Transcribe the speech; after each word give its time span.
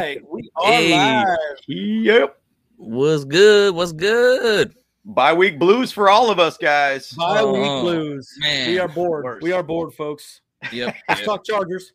right, 0.00 0.30
we 0.30 0.50
are 0.56 0.72
hey. 0.72 1.24
live. 1.24 1.58
Yep. 1.68 2.40
What's 2.76 3.24
good? 3.24 3.74
What's 3.74 3.92
good? 3.92 4.74
Bye 5.04 5.32
week 5.32 5.58
blues 5.58 5.92
for 5.92 6.08
all 6.08 6.30
of 6.30 6.38
us, 6.38 6.56
guys. 6.56 7.12
Bye 7.12 7.44
week 7.44 7.62
oh, 7.64 7.82
blues. 7.82 8.32
Man. 8.38 8.68
We 8.68 8.78
are 8.78 8.88
bored. 8.88 9.24
Worse. 9.24 9.42
We 9.42 9.52
are 9.52 9.62
bored, 9.62 9.94
folks. 9.94 10.40
Yep. 10.72 10.94
Let's 11.08 11.20
yep. 11.20 11.26
talk 11.26 11.44
Chargers. 11.44 11.92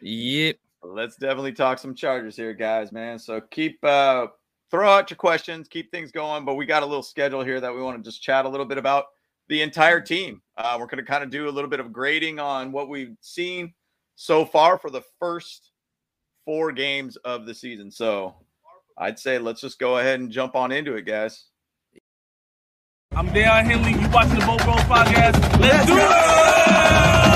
Yep. 0.00 0.56
Let's 0.82 1.16
definitely 1.16 1.52
talk 1.52 1.78
some 1.78 1.94
Chargers 1.94 2.36
here, 2.36 2.54
guys, 2.54 2.92
man. 2.92 3.18
So 3.18 3.40
keep 3.40 3.82
uh 3.84 4.28
throw 4.70 4.88
out 4.88 5.10
your 5.10 5.16
questions, 5.16 5.68
keep 5.68 5.90
things 5.90 6.12
going. 6.12 6.44
But 6.44 6.54
we 6.54 6.66
got 6.66 6.82
a 6.82 6.86
little 6.86 7.02
schedule 7.02 7.42
here 7.42 7.60
that 7.60 7.74
we 7.74 7.82
want 7.82 8.02
to 8.02 8.08
just 8.08 8.22
chat 8.22 8.44
a 8.44 8.48
little 8.48 8.66
bit 8.66 8.78
about 8.78 9.06
the 9.48 9.62
entire 9.62 10.00
team. 10.00 10.40
Uh, 10.56 10.76
we're 10.78 10.86
going 10.86 11.04
to 11.04 11.10
kind 11.10 11.24
of 11.24 11.30
do 11.30 11.48
a 11.48 11.50
little 11.50 11.70
bit 11.70 11.80
of 11.80 11.92
grading 11.92 12.38
on 12.38 12.70
what 12.70 12.88
we've 12.88 13.16
seen 13.20 13.74
so 14.14 14.44
far 14.44 14.78
for 14.78 14.90
the 14.90 15.02
first 15.18 15.69
four 16.44 16.72
games 16.72 17.16
of 17.16 17.46
the 17.46 17.54
season. 17.54 17.90
So 17.90 18.34
I'd 18.98 19.18
say 19.18 19.38
let's 19.38 19.60
just 19.60 19.78
go 19.78 19.98
ahead 19.98 20.20
and 20.20 20.30
jump 20.30 20.54
on 20.54 20.72
into 20.72 20.94
it, 20.94 21.02
guys. 21.02 21.46
I'm 23.12 23.28
Deion 23.28 23.64
Henley. 23.64 24.00
You 24.00 24.08
watching 24.10 24.38
the 24.38 24.46
Bolt 24.46 24.62
Bros 24.64 24.80
podcast? 24.82 25.60
Let's 25.60 25.86
do 25.86 25.96
it! 25.98 27.29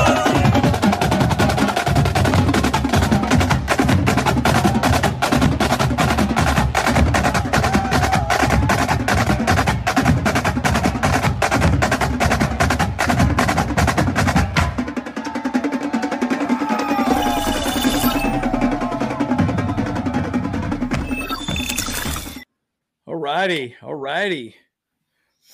Righty, 23.45 23.77
all 23.83 23.95
righty. 23.95 24.57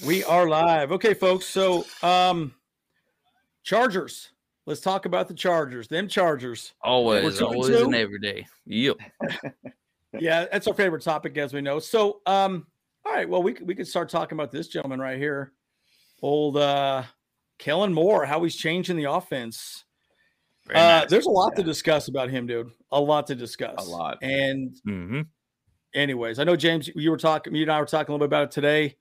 We 0.06 0.22
are 0.22 0.48
live. 0.48 0.92
Okay, 0.92 1.12
folks. 1.12 1.46
So, 1.46 1.84
um, 2.04 2.54
Chargers. 3.64 4.30
Let's 4.64 4.80
talk 4.80 5.06
about 5.06 5.26
the 5.26 5.34
Chargers. 5.34 5.88
Them 5.88 6.06
Chargers. 6.06 6.72
Always, 6.82 7.42
always, 7.42 7.68
and 7.68 7.92
every 7.96 8.20
day. 8.20 8.46
Yep. 8.66 8.98
yeah, 10.20 10.46
that's 10.52 10.68
our 10.68 10.74
favorite 10.74 11.02
topic, 11.02 11.36
as 11.36 11.52
we 11.52 11.62
know. 11.62 11.80
So, 11.80 12.20
um, 12.26 12.64
all 13.04 13.12
right. 13.12 13.28
Well, 13.28 13.42
we 13.42 13.54
we 13.54 13.74
could 13.74 13.88
start 13.88 14.08
talking 14.08 14.36
about 14.36 14.52
this 14.52 14.68
gentleman 14.68 15.00
right 15.00 15.18
here, 15.18 15.50
old 16.22 16.58
uh, 16.58 17.02
Kellen 17.58 17.92
Moore. 17.92 18.24
How 18.24 18.40
he's 18.44 18.54
changing 18.54 18.98
the 18.98 19.10
offense. 19.10 19.84
Uh, 20.68 20.74
nice. 20.74 21.10
There's 21.10 21.26
a 21.26 21.30
lot 21.30 21.54
yeah. 21.54 21.62
to 21.62 21.62
discuss 21.64 22.06
about 22.06 22.30
him, 22.30 22.46
dude. 22.46 22.70
A 22.92 23.00
lot 23.00 23.26
to 23.26 23.34
discuss. 23.34 23.84
A 23.84 23.90
lot. 23.90 24.18
And 24.22 24.76
mm-hmm 24.86 25.22
anyways, 25.94 26.38
I 26.38 26.44
know 26.44 26.56
James, 26.56 26.88
you 26.94 27.10
were 27.10 27.16
talking, 27.16 27.54
you 27.54 27.62
and 27.62 27.72
I 27.72 27.80
were 27.80 27.86
talking 27.86 28.12
a 28.12 28.14
little 28.14 28.26
bit 28.26 28.34
about 28.34 28.44
it 28.44 28.50
today. 28.50 28.96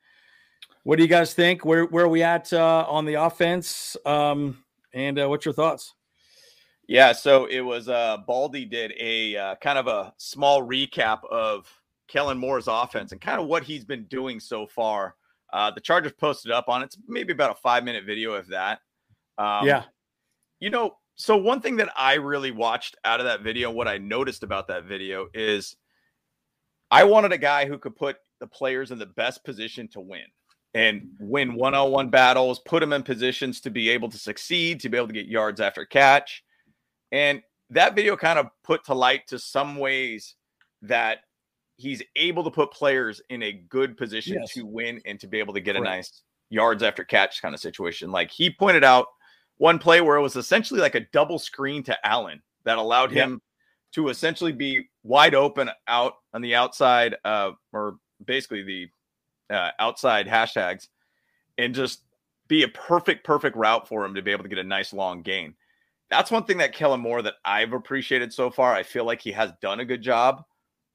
What 0.84 0.98
do 0.98 1.04
you 1.04 1.10
guys 1.10 1.34
think? 1.34 1.66
Where 1.66 1.86
where 1.86 2.06
are 2.06 2.10
we 2.10 2.24
at 2.24 2.52
uh, 2.54 2.86
on 2.88 3.06
the 3.06 3.16
offense? 3.16 3.98
Um, 4.06 4.64
and 4.94 5.20
uh, 5.20 5.28
what's 5.28 5.46
your 5.46 5.54
thoughts? 5.54 5.94
Yeah, 6.88 7.12
so 7.12 7.46
it 7.46 7.60
was 7.60 7.90
uh 7.90 8.18
Baldy 8.26 8.66
did 8.66 8.94
a 9.00 9.36
uh, 9.36 9.56
kind 9.56 9.78
of 9.78 9.88
a 9.88 10.14
small 10.18 10.66
recap 10.66 11.24
of 11.30 11.72
Kellen 12.08 12.38
Moore's 12.38 12.68
offense 12.68 13.12
and 13.12 13.22
kind 13.22 13.40
of 13.40 13.48
what 13.48 13.64
he's 13.64 13.86
been 13.86 14.06
doing 14.06 14.40
so 14.40 14.66
far. 14.66 15.16
Uh, 15.52 15.72
the 15.72 15.82
Chargers 15.82 16.14
posted 16.14 16.52
up 16.52 16.68
on 16.68 16.82
it. 16.82 16.86
It's 16.86 16.98
maybe 17.08 17.34
about 17.34 17.52
a 17.52 17.56
five 17.56 17.84
minute 17.84 18.06
video 18.06 18.34
of 18.34 18.48
that. 18.48 18.80
Um, 19.38 19.66
yeah. 19.66 19.84
You 20.60 20.70
know, 20.70 20.98
so 21.16 21.38
one 21.38 21.62
thing 21.62 21.78
that 21.78 21.90
I 21.96 22.16
really 22.16 22.52
watched 22.52 22.98
out 23.06 23.20
of 23.20 23.26
that 23.26 23.42
video, 23.42 23.72
what 23.72 23.88
I 23.88 23.98
noticed 23.98 24.44
about 24.44 24.68
that 24.68 24.86
video 24.86 25.28
is 25.34 25.76
I 26.92 27.04
wanted 27.04 27.32
a 27.32 27.38
guy 27.38 27.66
who 27.66 27.78
could 27.78 27.96
put 27.96 28.18
the 28.40 28.48
players 28.48 28.92
in 28.92 29.00
the 29.00 29.06
best 29.06 29.44
position 29.44 29.88
to 29.90 30.00
win 30.00 30.26
and 30.74 31.10
win 31.20 31.56
one 31.56 31.74
on 31.74 31.92
one 31.92 32.10
battles, 32.10 32.60
put 32.60 32.80
them 32.80 32.94
in 32.94 33.04
positions 33.04 33.60
to 33.62 33.70
be 33.70 33.90
able 33.90 34.10
to 34.10 34.18
succeed, 34.18 34.80
to 34.82 34.90
be 34.90 34.98
able 34.98 35.08
to 35.08 35.14
get 35.14 35.28
yards 35.28 35.62
after 35.62 35.86
catch. 35.86 36.44
And 37.12 37.42
that 37.72 37.96
video 37.96 38.16
kind 38.16 38.40
of 38.40 38.48
put 38.64 38.84
to 38.86 38.94
light 38.94 39.28
to 39.28 39.40
some 39.40 39.78
ways 39.78 40.36
that 40.82 41.20
he's 41.78 42.04
able 42.16 42.44
to 42.44 42.52
put 42.52 42.72
players 42.72 43.22
in 43.30 43.42
a 43.44 43.54
good 43.54 43.98
position 43.98 44.38
yes. 44.40 44.54
to 44.54 44.66
win 44.66 45.02
and 45.06 45.20
to 45.20 45.28
be 45.28 45.40
able 45.40 45.54
to 45.54 45.62
get 45.62 45.76
Correct. 45.76 45.88
a 45.88 45.96
nice 45.98 46.24
yards 46.50 46.84
after 46.84 47.04
catch 47.04 47.42
kind 47.42 47.56
of 47.56 47.62
situation. 47.62 48.12
Like 48.12 48.32
he 48.32 48.50
pointed 48.50 48.84
out 48.84 49.08
one 49.58 49.80
play 49.80 50.02
where 50.02 50.18
it 50.18 50.22
was 50.22 50.36
essentially 50.36 50.80
like 50.80 50.96
a 50.96 51.06
double 51.12 51.40
screen 51.40 51.84
to 51.84 52.08
Allen 52.08 52.42
that 52.66 52.78
allowed 52.78 53.12
him 53.12 53.42
to 53.94 54.10
essentially 54.10 54.52
be 54.52 54.88
wide 55.04 55.36
open 55.36 55.70
out 55.88 56.14
on 56.34 56.42
the 56.42 56.56
outside, 56.56 57.16
uh, 57.26 57.52
or 57.74 57.98
basically 58.24 58.64
the 58.64 59.56
uh, 59.56 59.72
outside 59.80 60.28
hashtags, 60.28 60.88
and 61.58 61.74
just 61.74 62.04
be 62.48 62.64
a 62.64 62.68
perfect, 62.70 63.24
perfect 63.24 63.56
route 63.56 63.88
for 63.88 64.06
him 64.06 64.16
to 64.16 64.22
be 64.22 64.32
able 64.32 64.44
to 64.44 64.50
get 64.50 64.60
a 64.60 64.64
nice 64.64 64.94
long 64.94 65.22
gain. 65.22 65.56
That's 66.10 66.32
one 66.32 66.44
thing 66.44 66.58
that 66.58 66.74
Kellen 66.74 67.02
Moore 67.02 67.22
that 67.22 67.36
I've 67.46 67.74
appreciated 67.74 68.34
so 68.34 68.50
far. 68.50 68.74
I 68.74 68.84
feel 68.84 69.06
like 69.06 69.22
he 69.22 69.32
has 69.32 69.52
done 69.62 69.80
a 69.80 69.86
good 69.86 70.02
job 70.02 70.44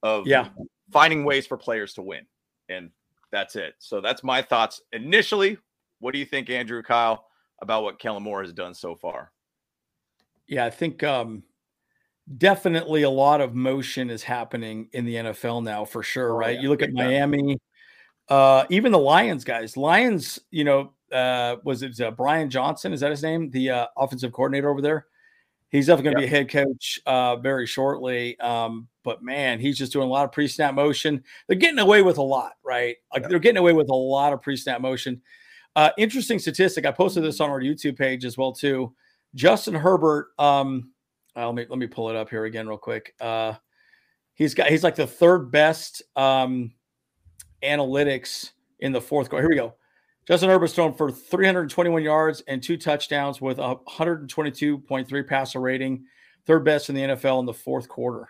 of 0.02 0.26
yeah 0.26 0.48
finding 0.92 1.24
ways 1.24 1.46
for 1.46 1.56
players 1.56 1.94
to 1.94 2.02
win, 2.02 2.26
and 2.68 2.90
that's 3.30 3.56
it. 3.56 3.74
So 3.78 4.00
that's 4.00 4.22
my 4.22 4.42
thoughts 4.42 4.80
initially. 4.92 5.58
What 6.00 6.12
do 6.12 6.18
you 6.18 6.26
think, 6.26 6.50
Andrew 6.50 6.82
Kyle, 6.82 7.26
about 7.62 7.82
what 7.82 7.98
Kellen 7.98 8.22
Moore 8.22 8.42
has 8.42 8.52
done 8.52 8.74
so 8.74 8.94
far? 8.94 9.32
Yeah, 10.46 10.66
I 10.66 10.70
think 10.70 11.02
um, 11.02 11.42
definitely 12.38 13.02
a 13.02 13.10
lot 13.10 13.40
of 13.40 13.54
motion 13.54 14.10
is 14.10 14.22
happening 14.22 14.88
in 14.92 15.04
the 15.04 15.14
NFL 15.16 15.62
now 15.62 15.84
for 15.84 16.02
sure, 16.02 16.32
oh, 16.32 16.36
right? 16.36 16.56
Yeah. 16.56 16.62
You 16.62 16.68
look 16.68 16.82
at 16.82 16.92
Miami, 16.92 17.58
uh, 18.28 18.64
even 18.70 18.92
the 18.92 18.98
Lions 18.98 19.44
guys. 19.44 19.76
Lions, 19.76 20.38
you 20.50 20.64
know, 20.64 20.92
uh, 21.12 21.56
was 21.64 21.82
it 21.82 22.00
uh, 22.00 22.10
Brian 22.10 22.50
Johnson? 22.50 22.92
Is 22.92 23.00
that 23.00 23.10
his 23.10 23.22
name? 23.22 23.50
The 23.50 23.70
uh, 23.70 23.86
offensive 23.96 24.32
coordinator 24.32 24.70
over 24.70 24.80
there. 24.80 25.06
He's 25.68 25.86
definitely 25.86 26.12
going 26.12 26.16
to 26.16 26.30
be 26.30 26.32
a 26.32 26.38
head 26.38 26.50
coach 26.50 27.00
uh, 27.04 27.36
very 27.36 27.66
shortly. 27.66 28.38
Um, 28.38 28.86
but 29.02 29.22
man, 29.22 29.58
he's 29.58 29.76
just 29.76 29.92
doing 29.92 30.06
a 30.06 30.10
lot 30.10 30.24
of 30.24 30.30
pre-snap 30.30 30.72
motion. 30.72 31.22
They're 31.48 31.58
getting 31.58 31.80
away 31.80 32.02
with 32.02 32.18
a 32.18 32.22
lot, 32.22 32.52
right? 32.62 32.96
Like 33.12 33.28
they're 33.28 33.40
getting 33.40 33.58
away 33.58 33.72
with 33.72 33.88
a 33.88 33.94
lot 33.94 34.32
of 34.32 34.40
pre-snap 34.40 34.80
motion. 34.80 35.20
Uh, 35.74 35.90
interesting 35.98 36.38
statistic. 36.38 36.86
I 36.86 36.92
posted 36.92 37.24
this 37.24 37.40
on 37.40 37.50
our 37.50 37.60
YouTube 37.60 37.98
page 37.98 38.24
as 38.24 38.38
well 38.38 38.52
too. 38.52 38.94
Justin 39.34 39.74
Herbert. 39.74 40.28
Um, 40.38 40.92
uh, 41.36 41.46
let 41.46 41.54
me 41.54 41.66
let 41.68 41.78
me 41.78 41.86
pull 41.86 42.10
it 42.10 42.16
up 42.16 42.30
here 42.30 42.44
again 42.44 42.68
real 42.68 42.78
quick. 42.78 43.14
Uh, 43.20 43.54
he's 44.34 44.54
got 44.54 44.68
he's 44.68 44.84
like 44.84 44.94
the 44.94 45.06
third 45.06 45.50
best 45.50 46.02
um, 46.16 46.72
analytics 47.62 48.50
in 48.80 48.92
the 48.92 49.00
fourth 49.00 49.28
quarter. 49.28 49.42
Here 49.42 49.50
we 49.50 49.56
go. 49.56 49.74
Justin 50.26 50.48
Herbert's 50.48 50.72
thrown 50.72 50.94
for 50.94 51.10
321 51.10 52.02
yards 52.02 52.42
and 52.48 52.62
two 52.62 52.78
touchdowns 52.78 53.42
with 53.42 53.58
a 53.58 53.76
122.3 53.88 55.28
passer 55.28 55.60
rating, 55.60 56.04
third 56.46 56.64
best 56.64 56.88
in 56.88 56.94
the 56.94 57.02
NFL 57.02 57.40
in 57.40 57.46
the 57.46 57.52
fourth 57.52 57.88
quarter. 57.88 58.28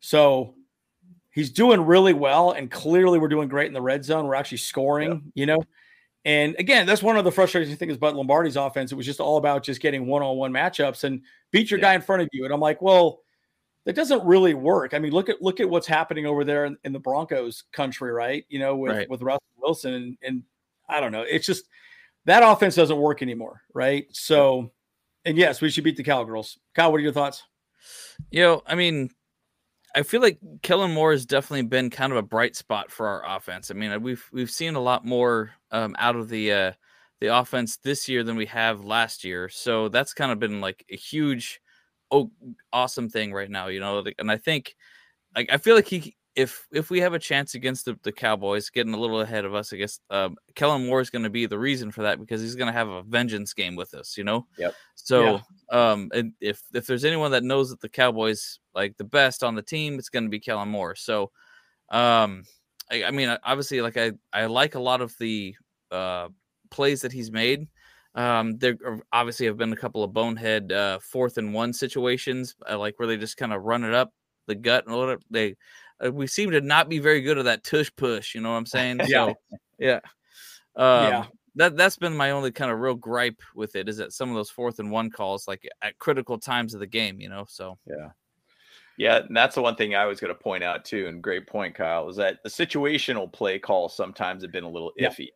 So 0.00 0.54
he's 1.30 1.50
doing 1.50 1.82
really 1.82 2.14
well, 2.14 2.52
and 2.52 2.70
clearly 2.70 3.18
we're 3.18 3.28
doing 3.28 3.48
great 3.48 3.66
in 3.66 3.74
the 3.74 3.82
red 3.82 4.02
zone. 4.02 4.26
We're 4.26 4.34
actually 4.34 4.58
scoring, 4.58 5.30
you 5.34 5.44
know. 5.44 5.62
And 6.24 6.54
again, 6.58 6.86
that's 6.86 7.02
one 7.02 7.16
of 7.16 7.24
the 7.24 7.32
frustrating 7.32 7.74
things 7.76 7.96
about 7.96 8.14
Lombardi's 8.14 8.56
offense. 8.56 8.92
It 8.92 8.96
was 8.96 9.06
just 9.06 9.20
all 9.20 9.38
about 9.38 9.62
just 9.62 9.80
getting 9.80 10.06
one-on-one 10.06 10.52
matchups 10.52 11.04
and 11.04 11.22
beat 11.50 11.70
your 11.70 11.80
yeah. 11.80 11.86
guy 11.86 11.94
in 11.94 12.02
front 12.02 12.22
of 12.22 12.28
you. 12.32 12.44
And 12.44 12.52
I'm 12.52 12.60
like, 12.60 12.82
well, 12.82 13.20
that 13.86 13.96
doesn't 13.96 14.24
really 14.24 14.52
work. 14.52 14.92
I 14.92 14.98
mean, 14.98 15.12
look 15.12 15.30
at 15.30 15.40
look 15.40 15.60
at 15.60 15.68
what's 15.68 15.86
happening 15.86 16.26
over 16.26 16.44
there 16.44 16.66
in, 16.66 16.76
in 16.84 16.92
the 16.92 16.98
Broncos 16.98 17.64
country, 17.72 18.12
right? 18.12 18.44
You 18.48 18.58
know, 18.58 18.76
with 18.76 18.92
right. 18.92 19.08
with 19.08 19.22
Russell 19.22 19.42
Wilson 19.56 19.94
and, 19.94 20.18
and 20.22 20.42
I 20.88 21.00
don't 21.00 21.12
know. 21.12 21.22
It's 21.22 21.46
just 21.46 21.64
that 22.26 22.42
offense 22.42 22.74
doesn't 22.74 22.98
work 22.98 23.22
anymore, 23.22 23.62
right? 23.72 24.06
So, 24.12 24.72
and 25.24 25.38
yes, 25.38 25.62
we 25.62 25.70
should 25.70 25.84
beat 25.84 25.96
the 25.96 26.02
Cowgirls. 26.02 26.58
Kyle, 26.74 26.92
what 26.92 26.98
are 26.98 27.02
your 27.02 27.12
thoughts? 27.12 27.44
You 28.30 28.42
know, 28.42 28.62
I 28.66 28.74
mean, 28.74 29.10
I 29.94 30.02
feel 30.02 30.20
like 30.20 30.38
Kellen 30.62 30.92
Moore 30.92 31.12
has 31.12 31.26
definitely 31.26 31.62
been 31.62 31.90
kind 31.90 32.12
of 32.12 32.18
a 32.18 32.22
bright 32.22 32.54
spot 32.56 32.90
for 32.90 33.06
our 33.08 33.36
offense. 33.36 33.70
I 33.70 33.74
mean, 33.74 34.02
we've 34.02 34.24
we've 34.32 34.50
seen 34.50 34.74
a 34.74 34.80
lot 34.80 35.04
more 35.04 35.52
um, 35.72 35.96
out 35.98 36.16
of 36.16 36.28
the 36.28 36.52
uh, 36.52 36.72
the 37.20 37.36
offense 37.36 37.76
this 37.78 38.08
year 38.08 38.22
than 38.22 38.36
we 38.36 38.46
have 38.46 38.84
last 38.84 39.24
year. 39.24 39.48
So 39.48 39.88
that's 39.88 40.14
kind 40.14 40.32
of 40.32 40.38
been 40.38 40.60
like 40.60 40.84
a 40.90 40.96
huge, 40.96 41.60
oh, 42.10 42.30
awesome 42.72 43.08
thing 43.08 43.32
right 43.32 43.50
now. 43.50 43.66
You 43.68 43.80
know, 43.80 44.04
and 44.18 44.30
I 44.30 44.36
think, 44.36 44.76
like, 45.34 45.52
I 45.52 45.56
feel 45.58 45.74
like 45.74 45.88
he 45.88 46.16
if 46.36 46.66
if 46.70 46.90
we 46.90 47.00
have 47.00 47.12
a 47.12 47.18
chance 47.18 47.54
against 47.54 47.84
the, 47.84 47.98
the 48.02 48.12
Cowboys, 48.12 48.70
getting 48.70 48.94
a 48.94 48.98
little 48.98 49.20
ahead 49.20 49.44
of 49.44 49.54
us, 49.54 49.72
I 49.72 49.76
guess 49.76 50.00
um, 50.10 50.36
Kellen 50.54 50.86
Moore 50.86 51.00
is 51.00 51.10
going 51.10 51.24
to 51.24 51.30
be 51.30 51.46
the 51.46 51.58
reason 51.58 51.90
for 51.90 52.02
that 52.02 52.20
because 52.20 52.40
he's 52.40 52.54
going 52.54 52.68
to 52.68 52.78
have 52.78 52.88
a 52.88 53.02
vengeance 53.02 53.52
game 53.52 53.74
with 53.74 53.94
us, 53.94 54.16
you 54.16 54.24
know. 54.24 54.46
Yep. 54.56 54.74
So, 54.94 55.40
yeah. 55.72 55.92
um, 55.92 56.10
and 56.14 56.32
if 56.40 56.62
if 56.72 56.86
there's 56.86 57.04
anyone 57.04 57.32
that 57.32 57.42
knows 57.42 57.70
that 57.70 57.80
the 57.80 57.88
Cowboys 57.88 58.60
like 58.74 58.96
the 58.96 59.04
best 59.04 59.42
on 59.42 59.54
the 59.54 59.62
team, 59.62 59.98
it's 59.98 60.08
going 60.08 60.24
to 60.24 60.30
be 60.30 60.40
Kellen 60.40 60.68
Moore. 60.68 60.94
So, 60.94 61.30
um, 61.90 62.44
I, 62.90 63.04
I, 63.04 63.10
mean, 63.10 63.36
obviously, 63.42 63.80
like 63.80 63.96
I 63.96 64.12
I 64.32 64.46
like 64.46 64.76
a 64.76 64.80
lot 64.80 65.00
of 65.00 65.14
the 65.18 65.54
uh 65.90 66.28
plays 66.70 67.02
that 67.02 67.12
he's 67.12 67.32
made. 67.32 67.66
Um, 68.14 68.58
there 68.58 68.76
obviously 69.12 69.46
have 69.46 69.56
been 69.56 69.72
a 69.72 69.76
couple 69.76 70.02
of 70.02 70.12
bonehead 70.12 70.72
uh, 70.72 70.98
fourth 71.00 71.38
and 71.38 71.54
one 71.54 71.72
situations, 71.72 72.54
uh, 72.68 72.78
like 72.78 72.98
where 72.98 73.06
they 73.06 73.16
just 73.16 73.36
kind 73.36 73.52
of 73.52 73.62
run 73.62 73.84
it 73.84 73.94
up 73.94 74.12
the 74.50 74.54
gut 74.54 74.84
and 74.84 74.94
a 74.94 74.98
whatever. 74.98 75.22
They 75.30 75.56
uh, 76.04 76.10
we 76.12 76.26
seem 76.26 76.50
to 76.50 76.60
not 76.60 76.88
be 76.88 76.98
very 76.98 77.20
good 77.20 77.38
at 77.38 77.44
that 77.44 77.64
tush 77.64 77.90
push. 77.96 78.34
You 78.34 78.40
know 78.40 78.50
what 78.50 78.56
I'm 78.56 78.66
saying? 78.66 79.00
Yeah. 79.08 79.26
So 79.26 79.34
yeah, 79.78 80.00
um, 80.76 81.04
Yeah. 81.04 81.24
That 81.56 81.76
that's 81.76 81.96
been 81.96 82.16
my 82.16 82.30
only 82.30 82.52
kind 82.52 82.70
of 82.70 82.78
real 82.78 82.94
gripe 82.94 83.40
with 83.56 83.74
it 83.74 83.88
is 83.88 83.96
that 83.96 84.12
some 84.12 84.28
of 84.30 84.36
those 84.36 84.50
fourth 84.50 84.78
and 84.78 84.90
one 84.90 85.10
calls 85.10 85.48
like 85.48 85.68
at 85.82 85.98
critical 85.98 86.38
times 86.38 86.74
of 86.74 86.80
the 86.80 86.86
game. 86.86 87.20
You 87.20 87.28
know, 87.28 87.44
so 87.48 87.76
Yeah. 87.86 88.10
Yeah, 88.96 89.16
and 89.26 89.34
that's 89.34 89.54
the 89.54 89.62
one 89.62 89.76
thing 89.76 89.94
I 89.94 90.04
was 90.04 90.20
going 90.20 90.34
to 90.34 90.38
point 90.38 90.62
out 90.62 90.84
too, 90.84 91.06
and 91.06 91.22
great 91.22 91.46
point, 91.46 91.74
Kyle, 91.74 92.08
is 92.10 92.16
that 92.16 92.42
the 92.42 92.50
situational 92.50 93.32
play 93.32 93.58
calls 93.58 93.96
sometimes 93.96 94.42
have 94.42 94.52
been 94.52 94.64
a 94.64 94.68
little 94.68 94.92
Yeah. 94.96 95.08
iffy. 95.08 95.28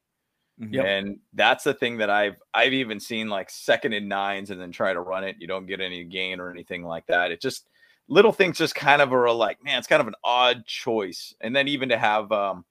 mhm. 0.60 0.72
Yep. 0.74 0.84
And 0.84 1.18
that's 1.32 1.64
the 1.64 1.72
thing 1.74 1.96
that 1.98 2.10
I've 2.10 2.36
I've 2.52 2.74
even 2.74 3.00
seen 3.00 3.28
like 3.28 3.50
second 3.50 3.92
and 3.94 4.08
nines 4.08 4.50
and 4.50 4.60
then 4.60 4.70
try 4.70 4.92
to 4.92 5.00
run 5.00 5.24
it. 5.24 5.36
You 5.40 5.46
don't 5.48 5.66
get 5.66 5.80
any 5.80 6.04
gain 6.04 6.40
or 6.40 6.50
anything 6.50 6.84
like 6.84 7.06
that. 7.06 7.32
It 7.32 7.40
just 7.40 7.68
little 8.08 8.32
things 8.32 8.58
just 8.58 8.74
kind 8.74 9.00
of 9.02 9.12
are 9.12 9.30
like, 9.32 9.62
man, 9.64 9.78
it's 9.78 9.88
kind 9.88 10.00
of 10.02 10.08
an 10.08 10.14
odd 10.24 10.66
choice. 10.66 11.34
And 11.40 11.54
then 11.54 11.68
even 11.68 11.88
to 11.90 11.98
have 11.98 12.30
um 12.32 12.64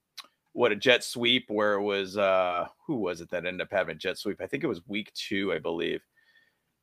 what 0.52 0.72
a 0.72 0.76
jet 0.76 1.04
sweep 1.04 1.46
where 1.48 1.74
it 1.74 1.82
was 1.82 2.16
uh 2.18 2.68
who 2.86 2.96
was 2.96 3.20
it 3.20 3.30
that 3.30 3.46
ended 3.46 3.62
up 3.62 3.72
having 3.72 3.96
a 3.96 3.98
jet 3.98 4.18
sweep? 4.18 4.40
I 4.40 4.46
think 4.46 4.64
it 4.64 4.68
was 4.68 4.86
week 4.86 5.12
two, 5.14 5.52
I 5.52 5.58
believe. 5.58 6.02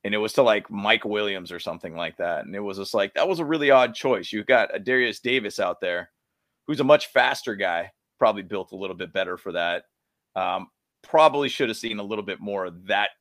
And 0.03 0.15
it 0.15 0.17
was 0.19 0.33
to 0.33 0.43
like 0.43 0.69
Mike 0.71 1.05
Williams 1.05 1.51
or 1.51 1.59
something 1.59 1.95
like 1.95 2.17
that. 2.17 2.45
And 2.45 2.55
it 2.55 2.59
was 2.59 2.77
just 2.77 2.93
like 2.93 3.13
that 3.13 3.27
was 3.27 3.39
a 3.39 3.45
really 3.45 3.71
odd 3.71 3.93
choice. 3.93 4.31
You've 4.31 4.47
got 4.47 4.75
a 4.75 4.79
Darius 4.79 5.19
Davis 5.19 5.59
out 5.59 5.79
there 5.81 6.11
who's 6.67 6.79
a 6.79 6.83
much 6.85 7.07
faster 7.07 7.55
guy, 7.55 7.91
probably 8.19 8.43
built 8.43 8.71
a 8.71 8.77
little 8.77 8.95
bit 8.95 9.13
better 9.13 9.37
for 9.37 9.51
that. 9.53 9.85
Um, 10.35 10.69
probably 11.03 11.49
should 11.49 11.69
have 11.69 11.77
seen 11.77 11.99
a 11.99 12.03
little 12.03 12.25
bit 12.25 12.39
more 12.39 12.65
of 12.65 12.87
that 12.87 13.11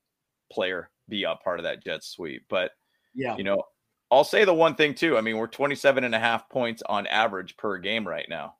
player 0.52 0.90
be 1.08 1.24
a 1.24 1.36
part 1.36 1.60
of 1.60 1.64
that 1.64 1.84
jet 1.84 2.04
sweep. 2.04 2.44
But 2.48 2.72
Yeah. 3.14 3.38
you 3.38 3.44
know, 3.44 3.62
I'll 4.10 4.24
say 4.24 4.44
the 4.44 4.54
one 4.54 4.74
thing 4.74 4.94
too. 4.94 5.16
I 5.16 5.20
mean, 5.20 5.36
we're 5.36 5.46
27 5.46 6.04
and 6.04 6.14
a 6.14 6.18
half 6.18 6.48
points 6.48 6.82
on 6.88 7.06
average 7.06 7.56
per 7.56 7.78
game 7.78 8.06
right 8.06 8.26
now. 8.28 8.54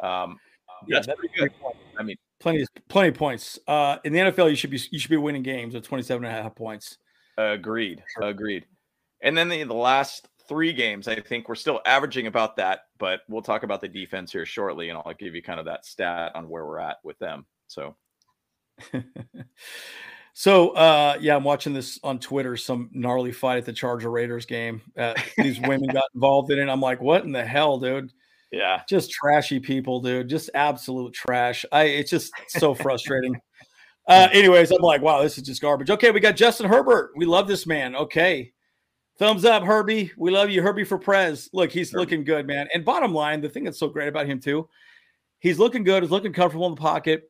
Um, 0.00 0.38
Yeah, 0.86 0.96
that's 0.96 1.06
that's 1.06 1.18
pretty 1.18 1.34
good. 1.38 1.52
I 1.98 2.02
mean, 2.02 2.16
plenty 2.40 2.66
plenty 2.88 3.08
of 3.08 3.14
points. 3.14 3.58
Uh, 3.66 3.98
in 4.04 4.12
the 4.12 4.18
NFL, 4.18 4.50
you 4.50 4.56
should 4.56 4.70
be 4.70 4.80
you 4.90 4.98
should 4.98 5.10
be 5.10 5.16
winning 5.16 5.42
games 5.42 5.74
with 5.74 5.84
27 5.84 6.24
and 6.24 6.36
a 6.36 6.42
half 6.42 6.54
points. 6.54 6.98
agreed, 7.38 8.02
agreed. 8.20 8.66
And 9.22 9.36
then 9.36 9.48
the, 9.48 9.62
the 9.64 9.74
last 9.74 10.28
three 10.48 10.72
games, 10.72 11.08
I 11.08 11.20
think 11.20 11.48
we're 11.48 11.54
still 11.54 11.80
averaging 11.86 12.26
about 12.26 12.56
that, 12.56 12.80
but 12.98 13.20
we'll 13.28 13.42
talk 13.42 13.62
about 13.62 13.80
the 13.80 13.88
defense 13.88 14.32
here 14.32 14.46
shortly, 14.46 14.90
and 14.90 14.98
I'll 14.98 15.14
give 15.14 15.34
you 15.34 15.42
kind 15.42 15.58
of 15.58 15.66
that 15.66 15.84
stat 15.84 16.32
on 16.34 16.48
where 16.48 16.66
we're 16.66 16.78
at 16.78 16.98
with 17.02 17.18
them. 17.18 17.46
So 17.66 17.96
so 20.38 20.68
uh, 20.72 21.16
yeah, 21.18 21.34
I'm 21.34 21.44
watching 21.44 21.72
this 21.72 21.98
on 22.04 22.18
Twitter. 22.18 22.58
Some 22.58 22.90
gnarly 22.92 23.32
fight 23.32 23.56
at 23.56 23.64
the 23.64 23.72
Charger 23.72 24.10
Raiders 24.10 24.44
game. 24.44 24.82
Uh, 24.94 25.14
these 25.38 25.58
women 25.62 25.88
got 25.88 26.04
involved 26.14 26.50
in 26.50 26.58
it. 26.58 26.68
I'm 26.68 26.78
like, 26.82 27.00
what 27.00 27.24
in 27.24 27.32
the 27.32 27.42
hell, 27.42 27.78
dude? 27.78 28.12
yeah, 28.52 28.82
Just 28.86 29.10
trashy 29.10 29.58
people, 29.58 30.02
dude. 30.02 30.28
Just 30.28 30.50
absolute 30.52 31.14
trash. 31.14 31.64
I 31.72 31.84
it's 31.84 32.10
just 32.10 32.34
so 32.48 32.74
frustrating. 32.74 33.34
Uh, 34.08 34.28
anyways, 34.32 34.70
I'm 34.70 34.82
like, 34.82 35.02
wow, 35.02 35.20
this 35.20 35.36
is 35.36 35.42
just 35.42 35.60
garbage. 35.60 35.90
Okay, 35.90 36.12
we 36.12 36.20
got 36.20 36.36
Justin 36.36 36.68
Herbert. 36.68 37.10
We 37.16 37.26
love 37.26 37.48
this 37.48 37.66
man. 37.66 37.96
Okay. 37.96 38.52
Thumbs 39.18 39.44
up, 39.44 39.64
Herbie. 39.64 40.12
We 40.16 40.30
love 40.30 40.48
you, 40.48 40.62
Herbie 40.62 40.84
for 40.84 40.96
Prez. 40.96 41.50
Look, 41.52 41.72
he's 41.72 41.90
Herbie. 41.90 42.00
looking 42.02 42.24
good, 42.24 42.46
man. 42.46 42.68
And 42.72 42.84
bottom 42.84 43.12
line, 43.12 43.40
the 43.40 43.48
thing 43.48 43.64
that's 43.64 43.80
so 43.80 43.88
great 43.88 44.06
about 44.06 44.26
him 44.26 44.38
too, 44.38 44.68
he's 45.40 45.58
looking 45.58 45.82
good. 45.82 46.04
He's 46.04 46.12
looking 46.12 46.32
comfortable 46.32 46.68
in 46.68 46.76
the 46.76 46.80
pocket. 46.80 47.28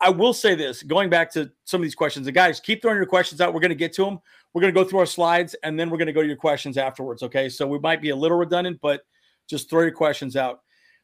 I 0.00 0.10
will 0.10 0.32
say 0.32 0.54
this, 0.54 0.82
going 0.82 1.08
back 1.08 1.30
to 1.32 1.50
some 1.64 1.80
of 1.80 1.82
these 1.82 1.94
questions, 1.94 2.26
and 2.26 2.34
guys, 2.34 2.60
keep 2.60 2.82
throwing 2.82 2.96
your 2.96 3.06
questions 3.06 3.40
out. 3.40 3.54
We're 3.54 3.60
going 3.60 3.70
to 3.70 3.74
get 3.74 3.92
to 3.94 4.04
them. 4.04 4.18
We're 4.52 4.60
going 4.60 4.74
to 4.74 4.78
go 4.78 4.86
through 4.86 4.98
our 5.00 5.06
slides, 5.06 5.54
and 5.62 5.78
then 5.78 5.88
we're 5.88 5.98
going 5.98 6.06
to 6.06 6.12
go 6.12 6.20
to 6.20 6.26
your 6.26 6.36
questions 6.36 6.76
afterwards. 6.76 7.22
Okay, 7.22 7.48
so 7.48 7.66
we 7.66 7.78
might 7.78 8.02
be 8.02 8.10
a 8.10 8.16
little 8.16 8.36
redundant, 8.36 8.80
but 8.82 9.02
just 9.48 9.70
throw 9.70 9.82
your 9.82 9.92
questions 9.92 10.36
out. 10.36 10.60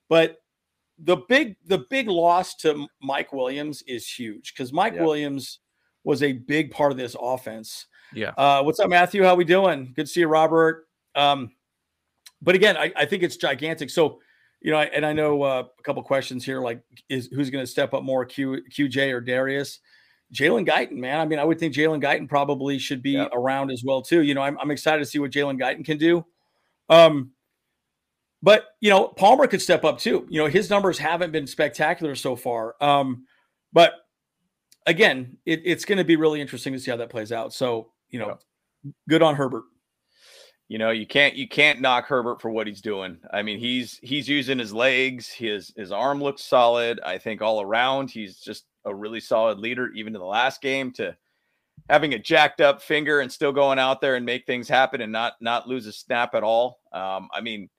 But 0.08 0.36
the 0.98 1.18
big 1.28 1.56
the 1.66 1.84
big 1.90 2.08
loss 2.08 2.56
to 2.56 2.86
Mike 3.00 3.32
Williams 3.32 3.82
is 3.82 4.10
huge 4.10 4.52
because 4.52 4.72
Mike 4.72 4.94
Yeah. 4.94 5.02
Williams 5.02 5.60
was 6.04 6.22
a 6.22 6.32
big 6.32 6.70
part 6.70 6.90
of 6.90 6.98
this 6.98 7.16
offense. 7.20 7.86
Yeah. 8.12 8.30
Uh, 8.30 8.62
what's 8.62 8.80
up, 8.80 8.88
Matthew? 8.88 9.22
How 9.22 9.34
we 9.34 9.44
doing? 9.44 9.92
Good 9.94 10.06
to 10.06 10.12
see 10.12 10.20
you, 10.20 10.28
Robert. 10.28 10.88
Um, 11.14 11.52
but 12.40 12.54
again, 12.54 12.76
I, 12.76 12.92
I 12.96 13.04
think 13.04 13.22
it's 13.22 13.36
gigantic. 13.36 13.90
So, 13.90 14.20
you 14.60 14.72
know, 14.72 14.78
I, 14.78 14.84
and 14.86 15.06
I 15.06 15.12
know 15.12 15.42
uh, 15.42 15.64
a 15.78 15.82
couple 15.82 16.02
questions 16.02 16.44
here, 16.44 16.60
like 16.60 16.82
is 17.08 17.28
who's 17.32 17.50
going 17.50 17.62
to 17.62 17.70
step 17.70 17.94
up 17.94 18.02
more, 18.02 18.24
Q, 18.24 18.62
QJ 18.70 19.12
or 19.12 19.20
Darius? 19.20 19.80
Jalen 20.34 20.68
Guyton, 20.68 20.96
man. 20.98 21.20
I 21.20 21.24
mean, 21.24 21.38
I 21.38 21.44
would 21.44 21.58
think 21.58 21.74
Jalen 21.74 22.02
Guyton 22.02 22.28
probably 22.28 22.78
should 22.78 23.02
be 23.02 23.12
Yeah. 23.12 23.28
around 23.32 23.70
as 23.70 23.82
well 23.84 24.02
too. 24.02 24.22
You 24.22 24.34
know, 24.34 24.42
I'm, 24.42 24.58
I'm 24.58 24.70
excited 24.70 24.98
to 24.98 25.06
see 25.06 25.18
what 25.18 25.30
Jalen 25.30 25.58
Guyton 25.58 25.84
can 25.84 25.96
do. 25.96 26.24
Um, 26.90 27.30
but 28.42 28.66
you 28.80 28.90
know, 28.90 29.08
Palmer 29.08 29.46
could 29.46 29.62
step 29.62 29.84
up 29.84 29.98
too. 29.98 30.26
You 30.28 30.42
know, 30.42 30.48
his 30.48 30.68
numbers 30.70 30.98
haven't 30.98 31.32
been 31.32 31.46
spectacular 31.46 32.14
so 32.14 32.36
far. 32.36 32.74
Um, 32.80 33.26
but 33.72 33.94
again, 34.86 35.38
it, 35.46 35.62
it's 35.64 35.84
going 35.84 35.98
to 35.98 36.04
be 36.04 36.16
really 36.16 36.40
interesting 36.40 36.72
to 36.72 36.78
see 36.78 36.90
how 36.90 36.96
that 36.98 37.10
plays 37.10 37.32
out. 37.32 37.52
So, 37.52 37.92
you 38.10 38.18
know, 38.18 38.38
good 39.08 39.22
on 39.22 39.34
Herbert. 39.34 39.64
You 40.68 40.78
know 40.78 40.90
you 40.90 41.06
can't 41.06 41.34
you 41.34 41.48
can't 41.48 41.80
knock 41.80 42.06
Herbert 42.06 42.40
for 42.40 42.50
what 42.50 42.66
he's 42.66 42.80
doing. 42.80 43.18
I 43.32 43.42
mean 43.42 43.58
he's 43.58 43.98
he's 44.02 44.28
using 44.28 44.58
his 44.58 44.72
legs. 44.72 45.28
His 45.28 45.72
his 45.76 45.92
arm 45.92 46.22
looks 46.22 46.44
solid. 46.44 47.00
I 47.04 47.18
think 47.18 47.42
all 47.42 47.60
around 47.60 48.10
he's 48.10 48.38
just 48.38 48.66
a 48.84 48.94
really 48.94 49.20
solid 49.20 49.58
leader. 49.58 49.88
Even 49.94 50.14
in 50.14 50.20
the 50.20 50.26
last 50.26 50.60
game 50.60 50.92
to 50.92 51.16
having 51.88 52.14
a 52.14 52.18
jacked 52.18 52.60
up 52.60 52.82
finger 52.82 53.20
and 53.20 53.32
still 53.32 53.52
going 53.52 53.78
out 53.78 54.00
there 54.00 54.16
and 54.16 54.26
make 54.26 54.44
things 54.46 54.68
happen 54.68 55.00
and 55.00 55.12
not 55.12 55.34
not 55.40 55.66
lose 55.66 55.86
a 55.86 55.92
snap 55.92 56.34
at 56.34 56.42
all. 56.42 56.80
Um, 56.92 57.28
I 57.32 57.40
mean 57.40 57.70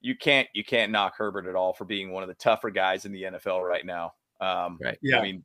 you 0.00 0.16
can't 0.16 0.48
you 0.54 0.64
can't 0.64 0.92
knock 0.92 1.16
Herbert 1.16 1.46
at 1.46 1.56
all 1.56 1.72
for 1.72 1.84
being 1.84 2.12
one 2.12 2.22
of 2.22 2.28
the 2.28 2.34
tougher 2.36 2.70
guys 2.70 3.04
in 3.04 3.12
the 3.12 3.22
NFL 3.24 3.62
right 3.62 3.84
now. 3.84 4.14
Um, 4.40 4.78
Right. 4.80 4.98
Yeah. 5.02 5.18
I 5.18 5.22
mean 5.22 5.44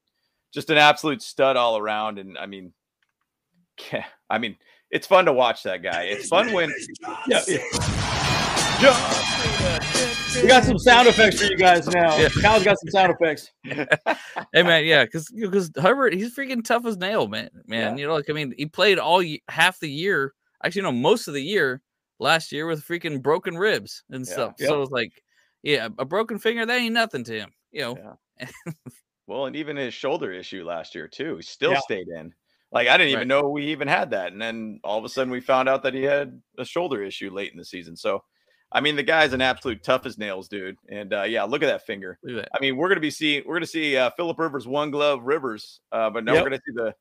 just 0.53 0.69
an 0.69 0.77
absolute 0.77 1.21
stud 1.21 1.57
all 1.57 1.77
around. 1.77 2.19
And 2.19 2.37
I 2.37 2.45
mean, 2.45 2.71
yeah, 3.91 4.05
I 4.29 4.37
mean, 4.37 4.55
it's 4.93 5.07
fun 5.07 5.25
to 5.25 5.33
watch 5.33 5.63
that 5.63 5.81
guy. 5.81 6.03
It's 6.03 6.27
fun 6.27 6.53
when 6.53 6.71
Yeah, 7.27 7.41
we 10.41 10.47
got 10.47 10.63
some 10.63 10.77
sound 10.77 11.07
effects 11.07 11.41
for 11.41 11.45
you 11.45 11.57
guys 11.57 11.87
now. 11.87 12.17
Yeah. 12.17 12.29
Kyle's 12.41 12.63
got 12.63 12.77
some 12.79 12.89
sound 12.89 13.13
effects. 13.19 13.51
hey 14.53 14.63
man, 14.63 14.85
yeah, 14.85 15.03
because 15.05 15.29
because 15.29 15.71
Herbert, 15.79 16.13
he's 16.13 16.35
freaking 16.35 16.63
tough 16.63 16.85
as 16.85 16.97
nail, 16.97 17.27
man. 17.27 17.49
Man, 17.67 17.97
Yeah. 17.97 18.01
you 18.01 18.07
know, 18.07 18.13
like 18.13 18.29
I 18.29 18.33
mean, 18.33 18.53
he 18.57 18.65
played 18.67 18.99
all 18.99 19.23
half 19.49 19.79
the 19.79 19.89
year, 19.89 20.33
actually, 20.63 20.83
no, 20.83 20.91
most 20.91 21.27
of 21.27 21.33
the 21.33 21.43
year 21.43 21.81
last 22.19 22.51
year 22.51 22.67
with 22.67 22.85
freaking 22.85 23.21
broken 23.21 23.57
ribs 23.57 24.03
and 24.11 24.25
Yeah. 24.27 24.33
stuff. 24.33 24.53
Yep. 24.59 24.69
So 24.69 24.81
it's 24.83 24.91
like, 24.91 25.23
yeah, 25.63 25.89
a 25.97 26.05
broken 26.05 26.39
finger 26.39 26.65
that 26.65 26.79
ain't 26.79 26.93
nothing 26.93 27.23
to 27.25 27.33
him, 27.39 27.51
you 27.71 27.81
know. 27.81 28.15
Yeah. 28.39 28.47
Well, 29.25 29.45
and 29.45 29.55
even 29.55 29.77
his 29.77 29.93
shoulder 29.93 30.33
issue 30.33 30.65
last 30.65 30.93
year 30.95 31.07
too, 31.07 31.37
he 31.37 31.43
still 31.43 31.71
Yeah. 31.71 31.79
stayed 31.79 32.09
in. 32.09 32.33
Like 32.73 32.87
I 32.87 32.97
didn't 32.97 33.09
even 33.09 33.19
Right. 33.19 33.27
know 33.27 33.49
we 33.49 33.67
even 33.67 33.87
had 33.87 34.09
that, 34.11 34.31
and 34.33 34.41
then 34.41 34.79
all 34.83 34.97
of 34.97 35.05
a 35.05 35.09
sudden 35.09 35.31
we 35.31 35.39
found 35.41 35.69
out 35.69 35.83
that 35.83 35.93
he 35.93 36.03
had 36.03 36.41
a 36.57 36.65
shoulder 36.65 37.03
issue 37.03 37.29
late 37.29 37.51
in 37.51 37.57
the 37.59 37.63
season. 37.65 37.95
So, 37.95 38.23
I 38.71 38.81
mean, 38.81 38.95
the 38.95 39.03
guy's 39.03 39.31
an 39.33 39.41
absolute 39.41 39.83
tough 39.83 40.07
as 40.07 40.17
nails, 40.17 40.47
dude. 40.47 40.77
And 40.89 41.13
uh, 41.13 41.21
yeah, 41.21 41.43
look 41.43 41.61
at 41.61 41.67
that 41.67 41.85
finger. 41.85 42.17
Look 42.23 42.37
at 42.37 42.49
that. 42.51 42.57
I 42.57 42.59
mean, 42.59 42.75
we're 42.75 42.89
gonna 42.89 42.99
be 42.99 43.11
seeing 43.11 43.43
we're 43.45 43.53
gonna 43.55 43.67
see 43.67 43.95
uh, 43.95 44.09
Philip 44.17 44.39
Rivers 44.39 44.67
one 44.67 44.89
glove 44.89 45.21
Rivers, 45.23 45.81
uh, 45.91 46.09
but 46.09 46.23
now 46.23 46.33
Yep. 46.33 46.43
we're 46.43 46.49
gonna 46.49 46.61
see 46.65 46.73
the 46.73 46.95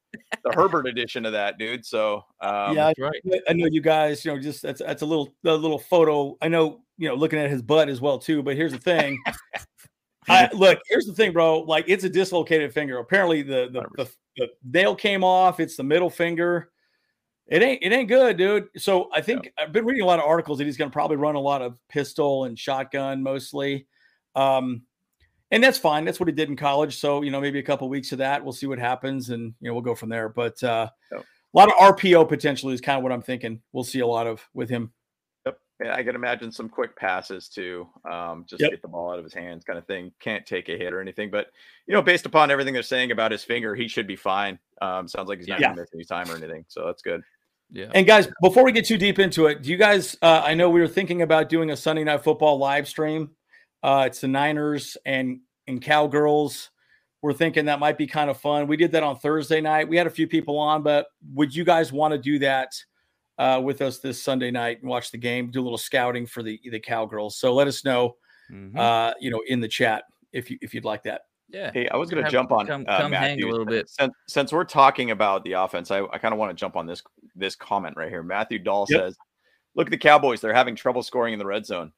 the 0.44 0.52
Herbert 0.52 0.86
edition 0.86 1.24
of 1.24 1.32
that, 1.32 1.56
dude. 1.56 1.86
So 1.86 2.24
um, 2.42 2.76
yeah, 2.76 2.92
right. 2.98 3.22
I 3.48 3.54
know 3.54 3.66
you 3.66 3.80
guys, 3.80 4.24
you 4.26 4.32
know, 4.34 4.38
just 4.38 4.60
that's 4.60 4.82
that's 4.82 5.00
a 5.00 5.06
little 5.06 5.32
a 5.46 5.54
little 5.54 5.78
photo. 5.78 6.36
I 6.42 6.48
know, 6.48 6.82
you 6.98 7.08
know, 7.08 7.14
looking 7.14 7.38
at 7.38 7.48
his 7.48 7.62
butt 7.62 7.88
as 7.88 8.00
well 8.02 8.18
too. 8.18 8.42
But 8.42 8.56
here's 8.56 8.72
the 8.72 8.78
thing. 8.78 9.18
I, 10.28 10.48
look, 10.52 10.78
here's 10.88 11.06
the 11.06 11.14
thing, 11.14 11.32
bro. 11.32 11.60
Like 11.60 11.84
it's 11.88 12.04
a 12.04 12.08
dislocated 12.08 12.72
finger. 12.72 12.98
Apparently, 12.98 13.42
the 13.42 13.68
the, 13.72 13.84
the 13.96 14.10
the 14.36 14.48
nail 14.64 14.94
came 14.94 15.24
off. 15.24 15.60
It's 15.60 15.76
the 15.76 15.82
middle 15.82 16.10
finger. 16.10 16.70
It 17.48 17.62
ain't 17.62 17.82
it 17.82 17.92
ain't 17.92 18.08
good, 18.08 18.36
dude. 18.36 18.68
So 18.76 19.10
I 19.14 19.20
think 19.20 19.52
I've 19.58 19.72
been 19.72 19.84
reading 19.84 20.02
a 20.02 20.06
lot 20.06 20.18
of 20.18 20.24
articles 20.24 20.58
that 20.58 20.64
he's 20.64 20.76
going 20.76 20.90
to 20.90 20.92
probably 20.92 21.16
run 21.16 21.34
a 21.34 21.40
lot 21.40 21.60
of 21.60 21.78
pistol 21.88 22.44
and 22.44 22.58
shotgun 22.58 23.22
mostly. 23.22 23.86
Um, 24.34 24.82
and 25.50 25.62
that's 25.62 25.76
fine. 25.76 26.04
That's 26.04 26.18
what 26.18 26.28
he 26.28 26.34
did 26.34 26.48
in 26.48 26.56
college. 26.56 26.98
So 26.98 27.22
you 27.22 27.30
know, 27.30 27.40
maybe 27.40 27.58
a 27.58 27.62
couple 27.62 27.88
weeks 27.88 28.12
of 28.12 28.18
that. 28.18 28.42
We'll 28.42 28.52
see 28.54 28.66
what 28.66 28.78
happens, 28.78 29.30
and 29.30 29.52
you 29.60 29.68
know, 29.68 29.74
we'll 29.74 29.82
go 29.82 29.94
from 29.94 30.08
there. 30.08 30.28
But 30.28 30.62
uh, 30.62 30.88
Yep. 31.10 31.20
a 31.20 31.58
lot 31.58 31.68
of 31.68 31.96
RPO 31.96 32.28
potentially 32.28 32.74
is 32.74 32.80
kind 32.80 32.96
of 32.96 33.02
what 33.02 33.12
I'm 33.12 33.22
thinking. 33.22 33.60
We'll 33.72 33.84
see 33.84 34.00
a 34.00 34.06
lot 34.06 34.26
of 34.26 34.48
with 34.54 34.70
him. 34.70 34.92
Yep. 35.84 35.96
I 35.98 36.02
can 36.02 36.14
imagine 36.14 36.52
some 36.52 36.68
quick 36.68 36.94
passes 36.96 37.48
too. 37.48 37.88
Um, 38.10 38.44
just 38.48 38.60
Yep. 38.62 38.70
get 38.70 38.82
the 38.82 38.88
ball 38.88 39.10
out 39.12 39.18
of 39.18 39.24
his 39.24 39.34
hands, 39.34 39.64
kind 39.64 39.78
of 39.78 39.86
thing. 39.86 40.12
Can't 40.20 40.46
take 40.46 40.68
a 40.68 40.76
hit 40.76 40.92
or 40.92 41.00
anything, 41.00 41.30
but 41.30 41.48
you 41.86 41.94
know, 41.94 42.02
based 42.02 42.26
upon 42.26 42.50
everything 42.50 42.74
they're 42.74 42.82
saying 42.82 43.10
about 43.10 43.32
his 43.32 43.44
finger, 43.44 43.74
he 43.74 43.88
should 43.88 44.06
be 44.06 44.16
fine. 44.16 44.58
Um, 44.80 45.08
sounds 45.08 45.28
like 45.28 45.38
he's 45.38 45.48
not 45.48 45.60
Yeah. 45.60 45.68
gonna 45.68 45.80
miss 45.82 45.90
any 45.94 46.04
time 46.04 46.30
or 46.30 46.36
anything, 46.36 46.64
so 46.68 46.86
that's 46.86 47.02
good. 47.02 47.22
Yeah. 47.70 47.90
And 47.94 48.06
guys, 48.06 48.28
before 48.42 48.64
we 48.64 48.72
get 48.72 48.84
too 48.84 48.98
deep 48.98 49.18
into 49.18 49.46
it, 49.46 49.62
do 49.62 49.70
you 49.70 49.78
guys? 49.78 50.16
Uh, 50.20 50.42
I 50.44 50.54
know 50.54 50.68
we 50.68 50.80
were 50.80 50.88
thinking 50.88 51.22
about 51.22 51.48
doing 51.48 51.70
a 51.70 51.76
Sunday 51.76 52.04
Night 52.04 52.22
Football 52.22 52.58
live 52.58 52.86
stream. 52.86 53.30
Uh, 53.82 54.04
it's 54.06 54.20
the 54.20 54.28
Niners 54.28 54.96
and 55.06 55.40
and 55.66 55.80
Cowgirls. 55.80 56.70
We're 57.22 57.32
thinking 57.32 57.66
that 57.66 57.78
might 57.78 57.96
be 57.96 58.06
kind 58.06 58.28
of 58.28 58.38
fun. 58.40 58.66
We 58.66 58.76
did 58.76 58.92
that 58.92 59.02
on 59.04 59.16
Thursday 59.16 59.60
night. 59.60 59.88
We 59.88 59.96
had 59.96 60.08
a 60.08 60.10
few 60.10 60.26
people 60.26 60.58
on, 60.58 60.82
but 60.82 61.06
would 61.32 61.54
you 61.54 61.64
guys 61.64 61.92
want 61.92 62.12
to 62.12 62.18
do 62.18 62.40
that 62.40 62.72
uh, 63.38 63.60
with 63.62 63.82
us 63.82 63.98
this 63.98 64.22
Sunday 64.22 64.50
night 64.50 64.80
and 64.80 64.88
watch 64.88 65.10
the 65.10 65.18
game, 65.18 65.50
do 65.50 65.60
a 65.60 65.64
little 65.64 65.78
scouting 65.78 66.26
for 66.26 66.42
the 66.42 66.60
the 66.70 66.80
Cowgirls. 66.80 67.36
So 67.36 67.54
let 67.54 67.66
us 67.66 67.84
know, 67.84 68.16
mm-hmm. 68.50 68.78
uh, 68.78 69.12
you 69.20 69.30
know, 69.30 69.42
in 69.46 69.60
the 69.60 69.68
chat 69.68 70.04
if 70.32 70.50
you 70.50 70.58
if 70.60 70.74
you'd 70.74 70.84
like 70.84 71.02
that. 71.04 71.22
Yeah. 71.52 71.70
Hey, 71.72 71.88
I 71.88 71.96
was 71.96 72.08
going 72.08 72.24
to 72.24 72.30
jump 72.30 72.50
on 72.50 72.66
come, 72.66 72.84
uh, 72.88 72.98
come 72.98 73.10
Matthew. 73.10 73.28
hang 73.28 73.42
a 73.42 73.50
little 73.50 73.66
bit. 73.66 73.88
Since, 73.90 74.14
since 74.26 74.52
we're 74.52 74.64
talking 74.64 75.10
about 75.10 75.44
the 75.44 75.52
offense, 75.52 75.90
I, 75.90 76.00
I 76.10 76.16
kind 76.16 76.32
of 76.32 76.38
want 76.38 76.50
to 76.50 76.54
jump 76.58 76.76
on 76.76 76.86
this 76.86 77.02
this 77.36 77.54
comment 77.54 77.96
right 77.96 78.08
here. 78.08 78.22
Matthew 78.22 78.58
Dahl 78.58 78.86
yep. 78.88 79.00
says, 79.00 79.16
"Look 79.74 79.86
at 79.86 79.90
the 79.90 79.98
Cowboys; 79.98 80.40
they're 80.40 80.54
having 80.54 80.74
trouble 80.74 81.02
scoring 81.02 81.34
in 81.34 81.38
the 81.38 81.46
red 81.46 81.66
zone." 81.66 81.92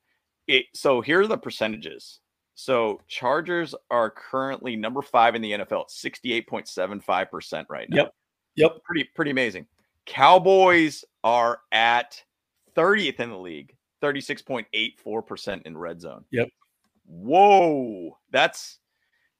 It, 0.48 0.66
so 0.74 1.00
here 1.00 1.20
are 1.20 1.26
the 1.26 1.38
percentages. 1.38 2.20
So 2.56 3.00
Chargers 3.08 3.74
are 3.90 4.10
currently 4.10 4.76
number 4.76 5.02
five 5.02 5.34
in 5.34 5.42
the 5.42 5.52
NFL, 5.52 5.88
sixty-eight 5.88 6.48
point 6.48 6.68
seven 6.68 7.00
five 7.00 7.30
percent 7.30 7.66
right 7.70 7.88
now. 7.88 7.96
Yep. 7.96 8.14
Yep. 8.56 8.82
Pretty 8.84 9.04
pretty 9.14 9.30
amazing. 9.30 9.66
Cowboys 10.04 11.04
are 11.24 11.58
at 11.72 12.22
30th 12.76 13.18
in 13.18 13.30
the 13.30 13.38
league, 13.38 13.74
36.84% 14.02 15.62
in 15.66 15.76
red 15.76 16.00
zone. 16.00 16.24
Yep. 16.30 16.48
Whoa. 17.06 18.18
That's 18.30 18.78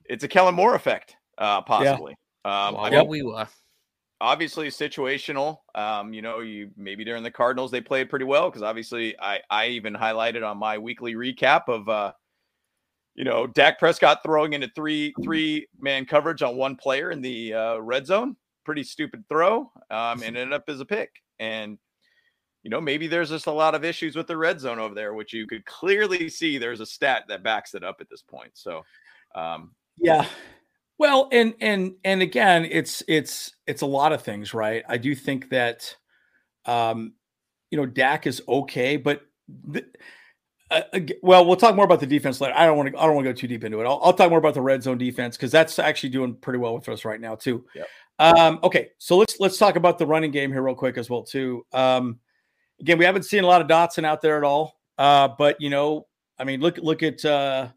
it's 0.06 0.24
a 0.24 0.28
Kellen 0.28 0.54
Moore 0.54 0.74
effect, 0.74 1.16
uh, 1.38 1.62
possibly. 1.62 2.16
Yeah. 2.44 2.66
Um, 2.66 2.74
well, 2.74 3.06
we 3.06 3.22
were 3.22 3.46
obviously 4.20 4.68
situational. 4.68 5.58
Um, 5.74 6.12
you 6.12 6.22
know, 6.22 6.40
you 6.40 6.70
maybe 6.76 7.04
during 7.04 7.22
the 7.22 7.30
Cardinals 7.30 7.70
they 7.70 7.80
played 7.80 8.10
pretty 8.10 8.24
well 8.24 8.48
because 8.50 8.62
obviously 8.62 9.18
I 9.20 9.40
I 9.50 9.68
even 9.68 9.94
highlighted 9.94 10.48
on 10.48 10.58
my 10.58 10.78
weekly 10.78 11.14
recap 11.14 11.68
of 11.68 11.88
uh, 11.88 12.12
you 13.14 13.24
know, 13.24 13.46
Dak 13.46 13.78
Prescott 13.78 14.20
throwing 14.24 14.52
into 14.52 14.68
three 14.74 15.14
three 15.22 15.66
man 15.78 16.04
coverage 16.04 16.42
on 16.42 16.56
one 16.56 16.76
player 16.76 17.10
in 17.10 17.20
the 17.20 17.54
uh, 17.54 17.78
red 17.78 18.06
zone. 18.06 18.36
Pretty 18.64 18.82
stupid 18.82 19.24
throw, 19.28 19.70
um, 19.90 20.22
and 20.22 20.36
ended 20.36 20.52
up 20.52 20.64
as 20.68 20.80
a 20.80 20.86
pick. 20.86 21.10
And 21.38 21.78
you 22.62 22.70
know, 22.70 22.80
maybe 22.80 23.06
there's 23.06 23.28
just 23.28 23.46
a 23.46 23.52
lot 23.52 23.74
of 23.74 23.84
issues 23.84 24.16
with 24.16 24.26
the 24.26 24.36
red 24.36 24.58
zone 24.58 24.78
over 24.78 24.94
there, 24.94 25.12
which 25.12 25.34
you 25.34 25.46
could 25.46 25.66
clearly 25.66 26.30
see. 26.30 26.56
There's 26.56 26.80
a 26.80 26.86
stat 26.86 27.24
that 27.28 27.42
backs 27.42 27.74
it 27.74 27.84
up 27.84 27.96
at 28.00 28.08
this 28.08 28.22
point. 28.22 28.52
So, 28.54 28.82
um, 29.34 29.72
yeah. 29.98 30.26
Well, 30.96 31.28
and 31.32 31.54
and 31.60 31.92
and 32.04 32.22
again, 32.22 32.64
it's 32.64 33.02
it's 33.06 33.52
it's 33.66 33.82
a 33.82 33.86
lot 33.86 34.12
of 34.12 34.22
things, 34.22 34.54
right? 34.54 34.82
I 34.88 34.96
do 34.96 35.14
think 35.14 35.50
that 35.50 35.94
um 36.66 37.14
you 37.70 37.80
know, 37.80 37.86
Dak 37.86 38.28
is 38.28 38.40
okay, 38.46 38.96
but 38.96 39.22
the, 39.48 39.84
uh, 40.70 40.82
well, 41.22 41.44
we'll 41.44 41.56
talk 41.56 41.74
more 41.74 41.84
about 41.84 41.98
the 41.98 42.06
defense 42.06 42.40
later. 42.40 42.54
I 42.56 42.66
don't 42.66 42.76
want 42.76 42.92
to. 42.92 42.98
I 42.98 43.04
don't 43.04 43.16
want 43.16 43.26
to 43.26 43.32
go 43.32 43.36
too 43.36 43.48
deep 43.48 43.64
into 43.64 43.80
it. 43.80 43.84
I'll, 43.84 44.00
I'll 44.02 44.12
talk 44.12 44.30
more 44.30 44.38
about 44.38 44.54
the 44.54 44.62
red 44.62 44.82
zone 44.82 44.96
defense 44.96 45.36
because 45.36 45.50
that's 45.50 45.78
actually 45.80 46.10
doing 46.10 46.36
pretty 46.36 46.60
well 46.60 46.74
with 46.74 46.88
us 46.88 47.04
right 47.04 47.20
now 47.20 47.34
too. 47.34 47.64
Yep. 47.74 47.86
Um, 48.18 48.60
okay, 48.62 48.90
so 48.98 49.16
let's 49.16 49.40
let's 49.40 49.58
talk 49.58 49.76
about 49.76 49.98
the 49.98 50.06
running 50.06 50.30
game 50.30 50.52
here 50.52 50.62
real 50.62 50.74
quick 50.74 50.98
as 50.98 51.10
well 51.10 51.22
too. 51.22 51.66
Um, 51.72 52.20
again, 52.80 52.98
we 52.98 53.04
haven't 53.04 53.24
seen 53.24 53.44
a 53.44 53.46
lot 53.46 53.60
of 53.60 53.66
Dotson 53.66 54.04
out 54.04 54.22
there 54.22 54.36
at 54.36 54.44
all, 54.44 54.78
uh, 54.98 55.28
but 55.36 55.60
you 55.60 55.70
know, 55.70 56.06
I 56.38 56.44
mean, 56.44 56.60
look 56.60 56.78
look 56.78 57.02
at 57.02 57.24
uh, 57.24 57.68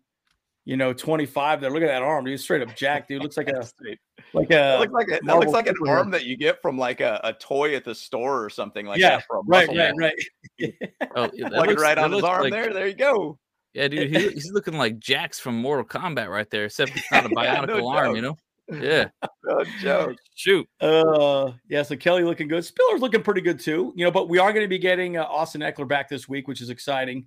you 0.67 0.75
know, 0.75 0.91
25 0.91 1.61
there. 1.61 1.71
Look 1.71 1.81
at 1.81 1.87
that 1.87 2.01
arm, 2.01 2.25
dude. 2.25 2.37
Straight 2.41 2.61
up 2.61 2.75
jack, 2.75 3.07
dude. 3.07 3.23
Looks 3.23 3.37
like 3.37 3.47
a 3.47 3.65
like 4.33 4.51
a 4.51 4.77
looks 4.79 4.91
like 4.91 5.07
a, 5.07 5.19
that 5.25 5.39
looks 5.39 5.53
like 5.53 5.67
an 5.67 5.75
arm 5.87 6.11
that 6.11 6.25
you 6.25 6.35
get 6.35 6.61
from 6.61 6.77
like 6.77 6.99
a, 6.99 7.21
a 7.23 7.31
toy 7.31 7.73
at 7.73 7.85
the 7.85 7.95
store 7.95 8.43
or 8.43 8.49
something 8.49 8.85
like 8.85 8.99
yeah, 8.99 9.17
that. 9.17 9.25
From 9.27 9.47
right, 9.47 9.69
right, 9.69 9.93
right. 9.97 10.13
oh, 11.15 11.29
yeah, 11.33 11.47
looks, 11.47 11.81
right 11.81 11.97
on 11.97 12.11
his 12.11 12.21
arm 12.21 12.43
like, 12.43 12.51
there. 12.51 12.73
There 12.73 12.85
you 12.85 12.95
go. 12.95 13.39
Yeah, 13.73 13.87
dude, 13.87 14.13
he, 14.13 14.29
he's 14.29 14.51
looking 14.51 14.77
like 14.77 14.99
Jax 14.99 15.39
from 15.39 15.55
Mortal 15.55 15.85
Kombat 15.85 16.29
right 16.29 16.49
there, 16.49 16.65
except 16.65 16.97
it's 16.97 17.11
not 17.11 17.25
a 17.25 17.29
bionicle 17.29 17.67
yeah, 17.67 17.77
no 17.77 17.89
arm, 17.89 18.15
you 18.15 18.21
know? 18.21 18.37
Yeah. 18.69 19.09
no 19.43 19.63
joke. 19.79 20.17
Shoot. 20.35 20.67
Uh, 20.81 21.51
yeah. 21.69 21.83
So 21.83 21.95
Kelley 21.95 22.23
looking 22.23 22.47
good. 22.47 22.65
Spiller's 22.65 23.01
looking 23.01 23.23
pretty 23.23 23.41
good 23.41 23.59
too. 23.59 23.93
You 23.95 24.05
know, 24.05 24.11
but 24.11 24.29
we 24.29 24.39
are 24.39 24.51
going 24.51 24.63
to 24.63 24.69
be 24.69 24.79
getting 24.79 25.17
uh, 25.17 25.23
Austin 25.23 25.61
Ekeler 25.61 25.87
back 25.87 26.09
this 26.09 26.27
week, 26.27 26.47
which 26.47 26.61
is 26.61 26.69
exciting. 26.69 27.25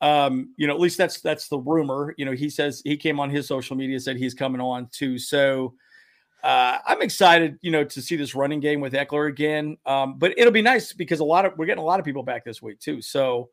Um, 0.00 0.52
you 0.56 0.66
know, 0.66 0.74
at 0.74 0.80
least 0.80 0.98
that's 0.98 1.20
that's 1.20 1.48
the 1.48 1.58
rumor. 1.58 2.14
You 2.18 2.24
know, 2.24 2.32
he 2.32 2.50
says 2.50 2.82
he 2.84 2.96
came 2.96 3.20
on 3.20 3.30
his 3.30 3.46
social 3.46 3.76
media 3.76 4.00
said 4.00 4.16
he's 4.16 4.34
coming 4.34 4.60
on 4.60 4.88
too. 4.92 5.18
So 5.18 5.74
uh, 6.42 6.78
I'm 6.86 7.02
excited, 7.02 7.56
you 7.62 7.70
know, 7.70 7.84
to 7.84 8.02
see 8.02 8.16
this 8.16 8.34
running 8.34 8.58
game 8.58 8.80
with 8.80 8.94
Ekeler 8.94 9.28
again. 9.28 9.76
Um, 9.86 10.18
but 10.18 10.34
it'll 10.36 10.52
be 10.52 10.62
nice 10.62 10.92
because 10.92 11.20
a 11.20 11.24
lot 11.24 11.44
of 11.44 11.52
we're 11.56 11.66
getting 11.66 11.82
a 11.82 11.86
lot 11.86 12.00
of 12.00 12.04
people 12.04 12.24
back 12.24 12.44
this 12.44 12.60
week 12.60 12.80
too. 12.80 13.00
So 13.00 13.50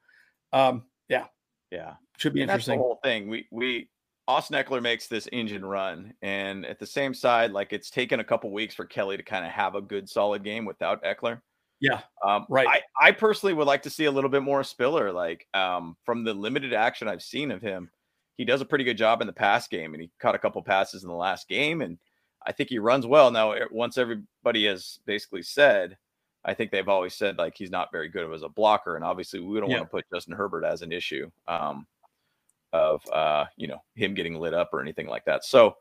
um, 0.52 0.86
yeah, 1.08 1.26
yeah, 1.72 1.94
should 2.18 2.34
be 2.34 2.42
and 2.42 2.50
interesting. 2.50 2.80
the 2.80 2.84
whole 2.84 3.00
thing. 3.04 3.30
We 3.30 3.48
we 3.52 3.90
Austin 4.30 4.64
Ekeler 4.64 4.80
makes 4.80 5.08
this 5.08 5.28
engine 5.32 5.66
run, 5.66 6.14
and 6.22 6.64
at 6.68 6.78
the 6.78 6.86
same 6.86 7.16
side, 7.16 7.52
like 7.52 7.74
it's 7.74 7.90
taken 7.90 8.20
a 8.20 8.24
couple 8.24 8.52
weeks 8.52 8.76
for 8.76 8.86
Kelley 8.86 9.18
to 9.18 9.24
kind 9.24 9.44
of 9.44 9.52
have 9.52 9.74
a 9.74 9.82
good 9.82 10.08
solid 10.08 10.44
game 10.44 10.66
without 10.66 11.04
Ekeler. 11.04 11.42
Yeah. 11.80 12.02
Um, 12.24 12.46
right. 12.48 12.68
I, 12.68 12.82
I 13.02 13.12
personally 13.12 13.56
would 13.56 13.66
like 13.66 13.82
to 13.84 13.90
see 13.90 14.06
a 14.06 14.12
little 14.12 14.30
bit 14.30 14.44
more 14.44 14.64
Spiller. 14.64 15.12
Like 15.12 15.48
um, 15.56 15.98
from 16.06 16.24
the 16.24 16.36
limited 16.36 16.74
action 16.74 17.08
I've 17.08 17.24
seen 17.24 17.50
of 17.50 17.64
him, 17.64 17.90
he 18.38 18.46
does 18.46 18.62
a 18.62 18.66
pretty 18.66 18.84
good 18.84 18.98
job 18.98 19.22
in 19.22 19.28
the 19.28 19.34
pass 19.34 19.68
game, 19.68 19.96
and 19.96 20.02
he 20.02 20.12
caught 20.20 20.36
a 20.36 20.40
couple 20.40 20.62
passes 20.62 21.02
in 21.02 21.10
the 21.10 21.16
last 21.16 21.50
game, 21.50 21.82
and 21.82 21.98
I 22.46 22.52
think 22.52 22.70
he 22.70 22.78
runs 22.78 23.08
well. 23.08 23.32
Now, 23.32 23.56
once 23.72 23.98
everybody 23.98 24.68
has 24.68 25.00
basically 25.08 25.42
said, 25.42 25.98
I 26.46 26.54
think 26.54 26.70
they've 26.70 26.88
always 26.88 27.16
said 27.16 27.40
like 27.40 27.58
he's 27.58 27.72
not 27.72 27.92
very 27.92 28.10
good 28.10 28.32
as 28.32 28.44
a 28.44 28.50
blocker, 28.50 28.96
and 28.96 29.04
obviously 29.04 29.40
we 29.40 29.60
don't 29.60 29.72
yeah. 29.72 29.78
want 29.78 29.90
to 29.90 29.92
put 29.92 30.06
Justin 30.14 30.36
Herbert 30.36 30.66
as 30.66 30.84
an 30.84 30.92
issue 30.92 31.32
um, 31.48 31.88
of 32.74 33.02
uh, 33.12 33.46
you 33.58 33.68
know 33.68 33.82
him 33.96 34.14
getting 34.14 34.36
lit 34.36 34.54
up 34.54 34.70
or 34.74 34.82
anything 34.82 35.08
like 35.08 35.26
that. 35.26 35.44
So 35.46 35.76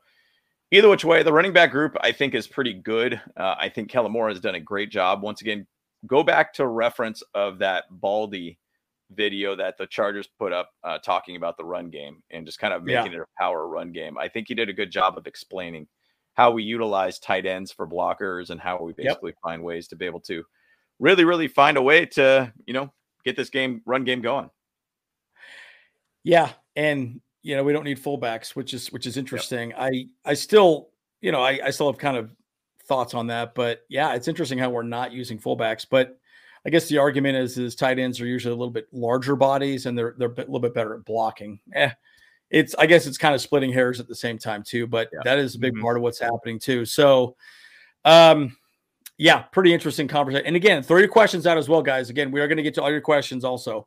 either 0.71 0.89
which 0.89 1.05
way, 1.05 1.23
the 1.23 1.33
running 1.33 1.53
back 1.53 1.71
group 1.71 1.95
I 2.01 2.11
think 2.11 2.35
is 2.35 2.47
pretty 2.47 2.73
good. 2.73 3.21
Uh, 3.37 3.55
I 3.59 3.69
think 3.69 3.89
Kellen 3.89 4.11
Moore 4.11 4.29
has 4.29 4.39
done 4.39 4.55
a 4.55 4.59
great 4.59 4.91
job 4.91 5.21
once 5.21 5.41
again 5.41 5.67
go 6.07 6.23
back 6.23 6.53
to 6.53 6.67
reference 6.67 7.23
of 7.33 7.59
that 7.59 7.85
Baldy 7.89 8.57
video 9.11 9.55
that 9.55 9.77
the 9.77 9.87
Chargers 9.87 10.27
put 10.27 10.53
up 10.53 10.71
uh, 10.83 10.99
talking 10.99 11.35
about 11.35 11.57
the 11.57 11.65
run 11.65 11.89
game 11.89 12.21
and 12.29 12.45
just 12.45 12.59
kind 12.59 12.73
of 12.73 12.83
making 12.83 13.13
yeah. 13.13 13.19
it 13.19 13.23
a 13.23 13.41
power 13.41 13.67
run 13.67 13.91
game. 13.91 14.17
I 14.17 14.27
think 14.27 14.47
he 14.47 14.53
did 14.53 14.69
a 14.69 14.73
good 14.73 14.91
job 14.91 15.17
of 15.17 15.27
explaining 15.27 15.87
how 16.35 16.51
we 16.51 16.63
utilize 16.63 17.19
tight 17.19 17.45
ends 17.45 17.71
for 17.71 17.87
blockers 17.87 18.49
and 18.49 18.61
how 18.61 18.81
we 18.81 18.93
basically 18.93 19.31
yep. 19.31 19.41
find 19.43 19.63
ways 19.63 19.87
to 19.89 19.95
be 19.95 20.05
able 20.05 20.21
to 20.21 20.43
really, 20.99 21.25
really 21.25 21.47
find 21.47 21.75
a 21.75 21.81
way 21.81 22.05
to, 22.05 22.53
you 22.65 22.73
know, 22.73 22.93
get 23.25 23.35
this 23.35 23.49
game 23.49 23.81
run 23.85 24.03
game 24.03 24.21
going. 24.21 24.49
Yeah. 26.23 26.51
And 26.79 27.19
you 27.43 27.57
know, 27.57 27.63
we 27.63 27.73
don't 27.73 27.83
need 27.83 28.01
fullbacks, 28.01 28.55
which 28.55 28.73
is 28.73 28.87
which 28.87 29.05
is 29.05 29.17
interesting. 29.17 29.71
Yep. 29.71 29.79
I 29.79 30.05
I 30.23 30.33
still, 30.33 30.91
you 31.19 31.33
know, 31.33 31.43
I, 31.43 31.59
I 31.65 31.69
still 31.71 31.91
have 31.91 31.99
kind 31.99 32.15
of 32.15 32.33
thoughts 32.85 33.13
on 33.13 33.27
that. 33.27 33.53
But 33.53 33.81
yeah, 33.89 34.13
it's 34.13 34.29
interesting 34.29 34.57
how 34.57 34.69
we're 34.69 34.83
not 34.83 35.11
using 35.11 35.37
fullbacks. 35.37 35.85
But 35.89 36.17
I 36.65 36.69
guess 36.69 36.87
the 36.87 36.97
argument 36.97 37.35
is 37.35 37.57
is 37.57 37.75
tight 37.75 37.99
ends 37.99 38.21
are 38.21 38.25
usually 38.25 38.53
a 38.53 38.57
little 38.57 38.71
bit 38.71 38.87
larger 38.93 39.35
bodies 39.35 39.87
and 39.87 39.97
they're 39.97 40.15
they're 40.17 40.29
a 40.29 40.35
little 40.37 40.61
bit 40.61 40.73
better 40.73 40.95
at 40.95 41.03
blocking. 41.03 41.59
Eh, 41.73 41.91
it's 42.49 42.75
I 42.75 42.85
guess 42.85 43.05
it's 43.05 43.17
kind 43.17 43.35
of 43.35 43.41
splitting 43.41 43.73
hairs 43.73 43.99
at 43.99 44.07
the 44.07 44.15
same 44.15 44.37
time 44.37 44.63
too. 44.63 44.87
But 44.87 45.09
yeah. 45.11 45.19
that 45.25 45.37
is 45.37 45.55
a 45.55 45.59
big 45.59 45.73
mm-hmm. 45.73 45.81
part 45.81 45.97
of 45.97 46.03
what's 46.03 46.19
happening 46.19 46.59
too. 46.59 46.85
So, 46.85 47.35
um, 48.05 48.55
yeah, 49.17 49.39
pretty 49.39 49.73
interesting 49.73 50.07
conversation. 50.07 50.47
And 50.47 50.55
again, 50.55 50.81
throw 50.81 50.99
your 50.99 51.09
questions 51.09 51.45
out 51.45 51.57
as 51.57 51.67
well, 51.67 51.81
guys. 51.81 52.09
Again, 52.09 52.31
we 52.31 52.39
are 52.39 52.47
going 52.47 52.55
to 52.55 52.63
get 52.63 52.73
to 52.75 52.81
all 52.81 52.89
your 52.89 53.01
questions 53.01 53.43
also. 53.43 53.85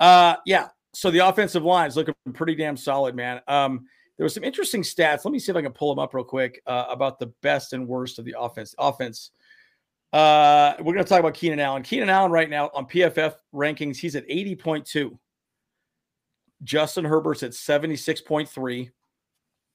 Uh, 0.00 0.36
yeah. 0.46 0.68
So 0.94 1.10
the 1.10 1.26
offensive 1.26 1.64
line 1.64 1.88
is 1.88 1.96
looking 1.96 2.14
pretty 2.34 2.54
damn 2.54 2.76
solid, 2.76 3.14
man. 3.14 3.40
Um, 3.48 3.86
there 4.18 4.24
was 4.24 4.34
some 4.34 4.44
interesting 4.44 4.82
stats. 4.82 5.24
Let 5.24 5.32
me 5.32 5.38
see 5.38 5.50
if 5.50 5.56
I 5.56 5.62
can 5.62 5.72
pull 5.72 5.94
them 5.94 5.98
up 5.98 6.14
real 6.14 6.24
quick 6.24 6.62
uh, 6.66 6.86
about 6.90 7.18
the 7.18 7.32
best 7.42 7.72
and 7.72 7.88
worst 7.88 8.18
of 8.18 8.24
the 8.24 8.34
offense. 8.38 8.74
Offense. 8.78 9.30
Uh, 10.12 10.74
we're 10.78 10.92
going 10.92 11.04
to 11.04 11.08
talk 11.08 11.20
about 11.20 11.34
Keenan 11.34 11.60
Allen. 11.60 11.82
Keenan 11.82 12.10
Allen 12.10 12.30
right 12.30 12.50
now 12.50 12.70
on 12.74 12.86
PFF 12.86 13.34
rankings, 13.54 13.96
he's 13.96 14.14
at 14.14 14.28
80.2. 14.28 15.18
Justin 16.62 17.04
Herbert's 17.04 17.42
at 17.42 17.52
76.3. 17.52 18.90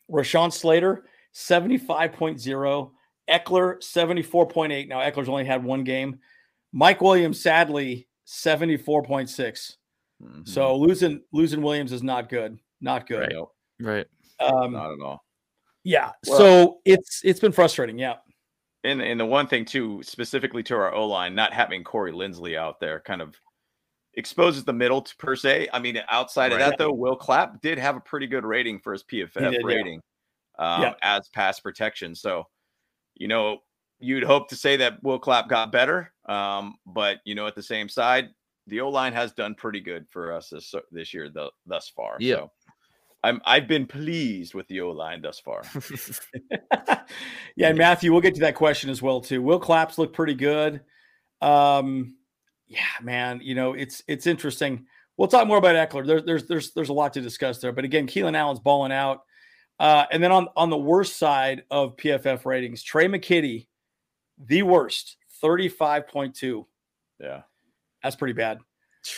Rashawn 0.10 0.54
Slater, 0.54 1.06
75.0. 1.34 2.92
Ekeler, 3.30 3.78
74.8. 3.80 4.88
Now, 4.88 5.00
Ekeler's 5.00 5.28
only 5.28 5.44
had 5.44 5.64
one 5.64 5.84
game. 5.84 6.20
Mike 6.72 7.02
Williams, 7.02 7.42
sadly, 7.42 8.08
74.6. 8.26 9.76
Mm-hmm. 10.24 10.42
So 10.46 10.76
losing 10.76 11.22
losing 11.32 11.62
Williams 11.62 11.92
is 11.92 12.04
not 12.04 12.30
good. 12.30 12.58
Not 12.82 13.08
good. 13.08 13.32
Right. 13.80 14.06
right. 14.40 14.52
Um, 14.52 14.74
Not 14.74 14.92
at 14.92 15.00
all. 15.00 15.24
Yeah. 15.84 16.12
Well, 16.28 16.38
so 16.38 16.78
it's 16.86 17.22
it's 17.24 17.40
been 17.40 17.52
frustrating. 17.52 17.98
Yeah. 17.98 18.16
And 18.84 19.02
and 19.02 19.20
the 19.20 19.26
one 19.26 19.48
thing 19.48 19.66
too, 19.66 20.02
specifically 20.04 20.64
to 20.64 20.76
our 20.76 20.94
O 20.94 21.08
line, 21.08 21.36
not 21.36 21.54
having 21.54 21.84
Corey 21.84 22.12
Linsley 22.12 22.58
out 22.58 22.80
there, 22.80 23.00
kind 23.00 23.22
of 23.22 23.36
exposes 24.14 24.64
the 24.64 24.74
middle 24.74 25.02
to, 25.02 25.16
per 25.18 25.36
se. 25.36 25.70
I 25.72 25.80
mean, 25.80 26.02
outside 26.10 26.52
right. 26.52 26.62
of 26.62 26.70
that 26.72 26.78
though, 26.78 26.92
Will 26.92 27.16
Clapp 27.16 27.62
did 27.62 27.78
have 27.78 27.96
a 27.96 28.02
pretty 28.02 28.28
good 28.28 28.46
rating 28.46 28.80
for 28.80 28.94
his 28.94 29.04
PFF 29.04 29.52
did, 29.52 29.64
rating 29.64 30.02
yeah. 30.60 30.76
Um, 30.76 30.82
yeah. 30.82 30.94
as 31.04 31.30
pass 31.30 31.60
protection. 31.60 32.16
So, 32.16 32.46
you 33.16 33.28
know, 33.28 33.60
you'd 34.00 34.24
hope 34.24 34.50
to 34.50 34.56
say 34.56 34.78
that 34.78 35.02
Will 35.04 35.20
Clapp 35.20 35.50
got 35.50 35.72
better, 35.72 36.12
um, 36.28 36.76
but 36.86 37.20
you 37.26 37.36
know, 37.36 37.48
at 37.48 37.56
the 37.56 37.64
same 37.64 37.90
side, 37.90 38.30
the 38.68 38.82
O 38.82 38.90
line 38.90 39.14
has 39.14 39.32
done 39.32 39.56
pretty 39.56 39.80
good 39.80 40.08
for 40.10 40.32
us 40.32 40.50
this 40.50 40.74
this 40.92 41.14
year, 41.14 41.30
the, 41.30 41.50
thus 41.66 41.90
far. 41.90 42.18
Yeah. 42.20 42.36
So 42.36 42.52
I'm 43.24 43.42
I've 43.46 43.68
been 43.68 43.88
pleased 43.88 44.54
with 44.54 44.68
the 44.68 44.82
O 44.82 44.92
line 44.92 45.22
thus 45.22 45.40
far. 45.40 45.64
yeah, 47.56 47.70
and 47.70 47.78
Matthew, 47.78 48.12
we'll 48.12 48.22
get 48.22 48.36
to 48.36 48.42
that 48.42 48.56
question 48.56 48.90
as 48.90 49.02
well 49.02 49.22
too. 49.22 49.42
Will 49.42 49.60
Clapp's 49.60 49.98
look 49.98 50.14
pretty 50.14 50.36
good. 50.36 50.82
Um, 51.42 52.16
yeah, 52.68 52.80
man, 53.02 53.40
you 53.42 53.56
know, 53.56 53.74
it's 53.74 54.04
it's 54.08 54.28
interesting. 54.28 54.86
We'll 55.16 55.28
talk 55.28 55.48
more 55.48 55.58
about 55.58 55.76
Ekeler. 55.76 56.06
There, 56.06 56.22
there's 56.22 56.46
there's 56.46 56.74
there's 56.74 56.90
a 56.90 56.94
lot 56.94 57.14
to 57.14 57.22
discuss 57.22 57.60
there. 57.60 57.72
But 57.72 57.86
again, 57.86 58.08
Keenan 58.08 58.36
Allen's 58.36 58.60
balling 58.60 58.92
out. 58.92 59.24
Uh, 59.80 60.06
and 60.12 60.24
then 60.24 60.32
on 60.32 60.48
on 60.56 60.70
the 60.70 60.78
worst 60.78 61.18
side 61.18 61.64
of 61.72 61.96
PFF 61.98 62.46
ratings, 62.46 62.84
Tre' 62.84 63.06
McKitty, 63.06 63.68
the 64.38 64.64
worst, 64.64 65.18
35.2. 65.44 66.66
Yeah. 67.20 67.42
That's 68.04 68.16
pretty 68.16 68.34
bad. 68.34 68.60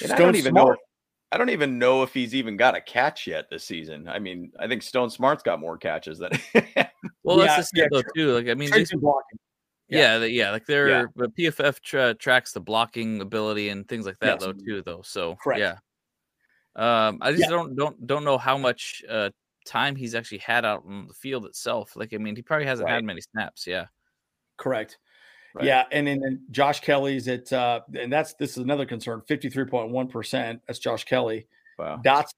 And 0.04 0.12
I 0.12 0.18
don't 0.18 0.36
even 0.36 0.54
Smart. 0.54 0.78
know. 0.78 0.84
I 1.32 1.38
don't 1.38 1.50
even 1.52 1.78
know 1.78 2.02
if 2.02 2.14
he's 2.14 2.34
even 2.34 2.58
got 2.58 2.76
a 2.76 2.82
catch 2.82 3.28
yet 3.28 3.50
this 3.52 3.64
season. 3.64 4.08
I 4.08 4.18
mean, 4.18 4.52
I 4.60 4.68
think 4.68 4.82
Stone 4.82 5.12
Smartt's 5.12 5.44
got 5.44 5.60
more 5.60 5.78
catches 5.78 6.18
than. 6.18 6.32
well, 7.24 7.38
yeah, 7.38 7.46
that's 7.46 7.72
the 7.72 7.82
yeah, 7.82 7.88
though 7.92 8.02
too. 8.16 8.34
Like, 8.34 8.48
I 8.48 8.56
mean, 8.56 8.72
these, 8.72 8.92
blocking. 8.94 9.40
Yeah, 9.90 10.18
yeah, 10.18 10.26
yeah, 10.26 10.52
like 10.52 10.66
they're 10.66 10.90
yeah. 10.90 11.06
the 11.16 11.30
PFF 11.30 11.82
tra- 11.82 12.14
tracks 12.16 12.52
the 12.52 12.60
blocking 12.60 13.22
ability 13.22 13.70
and 13.70 13.88
things 13.88 14.06
like 14.06 14.18
that 14.20 14.40
yes. 14.40 14.42
though 14.42 14.54
too 14.54 14.82
though. 14.84 15.02
So 15.04 15.36
Correct. 15.36 15.60
yeah. 15.60 15.76
Um, 16.76 17.20
I 17.22 17.32
just 17.32 17.44
yeah. 17.44 17.50
don't 17.50 17.76
don't 17.76 18.08
don't 18.08 18.24
know 18.24 18.38
how 18.38 18.58
much 18.58 19.04
uh 19.10 19.30
time 19.66 19.96
he's 19.96 20.16
actually 20.16 20.40
had 20.40 20.66
out 20.66 20.84
on 20.86 21.08
the 21.08 21.14
field 21.14 21.46
itself. 21.46 21.96
Like, 21.96 22.14
I 22.14 22.18
mean, 22.18 22.36
he 22.36 22.42
probably 22.42 22.66
hasn't 22.66 22.88
right. 22.88 22.96
had 22.96 23.04
many 23.04 23.22
snaps. 23.22 23.68
Yeah. 23.68 23.86
Correct. 24.58 24.98
Right. 25.56 25.66
Yeah, 25.66 25.86
and 25.92 26.06
then 26.06 26.44
Josh 26.52 26.80
Kelley's 26.82 27.28
at 27.28 27.52
uh, 27.52 27.82
and 27.98 28.12
that's 28.14 28.34
this 28.36 28.52
is 28.52 28.58
another 28.58 28.86
concern. 28.86 29.22
Fifty 29.28 29.50
three 29.50 29.66
point 29.66 29.90
one 29.90 30.08
percent. 30.08 30.62
That's 30.68 30.80
Josh 30.80 31.06
Kelley. 31.06 31.48
Wow. 31.78 32.00
Dots 32.04 32.34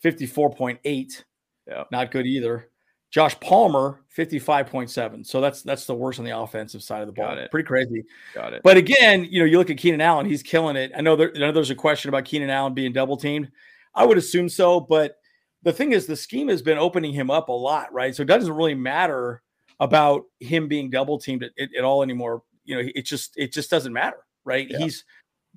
fifty 0.00 0.26
four 0.26 0.50
point 0.50 0.80
eight. 0.84 1.24
Yeah, 1.68 1.84
not 1.92 2.10
good 2.10 2.26
either. 2.26 2.68
Josh 3.12 3.38
Palmer 3.40 4.00
fifty 4.08 4.38
five 4.38 4.66
point 4.66 4.90
seven. 4.90 5.22
So 5.22 5.40
that's 5.40 5.62
that's 5.62 5.84
the 5.84 5.94
worst 5.94 6.18
on 6.18 6.24
the 6.24 6.36
offensive 6.36 6.82
side 6.82 7.02
of 7.02 7.06
the 7.06 7.12
ball. 7.12 7.36
Pretty 7.50 7.66
crazy. 7.66 8.04
Got 8.34 8.54
it. 8.54 8.62
But 8.64 8.78
again, 8.78 9.28
you 9.30 9.38
know, 9.38 9.44
you 9.44 9.58
look 9.58 9.70
at 9.70 9.76
Keenan 9.76 10.00
Allen, 10.00 10.26
he's 10.26 10.42
killing 10.42 10.76
it. 10.76 10.92
I 10.96 11.02
know, 11.02 11.14
there, 11.14 11.30
I 11.36 11.38
know 11.38 11.52
there's 11.52 11.70
a 11.70 11.74
question 11.74 12.08
about 12.08 12.24
Keenan 12.24 12.48
Allen 12.48 12.72
being 12.72 12.92
double 12.92 13.18
teamed. 13.18 13.50
I 13.94 14.06
would 14.06 14.16
assume 14.16 14.48
so, 14.48 14.80
but 14.80 15.18
the 15.62 15.72
thing 15.72 15.92
is, 15.92 16.06
the 16.06 16.16
scheme 16.16 16.48
has 16.48 16.62
been 16.62 16.78
opening 16.78 17.12
him 17.12 17.30
up 17.30 17.50
a 17.50 17.52
lot, 17.52 17.92
right? 17.92 18.16
So 18.16 18.22
it 18.22 18.28
doesn't 18.28 18.52
really 18.52 18.74
matter 18.74 19.42
about 19.82 20.22
him 20.38 20.68
being 20.68 20.88
double 20.88 21.18
teamed 21.18 21.42
at, 21.42 21.50
at, 21.58 21.82
all 21.82 22.04
anymore. 22.04 22.44
You 22.64 22.76
know, 22.76 22.88
it 22.94 23.02
just 23.02 23.36
it 23.36 23.52
just 23.52 23.68
doesn't 23.68 23.92
matter, 23.92 24.18
right? 24.44 24.70
Yeah. 24.70 24.78
He's 24.78 25.04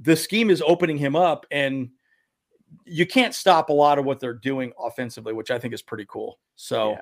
the 0.01 0.15
scheme 0.15 0.49
is 0.49 0.63
opening 0.65 0.97
him 0.97 1.15
up, 1.15 1.45
and 1.51 1.91
you 2.85 3.05
can't 3.05 3.35
stop 3.35 3.69
a 3.69 3.73
lot 3.73 3.99
of 3.99 4.05
what 4.05 4.19
they're 4.19 4.33
doing 4.33 4.73
offensively, 4.79 5.31
which 5.31 5.51
I 5.51 5.59
think 5.59 5.73
is 5.73 5.81
pretty 5.81 6.05
cool. 6.09 6.39
So. 6.55 6.91
Yeah. 6.91 7.01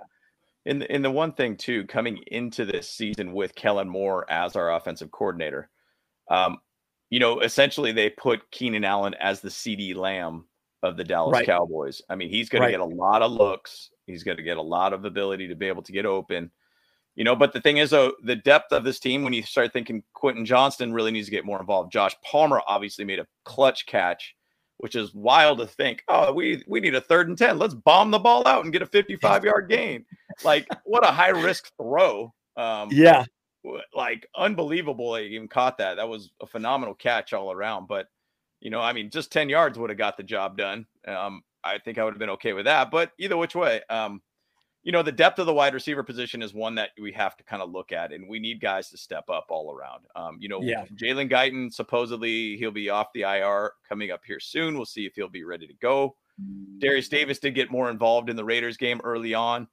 In 0.66 0.80
the, 0.80 0.96
in 0.96 1.02
the 1.02 1.12
one 1.12 1.34
thing 1.34 1.58
too, 1.58 1.86
coming 1.88 2.24
into 2.28 2.64
this 2.64 2.90
season 2.90 3.34
with 3.34 3.54
Kellen 3.54 3.90
Moore 3.90 4.26
as 4.32 4.56
our 4.56 4.74
offensive 4.74 5.12
coordinator, 5.12 5.70
um, 6.32 6.60
you 7.10 7.20
know, 7.20 7.42
essentially 7.42 7.92
they 7.92 8.10
put 8.10 8.50
Keenan 8.50 8.86
Allen 8.86 9.14
as 9.16 9.42
the 9.42 9.50
CeeDee 9.50 9.94
Lamb 9.94 10.46
of 10.82 10.96
the 10.96 11.04
Dallas 11.04 11.34
right. 11.34 11.46
Cowboys. 11.46 12.02
I 12.10 12.16
mean, 12.16 12.30
he's 12.30 12.48
going 12.48 12.62
right. 12.62 12.68
to 12.68 12.72
get 12.72 12.80
a 12.80 12.86
lot 12.86 13.22
of 13.22 13.34
looks. 13.34 13.90
He's 14.06 14.24
going 14.24 14.38
to 14.38 14.44
get 14.44 14.56
a 14.56 14.62
lot 14.62 14.94
of 14.94 15.04
ability 15.04 15.50
to 15.50 15.56
be 15.56 15.68
able 15.68 15.84
to 15.84 15.92
get 15.92 16.06
open. 16.06 16.50
You 17.16 17.24
know, 17.24 17.36
but 17.36 17.54
the 17.54 17.62
thing 17.62 17.78
is, 17.78 17.92
though, 17.92 18.14
the 18.24 18.36
depth 18.36 18.72
of 18.72 18.84
this 18.84 19.00
team, 19.00 19.24
when 19.24 19.34
you 19.34 19.44
start 19.44 19.72
thinking 19.72 20.04
Quentin 20.14 20.46
Johnston 20.46 20.94
really 20.94 21.12
needs 21.12 21.28
to 21.28 21.32
get 21.32 21.46
more 21.46 21.60
involved. 21.60 21.92
Josh 21.92 22.16
Palmer 22.24 22.62
obviously 22.68 23.06
made 23.06 23.20
a 23.20 23.28
clutch 23.46 23.86
catch, 23.86 24.36
which 24.78 24.96
is 24.96 25.14
wild 25.14 25.60
to 25.60 25.68
think, 25.68 26.04
oh, 26.08 26.34
we 26.34 26.64
we 26.68 26.80
need 26.80 26.96
a 26.96 27.02
third 27.02 27.30
and 27.30 27.38
10. 27.38 27.60
Let's 27.60 27.76
bomb 27.76 28.10
the 28.10 28.20
ball 28.20 28.48
out 28.48 28.64
and 28.64 28.74
get 28.74 28.82
a 28.82 28.88
55 28.88 29.44
yard 29.46 29.70
gain. 29.70 30.06
Like, 30.44 30.68
what 30.86 31.08
a 31.08 31.12
high 31.12 31.30
risk 31.30 31.72
throw. 31.78 32.34
Um, 32.58 32.90
yeah. 32.92 33.26
Like, 33.94 34.28
unbelievable. 34.36 35.14
They 35.14 35.26
even 35.28 35.48
caught 35.48 35.78
that. 35.78 35.96
That 35.96 36.10
was 36.10 36.32
a 36.42 36.48
phenomenal 36.48 36.96
catch 36.96 37.32
all 37.32 37.52
around. 37.52 37.88
But, 37.88 38.08
you 38.60 38.72
know, 38.72 38.82
I 38.82 38.92
mean, 38.92 39.12
just 39.12 39.32
10 39.32 39.50
yards 39.50 39.78
would 39.78 39.92
have 39.92 40.00
got 40.00 40.18
the 40.18 40.24
job 40.24 40.58
done. 40.58 40.88
Um, 41.08 41.44
I 41.64 41.78
think 41.78 41.98
I 41.98 42.04
would 42.04 42.14
have 42.14 42.20
been 42.20 42.32
okay 42.32 42.54
with 42.54 42.66
that. 42.66 42.92
But 42.92 43.12
either 43.20 43.38
which 43.38 43.56
way, 43.56 43.82
um, 43.90 44.22
you 44.84 44.92
know, 44.92 45.02
the 45.02 45.12
depth 45.12 45.40
of 45.40 45.46
the 45.46 45.54
wide 45.54 45.74
receiver 45.74 46.04
position 46.04 46.42
is 46.42 46.54
one 46.54 46.76
that 46.76 46.90
we 47.02 47.12
have 47.14 47.38
to 47.38 47.44
kind 47.44 47.62
of 47.62 47.72
look 47.72 47.92
at, 47.92 48.12
and 48.12 48.28
we 48.28 48.40
need 48.40 48.60
guys 48.60 48.90
to 48.90 48.98
step 48.98 49.30
up 49.30 49.46
all 49.50 49.74
around. 49.74 50.06
Um, 50.16 50.38
you 50.40 50.50
know, 50.50 50.62
yeah. 50.62 50.86
Jalen 51.02 51.32
Guyton 51.32 51.74
supposedly 51.74 52.58
he'll 52.58 52.72
be 52.72 52.90
off 52.90 53.08
the 53.14 53.22
IR 53.22 53.72
coming 53.88 54.12
up 54.12 54.22
here 54.26 54.42
soon. 54.42 54.76
We'll 54.76 54.86
see 54.86 55.06
if 55.06 55.14
he'll 55.16 55.30
be 55.30 55.46
ready 55.46 55.68
to 55.68 55.74
go. 55.82 56.16
Darius 56.80 57.08
Davis 57.08 57.40
did 57.40 57.56
get 57.56 57.72
more 57.72 57.90
involved 57.90 58.30
in 58.30 58.36
the 58.36 58.44
Raiders 58.44 58.76
game 58.76 59.00
early 59.04 59.34
on. 59.34 59.68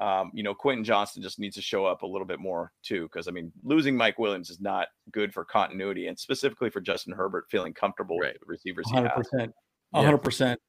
Um, 0.00 0.30
you 0.32 0.42
know, 0.42 0.54
Quentin 0.54 0.84
Johnston 0.84 1.22
just 1.22 1.38
needs 1.38 1.56
to 1.56 1.62
show 1.62 1.84
up 1.84 2.02
a 2.02 2.06
little 2.06 2.26
bit 2.26 2.38
more 2.38 2.72
too, 2.82 3.02
because 3.02 3.28
I 3.28 3.32
mean, 3.32 3.52
losing 3.64 3.96
Mike 3.96 4.18
Williams 4.18 4.48
is 4.48 4.60
not 4.60 4.88
good 5.12 5.32
for 5.32 5.44
continuity, 5.44 6.06
and 6.06 6.18
specifically 6.18 6.70
for 6.70 6.80
Justin 6.80 7.12
Herbert 7.12 7.46
feeling 7.50 7.74
comfortable 7.74 8.18
right. 8.18 8.32
with 8.32 8.40
the 8.40 8.46
receivers. 8.46 8.88
Hundred 8.90 9.10
percent, 9.10 9.52
hundred 9.92 10.18
percent. 10.18 10.60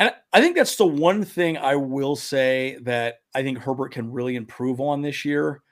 And 0.00 0.10
I 0.32 0.40
think 0.40 0.56
that's 0.56 0.76
the 0.76 0.86
one 0.86 1.24
thing 1.24 1.58
I 1.58 1.76
will 1.76 2.16
say 2.16 2.78
that 2.82 3.16
I 3.34 3.42
think 3.42 3.58
Herbert 3.58 3.92
can 3.92 4.10
really 4.10 4.34
improve 4.34 4.80
on 4.80 5.02
this 5.02 5.26
year 5.26 5.62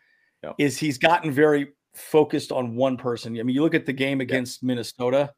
yep. 0.43 0.55
is 0.59 0.77
he's 0.77 0.99
gotten 0.99 1.33
very 1.33 1.69
focused 1.95 2.53
on 2.53 2.77
one 2.77 2.99
person. 2.99 3.39
I 3.41 3.43
mean, 3.43 3.55
you 3.55 3.63
look 3.63 3.75
at 3.75 3.87
the 3.87 3.93
game 3.93 4.21
against 4.21 4.63
yep. 4.63 4.67
Minnesota, 4.67 5.33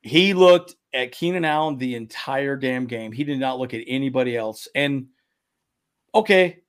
he 0.00 0.32
looked 0.32 0.74
at 0.94 1.12
Keenan 1.12 1.44
Allen 1.44 1.76
the 1.76 1.94
entire 1.94 2.56
damn 2.56 2.86
game. 2.86 3.12
He 3.12 3.22
did 3.22 3.38
not 3.38 3.58
look 3.58 3.74
at 3.74 3.84
anybody 3.86 4.34
else. 4.34 4.66
And 4.74 5.08
okay, 6.14 6.60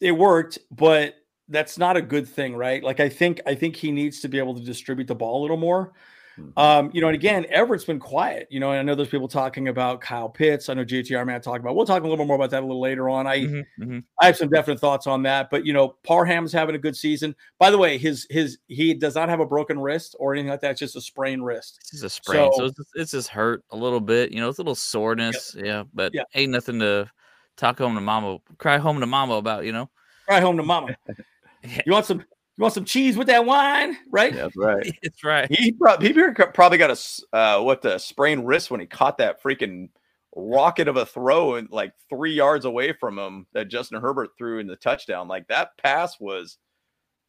it 0.00 0.12
worked, 0.12 0.58
but 0.72 1.14
that's 1.48 1.78
not 1.78 1.96
a 1.96 2.02
good 2.02 2.28
thing, 2.28 2.56
right? 2.56 2.82
Like 2.82 2.98
I 2.98 3.08
think 3.08 3.40
I 3.46 3.54
think 3.54 3.76
he 3.76 3.92
needs 3.92 4.20
to 4.20 4.28
be 4.28 4.38
able 4.38 4.54
to 4.54 4.64
distribute 4.64 5.06
the 5.06 5.14
ball 5.14 5.40
a 5.40 5.42
little 5.42 5.56
more. 5.56 5.92
Mm-hmm. 6.38 6.58
Um, 6.58 6.90
you 6.92 7.00
know, 7.00 7.08
and 7.08 7.14
again, 7.14 7.46
Everett's 7.50 7.84
been 7.84 7.98
quiet. 7.98 8.46
You 8.50 8.60
know, 8.60 8.70
and 8.70 8.78
I 8.78 8.82
know 8.82 8.94
there's 8.94 9.08
people 9.08 9.28
talking 9.28 9.68
about 9.68 10.00
Kyle 10.00 10.28
Pitts. 10.28 10.68
I 10.68 10.74
know 10.74 10.84
JTR 10.84 11.26
man 11.26 11.40
talking 11.40 11.60
about. 11.60 11.76
We'll 11.76 11.86
talk 11.86 12.02
a 12.02 12.08
little 12.08 12.24
more 12.24 12.36
about 12.36 12.50
that 12.50 12.62
a 12.62 12.66
little 12.66 12.80
later 12.80 13.08
on. 13.08 13.26
I 13.26 13.40
mm-hmm, 13.40 13.82
mm-hmm. 13.82 13.98
I 14.20 14.26
have 14.26 14.36
some 14.36 14.48
definite 14.48 14.80
thoughts 14.80 15.06
on 15.06 15.22
that. 15.24 15.50
But 15.50 15.66
you 15.66 15.72
know, 15.72 15.96
Parham's 16.04 16.52
having 16.52 16.74
a 16.74 16.78
good 16.78 16.96
season. 16.96 17.34
By 17.58 17.70
the 17.70 17.78
way, 17.78 17.98
his 17.98 18.26
his 18.30 18.58
he 18.68 18.94
does 18.94 19.14
not 19.14 19.28
have 19.28 19.40
a 19.40 19.46
broken 19.46 19.78
wrist 19.78 20.16
or 20.18 20.32
anything 20.32 20.50
like 20.50 20.60
that. 20.60 20.72
It's 20.72 20.80
just 20.80 20.96
a 20.96 21.00
sprained 21.00 21.44
wrist. 21.44 21.78
It's 21.92 22.02
a 22.02 22.10
sprain, 22.10 22.50
so, 22.52 22.58
so 22.58 22.64
it's, 22.66 22.76
just, 22.76 22.90
it's, 22.94 23.10
just, 23.12 23.28
hurt 23.28 23.64
a 23.70 23.76
little 23.76 24.00
bit. 24.00 24.32
You 24.32 24.40
know, 24.40 24.48
it's 24.48 24.58
a 24.58 24.62
little 24.62 24.74
soreness. 24.74 25.54
Yep. 25.56 25.64
Yeah, 25.64 25.82
but 25.92 26.14
yep. 26.14 26.26
ain't 26.34 26.52
nothing 26.52 26.78
to 26.80 27.10
talk 27.56 27.78
home 27.78 27.94
to 27.94 28.00
mama, 28.00 28.38
cry 28.58 28.78
home 28.78 29.00
to 29.00 29.06
mama 29.06 29.34
about. 29.34 29.64
You 29.64 29.72
know, 29.72 29.90
cry 30.26 30.40
home 30.40 30.56
to 30.56 30.62
mama. 30.62 30.96
you 31.86 31.92
want 31.92 32.06
some 32.06 32.24
you 32.60 32.62
want 32.62 32.74
some 32.74 32.84
cheese 32.84 33.16
with 33.16 33.28
that 33.28 33.46
wine, 33.46 33.96
right? 34.10 34.34
That's 34.34 34.54
right. 34.54 34.86
It's 35.02 35.24
right. 35.24 35.50
He, 35.50 35.72
probably, 35.72 36.12
he 36.12 36.32
probably 36.52 36.76
got 36.76 36.90
a 36.90 37.36
uh, 37.36 37.62
what 37.62 37.80
the 37.80 37.96
sprained 37.96 38.46
wrist 38.46 38.70
when 38.70 38.80
he 38.80 38.86
caught 38.86 39.16
that 39.16 39.42
freaking 39.42 39.88
rocket 40.36 40.86
of 40.86 40.98
a 40.98 41.06
throw 41.06 41.54
and 41.54 41.70
like 41.70 41.94
three 42.10 42.34
yards 42.34 42.66
away 42.66 42.92
from 42.92 43.18
him 43.18 43.46
that 43.54 43.68
Justin 43.68 43.98
Herbert 43.98 44.32
threw 44.36 44.58
in 44.58 44.66
the 44.66 44.76
touchdown. 44.76 45.26
Like 45.26 45.48
that 45.48 45.70
pass 45.82 46.20
was, 46.20 46.58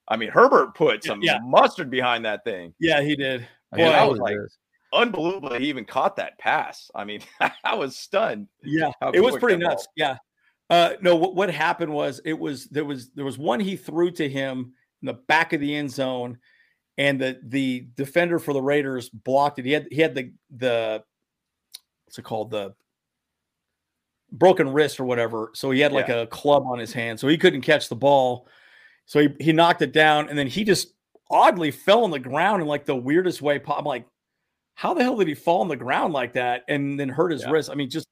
I 0.10 0.17
mean, 0.17 0.30
Herbert 0.30 0.76
put 0.76 1.06
some 1.06 1.22
yeah. 1.22 1.39
mustard 1.41 1.89
behind 1.89 2.26
that 2.26 2.44
thing. 2.44 2.74
Yeah, 2.78 3.02
he 3.02 3.15
did. 3.15 3.48
Boy, 3.72 3.86
I 3.86 4.04
was 4.04 4.20
like 4.20 4.36
unbelievable. 4.91 5.54
He 5.54 5.70
even 5.70 5.86
caught 5.86 6.17
that 6.17 6.38
pass. 6.39 6.91
I 6.94 7.06
mean, 7.06 7.22
I 7.63 7.76
was 7.76 7.96
stunned. 7.96 8.50
Yeah, 8.65 8.91
it 9.13 9.22
was 9.22 9.38
pretty 9.38 9.63
nuts. 9.63 9.88
Ball. 9.88 9.94
Yeah. 9.96 10.17
Uh, 10.70 10.94
no, 11.02 11.15
what, 11.15 11.36
what 11.36 11.50
happened 11.50 11.94
was 11.94 12.20
it 12.26 12.38
was 12.38 12.65
there 12.67 12.86
was 12.86 13.12
there 13.12 13.26
was 13.26 13.38
one 13.38 13.62
he 13.62 13.78
threw 13.78 14.12
to 14.12 14.28
him 14.28 14.74
in 15.01 15.07
the 15.07 15.13
back 15.13 15.53
of 15.53 15.59
the 15.59 15.75
end 15.75 15.91
zone, 15.91 16.37
and 16.97 17.19
the 17.19 17.39
the 17.43 17.87
defender 17.95 18.39
for 18.39 18.53
the 18.53 18.61
Raiders 18.61 19.09
blocked 19.09 19.59
it. 19.59 19.65
He 19.65 19.71
had 19.71 19.87
he 19.91 20.01
had 20.01 20.15
the 20.15 20.31
the 20.55 21.03
what's 22.05 22.17
it 22.17 22.23
called 22.23 22.51
the 22.51 22.73
broken 24.31 24.71
wrist 24.71 24.99
or 24.99 25.05
whatever. 25.05 25.51
So 25.53 25.71
he 25.71 25.79
had 25.79 25.91
like 25.91 26.07
yeah. 26.07 26.21
a 26.21 26.27
club 26.27 26.63
on 26.65 26.79
his 26.79 26.93
hand, 26.93 27.19
so 27.19 27.27
he 27.27 27.37
couldn't 27.37 27.61
catch 27.61 27.89
the 27.89 27.95
ball. 27.95 28.47
So 29.05 29.19
he 29.19 29.29
he 29.39 29.51
knocked 29.51 29.81
it 29.81 29.91
down, 29.91 30.29
and 30.29 30.37
then 30.37 30.47
he 30.47 30.63
just 30.63 30.93
oddly 31.29 31.71
fell 31.71 32.03
on 32.03 32.11
the 32.11 32.19
ground 32.19 32.61
in 32.61 32.67
like 32.67 32.85
the 32.85 32.95
weirdest 32.95 33.41
way. 33.41 33.61
I'm 33.67 33.85
like, 33.85 34.05
how 34.75 34.93
the 34.93 35.03
hell 35.03 35.17
did 35.17 35.27
he 35.27 35.33
fall 35.33 35.61
on 35.61 35.67
the 35.67 35.75
ground 35.75 36.13
like 36.13 36.33
that 36.33 36.63
and 36.67 36.99
then 36.99 37.09
hurt 37.09 37.31
his 37.31 37.43
yeah. 37.43 37.51
wrist? 37.51 37.69
I 37.69 37.75
mean, 37.75 37.89
just 37.89 38.07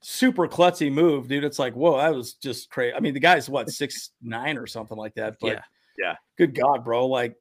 super 0.00 0.48
klutzy 0.48 0.90
move, 0.92 1.28
dude. 1.28 1.44
It's 1.44 1.58
like, 1.58 1.74
whoa, 1.74 1.98
that 1.98 2.14
was 2.14 2.34
just 2.34 2.70
crazy. 2.70 2.94
I 2.94 3.00
mean, 3.00 3.14
the 3.14 3.20
guy's 3.20 3.48
what 3.48 3.68
six 3.70 4.10
nine 4.22 4.56
or 4.56 4.66
something 4.66 4.96
like 4.96 5.14
that. 5.14 5.36
But 5.40 5.46
yeah, 5.48 5.62
yeah. 5.98 6.14
Good 6.36 6.54
God, 6.54 6.84
bro. 6.84 7.06
Like 7.06 7.36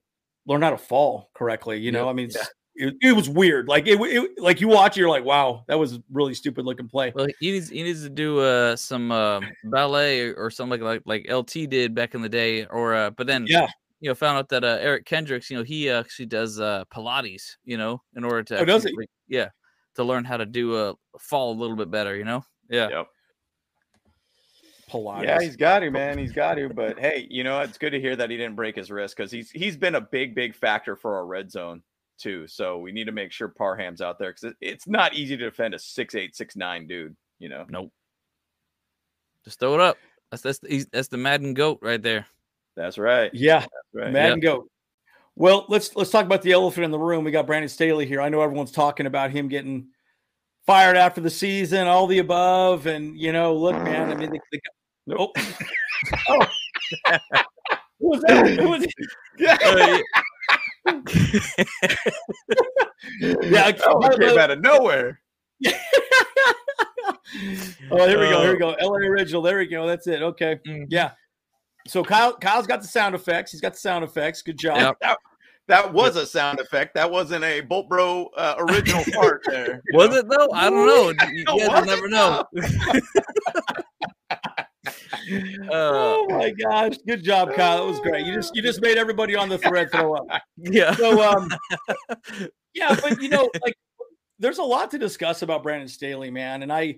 learn 0.48 0.62
how 0.62 0.72
to 0.72 0.78
fall 0.78 1.30
correctly. 1.36 1.80
You 1.80 1.92
know, 1.92 2.06
yep. 2.06 2.10
I 2.10 2.14
mean, 2.14 2.30
yeah. 2.34 2.88
it, 2.88 2.96
it, 3.02 3.12
was 3.14 3.30
weird. 3.30 3.68
Like 3.68 3.88
it, 3.88 4.00
it, 4.00 4.32
like 4.40 4.62
you 4.62 4.68
watch, 4.68 4.98
you're 4.98 5.10
like, 5.10 5.26
wow, 5.26 5.64
that 5.68 5.78
was 5.78 6.00
really 6.12 6.34
stupid 6.34 6.66
looking 6.66 6.88
play. 6.88 7.12
Well, 7.14 7.28
he 7.40 7.52
needs 7.52 7.70
he 7.70 7.84
needs 7.84 8.04
to 8.04 8.10
do 8.10 8.40
uh 8.40 8.76
some 8.76 9.12
uh, 9.12 9.42
ballet 9.66 10.30
or 10.30 10.50
something 10.50 10.82
like 10.82 11.04
like 11.06 11.32
LT 11.32 11.70
did 11.70 11.94
back 11.94 12.16
in 12.16 12.22
the 12.22 12.30
day, 12.30 12.66
or 12.66 12.96
uh, 12.96 13.10
but 13.12 13.28
then 13.28 13.46
yeah. 13.48 13.68
You 14.00 14.12
know, 14.12 14.14
found 14.14 14.38
out 14.38 14.50
that 14.50 14.64
uh, 14.64 14.78
Eric 14.80 15.06
Kendricks, 15.06 15.50
you 15.50 15.58
know, 15.58 15.64
he 15.64 15.90
actually 15.90 16.28
does 16.28 16.60
uh, 16.60 16.84
Pilates, 16.94 17.56
you 17.66 17.78
know, 17.78 18.00
in 18.16 18.24
order 18.24 18.44
to 18.44 18.60
oh, 18.60 18.64
does 18.64 18.84
he? 18.84 18.96
yeah, 19.28 19.50
to 19.96 20.04
learn 20.04 20.24
how 20.24 20.38
to 20.38 20.46
do 20.46 20.78
a 20.78 20.94
fall 21.20 21.52
a 21.52 21.58
little 21.60 21.76
bit 21.76 21.90
better, 21.90 22.16
you 22.16 22.24
know. 22.24 22.46
Yeah. 22.70 22.90
Yep. 22.90 23.08
Pilates. 24.90 25.24
Yeah, 25.24 25.42
he's 25.42 25.56
got 25.56 25.80
to, 25.80 25.92
man. 25.92 26.18
He's 26.18 26.32
got 26.32 26.56
to. 26.56 26.70
But 26.70 26.98
hey, 27.00 27.28
you 27.30 27.44
know, 27.44 27.60
it's 27.62 27.78
good 27.78 27.92
to 27.92 28.00
hear 28.00 28.16
that 28.16 28.30
he 28.30 28.38
didn't 28.38 28.56
break 28.56 28.76
his 28.76 28.90
wrist 28.92 29.16
because 29.16 29.32
he's 29.32 29.52
he's 29.52 29.78
been 29.78 29.96
a 29.96 30.02
big, 30.02 30.36
big 30.36 30.56
factor 30.56 30.96
for 30.96 31.16
our 31.18 31.26
red 31.26 31.52
zone 31.52 31.82
too. 32.18 32.48
So 32.48 32.80
we 32.80 32.92
need 32.92 33.06
to 33.06 33.12
make 33.12 33.32
sure 33.32 33.48
Parham's 33.48 34.02
out 34.02 34.18
there 34.20 34.30
because 34.32 34.44
it, 34.46 34.56
it's 34.62 34.88
not 34.88 35.14
easy 35.14 35.38
to 35.38 35.44
defend 35.46 35.74
a 35.74 35.80
six 35.80 36.16
eight 36.16 36.36
six 36.36 36.56
nine 36.56 36.88
dude. 36.88 37.16
You 37.40 37.50
know, 37.50 37.66
Nope. 37.70 37.92
Just 39.46 39.60
throw 39.60 39.76
it 39.76 39.80
up. 39.82 39.98
That's 40.32 40.42
that's 40.44 40.60
the, 40.60 40.68
he's- 40.70 40.88
that's 40.92 41.08
the 41.08 41.18
Madden 41.18 41.54
goat 41.54 41.80
right 41.82 42.02
there. 42.02 42.26
that's 42.76 42.98
right. 42.98 43.32
Yeah, 43.34 43.60
That's 43.62 43.72
right. 43.94 44.12
Madden 44.12 44.40
Goat. 44.40 44.70
Well, 45.36 45.66
let's 45.70 45.96
let's 45.96 46.10
talk 46.10 46.26
about 46.26 46.42
the 46.42 46.52
elephant 46.52 46.84
in 46.86 46.92
the 46.92 46.98
room. 47.00 47.24
We 47.24 47.32
got 47.32 47.46
Brandon 47.46 47.70
Staley 47.70 48.06
here. 48.08 48.20
I 48.20 48.30
know 48.30 48.42
everyone's 48.42 48.72
talking 48.72 49.06
about 49.06 49.30
him 49.32 49.48
getting 49.48 49.88
fired 50.68 50.98
after 50.98 51.22
the 51.22 51.30
season, 51.30 51.88
all 51.88 52.06
the 52.06 52.20
above, 52.20 52.86
and 52.86 53.18
you 53.18 53.32
know, 53.32 53.56
look, 53.56 53.76
man. 53.78 54.12
I 54.12 54.16
mean, 54.16 54.32
the, 54.32 54.40
the, 54.52 54.60
Nope. 55.08 55.36
oh, 56.30 56.46
who 58.00 58.10
was 58.10 58.22
that? 58.24 58.60
Who 58.60 58.70
was 58.70 58.86
Uh, 59.48 60.00
yeah, 63.42 63.72
Oh, 63.86 64.00
by 64.00 64.08
it 64.10 64.20
came 64.20 64.38
out 64.38 64.52
of 64.52 64.62
nowhere. 64.62 65.20
oh, 65.66 65.72
here 68.08 68.20
we 68.20 68.30
go. 68.30 68.42
Here 68.42 68.54
we 68.54 68.60
go. 68.60 68.76
LA 68.82 68.98
original. 69.08 69.42
There 69.42 69.58
we 69.58 69.68
go. 69.68 69.88
That's 69.88 70.08
it. 70.08 70.22
Okay. 70.22 70.60
Mhm. 70.68 70.86
Yeah. 70.90 71.12
So 71.88 72.04
Kyle, 72.04 72.36
Kyle's 72.38 72.68
got 72.68 72.82
the 72.82 72.88
sound 72.88 73.16
effects. 73.16 73.52
He's 73.52 73.62
got 73.62 73.74
the 73.74 73.80
sound 73.80 74.04
effects. 74.04 74.42
Good 74.42 74.60
job. 74.60 74.98
Yep. 75.02 75.18
That, 75.68 75.94
was 75.94 76.16
a 76.16 76.26
sound 76.26 76.60
effect. 76.60 76.96
That 76.96 77.12
wasn't 77.12 77.44
a 77.44 77.62
Bolt 77.62 77.90
Bro 77.90 78.30
uh, 78.38 78.56
original 78.58 79.04
part 79.14 79.42
there. 79.46 79.82
Was 79.94 80.10
know? 80.10 80.16
it 80.16 80.30
though? 80.30 80.48
I 80.54 80.70
don't 80.70 80.86
know. 80.88 81.14
You 81.32 81.46
guys 81.46 81.68
will 81.70 81.86
never 81.86 82.08
know. 82.08 82.44
uh, 84.40 85.74
Oh 85.74 86.26
my 86.30 86.52
gosh. 86.52 86.94
Good 87.06 87.24
job, 87.24 87.54
Kyle. 87.54 87.86
That 87.86 87.92
was 87.92 88.00
great. 88.00 88.26
You 88.26 88.34
just 88.36 88.56
you 88.56 88.62
just 88.62 88.82
made 88.82 88.98
everybody 88.98 89.36
on 89.36 89.50
the 89.50 89.58
thread 89.58 89.92
throw 89.92 90.16
up. 90.16 90.26
yeah. 90.58 90.96
So 90.96 91.22
um 91.22 91.50
yeah, 92.74 92.96
but 93.02 93.22
you 93.22 93.30
know, 93.30 93.50
like 93.62 93.76
there's 94.40 94.60
a 94.60 94.64
lot 94.64 94.92
to 94.92 94.98
discuss 94.98 95.42
about 95.42 95.64
Brandon 95.64 95.88
Staley, 95.88 96.32
man. 96.32 96.64
And 96.64 96.72
I 96.72 96.96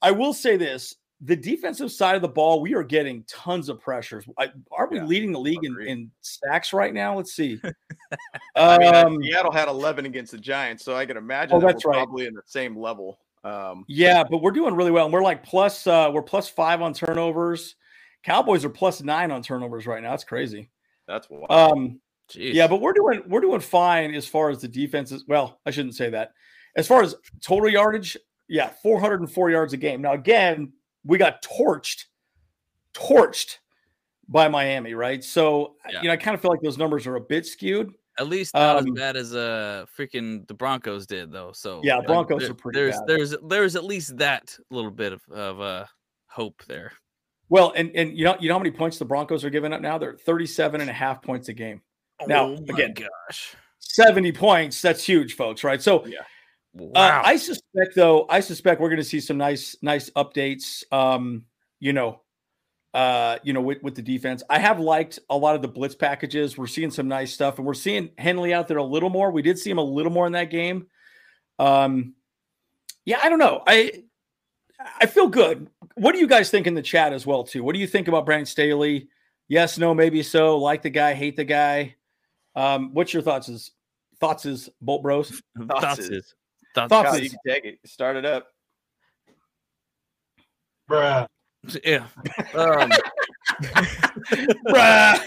I 0.00 0.12
will 0.12 0.32
say 0.32 0.56
this 0.56 0.94
the 1.20 1.36
defensive 1.36 1.90
side 1.90 2.16
of 2.16 2.22
the 2.22 2.28
ball, 2.28 2.60
we 2.60 2.74
are 2.74 2.82
getting 2.82 3.24
tons 3.24 3.68
of 3.68 3.80
pressures. 3.80 4.24
I, 4.38 4.50
aren't 4.70 4.92
we 4.92 4.98
Yeah, 4.98 5.06
leading 5.06 5.32
the 5.32 5.40
league 5.40 5.64
in, 5.64 5.80
in 5.86 6.10
sacks 6.20 6.72
right 6.72 6.92
now? 6.92 7.16
Let's 7.16 7.34
see. 7.34 7.60
I 8.56 8.78
mean, 8.78 8.94
um, 8.94 9.22
Seattle 9.22 9.52
had 9.52 9.68
11 9.68 10.06
against 10.06 10.32
the 10.32 10.38
Giants, 10.38 10.84
so 10.84 10.94
I 10.94 11.06
can 11.06 11.16
imagine 11.16 11.56
Oh, 11.56 11.60
that 11.60 11.66
that's 11.68 11.84
we're 11.84 11.92
right. 11.92 11.98
probably 11.98 12.26
in 12.26 12.34
the 12.34 12.42
same 12.44 12.76
level. 12.76 13.18
Um, 13.44 13.84
yeah, 13.88 14.24
but 14.24 14.42
we're 14.42 14.50
doing 14.50 14.74
really 14.74 14.90
well. 14.90 15.04
And 15.04 15.12
we're 15.12 15.22
like 15.22 15.44
plus 15.44 15.86
uh 15.86 16.10
we're 16.12 16.22
plus 16.22 16.48
five 16.48 16.82
on 16.82 16.92
turnovers. 16.92 17.76
Cowboys 18.24 18.64
are 18.64 18.70
plus 18.70 19.02
nine 19.02 19.30
on 19.30 19.40
turnovers 19.42 19.86
right 19.86 20.02
now. 20.02 20.10
That's 20.10 20.24
crazy. 20.24 20.70
that's 21.06 21.28
wild. 21.30 21.50
Um 21.50 22.00
Jeez. 22.28 22.54
Yeah, 22.54 22.66
but 22.66 22.80
we're 22.80 22.92
doing 22.92 23.22
we're 23.28 23.40
doing 23.40 23.60
fine 23.60 24.12
as 24.14 24.26
far 24.26 24.50
as 24.50 24.60
the 24.60 24.66
defense 24.66 25.12
is. 25.12 25.24
Well, 25.28 25.60
I 25.64 25.70
shouldn't 25.70 25.94
say 25.94 26.10
that. 26.10 26.32
As 26.76 26.88
far 26.88 27.02
as 27.02 27.14
total 27.40 27.70
yardage, 27.70 28.16
yeah, 28.48 28.70
404 28.82 29.50
yards 29.50 29.72
a 29.74 29.76
game. 29.76 30.02
Now 30.02 30.14
again, 30.14 30.72
we 31.06 31.18
got 31.18 31.42
torched, 31.42 32.04
torched 32.94 33.58
by 34.28 34.48
Miami, 34.48 34.94
right? 34.94 35.22
So 35.22 35.76
Yeah. 35.88 36.02
you 36.02 36.08
know, 36.08 36.12
I 36.14 36.16
kind 36.16 36.34
of 36.34 36.40
feel 36.40 36.50
like 36.50 36.60
those 36.62 36.78
numbers 36.78 37.06
are 37.06 37.16
a 37.16 37.20
bit 37.20 37.46
skewed. 37.46 37.92
At 38.18 38.28
least 38.28 38.54
not 38.54 38.78
Um, 38.78 38.86
as 38.88 38.94
bad 38.94 39.16
as 39.16 39.34
uh 39.34 39.84
freaking 39.96 40.46
the 40.48 40.54
Broncos 40.54 41.06
did 41.06 41.30
though. 41.30 41.52
So 41.52 41.80
Yeah, 41.84 41.96
like, 41.98 42.06
Broncos 42.06 42.40
there- 42.42 42.50
are 42.50 42.54
pretty 42.54 42.78
There's 42.78 42.96
bad. 42.96 43.06
there's 43.06 43.34
there's 43.46 43.76
at 43.76 43.84
least 43.84 44.16
that 44.18 44.56
little 44.70 44.90
bit 44.90 45.12
of 45.12 45.22
of 45.30 45.60
uh 45.60 45.84
hope 46.28 46.62
there. 46.66 46.92
Well, 47.48 47.72
and 47.76 47.90
and 47.94 48.18
you 48.18 48.24
know, 48.24 48.36
you 48.40 48.48
know 48.48 48.54
how 48.54 48.58
many 48.58 48.72
points 48.72 48.98
the 48.98 49.04
Broncos 49.04 49.44
are 49.44 49.50
giving 49.50 49.72
up 49.72 49.80
now? 49.80 49.98
They're 49.98 50.16
37 50.16 50.80
and 50.80 50.90
a 50.90 50.92
half 50.92 51.22
points 51.22 51.48
a 51.48 51.52
game. 51.52 51.82
Now, 52.26 52.46
oh 52.46 52.54
again, 52.54 52.94
gosh. 52.94 53.54
70 53.78 54.32
points, 54.32 54.80
that's 54.82 55.04
huge, 55.04 55.34
folks, 55.36 55.62
right? 55.62 55.80
So 55.80 56.04
Wow. 56.78 56.90
Uh, 56.94 57.22
I 57.24 57.36
suspect, 57.36 57.94
though, 57.94 58.26
I 58.28 58.40
suspect 58.40 58.80
we're 58.80 58.90
going 58.90 58.98
to 58.98 59.04
see 59.04 59.20
some 59.20 59.38
nice, 59.38 59.76
nice 59.80 60.10
updates. 60.10 60.84
Um, 60.92 61.46
you 61.80 61.94
know, 61.94 62.20
uh, 62.92 63.38
you 63.42 63.54
know, 63.54 63.62
with, 63.62 63.82
with 63.82 63.94
the 63.94 64.02
defense, 64.02 64.42
I 64.50 64.58
have 64.58 64.78
liked 64.78 65.18
a 65.30 65.36
lot 65.36 65.56
of 65.56 65.62
the 65.62 65.68
blitz 65.68 65.94
packages. 65.94 66.58
We're 66.58 66.66
seeing 66.66 66.90
some 66.90 67.08
nice 67.08 67.32
stuff, 67.32 67.56
and 67.56 67.66
we're 67.66 67.74
seeing 67.74 68.10
Henley 68.18 68.52
out 68.52 68.68
there 68.68 68.76
a 68.76 68.84
little 68.84 69.08
more. 69.08 69.30
We 69.30 69.42
did 69.42 69.58
see 69.58 69.70
him 69.70 69.78
a 69.78 69.82
little 69.82 70.12
more 70.12 70.26
in 70.26 70.32
that 70.32 70.50
game. 70.50 70.86
Um, 71.58 72.14
yeah, 73.06 73.20
I 73.22 73.30
don't 73.30 73.38
know. 73.38 73.62
I 73.66 74.04
I 75.00 75.06
feel 75.06 75.28
good. 75.28 75.70
What 75.94 76.12
do 76.12 76.18
you 76.18 76.26
guys 76.26 76.50
think 76.50 76.66
in 76.66 76.74
the 76.74 76.82
chat 76.82 77.14
as 77.14 77.26
well, 77.26 77.42
too? 77.44 77.62
What 77.64 77.74
do 77.74 77.80
you 77.80 77.86
think 77.86 78.08
about 78.08 78.26
Brandon 78.26 78.44
Staley? 78.44 79.08
Yes, 79.48 79.78
no, 79.78 79.94
maybe 79.94 80.22
so. 80.22 80.58
Like 80.58 80.82
the 80.82 80.90
guy, 80.90 81.14
hate 81.14 81.36
the 81.36 81.44
guy. 81.44 81.96
Um, 82.54 82.92
what's 82.92 83.14
your 83.14 83.22
thoughts? 83.22 83.48
Is 83.48 83.70
thoughts 84.20 84.44
is 84.44 84.68
Bolt 84.82 85.02
Bros? 85.02 85.42
thoughts 85.56 85.80
thoughts 85.80 85.98
is 86.00 86.34
is- 86.84 86.88
thoughts 86.88 86.90
thoughts 86.90 87.10
Kyle, 87.10 87.20
you 87.20 87.30
can 87.30 87.38
take 87.46 87.64
it. 87.64 87.78
Start 87.86 88.16
it 88.16 88.24
up. 88.24 88.48
Bruh. 90.90 91.26
yeah. 91.84 92.06
Um, 92.54 92.90
Bruh. 94.66 95.26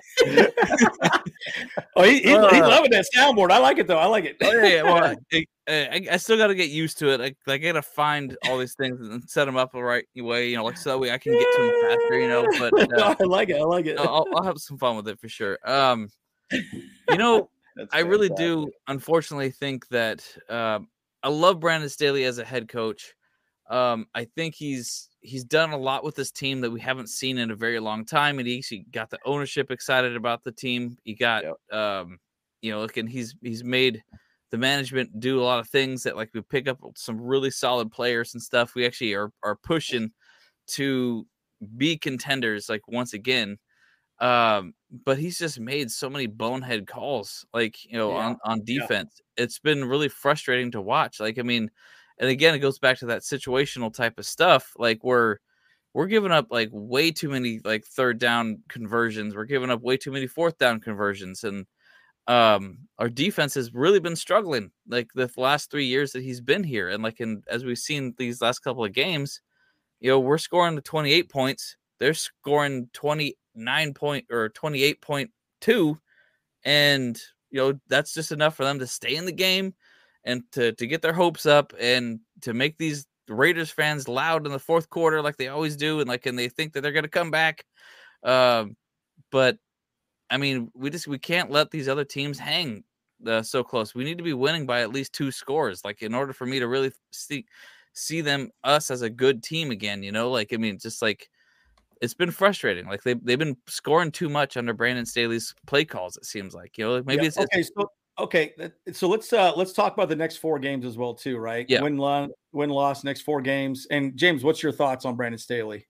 oh, 1.96 2.04
he, 2.04 2.12
he's, 2.20 2.22
he's 2.24 2.34
Uh. 2.36 2.68
loving 2.68 2.92
that 2.92 3.06
soundboard. 3.16 3.52
I 3.52 3.58
like 3.60 3.78
it 3.78 3.88
though. 3.88 3.98
I 3.98 4.06
like 4.06 4.26
it. 4.26 4.38
oh, 4.42 4.52
yeah, 4.52 4.68
yeah, 4.68 4.84
well, 4.84 5.16
I, 5.34 5.46
I, 5.68 6.08
I 6.12 6.18
still 6.18 6.38
got 6.38 6.48
to 6.48 6.56
get 6.56 6.70
used 6.70 6.98
to 7.00 7.10
it. 7.12 7.22
I, 7.22 7.52
I 7.52 7.58
got 7.58 7.74
to 7.74 7.82
find 7.82 8.38
all 8.48 8.58
these 8.58 8.76
things 8.76 9.00
and 9.00 9.24
set 9.30 9.46
them 9.46 9.58
up 9.58 9.72
the 9.72 9.82
right 9.84 10.06
way, 10.16 10.50
you 10.50 10.58
know, 10.58 10.64
like 10.66 10.78
so 10.78 10.92
that 10.92 11.00
way 11.00 11.12
I 11.12 11.18
can 11.18 11.34
get 11.34 11.40
to 11.56 11.62
them 11.62 11.82
faster, 11.90 12.20
you 12.20 12.28
know. 12.28 12.46
But 12.60 13.00
uh, 13.00 13.16
I 13.20 13.24
like 13.24 13.50
it. 13.50 13.56
I 13.58 13.64
like 13.64 13.86
it. 13.86 13.98
I'll, 14.00 14.26
I'll 14.36 14.44
have 14.44 14.58
some 14.58 14.78
fun 14.78 14.96
with 14.98 15.08
it 15.08 15.20
for 15.20 15.30
sure. 15.30 15.60
Um, 15.64 16.10
you 16.52 17.18
know, 17.18 17.50
I 17.92 18.00
really 18.00 18.30
do, 18.30 18.70
unfortunately, 18.88 19.52
think 19.52 19.88
that 19.90 20.26
um, 20.50 20.88
I 21.24 21.30
love 21.30 21.60
Brandon 21.60 21.90
Staley 21.90 22.24
as 22.26 22.38
a 22.38 22.46
head 22.46 22.68
coach. 22.68 23.14
Um, 23.70 24.08
I 24.16 24.26
think 24.26 24.56
he's 24.56 25.10
he's 25.22 25.44
done 25.44 25.72
a 25.72 25.78
lot 25.78 26.04
with 26.04 26.16
this 26.16 26.32
team 26.32 26.62
that 26.62 26.72
we 26.72 26.80
haven't 26.80 27.10
seen 27.10 27.38
in 27.38 27.52
a 27.52 27.56
very 27.56 27.80
long 27.80 28.06
time, 28.06 28.40
and 28.40 28.48
he 28.48 28.58
actually 28.58 28.86
got 28.92 29.10
the 29.10 29.20
ownership 29.26 29.70
excited 29.72 30.16
about 30.16 30.44
the 30.44 30.52
team. 30.52 30.98
He 31.04 31.14
got, 31.14 31.44
um, 31.72 32.18
you 32.62 32.72
know, 32.72 32.80
look, 32.80 32.98
and 32.98 33.10
he's 33.10 33.36
he's 33.42 33.64
made 33.64 34.02
the 34.52 34.58
management 34.58 35.20
do 35.20 35.40
a 35.40 35.44
lot 35.44 35.60
of 35.60 35.70
things 35.70 36.04
that 36.04 36.16
like 36.16 36.32
we 36.34 36.42
pick 36.42 36.68
up 36.68 36.80
some 36.96 37.22
really 37.22 37.52
solid 37.52 37.92
players 37.92 38.34
and 38.34 38.42
stuff. 38.42 38.74
We 38.76 38.86
actually 38.86 39.14
are 39.14 39.32
are 39.44 39.56
pushing 39.58 40.12
to 40.68 41.28
be 41.78 41.98
contenders 41.98 42.70
like 42.70 42.88
once 42.88 43.14
again. 43.14 43.58
Um, 44.22 44.74
but 44.92 45.18
he's 45.20 45.38
just 45.40 45.60
made 45.60 45.92
so 45.92 46.10
many 46.10 46.28
bonehead 46.28 46.88
calls, 46.88 47.46
like 47.54 47.86
you 47.86 47.94
know, 47.98 48.12
Yeah. 48.12 48.18
on 48.18 48.38
on 48.46 48.64
Yeah. 48.76 48.88
defense. 48.88 49.22
It's 49.38 49.60
been 49.60 49.86
really 49.86 50.10
frustrating 50.10 50.72
to 50.72 50.82
watch. 50.82 51.20
Like, 51.20 51.40
I 51.40 51.44
mean, 51.44 51.72
and 52.20 52.30
again, 52.30 52.54
it 52.56 52.60
goes 52.60 52.80
back 52.80 52.98
to 53.00 53.06
that 53.08 53.22
situational 53.22 53.94
type 53.94 54.20
of 54.20 54.26
stuff. 54.26 54.74
Like 54.78 55.04
we're 55.04 55.38
we're 55.94 56.08
giving 56.08 56.32
up 56.32 56.48
like 56.52 56.70
way 56.72 57.12
too 57.12 57.30
many 57.30 57.62
like 57.66 57.86
third 57.86 58.20
down 58.20 58.64
conversions. 58.70 59.36
We're 59.36 59.46
giving 59.46 59.72
up 59.72 59.82
way 59.82 59.98
too 59.98 60.12
many 60.12 60.28
fourth 60.28 60.58
down 60.60 60.80
conversions, 60.82 61.44
and 61.44 61.66
um, 62.28 62.88
our 63.00 63.10
defense 63.10 63.56
has 63.56 63.74
really 63.74 64.00
been 64.00 64.16
struggling 64.16 64.72
like 64.88 65.10
the 65.16 65.30
last 65.38 65.72
three 65.72 65.86
years 65.86 66.12
that 66.14 66.24
he's 66.24 66.42
been 66.42 66.64
here. 66.64 66.90
And 66.90 67.04
like, 67.04 67.20
in 67.20 67.44
as 67.50 67.66
we've 67.66 67.78
seen 67.80 68.14
these 68.18 68.42
last 68.42 68.60
couple 68.60 68.86
of 68.86 68.94
games, 68.94 69.42
you 70.00 70.10
know, 70.12 70.20
we're 70.20 70.38
scoring 70.38 70.76
the 70.76 70.82
28 70.82 71.30
points. 71.30 71.78
They're 72.00 72.14
scoring 72.14 72.90
29 73.60 73.94
point 73.94 74.26
or 74.32 74.50
28.2. 74.50 76.00
And, 76.64 77.22
you 77.52 77.60
know, 77.60 77.80
that's 77.88 78.14
just 78.14 78.32
enough 78.32 78.56
for 78.56 78.64
them 78.64 78.80
to 78.80 78.88
stay 78.88 79.16
in 79.16 79.26
the 79.26 79.32
game 79.32 79.74
and 80.24 80.44
to, 80.54 80.72
to 80.74 80.88
get 80.88 81.02
their 81.02 81.14
hopes 81.14 81.46
up 81.46 81.74
and 81.80 82.20
to 82.42 82.54
make 82.54 82.78
these 82.78 83.06
Raiders 83.28 83.70
fans 83.70 84.08
loud 84.08 84.46
in 84.46 84.52
the 84.52 84.60
fourth 84.60 84.90
quarter 84.90 85.22
like 85.22 85.38
they 85.38 85.50
always 85.50 85.76
do. 85.76 86.00
And 86.00 86.10
like, 86.10 86.26
and 86.26 86.38
they 86.38 86.50
think 86.50 86.74
that 86.74 86.82
they're 86.82 86.92
going 86.92 87.04
to 87.04 87.10
come 87.10 87.32
back. 87.32 87.66
Um, 88.24 88.76
but 89.32 89.58
I 90.30 90.38
mean, 90.38 90.72
we 90.74 90.90
just, 90.90 91.08
we 91.08 91.20
can't 91.20 91.52
let 91.52 91.72
these 91.72 91.88
other 91.88 92.06
teams 92.06 92.40
hang 92.40 92.84
uh, 93.26 93.42
so 93.42 93.64
close. 93.64 93.94
We 93.94 94.04
need 94.04 94.18
to 94.18 94.24
be 94.24 94.34
winning 94.34 94.66
by 94.66 94.82
at 94.82 94.94
least 94.94 95.14
two 95.14 95.32
scores. 95.32 95.84
Like 95.84 96.02
in 96.02 96.14
order 96.14 96.34
for 96.34 96.46
me 96.46 96.60
to 96.60 96.68
really 96.68 96.92
see, 97.12 97.46
see 97.94 98.22
them 98.22 98.50
us 98.64 98.92
as 98.92 99.02
a 99.02 99.10
good 99.10 99.44
team 99.44 99.72
again, 99.72 100.04
you 100.04 100.12
know, 100.12 100.30
like 100.32 100.54
I 100.54 100.58
mean, 100.58 100.78
just 100.80 101.02
like 101.02 101.30
it's 102.02 102.14
been 102.14 102.32
frustrating. 102.32 102.88
Like 102.88 103.04
they 103.04 103.14
they've 103.16 103.40
been 103.40 103.58
scoring 103.68 104.12
too 104.12 104.30
much 104.30 104.58
under 104.58 104.74
Brandon 104.74 105.06
Staley's 105.06 105.54
play 105.68 105.86
calls. 105.86 106.18
It 106.18 106.26
seems 106.26 106.54
like 106.54 106.78
you 106.78 106.86
know, 106.86 106.96
like 106.96 107.06
maybe 107.06 107.24
Yeah, 107.24 107.28
it's, 107.28 107.38
it's 107.38 107.54
okay. 107.54 107.64
So 107.64 107.92
okay, 108.20 108.72
so 108.92 109.08
let's 109.08 109.32
uh 109.34 109.54
let's 109.56 109.74
talk 109.74 109.94
about 109.94 110.10
the 110.10 110.16
next 110.16 110.38
four 110.38 110.60
games 110.60 110.86
as 110.86 110.98
well 110.98 111.14
too, 111.14 111.38
right? 111.38 111.66
Yeah. 111.70 111.82
Win, 111.82 111.98
lo- 111.98 112.30
win, 112.52 112.70
loss, 112.70 113.04
next 113.04 113.22
four 113.22 113.42
games. 113.42 113.88
And 113.92 114.16
James, 114.18 114.44
what's 114.44 114.64
your 114.64 114.72
thoughts 114.72 115.06
on 115.06 115.16
Brandon 115.16 115.40
Staley? 115.40 115.88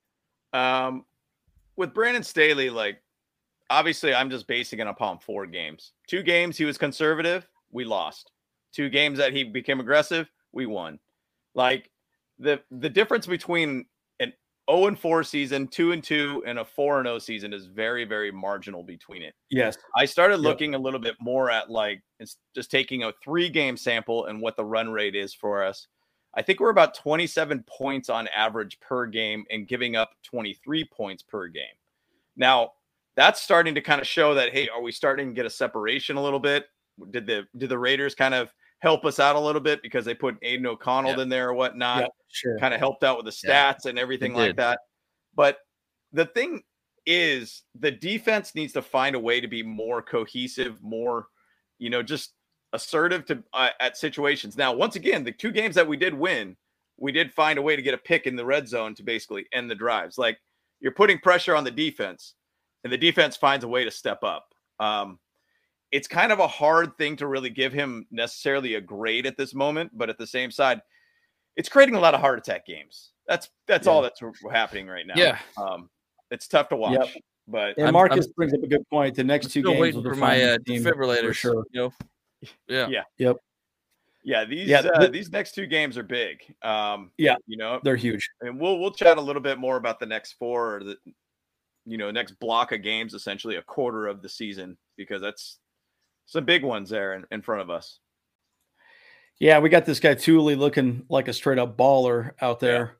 Um, 0.53 1.05
with 1.75 1.93
Brandon 1.93 2.23
Staley, 2.23 2.69
like 2.69 3.01
obviously, 3.69 4.13
I'm 4.13 4.29
just 4.29 4.47
basing 4.47 4.79
it 4.79 4.87
upon 4.87 5.19
four 5.19 5.45
games. 5.45 5.93
Two 6.07 6.23
games 6.23 6.57
he 6.57 6.65
was 6.65 6.77
conservative, 6.77 7.47
we 7.71 7.85
lost. 7.85 8.31
Two 8.71 8.89
games 8.89 9.17
that 9.17 9.33
he 9.33 9.43
became 9.43 9.79
aggressive, 9.79 10.29
we 10.51 10.65
won. 10.65 10.99
Like 11.55 11.89
the 12.39 12.61
the 12.71 12.89
difference 12.89 13.27
between 13.27 13.69
an 13.69 13.85
0 14.69 14.87
and 14.87 14.99
4 14.99 15.23
season, 15.23 15.67
2 15.67 15.91
and 15.93 16.03
2, 16.03 16.43
and 16.45 16.59
a 16.59 16.65
4 16.65 16.99
and 16.99 17.07
0 17.07 17.19
season 17.19 17.53
is 17.53 17.65
very, 17.65 18.05
very 18.05 18.31
marginal 18.31 18.83
between 18.83 19.21
it. 19.21 19.33
Yes. 19.49 19.77
I 19.95 20.05
started 20.05 20.37
looking 20.37 20.73
yep. 20.73 20.79
a 20.79 20.83
little 20.83 20.99
bit 20.99 21.15
more 21.19 21.49
at 21.49 21.69
like 21.69 22.01
it's 22.19 22.37
just 22.53 22.69
taking 22.69 23.03
a 23.03 23.13
three 23.23 23.49
game 23.49 23.77
sample 23.77 24.25
and 24.25 24.41
what 24.41 24.55
the 24.55 24.65
run 24.65 24.89
rate 24.89 25.15
is 25.15 25.33
for 25.33 25.63
us. 25.63 25.87
I 26.35 26.41
think 26.41 26.59
we're 26.59 26.69
about 26.69 26.93
27 26.93 27.63
points 27.67 28.09
on 28.09 28.27
average 28.27 28.79
per 28.79 29.07
game 29.07 29.45
and 29.49 29.67
giving 29.67 29.95
up 29.95 30.11
23 30.23 30.85
points 30.85 31.23
per 31.23 31.47
game. 31.47 31.65
Now, 32.37 32.73
that's 33.15 33.41
starting 33.41 33.75
to 33.75 33.81
kind 33.81 33.99
of 33.99 34.07
show 34.07 34.35
that 34.35 34.51
hey, 34.51 34.69
are 34.69 34.81
we 34.81 34.91
starting 34.91 35.29
to 35.29 35.33
get 35.33 35.45
a 35.45 35.49
separation 35.49 36.17
a 36.17 36.21
little 36.23 36.39
bit? 36.39 36.67
Did 37.11 37.25
the 37.25 37.47
did 37.57 37.69
the 37.69 37.77
Raiders 37.77 38.13
kind 38.13 38.33
of 38.33 38.53
help 38.79 39.05
us 39.05 39.19
out 39.19 39.35
a 39.35 39.39
little 39.39 39.61
bit 39.61 39.81
because 39.81 40.05
they 40.05 40.13
put 40.13 40.37
Aidan 40.41 40.65
O'Connell 40.65 41.11
yep. 41.11 41.19
in 41.19 41.29
there 41.29 41.49
or 41.49 41.53
whatnot? 41.53 42.01
Yep, 42.01 42.11
sure. 42.29 42.59
Kind 42.59 42.73
of 42.73 42.79
helped 42.79 43.03
out 43.03 43.17
with 43.17 43.25
the 43.25 43.31
stats 43.47 43.85
and 43.85 43.99
everything 43.99 44.33
like 44.33 44.55
that. 44.55 44.79
But 45.35 45.57
the 46.11 46.25
thing 46.25 46.63
is, 47.05 47.63
the 47.77 47.91
defense 47.91 48.55
needs 48.55 48.73
to 48.73 48.81
find 48.81 49.15
a 49.15 49.19
way 49.19 49.41
to 49.41 49.47
be 49.47 49.63
more 49.63 50.01
cohesive, 50.01 50.81
more, 50.81 51.27
you 51.77 51.89
know, 51.89 52.03
just 52.03 52.33
assertive 52.73 53.25
to 53.25 53.43
uh, 53.53 53.69
at 53.79 53.97
situations. 53.97 54.57
Now, 54.57 54.73
once 54.73 54.95
again, 54.95 55.23
the 55.23 55.31
two 55.31 55.51
games 55.51 55.75
that 55.75 55.87
we 55.87 55.97
did 55.97 56.13
win, 56.13 56.55
we 56.97 57.11
did 57.11 57.33
find 57.33 57.57
a 57.57 57.61
way 57.61 57.75
to 57.75 57.81
get 57.81 57.93
a 57.93 57.97
pick 57.97 58.27
in 58.27 58.35
the 58.35 58.45
red 58.45 58.67
zone 58.67 58.95
to 58.95 59.03
basically 59.03 59.45
end 59.53 59.69
the 59.69 59.75
drives. 59.75 60.17
Like 60.17 60.37
you're 60.79 60.91
putting 60.91 61.19
pressure 61.19 61.55
on 61.55 61.63
the 61.63 61.71
defense, 61.71 62.35
and 62.83 62.93
the 62.93 62.97
defense 62.97 63.35
finds 63.35 63.65
a 63.65 63.67
way 63.67 63.83
to 63.83 63.91
step 63.91 64.23
up. 64.23 64.53
Um, 64.79 65.19
it's 65.91 66.07
kind 66.07 66.31
of 66.31 66.39
a 66.39 66.47
hard 66.47 66.97
thing 66.97 67.15
to 67.17 67.27
really 67.27 67.49
give 67.49 67.73
him 67.73 68.05
necessarily 68.11 68.75
a 68.75 68.81
grade 68.81 69.25
at 69.25 69.37
this 69.37 69.53
moment, 69.53 69.91
but 69.93 70.09
at 70.09 70.17
the 70.17 70.27
same 70.27 70.51
side, 70.51 70.81
it's 71.55 71.69
creating 71.69 71.95
a 71.95 71.99
lot 71.99 72.13
of 72.13 72.21
heart 72.21 72.37
attack 72.37 72.65
games. 72.65 73.11
That's 73.27 73.49
that's 73.67 73.85
yeah. 73.87 73.93
all 73.93 74.01
that's 74.01 74.21
happening 74.51 74.87
right 74.87 75.05
now. 75.05 75.13
Yeah, 75.15 75.39
um, 75.57 75.89
it's 76.31 76.47
tough 76.47 76.69
to 76.69 76.75
watch. 76.75 76.93
Yep. 76.93 77.23
But 77.47 77.77
and 77.77 77.91
Marcus 77.93 78.27
I'm, 78.27 78.33
brings 78.35 78.53
up 78.53 78.61
a 78.63 78.67
good 78.67 78.87
point. 78.89 79.15
The 79.15 79.23
next 79.23 79.51
two 79.51 79.63
games 79.63 79.79
waiting 79.79 80.03
for 80.03 80.15
my 80.15 80.41
uh, 80.41 80.57
defibrillator. 80.59 81.29
For 81.29 81.33
sure. 81.33 81.65
You 81.71 81.81
know? 81.81 81.93
Yeah. 82.67 82.87
Yeah. 82.87 83.03
Yep. 83.17 83.37
Yeah, 84.23 84.45
these 84.45 84.67
yeah, 84.67 84.79
uh, 84.81 85.07
these 85.07 85.31
next 85.31 85.55
two 85.55 85.65
games 85.65 85.97
are 85.97 86.03
big. 86.03 86.53
Um, 86.61 87.11
yeah, 87.17 87.35
you 87.47 87.57
know 87.57 87.79
they're 87.83 87.95
huge, 87.95 88.29
and 88.41 88.59
we'll 88.59 88.77
we'll 88.77 88.91
chat 88.91 89.17
a 89.17 89.21
little 89.21 89.41
bit 89.41 89.57
more 89.57 89.77
about 89.77 89.99
the 89.99 90.05
next 90.05 90.33
four 90.33 90.75
or 90.75 90.83
the 90.83 90.97
you 91.85 91.97
know 91.97 92.11
next 92.11 92.37
block 92.39 92.73
of 92.73 92.83
games, 92.83 93.13
essentially 93.13 93.55
a 93.55 93.61
quarter 93.61 94.07
of 94.07 94.21
the 94.21 94.29
season, 94.29 94.77
because 94.97 95.21
that's 95.21 95.59
some 96.29 96.45
big 96.45 96.63
ones 96.63 96.89
there 96.89 97.13
in, 97.13 97.25
in 97.31 97.41
front 97.41 97.61
of 97.61 97.69
us. 97.69 97.99
Yeah, 99.39 99.59
we 99.59 99.69
got 99.69 99.85
this 99.85 99.99
guy 99.99 100.13
Tuli 100.13 100.55
looking 100.55 101.05
like 101.09 101.27
a 101.27 101.33
straight 101.33 101.59
up 101.59 101.77
baller 101.77 102.31
out 102.41 102.59
there. 102.59 102.79
Yeah. 102.79 102.91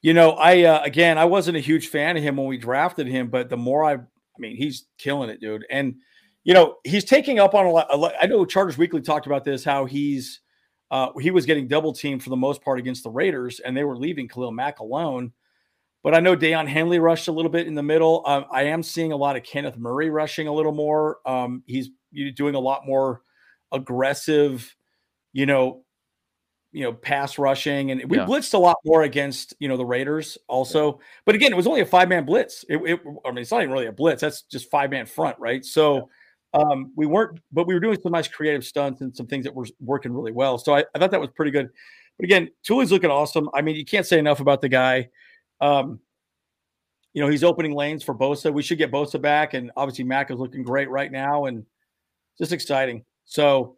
You 0.00 0.14
know, 0.14 0.30
I 0.30 0.62
uh, 0.62 0.82
again, 0.82 1.18
I 1.18 1.24
wasn't 1.24 1.56
a 1.56 1.60
huge 1.60 1.88
fan 1.88 2.16
of 2.16 2.22
him 2.22 2.36
when 2.36 2.46
we 2.46 2.56
drafted 2.56 3.08
him, 3.08 3.28
but 3.28 3.48
the 3.50 3.56
more 3.56 3.84
I, 3.84 3.94
I 3.94 4.38
mean, 4.38 4.56
he's 4.56 4.86
killing 4.96 5.28
it, 5.28 5.40
dude, 5.40 5.66
and 5.70 5.96
you 6.44 6.54
know, 6.54 6.76
he's 6.84 7.04
taking 7.04 7.40
up 7.40 7.54
on 7.54 7.66
a 7.66 7.70
lot. 7.70 7.88
A 7.90 7.96
lot 7.96 8.14
I 8.22 8.26
know 8.26 8.46
Chargers 8.46 8.78
Weekly 8.78 9.02
talked 9.02 9.26
about 9.26 9.44
this, 9.44 9.64
how 9.64 9.84
he's 9.84 10.40
uh, 10.90 11.08
he 11.20 11.32
was 11.32 11.44
getting 11.44 11.66
double 11.66 11.92
teamed 11.92 12.22
for 12.22 12.30
the 12.30 12.36
most 12.36 12.62
part 12.62 12.78
against 12.78 13.02
the 13.02 13.10
Raiders, 13.10 13.60
and 13.60 13.76
they 13.76 13.84
were 13.84 13.98
leaving 13.98 14.28
Khalil 14.28 14.52
Mack 14.52 14.78
alone. 14.78 15.32
But 16.04 16.14
I 16.14 16.20
know 16.20 16.36
Daiyan 16.36 16.68
Henley 16.68 17.00
rushed 17.00 17.26
a 17.26 17.32
little 17.32 17.50
bit 17.50 17.66
in 17.66 17.74
the 17.74 17.82
middle. 17.82 18.22
Um, 18.24 18.44
I 18.52 18.62
am 18.62 18.84
seeing 18.84 19.10
a 19.10 19.16
lot 19.16 19.36
of 19.36 19.42
Kenneth 19.42 19.76
Murray 19.76 20.10
rushing 20.10 20.46
a 20.46 20.54
little 20.54 20.72
more. 20.72 21.18
Um, 21.26 21.64
he's 21.66 21.90
doing 22.34 22.54
a 22.54 22.60
lot 22.60 22.86
more 22.86 23.22
aggressive, 23.72 24.74
you 25.32 25.46
know, 25.46 25.84
you 26.72 26.84
know, 26.84 26.92
pass 26.92 27.38
rushing, 27.38 27.90
and 27.90 28.10
we 28.10 28.18
yeah. 28.18 28.26
blitzed 28.26 28.52
a 28.54 28.58
lot 28.58 28.76
more 28.84 29.02
against 29.02 29.54
you 29.58 29.68
know 29.68 29.76
the 29.76 29.86
Raiders 29.86 30.36
also. 30.48 30.92
Yeah. 30.92 31.04
But 31.24 31.34
again, 31.34 31.52
it 31.52 31.56
was 31.56 31.66
only 31.66 31.80
a 31.80 31.86
five 31.86 32.08
man 32.08 32.24
blitz. 32.24 32.64
It, 32.68 32.76
it, 32.76 33.00
I 33.24 33.30
mean, 33.30 33.38
it's 33.38 33.50
not 33.50 33.62
even 33.62 33.72
really 33.72 33.86
a 33.86 33.92
blitz. 33.92 34.20
That's 34.20 34.42
just 34.42 34.70
five 34.70 34.90
man 34.90 35.06
front, 35.06 35.38
right? 35.38 35.64
So 35.64 36.10
um, 36.54 36.92
we 36.96 37.06
weren't, 37.06 37.40
but 37.52 37.66
we 37.66 37.74
were 37.74 37.80
doing 37.80 37.98
some 38.02 38.12
nice 38.12 38.28
creative 38.28 38.64
stunts 38.64 39.00
and 39.00 39.14
some 39.14 39.26
things 39.26 39.44
that 39.44 39.54
were 39.54 39.66
working 39.80 40.12
really 40.12 40.32
well. 40.32 40.58
So 40.58 40.74
I, 40.74 40.84
I 40.94 40.98
thought 40.98 41.10
that 41.10 41.20
was 41.20 41.30
pretty 41.30 41.50
good. 41.50 41.70
But 42.18 42.24
again, 42.24 42.48
Tuli's 42.66 42.90
looking 42.90 43.10
awesome. 43.10 43.48
I 43.54 43.62
mean, 43.62 43.76
you 43.76 43.84
can't 43.84 44.06
say 44.06 44.18
enough 44.18 44.40
about 44.40 44.60
the 44.60 44.68
guy. 44.68 45.08
Um, 45.60 46.00
you 47.12 47.22
know, 47.22 47.28
he's 47.28 47.44
opening 47.44 47.72
lanes 47.72 48.02
for 48.02 48.14
Bosa. 48.14 48.52
We 48.52 48.62
should 48.62 48.78
get 48.78 48.90
Bosa 48.92 49.20
back, 49.20 49.54
and 49.54 49.70
obviously 49.76 50.04
Mack 50.04 50.30
is 50.30 50.38
looking 50.38 50.62
great 50.62 50.90
right 50.90 51.10
now, 51.10 51.46
and 51.46 51.64
just 52.38 52.52
exciting. 52.52 53.04
So, 53.24 53.76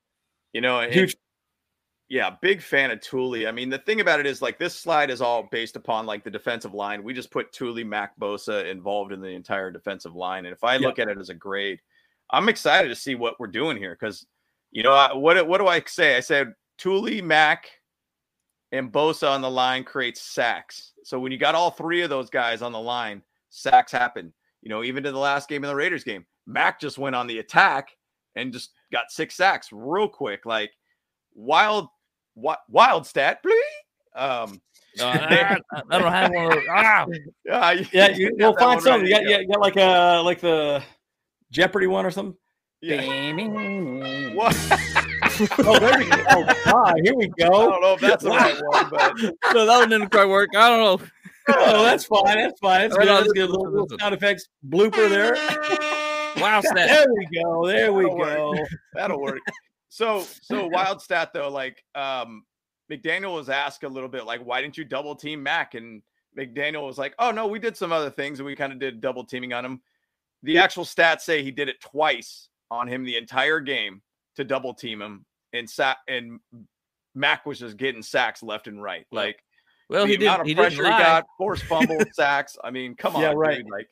you 0.53 0.61
know, 0.61 0.81
huge. 0.89 1.17
Yeah, 2.09 2.31
big 2.43 2.61
fan 2.61 2.91
of 2.91 3.01
Tuli. 3.01 3.47
I 3.47 3.53
mean, 3.53 3.69
the 3.69 3.79
thing 3.79 4.01
about 4.01 4.19
it 4.19 4.27
is 4.27 4.43
like 4.43 4.59
this 4.59 4.75
slide 4.75 5.11
is 5.11 5.23
all 5.23 5.49
based 5.53 5.77
upon 5.77 6.07
like 6.07 6.25
the 6.25 6.31
defensive 6.31 6.75
line. 6.75 7.05
We 7.05 7.15
just 7.15 7.31
put 7.31 7.53
Tuli, 7.53 7.85
Mack 7.85 8.19
Bosa 8.19 8.69
involved 8.69 9.13
in 9.13 9.21
the 9.21 9.29
entire 9.29 9.71
defensive 9.71 10.17
line, 10.17 10.45
and 10.45 10.53
if 10.53 10.65
I 10.65 10.77
look 10.77 10.99
at 10.99 11.09
it 11.09 11.19
as 11.19 11.29
a 11.29 11.35
grade, 11.35 11.81
I'm 12.31 12.49
excited 12.49 12.89
to 12.89 12.97
see 12.97 13.15
what 13.15 13.39
we're 13.39 13.47
doing 13.47 13.77
here 13.77 13.97
because, 13.99 14.27
you 14.73 14.83
know, 14.83 14.93
I, 14.93 15.15
what 15.15 15.47
what 15.47 15.59
do 15.59 15.69
I 15.69 15.83
say? 15.87 16.17
I 16.17 16.21
said 16.21 16.53
Tuli, 16.79 17.23
Mack, 17.23 17.71
and 18.73 18.91
Bosa 18.91 19.31
on 19.31 19.41
the 19.41 19.51
line 19.51 19.85
creates 19.85 20.21
sacks. 20.21 20.93
So 21.05 21.21
when 21.21 21.31
you 21.31 21.39
got 21.39 21.55
all 21.55 21.71
three 21.71 22.03
of 22.03 22.11
those 22.11 22.29
guys 22.29 22.61
on 22.61 22.73
the 22.73 22.81
line, 22.81 23.23
sacks 23.51 23.93
happen. 23.93 24.33
You 24.63 24.69
know, 24.69 24.83
even 24.83 25.05
to 25.05 25.13
the 25.13 25.19
last 25.19 25.49
game 25.49 25.63
in 25.63 25.69
the 25.69 25.77
Raiders 25.77 26.05
game, 26.05 26.27
Mack 26.47 26.81
just 26.81 26.99
went 26.99 27.17
on 27.17 27.29
the 27.29 27.39
attack 27.39 27.91
and 28.37 28.53
just 28.53 28.71
got 28.93 29.11
six 29.11 29.35
sacks 29.35 29.69
real 29.73 30.09
quick. 30.09 30.47
Like 30.47 30.73
wild, 31.35 31.89
wild, 32.35 32.59
wild 32.69 33.07
stat, 33.07 33.43
please. 33.43 33.55
Um, 34.15 34.61
uh, 35.01 35.05
I, 35.07 35.57
I, 35.91 35.99
don't 35.99 36.13
have 36.13 36.31
one. 36.33 36.47
Of 36.47 36.53
those. 36.53 36.65
Ah. 36.71 37.07
Uh, 37.51 37.77
yeah, 37.93 38.09
you, 38.17 38.35
will 38.39 38.57
find 38.57 38.81
something. 38.81 39.07
You 39.07 39.15
got, 39.15 39.23
you 39.23 39.49
got 39.49 39.61
like 39.61 39.77
a 39.77 40.21
like 40.25 40.41
the 40.41 40.83
Jeopardy 41.51 41.87
one 41.87 42.07
or 42.07 42.11
something? 42.11 42.37
Yeah. 42.83 43.35
what? 44.35 44.57
oh, 45.59 45.79
there 45.79 45.99
we 45.99 46.09
go. 46.09 46.25
Oh, 46.31 46.55
God, 46.65 46.95
here 47.03 47.15
we 47.15 47.29
go. 47.29 47.47
I 47.47 47.49
don't 47.49 47.83
know 47.83 47.93
if 47.95 48.01
that's 48.01 48.25
the 48.25 48.31
right 48.31 48.61
one, 48.69 48.91
but 48.91 49.55
no, 49.55 49.67
that 49.67 49.79
one 49.79 49.89
didn't 49.91 50.11
quite 50.11 50.29
work. 50.29 50.49
I 50.57 50.69
don't 50.71 51.01
know. 51.01 51.07
oh, 51.49 51.83
that's 51.83 52.05
fine. 52.05 52.39
That's 52.39 52.59
fine. 52.59 52.81
That's 52.81 52.97
good. 52.97 53.09
That's 53.09 53.33
good. 53.33 53.51
Little, 53.51 53.71
little 53.71 53.99
sound 53.99 54.15
effects 54.15 54.49
blooper 54.67 55.09
there. 55.11 55.37
Wow, 56.39 56.61
stat. 56.65 56.89
There 56.89 57.07
we 57.13 57.41
go. 57.43 57.67
There 57.67 57.93
we 57.93 58.05
That'll 58.05 58.19
go. 58.19 58.51
Work. 58.51 58.69
That'll 58.95 59.21
work. 59.21 59.39
So, 59.89 60.25
so 60.43 60.67
wild 60.73 61.03
stat 61.03 61.33
though. 61.33 61.51
Like, 61.51 61.85
um, 61.95 62.45
McDaniel 62.91 63.35
was 63.35 63.49
asked 63.49 63.85
a 63.85 63.89
little 63.89 64.09
bit, 64.09 64.27
like, 64.27 64.45
why 64.45 64.61
didn't 64.61 64.77
you 64.77 64.85
double 64.85 65.15
team 65.15 65.43
Mack? 65.43 65.75
And 65.75 66.03
McDaniel 66.39 66.87
was 66.87 66.99
like, 66.99 67.15
oh 67.19 67.31
no, 67.31 67.47
we 67.47 67.59
did 67.59 67.77
some 67.77 67.93
other 67.93 68.11
things, 68.11 68.39
and 68.39 68.47
we 68.47 68.57
kind 68.57 68.73
of 68.73 68.79
did 68.79 69.01
double 69.01 69.25
teaming 69.25 69.53
on 69.53 69.65
him 69.65 69.81
the 70.43 70.59
actual 70.59 70.85
stats 70.85 71.21
say 71.21 71.43
he 71.43 71.51
did 71.51 71.69
it 71.69 71.81
twice 71.81 72.49
on 72.71 72.89
him 72.89 73.05
the 73.05 73.17
entire 73.17 73.61
game 73.61 74.03
to 74.37 74.45
double 74.45 74.75
team 74.75 75.03
him, 75.03 75.25
and 75.53 75.69
sat 75.69 75.99
and 76.09 76.41
Mack 77.15 77.45
was 77.45 77.59
just 77.59 77.77
getting 77.77 78.03
sacks 78.03 78.43
left 78.43 78.67
and 78.67 78.83
right. 78.83 79.07
Like, 79.11 79.43
well, 79.89 80.07
he 80.07 80.17
did. 80.17 80.31
He 80.47 80.55
pressure 80.55 80.85
he 80.85 80.91
got, 80.91 81.27
forced 81.37 81.65
fumble, 81.65 81.99
sacks. 82.13 82.57
I 82.63 82.71
mean, 82.71 82.95
come 82.95 83.17
on, 83.17 83.23
yeah, 83.23 83.33
right. 83.35 83.59
Dude, 83.59 83.71
like. 83.71 83.89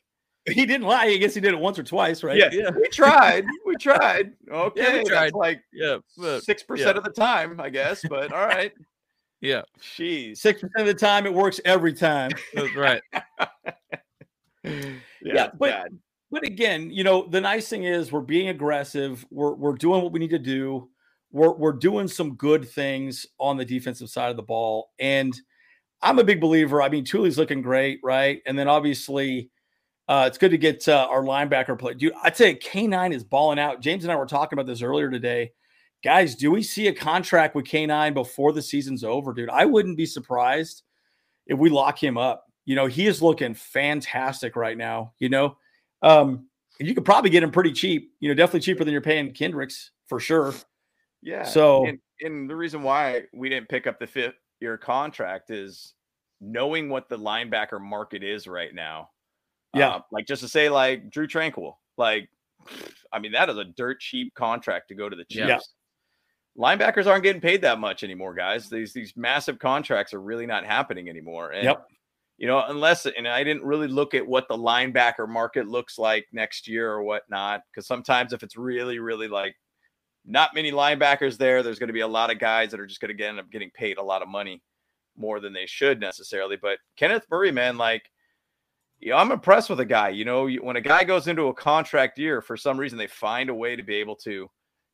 He 0.55 0.65
didn't 0.65 0.87
lie. 0.87 1.05
I 1.05 1.17
guess 1.17 1.33
he 1.33 1.41
did 1.41 1.53
it 1.53 1.59
once 1.59 1.79
or 1.79 1.83
twice, 1.83 2.23
right? 2.23 2.37
Yeah, 2.37 2.49
yeah. 2.51 2.69
we 2.71 2.87
tried. 2.89 3.45
We 3.65 3.75
tried. 3.75 4.33
Okay, 4.51 4.81
yeah, 4.81 4.97
we 4.97 5.03
tried. 5.03 5.25
That's 5.25 5.35
like 5.35 5.61
yeah, 5.73 5.97
six 6.41 6.63
percent 6.63 6.97
of 6.97 7.03
the 7.03 7.11
time, 7.11 7.59
I 7.59 7.69
guess. 7.69 8.03
But 8.09 8.31
all 8.31 8.45
right. 8.45 8.71
yeah, 9.41 9.61
jeez, 9.79 10.37
six 10.37 10.61
percent 10.61 10.81
of 10.81 10.87
the 10.87 10.93
time 10.93 11.25
it 11.25 11.33
works 11.33 11.59
every 11.65 11.93
time. 11.93 12.31
That's 12.53 12.75
right. 12.75 13.01
yeah, 14.63 14.93
yeah 15.23 15.49
but 15.57 15.89
but 16.31 16.45
again, 16.45 16.91
you 16.91 17.03
know, 17.03 17.27
the 17.27 17.41
nice 17.41 17.67
thing 17.67 17.83
is 17.83 18.11
we're 18.11 18.21
being 18.21 18.49
aggressive. 18.49 19.25
We're 19.31 19.53
we're 19.53 19.73
doing 19.73 20.01
what 20.01 20.11
we 20.11 20.19
need 20.19 20.29
to 20.31 20.39
do. 20.39 20.89
We're 21.31 21.53
we're 21.53 21.73
doing 21.73 22.07
some 22.07 22.35
good 22.35 22.67
things 22.67 23.25
on 23.39 23.57
the 23.57 23.65
defensive 23.65 24.09
side 24.09 24.29
of 24.29 24.37
the 24.37 24.43
ball. 24.43 24.91
And 24.99 25.39
I'm 26.01 26.19
a 26.19 26.23
big 26.23 26.39
believer. 26.39 26.81
I 26.81 26.89
mean, 26.89 27.03
Tuli's 27.03 27.37
looking 27.37 27.61
great, 27.61 27.99
right? 28.03 28.41
And 28.45 28.57
then 28.57 28.67
obviously, 28.67 29.49
uh, 30.09 30.25
it's 30.25 30.39
good 30.39 30.49
to 30.49 30.57
get 30.57 30.89
uh, 30.89 31.07
our 31.07 31.21
linebacker 31.21 31.77
play. 31.77 31.93
Dude, 31.93 32.13
I'd 32.23 32.35
say 32.35 32.55
K9 32.55 33.13
is 33.13 33.23
balling 33.23 33.59
out. 33.59 33.79
James 33.79 34.03
and 34.03 34.11
I 34.11 34.15
were 34.15 34.25
talking 34.25 34.57
about 34.57 34.65
this 34.65 34.81
earlier 34.81 35.11
today. 35.11 35.51
Guys, 36.03 36.33
do 36.33 36.49
we 36.49 36.63
see 36.63 36.87
a 36.87 36.93
contract 36.93 37.53
with 37.53 37.65
K9 37.65 38.15
before 38.15 38.51
the 38.51 38.61
season's 38.61 39.03
over, 39.03 39.35
dude? 39.35 39.51
I 39.51 39.65
wouldn't 39.65 39.97
be 39.97 40.07
surprised 40.07 40.81
if 41.45 41.59
we 41.59 41.69
lock 41.69 42.01
him 42.01 42.17
up. 42.17 42.47
You 42.65 42.75
know, 42.75 42.87
he 42.87 43.05
is 43.05 43.21
looking 43.21 43.53
fantastic 43.53 44.55
right 44.55 44.75
now. 44.75 45.13
You 45.19 45.29
know, 45.29 45.57
um, 46.01 46.47
you 46.79 46.95
could 46.95 47.05
probably 47.05 47.29
get 47.29 47.43
him 47.43 47.51
pretty 47.51 47.71
cheap. 47.71 48.11
You 48.19 48.29
know, 48.29 48.35
definitely 48.35 48.61
cheaper 48.61 48.83
than 48.83 48.93
you're 48.93 49.01
paying 49.01 49.31
Kendricks 49.31 49.91
for 50.07 50.19
sure. 50.19 50.55
Yeah. 51.21 51.43
So, 51.43 51.85
and, 51.85 51.99
and 52.21 52.49
the 52.49 52.55
reason 52.55 52.81
why 52.81 53.25
we 53.31 53.47
didn't 53.47 53.69
pick 53.69 53.85
up 53.85 53.99
the 53.99 54.07
fifth 54.07 54.39
year 54.59 54.75
contract 54.75 55.51
is 55.51 55.93
knowing 56.41 56.89
what 56.89 57.09
the 57.09 57.17
linebacker 57.17 57.79
market 57.79 58.23
is 58.23 58.47
right 58.47 58.73
now. 58.73 59.09
Yeah. 59.73 59.89
Uh, 59.89 60.01
like 60.11 60.27
just 60.27 60.41
to 60.41 60.47
say, 60.47 60.69
like 60.69 61.09
Drue 61.09 61.27
Tranquill, 61.27 61.73
like, 61.97 62.29
I 63.11 63.19
mean, 63.19 63.31
that 63.33 63.49
is 63.49 63.57
a 63.57 63.65
dirt 63.65 63.99
cheap 63.99 64.33
contract 64.33 64.89
to 64.89 64.95
go 64.95 65.09
to 65.09 65.15
the 65.15 65.25
Chiefs. 65.25 65.47
Yeah. 65.47 65.59
Linebackers 66.57 67.07
aren't 67.07 67.23
getting 67.23 67.41
paid 67.41 67.61
that 67.61 67.79
much 67.79 68.03
anymore, 68.03 68.33
guys. 68.33 68.69
These 68.69 68.93
these 68.93 69.13
massive 69.15 69.59
contracts 69.59 70.13
are 70.13 70.21
really 70.21 70.45
not 70.45 70.65
happening 70.65 71.07
anymore. 71.07 71.51
And 71.51 71.63
yep 71.63 71.85
you 72.39 72.47
know, 72.47 72.63
unless 72.67 73.05
and 73.05 73.27
I 73.27 73.43
didn't 73.43 73.63
really 73.63 73.87
look 73.87 74.13
at 74.13 74.25
what 74.25 74.47
the 74.47 74.57
linebacker 74.57 75.27
market 75.27 75.67
looks 75.67 75.99
like 75.99 76.25
next 76.31 76.69
year 76.69 76.89
or 76.89 77.03
whatnot, 77.03 77.61
because 77.69 77.85
sometimes 77.85 78.31
if 78.31 78.43
it's 78.43 78.55
really, 78.55 78.97
really 78.97 79.27
like 79.27 79.57
not 80.25 80.55
many 80.55 80.71
linebackers 80.71 81.37
there, 81.37 81.61
there's 81.61 81.79
going 81.79 81.89
to 81.89 81.93
be 81.93 81.99
a 81.99 82.07
lot 82.07 82.31
of 82.31 82.39
guys 82.39 82.71
that 82.71 82.79
are 82.79 82.87
just 82.87 83.01
going 83.01 83.15
to 83.15 83.23
end 83.23 83.41
up 83.41 83.51
getting 83.51 83.69
paid 83.71 83.97
a 83.97 84.01
lot 84.01 84.21
of 84.21 84.29
money 84.29 84.63
more 85.17 85.41
than 85.41 85.51
they 85.51 85.65
should 85.65 85.99
necessarily. 85.99 86.55
But 86.55 86.79
Kenneth 86.95 87.25
Murray, 87.29 87.51
man, 87.51 87.77
like, 87.77 88.09
you 88.99 89.11
know, 89.11 89.17
I'm 89.17 89.31
impressed 89.31 89.69
with 89.69 89.79
a 89.79 89.85
guy. 89.85 90.09
You 90.09 90.25
know, 90.25 90.49
when 90.49 90.75
a 90.75 90.81
guy 90.81 91.03
goes 91.03 91.27
into 91.27 91.47
a 91.47 91.53
contract 91.53 92.19
year, 92.19 92.41
for 92.41 92.57
some 92.57 92.77
reason 92.77 92.97
they 92.97 93.07
find 93.07 93.49
a 93.49 93.55
way 93.55 93.75
to 93.75 93.83
be 93.83 93.95
able 93.95 94.15
to, 94.17 94.49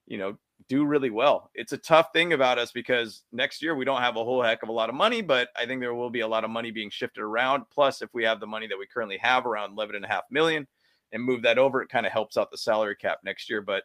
you 0.05 0.17
know, 0.17 0.37
do 0.69 0.85
really 0.85 1.09
well. 1.09 1.49
It's 1.53 1.73
a 1.73 1.77
tough 1.77 2.09
thing 2.13 2.33
about 2.33 2.57
us 2.57 2.71
because 2.71 3.23
next 3.31 3.61
year 3.61 3.75
we 3.75 3.85
don't 3.85 4.01
have 4.01 4.15
a 4.15 4.23
whole 4.23 4.41
heck 4.41 4.63
of 4.63 4.69
a 4.69 4.73
lot 4.73 4.89
of 4.89 4.95
money, 4.95 5.21
but 5.21 5.49
I 5.55 5.65
think 5.65 5.81
there 5.81 5.93
will 5.93 6.09
be 6.09 6.21
a 6.21 6.27
lot 6.27 6.43
of 6.43 6.49
money 6.49 6.71
being 6.71 6.89
shifted 6.89 7.21
around. 7.21 7.65
Plus, 7.71 8.01
if 8.01 8.13
we 8.13 8.23
have 8.23 8.39
the 8.39 8.47
money 8.47 8.67
that 8.67 8.77
we 8.77 8.87
currently 8.87 9.17
have 9.17 9.45
around 9.45 9.73
11 9.73 9.95
and 9.95 10.05
a 10.05 10.07
half 10.07 10.23
million 10.31 10.67
and 11.11 11.23
move 11.23 11.41
that 11.43 11.57
over, 11.57 11.81
it 11.81 11.89
kind 11.89 12.05
of 12.05 12.11
helps 12.11 12.37
out 12.37 12.51
the 12.51 12.57
salary 12.57 12.95
cap 12.95 13.19
next 13.23 13.49
year. 13.49 13.61
But, 13.61 13.83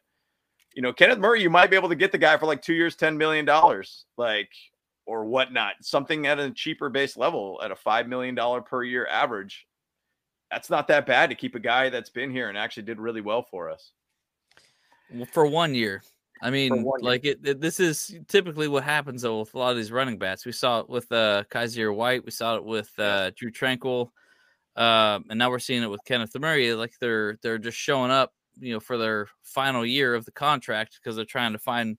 you 0.74 0.83
know, 0.83 0.92
Kenneth 0.92 1.18
Murray, 1.18 1.42
you 1.42 1.50
might 1.50 1.70
be 1.70 1.76
able 1.76 1.88
to 1.88 1.96
get 1.96 2.12
the 2.12 2.18
guy 2.18 2.37
for 2.37 2.46
like 2.46 2.62
two 2.62 2.74
years, 2.74 2.96
$10 2.96 3.16
million, 3.16 3.48
like, 4.16 4.50
or 5.06 5.24
whatnot, 5.24 5.74
something 5.83 6.26
at 6.26 6.38
a 6.38 6.50
cheaper 6.50 6.88
base 6.88 7.16
level 7.16 7.61
at 7.64 7.72
a 7.72 7.74
$5 7.74 8.06
million 8.06 8.37
per 8.62 8.85
year 8.85 9.06
average. 9.09 9.66
That's 10.50 10.70
not 10.70 10.88
that 10.88 11.06
bad 11.06 11.30
to 11.30 11.36
keep 11.36 11.54
a 11.54 11.60
guy 11.60 11.90
that's 11.90 12.10
been 12.10 12.30
here 12.30 12.48
and 12.48 12.58
actually 12.58 12.82
did 12.82 12.98
really 12.98 13.20
well 13.20 13.42
for 13.42 13.70
us. 13.70 13.92
Well, 15.12 15.26
for 15.26 15.46
one 15.46 15.74
year, 15.74 16.02
I 16.42 16.50
mean, 16.50 16.84
like 17.00 17.24
it, 17.24 17.40
it, 17.44 17.60
This 17.60 17.80
is 17.80 18.16
typically 18.26 18.66
what 18.66 18.82
happens 18.82 19.22
though 19.22 19.40
with 19.40 19.54
a 19.54 19.58
lot 19.58 19.70
of 19.70 19.76
these 19.76 19.92
running 19.92 20.18
backs. 20.18 20.46
We 20.46 20.52
saw 20.52 20.80
it 20.80 20.88
with 20.88 21.10
uh, 21.12 21.44
Kyzir 21.50 21.94
White. 21.94 22.24
We 22.24 22.30
saw 22.30 22.56
it 22.56 22.64
with 22.64 22.90
uh, 22.98 23.30
Drue 23.36 23.50
Tranquill, 23.50 24.10
uh, 24.76 25.20
and 25.28 25.38
now 25.38 25.50
we're 25.50 25.58
seeing 25.58 25.82
it 25.82 25.90
with 25.90 26.04
Kenneth 26.04 26.38
Murray. 26.38 26.72
Like 26.74 26.94
they're 27.00 27.38
they're 27.42 27.58
just 27.58 27.76
showing 27.76 28.10
up, 28.10 28.32
you 28.58 28.72
know, 28.72 28.80
for 28.80 28.96
their 28.96 29.28
final 29.42 29.84
year 29.84 30.14
of 30.14 30.24
the 30.24 30.32
contract 30.32 30.98
because 31.00 31.14
they're 31.14 31.24
trying 31.24 31.52
to 31.52 31.58
find, 31.58 31.98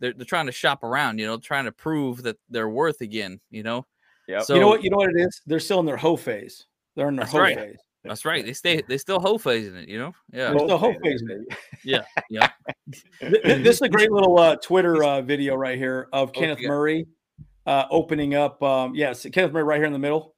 they're 0.00 0.12
they're 0.12 0.26
trying 0.26 0.46
to 0.46 0.52
shop 0.52 0.82
around, 0.82 1.18
you 1.18 1.26
know, 1.26 1.38
trying 1.38 1.66
to 1.66 1.72
prove 1.72 2.22
that 2.24 2.36
they're 2.48 2.68
worth 2.68 3.00
again, 3.00 3.40
you 3.50 3.62
know. 3.62 3.86
Yeah. 4.26 4.40
So, 4.40 4.54
you 4.54 4.60
know 4.60 4.68
what? 4.68 4.82
You 4.82 4.90
know 4.90 4.96
what 4.96 5.10
it 5.10 5.20
is? 5.20 5.40
They're 5.46 5.60
still 5.60 5.78
in 5.80 5.86
their 5.86 5.96
hoe 5.96 6.16
phase. 6.16 6.66
They're 6.96 7.08
in 7.08 7.16
their 7.16 7.26
hoe 7.26 7.38
right. 7.38 7.56
phase. 7.56 7.78
That's 8.08 8.24
right. 8.24 8.44
They 8.44 8.52
stay. 8.52 8.82
They 8.88 8.98
still 8.98 9.20
hoe 9.20 9.38
phasing 9.38 9.82
it. 9.82 9.88
You 9.88 9.98
know. 9.98 10.14
Yeah. 10.32 10.50
They're 10.50 10.58
still 10.60 10.78
hoe 10.78 10.94
phasing 10.94 11.30
it. 11.30 11.58
Yeah. 11.84 12.02
Yeah. 12.30 12.50
this 13.20 13.76
is 13.76 13.82
a 13.82 13.88
great 13.88 14.10
little 14.10 14.38
uh, 14.38 14.56
Twitter 14.56 15.04
uh, 15.04 15.22
video 15.22 15.54
right 15.54 15.78
here 15.78 16.08
of 16.12 16.32
Kenneth 16.32 16.58
Murray 16.60 17.06
uh, 17.66 17.84
opening 17.90 18.34
up. 18.34 18.62
Um, 18.62 18.94
yes, 18.94 19.26
Kenneth 19.32 19.52
Murray 19.52 19.64
right 19.64 19.78
here 19.78 19.86
in 19.86 19.92
the 19.92 19.98
middle. 19.98 20.34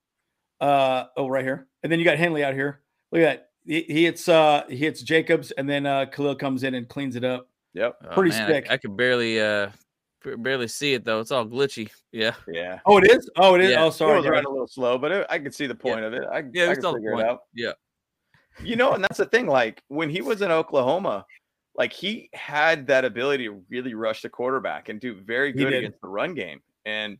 Uh, 0.61 1.05
oh, 1.17 1.29
right 1.29 1.45
here, 1.45 1.69
and 1.83 1.93
then 1.93 1.99
you 2.01 2.05
got 2.05 2.19
Henley 2.19 2.43
out 2.43 2.55
here. 2.55 2.81
Look 3.13 3.23
at 3.23 3.25
that. 3.25 3.49
He, 3.65 3.83
he 3.83 4.05
hits. 4.05 4.29
Uh, 4.29 4.65
he 4.69 4.77
hits 4.77 5.03
Jacobs, 5.03 5.53
and 5.53 5.69
then 5.69 5.87
uh, 5.87 6.07
Khalil 6.07 6.35
comes 6.35 6.65
in 6.65 6.75
and 6.75 6.89
cleans 6.89 7.17
it 7.17 7.25
up. 7.25 7.49
Yep. 7.75 7.97
Oh, 8.05 8.15
Pretty 8.15 8.31
man, 8.31 8.49
sick. 8.49 8.67
I, 8.69 8.75
I 8.75 8.77
could 8.79 8.97
barely. 8.97 9.41
Uh, 9.41 9.71
barely 10.37 10.69
see 10.69 10.95
it 10.95 11.05
though. 11.05 11.21
It's 11.21 11.31
all 11.31 11.47
glitchy. 11.47 11.91
Yeah. 12.12 12.35
Yeah. 12.47 12.81
Oh, 12.87 12.99
it 12.99 13.11
is. 13.11 13.29
Oh, 13.37 13.55
it 13.55 13.62
is. 13.62 13.71
Yeah. 13.71 13.83
Oh, 13.83 13.87
It 13.87 14.17
was 14.17 14.27
running 14.27 14.45
a 14.47 14.51
little 14.51 14.67
slow, 14.69 14.99
but 14.99 15.12
it, 15.12 15.27
I 15.31 15.38
could 15.38 15.55
see 15.55 15.67
the 15.67 15.75
point 15.75 16.01
of 16.05 16.12
it. 16.14 16.25
I, 16.31 16.45
Yeah. 16.53 16.64
I 16.64 16.71
It's 16.71 16.77
could 16.79 16.85
all 16.85 16.93
the 16.93 16.99
figure 16.99 17.12
point. 17.12 17.27
it 17.27 17.31
out. 17.31 17.41
Yeah. 17.55 17.73
You 18.62 18.77
know, 18.77 18.93
and 18.95 19.03
that's 19.05 19.19
the 19.19 19.27
thing. 19.27 19.47
Like 19.47 19.83
when 19.88 20.11
he 20.11 20.21
was 20.21 20.43
in 20.43 20.51
Oklahoma, 20.51 21.25
like 21.77 21.93
he 21.93 22.29
had 22.33 22.87
that 22.88 23.05
ability 23.05 23.45
to 23.45 23.62
really 23.71 23.95
rush 23.95 24.23
the 24.23 24.29
quarterback 24.29 24.88
and 24.88 25.01
do 25.01 25.14
very 25.14 25.53
good 25.53 25.73
against 25.73 26.01
the 26.01 26.09
run 26.09 26.35
game. 26.35 26.61
And 26.85 27.19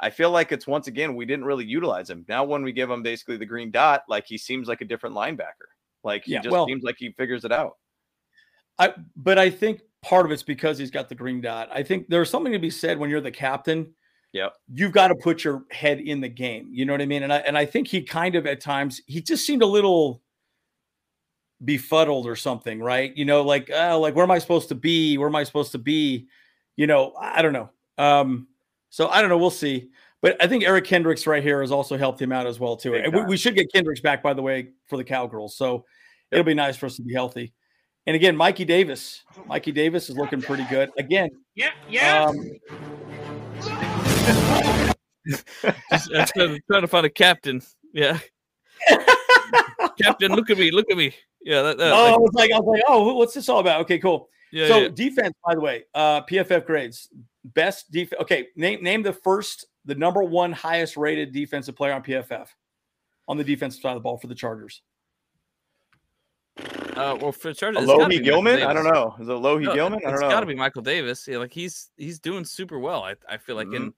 I 0.00 0.10
feel 0.10 0.30
like 0.30 0.50
it's 0.50 0.66
once 0.66 0.88
again 0.88 1.14
we 1.14 1.26
didn't 1.26 1.44
really 1.44 1.64
utilize 1.64 2.10
him. 2.10 2.24
Now 2.28 2.42
when 2.44 2.62
we 2.64 2.72
give 2.72 2.90
him 2.90 3.02
basically 3.02 3.36
the 3.36 3.46
green 3.46 3.70
dot, 3.70 4.02
like 4.08 4.24
he 4.26 4.36
seems 4.38 4.66
like 4.66 4.80
a 4.80 4.84
different 4.84 5.14
linebacker. 5.14 5.68
Like 6.02 6.24
he 6.24 6.32
Yeah, 6.32 6.40
just 6.40 6.52
well- 6.52 6.66
seems 6.66 6.82
like 6.82 6.96
he 6.98 7.12
figures 7.12 7.44
it 7.44 7.52
out. 7.52 7.76
I 8.78 8.94
but 9.14 9.38
I 9.38 9.50
think 9.50 9.82
part 10.02 10.26
of 10.26 10.32
it's 10.32 10.42
because 10.42 10.78
he's 10.78 10.90
got 10.90 11.08
the 11.08 11.14
green 11.14 11.40
dot. 11.40 11.68
I 11.72 11.82
think 11.82 12.08
there's 12.08 12.30
something 12.30 12.52
to 12.52 12.58
be 12.58 12.70
said 12.70 12.98
when 12.98 13.10
you're 13.10 13.20
the 13.20 13.30
captain. 13.30 13.94
Yeah. 14.32 14.48
You've 14.72 14.92
got 14.92 15.08
to 15.08 15.14
put 15.14 15.44
your 15.44 15.64
head 15.70 16.00
in 16.00 16.20
the 16.20 16.28
game. 16.28 16.68
You 16.70 16.84
know 16.84 16.92
what 16.92 17.02
I 17.02 17.06
mean? 17.06 17.24
And 17.24 17.32
I 17.32 17.38
and 17.38 17.58
I 17.58 17.66
think 17.66 17.88
he 17.88 18.02
kind 18.02 18.34
of 18.36 18.46
at 18.46 18.60
times 18.60 19.00
he 19.06 19.20
just 19.20 19.44
seemed 19.44 19.62
a 19.62 19.66
little 19.66 20.22
befuddled 21.64 22.26
or 22.26 22.36
something, 22.36 22.80
right? 22.80 23.14
You 23.16 23.24
know, 23.24 23.42
like 23.42 23.70
oh, 23.74 24.00
like 24.00 24.14
where 24.14 24.24
am 24.24 24.30
I 24.30 24.38
supposed 24.38 24.68
to 24.68 24.74
be? 24.74 25.18
Where 25.18 25.28
am 25.28 25.36
I 25.36 25.44
supposed 25.44 25.72
to 25.72 25.78
be? 25.78 26.28
You 26.76 26.86
know, 26.86 27.12
I 27.20 27.42
don't 27.42 27.52
know. 27.52 27.70
Um, 27.98 28.46
so 28.88 29.08
I 29.08 29.20
don't 29.20 29.30
know. 29.30 29.38
We'll 29.38 29.50
see. 29.50 29.90
But 30.22 30.42
I 30.42 30.46
think 30.46 30.64
Eric 30.64 30.84
Kendricks 30.84 31.26
right 31.26 31.42
here 31.42 31.60
has 31.62 31.72
also 31.72 31.96
helped 31.96 32.20
him 32.20 32.30
out 32.30 32.46
as 32.46 32.60
well 32.60 32.76
too. 32.76 32.94
And 32.94 33.12
we, 33.12 33.22
we 33.24 33.36
should 33.36 33.54
get 33.54 33.72
Kendricks 33.72 34.00
back, 34.00 34.22
by 34.22 34.34
the 34.34 34.42
way, 34.42 34.68
for 34.86 34.96
the 34.96 35.04
Cowgirls. 35.04 35.56
So 35.56 35.86
it'll 36.30 36.44
be 36.44 36.54
nice 36.54 36.76
for 36.76 36.86
us 36.86 36.96
to 36.96 37.02
be 37.02 37.14
healthy. 37.14 37.54
And 38.06 38.16
again, 38.16 38.36
Mikey 38.36 38.64
Davis. 38.64 39.22
Mikey 39.46 39.72
Davis 39.72 40.08
is 40.08 40.16
looking 40.16 40.40
pretty 40.40 40.64
good. 40.64 40.90
Again, 40.98 41.28
Yeah, 41.54 41.70
yeah. 41.88 42.24
um, 42.24 42.50
Just, 45.26 45.46
I'm 45.62 46.26
trying, 46.26 46.54
to, 46.54 46.60
trying 46.66 46.80
to 46.82 46.88
find 46.88 47.06
a 47.06 47.10
captain. 47.10 47.62
Yeah. 47.92 48.18
captain, 50.02 50.32
look 50.32 50.50
at 50.50 50.58
me. 50.58 50.70
Look 50.70 50.90
at 50.90 50.96
me. 50.96 51.14
Yeah. 51.42 51.62
That, 51.62 51.78
that, 51.78 51.92
oh, 51.92 52.14
I 52.14 52.16
was 52.16 52.30
like, 52.32 52.50
I 52.52 52.58
was 52.58 52.66
like, 52.66 52.82
oh, 52.88 53.14
what's 53.14 53.34
this 53.34 53.48
all 53.48 53.58
about? 53.58 53.82
Okay, 53.82 53.98
cool. 53.98 54.28
yeah. 54.52 54.68
so 54.68 54.78
yeah. 54.78 54.88
defense, 54.88 55.34
by 55.46 55.54
the 55.54 55.60
way, 55.60 55.84
uh, 55.94 56.22
PFF 56.22 56.64
grades, 56.64 57.08
best 57.44 57.90
defense. 57.90 58.20
Okay, 58.22 58.48
name 58.56 58.82
name 58.82 59.02
the 59.02 59.12
first, 59.12 59.66
the 59.84 59.94
number 59.94 60.22
one 60.22 60.52
highest 60.52 60.96
rated 60.96 61.32
defensive 61.32 61.76
player 61.76 61.92
on 61.92 62.02
PFF 62.02 62.46
on 63.28 63.36
the 63.36 63.44
defensive 63.44 63.80
side 63.80 63.90
of 63.90 63.96
the 63.96 64.00
ball 64.00 64.18
for 64.18 64.26
the 64.26 64.34
Chargers. 64.34 64.82
Uh, 66.96 67.16
well, 67.20 67.32
for 67.32 67.52
Chargers, 67.54 67.82
it's 67.82 67.90
Lohi 67.90 68.22
Gilman? 68.22 68.62
I 68.62 68.72
don't 68.72 68.84
know. 68.84 69.14
Is 69.20 69.28
it 69.28 69.32
Lohi 69.32 69.62
No, 69.64 69.74
Gilman? 69.74 70.00
I 70.04 70.10
don't 70.10 70.20
know. 70.20 70.26
It's 70.26 70.34
got 70.34 70.40
to 70.40 70.46
be 70.46 70.54
Michael 70.54 70.82
Davis. 70.82 71.26
Yeah, 71.28 71.38
like 71.38 71.52
he's 71.52 71.90
he's 71.96 72.18
doing 72.18 72.44
super 72.44 72.78
well. 72.78 73.02
I, 73.02 73.14
I 73.28 73.36
feel 73.38 73.56
like 73.56 73.68
in 73.72 73.92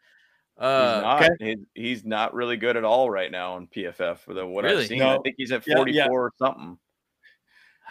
He's 0.59 0.65
uh 0.67 1.01
not. 1.03 1.31
He- 1.41 1.57
he's 1.75 2.05
not 2.05 2.35
really 2.35 2.57
good 2.57 2.77
at 2.77 2.85
all 2.85 3.11
right 3.11 3.31
now 3.31 3.55
on 3.55 3.67
PFF. 3.75 4.19
For 4.19 4.35
the 4.35 4.47
what 4.47 4.65
Really? 4.65 4.83
I've 4.83 4.89
seen, 4.89 5.03
I 5.03 5.17
No. 5.17 5.23
think 5.23 5.37
he's 5.39 5.51
at 5.53 5.67
Yeah, 5.67 5.77
44 5.77 5.95
yeah. 5.95 6.09
or 6.11 6.31
something. 6.39 6.79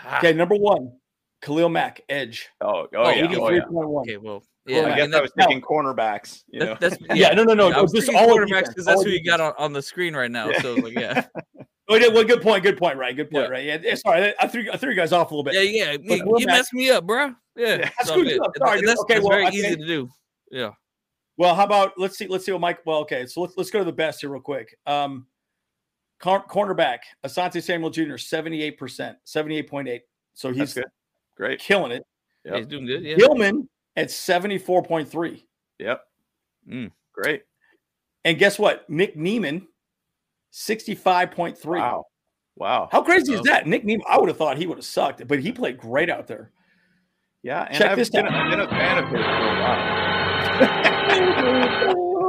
ah, 0.05 0.17
Okay, 0.19 0.33
number 0.33 0.55
one, 0.55 0.91
Khalil 1.41 1.69
Mack, 1.69 2.01
edge. 2.07 2.49
Oh, 2.61 2.81
oh, 2.83 2.87
Oh, 2.95 3.09
yeah. 3.09 3.27
he 3.27 3.35
Oh, 3.35 3.49
yeah. 3.49 3.61
okay, 3.63 4.17
well, 4.17 4.21
Well, 4.21 4.43
yeah. 4.67 4.81
I 4.81 4.93
I 4.93 4.95
guess 4.95 5.13
I 5.13 5.21
was 5.21 5.31
now- 5.35 5.47
thinking 5.47 5.61
cornerbacks. 5.61 6.43
You 6.49 6.59
know, 6.59 6.65
that- 6.79 6.79
that's 6.79 6.97
Yeah, 7.15 7.33
no, 7.33 7.43
no, 7.43 7.55
no. 7.55 7.71
I 7.71 7.81
was 7.81 7.91
just 7.91 8.09
all 8.13 8.31
of 8.31 8.37
quarterbacks 8.37 8.47
defense, 8.47 8.67
because 8.69 8.85
that's 8.85 8.97
all 8.99 9.03
who 9.05 9.09
you 9.09 9.23
got 9.23 9.41
on, 9.41 9.53
on 9.57 9.73
the 9.73 9.81
screen 9.81 10.15
right 10.15 10.29
now. 10.31 10.49
Yeah. 10.49 10.61
So 10.61 10.75
like, 10.75 10.93
yeah, 10.93 11.25
Oh, 11.91 11.95
yeah, 11.97 12.07
well, 12.07 12.23
good 12.23 12.41
point. 12.41 12.63
Good 12.63 12.77
point. 12.77 12.97
Right. 12.97 13.15
Good 13.15 13.29
point. 13.29 13.45
Yeah. 13.45 13.49
Right. 13.49 13.65
Yeah. 13.65 13.77
yeah, 13.81 13.95
Sorry, 13.95 14.29
I- 14.29 14.33
I 14.39 14.47
threw 14.47 14.65
I 14.71 14.77
threw 14.77 14.89
you 14.91 14.95
guys 14.95 15.11
off 15.11 15.31
a 15.31 15.33
little 15.35 15.43
bit. 15.43 15.53
yeah, 15.55 15.61
yeah. 15.61 15.91
You, 16.01 16.35
you 16.37 16.45
messed 16.45 16.73
me 16.73 16.89
up, 16.89 17.05
bro. 17.05 17.27
Yeah, 17.55 17.67
Yeah. 17.67 17.75
it's 17.75 17.85
I 17.85 18.01
all 18.01 18.05
screwed 18.19 18.27
you 18.29 18.37
good. 18.39 18.45
up. 18.47 18.51
Sorry, 18.57 18.71
And 18.71 18.79
dude. 18.81 18.89
that's, 18.89 18.99
Okay, 19.01 19.13
that's 19.15 19.23
well, 19.25 19.31
very 19.37 19.45
I 19.45 19.49
easy 19.49 19.75
to 19.75 19.85
do. 19.85 20.09
Yeah. 20.51 20.71
Well, 21.37 21.55
how 21.55 21.63
about 21.65 21.93
let's 21.97 22.17
see 22.17 22.27
let's 22.27 22.45
see 22.45 22.51
what 22.51 22.61
Mike. 22.61 22.79
Well, 22.85 22.99
okay, 22.99 23.25
so 23.25 23.41
let's 23.41 23.53
let's 23.57 23.71
go 23.71 23.79
to 23.79 23.85
the 23.85 23.91
best 23.91 24.21
here 24.21 24.29
real 24.29 24.41
quick. 24.41 24.77
Um, 24.85 25.25
cor- 26.19 26.45
cornerback 26.47 26.99
Asante 27.25 27.61
Samuel 27.63 27.89
Jr. 27.89 28.17
seventy 28.17 28.61
eight 28.61 28.77
percent, 28.77 29.17
seventy 29.23 29.57
eight 29.57 29.69
point 29.69 29.87
eight. 29.87 30.03
So 30.33 30.51
he's 30.51 30.73
good. 30.73 30.85
Great. 31.35 31.59
killing 31.59 31.91
it. 31.91 32.05
Yep. 32.45 32.55
He's 32.55 32.67
doing 32.67 32.85
good. 32.85 33.03
Yeah. 33.03 33.15
Gilman 33.15 33.67
at 33.95 34.11
seventy 34.11 34.57
four 34.57 34.83
point 34.83 35.09
three, 35.09 35.45
Yep. 35.79 36.01
Mm. 36.69 36.91
Great. 37.13 37.43
and 38.23 38.37
guess 38.37 38.59
what? 38.59 38.87
Nick 38.89 39.15
Niemann 39.17 39.67
sixty 40.51 40.93
five 40.95 41.31
point 41.31 41.57
three. 41.57 41.79
Wow. 41.79 42.05
Wow. 42.57 42.89
How 42.91 43.01
crazy 43.01 43.33
is 43.33 43.41
that? 43.41 43.65
Nick 43.65 43.83
Niemann, 43.85 44.05
I 44.07 44.19
would 44.19 44.27
have 44.27 44.37
thought 44.37 44.57
he 44.57 44.67
would 44.67 44.77
have 44.77 44.85
sucked, 44.85 45.25
but 45.27 45.39
he 45.39 45.51
played 45.51 45.77
great 45.77 46.09
out 46.09 46.27
there. 46.27 46.51
Yeah. 47.41 47.63
And 47.63 47.77
Check 47.77 47.91
I've 47.91 47.97
this 47.97 48.09
been, 48.09 48.27
out. 48.27 48.33
I've 48.33 48.51
been 48.51 48.59
a 48.59 48.67
fan 48.67 48.97
of 48.99 49.05
his 49.09 49.13
for 49.13 49.25
a 49.25 49.59
while. 49.61 50.01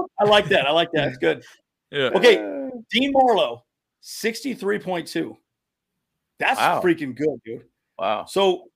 I 0.19 0.25
like 0.25 0.49
that. 0.49 0.67
I 0.67 0.71
like 0.71 0.91
that. 0.93 1.09
It's 1.09 1.19
good. 1.19 1.45
Yeah. 1.91 2.11
Okay, 2.15 2.37
Dean 2.91 3.13
Marlowe, 3.13 3.65
63.2. 4.03 5.37
That's 6.39 6.59
Wow. 6.59 6.81
freaking 6.81 7.15
good, 7.15 7.41
dude. 7.45 7.65
Wow. 7.99 8.25
So 8.25 8.71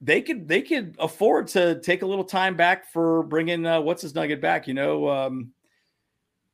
they 0.00 0.20
could 0.20 0.48
they 0.48 0.62
could 0.62 0.96
afford 0.98 1.48
to 1.48 1.80
take 1.80 2.02
a 2.02 2.06
little 2.06 2.24
time 2.24 2.56
back 2.56 2.92
for 2.92 3.22
bringing 3.22 3.64
uh, 3.64 3.80
what's 3.80 4.02
his 4.02 4.14
nugget 4.14 4.40
back. 4.40 4.66
You 4.66 4.74
know, 4.74 5.08
um, 5.08 5.52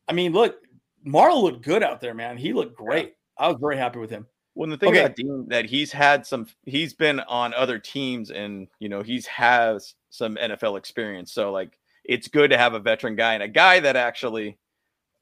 I 0.09 0.13
mean, 0.13 0.33
look, 0.33 0.57
Marlowe 1.05 1.43
looked 1.43 1.63
good 1.65 1.83
out 1.83 2.01
there, 2.01 2.15
man. 2.15 2.37
He 2.37 2.53
looked 2.53 2.77
great. 2.77 3.15
I 3.39 3.49
was 3.49 3.57
very 3.61 3.77
happy 3.77 3.99
with 3.99 4.11
him. 4.11 4.27
Well, 4.55 4.69
the 4.69 4.77
thing 4.77 4.91
Okay. 4.91 5.01
about 5.01 5.17
Dean 5.17 5.47
that 5.49 5.65
he's 5.65 5.91
had 5.91 6.27
some, 6.27 6.47
he's 6.65 6.93
been 6.93 7.21
on 7.21 7.55
other 7.55 7.79
teams, 7.79 8.31
and 8.31 8.69
you 8.79 8.89
know 8.89 9.03
he's 9.03 9.27
has 9.27 9.95
some 10.11 10.37
NFL 10.37 10.77
experience. 10.79 11.33
So 11.33 11.51
like, 11.51 11.79
it's 12.05 12.29
good 12.29 12.51
to 12.51 12.59
have 12.59 12.75
a 12.75 12.79
veteran 12.81 13.17
guy 13.17 13.35
and 13.35 13.43
a 13.43 13.49
guy 13.49 13.81
that 13.81 13.97
actually 13.97 14.59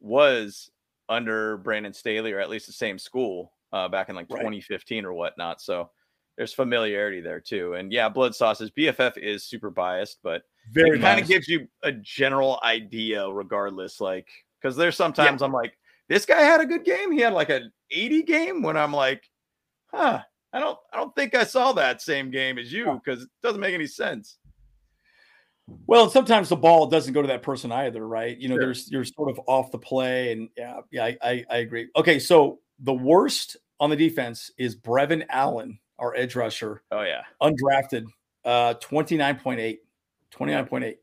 was 0.01 0.71
under 1.09 1.59
Brandon 1.59 1.93
Staley 1.93 2.33
or 2.33 2.41
at 2.41 2.51
least 2.51 2.67
the 2.67 2.73
same 2.73 2.99
school 2.99 3.53
uh, 3.73 3.89
back 3.89 4.09
in 4.09 4.17
like 4.17 4.27
Right. 4.31 4.39
2015 4.41 5.05
or 5.05 5.13
whatnot. 5.13 5.61
So 5.61 5.91
there's 6.37 6.55
familiarity 6.55 7.21
there 7.21 7.41
too. 7.41 7.75
And 7.75 7.93
yeah, 7.93 8.09
Blood 8.09 8.35
Sauces 8.35 8.71
PFF 8.71 9.19
is 9.19 9.45
super 9.45 9.71
biased, 9.71 10.19
but 10.23 10.43
Very 10.73 10.99
it 10.99 11.03
kind 11.03 11.21
of 11.21 11.29
gives 11.29 11.49
you 11.49 11.69
a 11.83 11.93
general 11.93 12.59
idea 12.65 13.29
regardless 13.31 14.01
like 14.01 14.29
because 14.61 14.77
there's 14.77 14.97
sometimes 14.97 15.43
i'm 15.43 15.53
like 15.53 15.77
this 16.09 16.27
guy 16.27 16.41
had 16.43 16.61
a 16.61 16.67
good 16.67 16.85
game. 16.85 17.13
He 17.13 17.21
had 17.21 17.33
like 17.33 17.51
an 17.51 17.71
80 17.93 18.25
game 18.25 18.63
when 18.63 18.77
I'm 18.77 18.93
like, 18.93 19.31
huh, 19.93 20.21
I 20.53 20.59
don't 20.59 20.77
I 20.93 20.97
don't 20.97 21.15
think 21.15 21.37
I 21.37 21.45
saw 21.45 21.73
that 21.75 22.03
same 22.03 22.33
game 22.33 22.59
as 22.59 22.73
you 22.73 23.01
because 23.05 23.23
it 23.23 23.29
doesn't 23.45 23.61
make 23.61 23.75
any 23.75 23.87
sense. 23.87 24.37
Well, 25.87 26.11
sometimes 26.11 26.49
the 26.49 26.57
ball 26.57 26.89
doesn't 26.89 27.15
go 27.15 27.23
to 27.23 27.29
that 27.29 27.45
person 27.45 27.71
either, 27.71 28.05
right? 28.05 28.37
You 28.37 28.49
know, 28.49 28.57
Sure. 28.57 28.65
there's 28.65 28.91
you're 28.91 29.05
sort 29.05 29.31
of 29.31 29.41
off 29.47 29.71
the 29.71 29.79
play, 29.79 30.33
and 30.33 30.49
yeah, 30.57 30.81
yeah, 30.91 31.05
I, 31.05 31.17
I, 31.23 31.45
I 31.49 31.57
agree. 31.59 31.89
Okay, 31.95 32.19
so 32.19 32.59
the 32.81 32.93
worst 32.93 33.57
on 33.79 33.89
the 33.89 33.97
defense 33.97 34.51
is 34.59 34.75
Brevin 34.75 35.25
Allen, 35.29 35.79
our 36.01 36.13
edge 36.17 36.35
rusher, 36.35 36.83
Oh 36.91 37.03
yeah. 37.03 37.23
undrafted, 37.41 38.07
uh, 38.45 38.75
29.8, 38.81 39.79
29.8. 40.33 40.97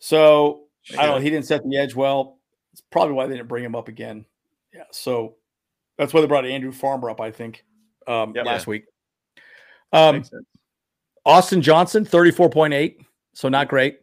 So 0.00 0.64
I 0.98 1.06
don't 1.06 1.14
know, 1.16 1.20
he 1.20 1.30
didn't 1.30 1.46
set 1.46 1.62
the 1.64 1.76
edge 1.76 1.94
well. 1.94 2.40
It's 2.72 2.82
probably 2.90 3.14
why 3.14 3.26
they 3.26 3.36
didn't 3.36 3.48
bring 3.48 3.64
him 3.64 3.74
up 3.76 3.88
again. 3.88 4.24
Yeah, 4.72 4.84
so 4.90 5.36
that's 5.98 6.14
why 6.14 6.20
they 6.22 6.26
brought 6.26 6.46
Andrew 6.46 6.72
Farmer 6.72 7.10
up, 7.10 7.20
I 7.20 7.30
think, 7.30 7.64
um, 8.06 8.34
Yep. 8.34 8.46
last 8.46 8.66
week. 8.66 8.84
Um, 9.92 10.24
Austin 11.26 11.60
Johnson, 11.62 12.04
34.8. 12.04 12.98
So 13.34 13.48
not 13.48 13.68
great. 13.68 14.00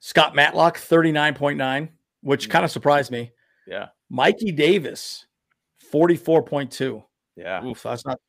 Scott 0.00 0.34
Matlock, 0.34 0.78
39.9, 0.78 1.88
which 2.20 2.46
Mm. 2.48 2.50
kind 2.50 2.64
of 2.64 2.70
surprised 2.70 3.10
me. 3.10 3.32
Yeah. 3.66 3.88
Mikey 4.10 4.52
Davis, 4.52 5.26
44.2. 5.90 7.04
Yeah. 7.36 7.64
Oof, 7.64 7.82
that's 7.82 8.04
not, 8.06 8.20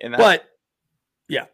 And 0.00 0.12
that's, 0.12 0.22
but 0.22 0.48
yeah. 1.28 1.46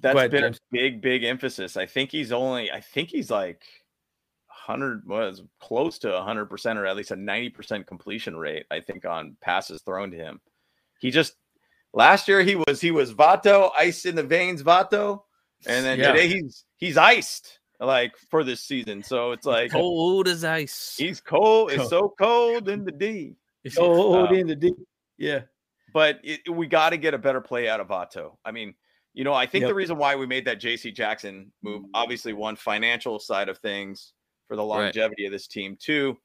that's 0.00 0.16
ahead, 0.16 0.30
been 0.30 0.42
James. 0.42 0.56
a 0.58 0.60
big, 0.70 1.00
big 1.00 1.24
emphasis. 1.24 1.76
I 1.76 1.86
think 1.86 2.12
he's 2.12 2.30
only, 2.30 2.70
I 2.70 2.80
think 2.80 3.08
he's 3.08 3.30
like 3.30 3.64
100 4.66 5.06
was 5.06 5.42
close 5.60 5.98
to 6.00 6.08
100% 6.08 6.76
or 6.76 6.86
at 6.86 6.96
least 6.96 7.10
a 7.10 7.16
90% 7.16 7.86
completion 7.86 8.36
rate, 8.36 8.66
I 8.70 8.80
think, 8.80 9.04
on 9.04 9.36
passes 9.40 9.82
thrown 9.82 10.10
to 10.10 10.16
him. 10.16 10.40
He 11.00 11.10
just, 11.10 11.34
last 11.92 12.28
year 12.28 12.42
he 12.42 12.56
was, 12.56 12.80
he 12.80 12.90
was 12.90 13.14
Vato, 13.14 13.70
ice 13.76 14.04
in 14.04 14.14
the 14.14 14.22
veins, 14.22 14.62
Vato. 14.62 15.22
And 15.66 15.84
then 15.84 15.98
Yeah. 15.98 16.12
today 16.12 16.28
he's, 16.28 16.64
he's 16.76 16.96
iced 16.96 17.58
like 17.80 18.16
for 18.30 18.44
this 18.44 18.60
season. 18.60 19.02
So 19.02 19.32
it's 19.32 19.46
like, 19.46 19.70
Cold 19.70 20.28
as 20.28 20.44
ice. 20.44 20.96
he's 20.98 21.20
cold. 21.20 21.72
It's 21.72 21.88
so 21.88 22.14
cold 22.18 22.68
in 22.68 22.84
the 22.84 22.92
D. 22.92 23.34
oh, 23.78 24.26
Um, 24.26 24.34
in 24.34 24.46
the 24.46 24.56
deep. 24.56 24.76
Yeah. 25.18 25.42
but 25.92 26.20
it, 26.22 26.48
we 26.48 26.66
got 26.66 26.90
to 26.90 26.96
get 26.96 27.14
a 27.14 27.18
better 27.18 27.40
play 27.40 27.68
out 27.68 27.80
of 27.80 27.88
Vato. 27.88 28.36
I 28.44 28.52
mean, 28.52 28.74
you 29.12 29.24
know, 29.24 29.34
I 29.34 29.46
think 29.46 29.62
Yep. 29.62 29.70
the 29.70 29.74
reason 29.74 29.96
why 29.98 30.14
we 30.16 30.26
made 30.26 30.44
that 30.44 30.60
JC 30.60 30.94
Jackson 30.94 31.50
move, 31.62 31.84
obviously, 31.94 32.32
one 32.32 32.54
financial 32.56 33.18
side 33.18 33.48
of 33.48 33.58
things 33.58 34.12
for 34.50 34.56
the 34.56 34.64
Right. 34.64 34.82
longevity 34.86 35.26
of 35.26 35.30
this 35.32 35.46
team. 35.46 35.76
Two, 35.76 36.18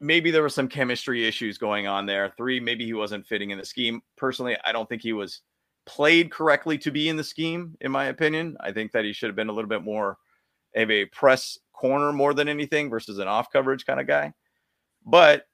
maybe 0.00 0.32
there 0.32 0.42
were 0.42 0.48
some 0.48 0.66
chemistry 0.66 1.24
issues 1.28 1.56
going 1.56 1.86
on 1.86 2.06
there. 2.06 2.34
Three, 2.36 2.58
maybe 2.58 2.84
he 2.84 2.92
wasn't 2.92 3.24
fitting 3.24 3.50
in 3.50 3.58
the 3.58 3.64
scheme. 3.64 4.02
Personally, 4.16 4.56
I 4.64 4.72
don't 4.72 4.88
think 4.88 5.00
he 5.02 5.12
was 5.12 5.42
played 5.86 6.32
correctly 6.32 6.76
to 6.78 6.90
be 6.90 7.08
in 7.08 7.16
the 7.16 7.22
scheme, 7.22 7.76
in 7.82 7.92
my 7.92 8.06
opinion. 8.06 8.56
I 8.58 8.72
think 8.72 8.90
that 8.92 9.04
he 9.04 9.12
should 9.12 9.28
have 9.28 9.36
been 9.36 9.48
a 9.48 9.52
little 9.52 9.68
bit 9.68 9.84
more 9.84 10.18
of 10.74 10.90
a 10.90 11.04
press 11.06 11.56
corner 11.72 12.12
more 12.12 12.34
than 12.34 12.48
anything 12.48 12.90
versus 12.90 13.18
an 13.20 13.28
off 13.28 13.52
coverage 13.52 13.86
kind 13.86 14.00
of 14.00 14.08
guy. 14.08 14.34
But 15.06 15.46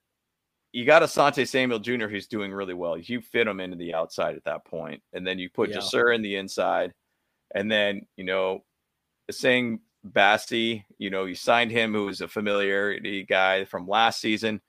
you 0.73 0.87
got 0.87 1.03
Asante 1.03 1.47
Samuel 1.47 1.79
Jr. 1.79 2.07
who's 2.09 2.27
doing 2.27 2.55
really 2.55 2.73
well. 2.73 2.97
You 2.97 3.21
fit 3.21 3.47
him 3.47 3.61
into 3.61 3.77
the 3.77 3.93
outside 3.93 4.35
at 4.35 4.45
that 4.45 4.65
point, 4.65 5.03
and 5.13 5.27
then 5.27 5.39
you 5.39 5.51
put 5.51 5.69
Yeah. 5.69 5.77
Ja'Sir 5.77 6.15
in 6.15 6.23
the 6.23 6.37
inside, 6.37 6.95
and 7.55 7.71
then 7.71 8.07
you 8.17 8.25
know, 8.25 8.65
saying 9.31 9.81
Bassi, 10.05 10.85
you 10.99 11.11
know, 11.11 11.25
you 11.25 11.35
signed 11.35 11.71
him 11.71 11.93
who 11.95 12.07
was 12.07 12.21
a 12.21 12.29
familiarity 12.29 13.25
guy 13.25 13.65
from 13.65 13.89
last 13.89 14.21
season, 14.21 14.61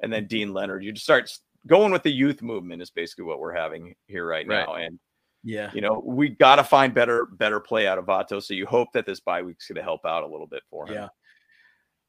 and 0.00 0.12
then 0.12 0.26
Deane 0.26 0.52
Leonard. 0.52 0.84
You 0.84 0.92
just 0.92 1.04
start 1.04 1.30
going 1.66 1.92
with 1.92 2.02
the 2.02 2.12
youth 2.12 2.42
movement 2.42 2.80
is 2.82 2.90
basically 2.90 3.24
what 3.24 3.40
we're 3.40 3.54
having 3.54 3.94
here 4.06 4.26
right, 4.26 4.46
Right. 4.46 4.66
now, 4.66 4.74
and 4.74 4.98
Yeah. 5.42 5.70
you 5.74 5.80
know 5.80 6.02
we 6.04 6.28
got 6.30 6.56
to 6.56 6.64
find 6.64 6.94
better 6.94 7.26
better 7.26 7.58
play 7.60 7.86
out 7.86 7.98
of 7.98 8.06
Vato. 8.06 8.42
So 8.42 8.54
you 8.54 8.66
hope 8.66 8.88
that 8.94 9.04
this 9.06 9.20
bye 9.20 9.42
week's 9.42 9.66
going 9.68 9.76
to 9.76 9.82
help 9.82 10.04
out 10.06 10.22
a 10.22 10.26
little 10.26 10.46
bit 10.46 10.62
for 10.70 10.86
him. 10.86 10.94
Yeah. 10.94 11.08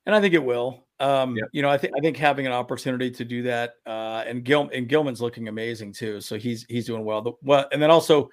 And 0.05 0.13
I 0.13 0.21
think 0.21 0.35
it 0.35 0.43
will. 0.43 0.85
Um, 0.99 1.35
you 1.51 1.63
know, 1.63 1.69
I 1.69 1.77
think 1.79 1.93
I 1.97 1.99
think 1.99 2.15
having 2.17 2.45
an 2.45 2.51
opportunity 2.51 3.09
to 3.09 3.25
do 3.25 3.41
that, 3.43 3.73
uh, 3.87 4.23
and 4.27 4.43
Gil 4.43 4.69
and 4.71 4.87
Gilman's 4.87 5.19
looking 5.21 5.47
amazing 5.47 5.93
too. 5.93 6.21
So 6.21 6.37
he's 6.37 6.63
he's 6.69 6.85
doing 6.85 7.03
well. 7.03 7.21
The, 7.23 7.31
well, 7.41 7.67
and 7.71 7.81
then 7.81 7.89
also 7.89 8.29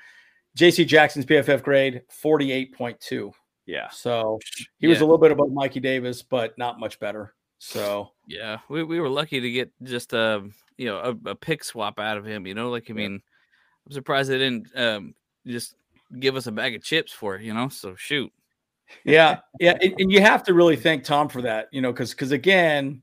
JC 0.59 0.87
Jackson's 0.87 1.25
PFF 1.25 1.63
grade, 1.63 2.03
48.2. 2.23 3.33
Yeah. 3.67 3.89
So 3.91 4.39
he 4.79 4.87
was 4.87 5.01
a 5.01 5.05
little 5.05 5.19
bit 5.19 5.31
above 5.31 5.53
Mikey 5.53 5.81
Davis, 5.81 6.23
but 6.23 6.57
not 6.59 6.81
much 6.81 6.99
better. 6.99 7.35
So 7.59 8.11
Yeah, 8.27 8.59
we, 8.69 8.83
we 8.83 8.99
were 9.01 9.09
lucky 9.09 9.41
to 9.41 9.51
get 9.51 9.71
just 9.85 10.13
a 10.13 10.49
you 10.77 10.87
know 10.87 10.99
a, 10.99 11.31
a 11.31 11.35
pick 11.35 11.63
swap 11.63 12.01
out 12.01 12.17
of 12.19 12.25
him. 12.27 12.47
You 12.47 12.55
know, 12.55 12.71
like 12.71 12.85
I 12.85 12.89
Yeah. 12.89 12.95
mean, 12.95 13.23
I'm 13.87 13.93
surprised 13.93 14.31
they 14.31 14.39
didn't 14.39 14.69
um, 14.77 15.15
just 15.47 15.75
give 16.19 16.35
us 16.37 16.47
a 16.49 16.53
bag 16.53 16.75
of 16.75 16.83
chips 16.83 17.13
for 17.13 17.37
it. 17.37 17.43
You 17.43 17.55
know, 17.55 17.69
so 17.69 17.95
shoot. 17.95 18.33
yeah, 19.05 19.39
yeah, 19.61 19.79
and, 19.81 19.95
and 20.01 20.13
you 20.13 20.21
have 20.21 20.43
to 20.45 20.55
really 20.55 20.77
thank 20.77 21.05
Tom 21.05 21.29
for 21.29 21.43
that, 21.43 21.69
you 21.71 21.81
know, 21.81 21.93
because 21.93 22.11
because 22.11 22.33
again, 22.33 23.01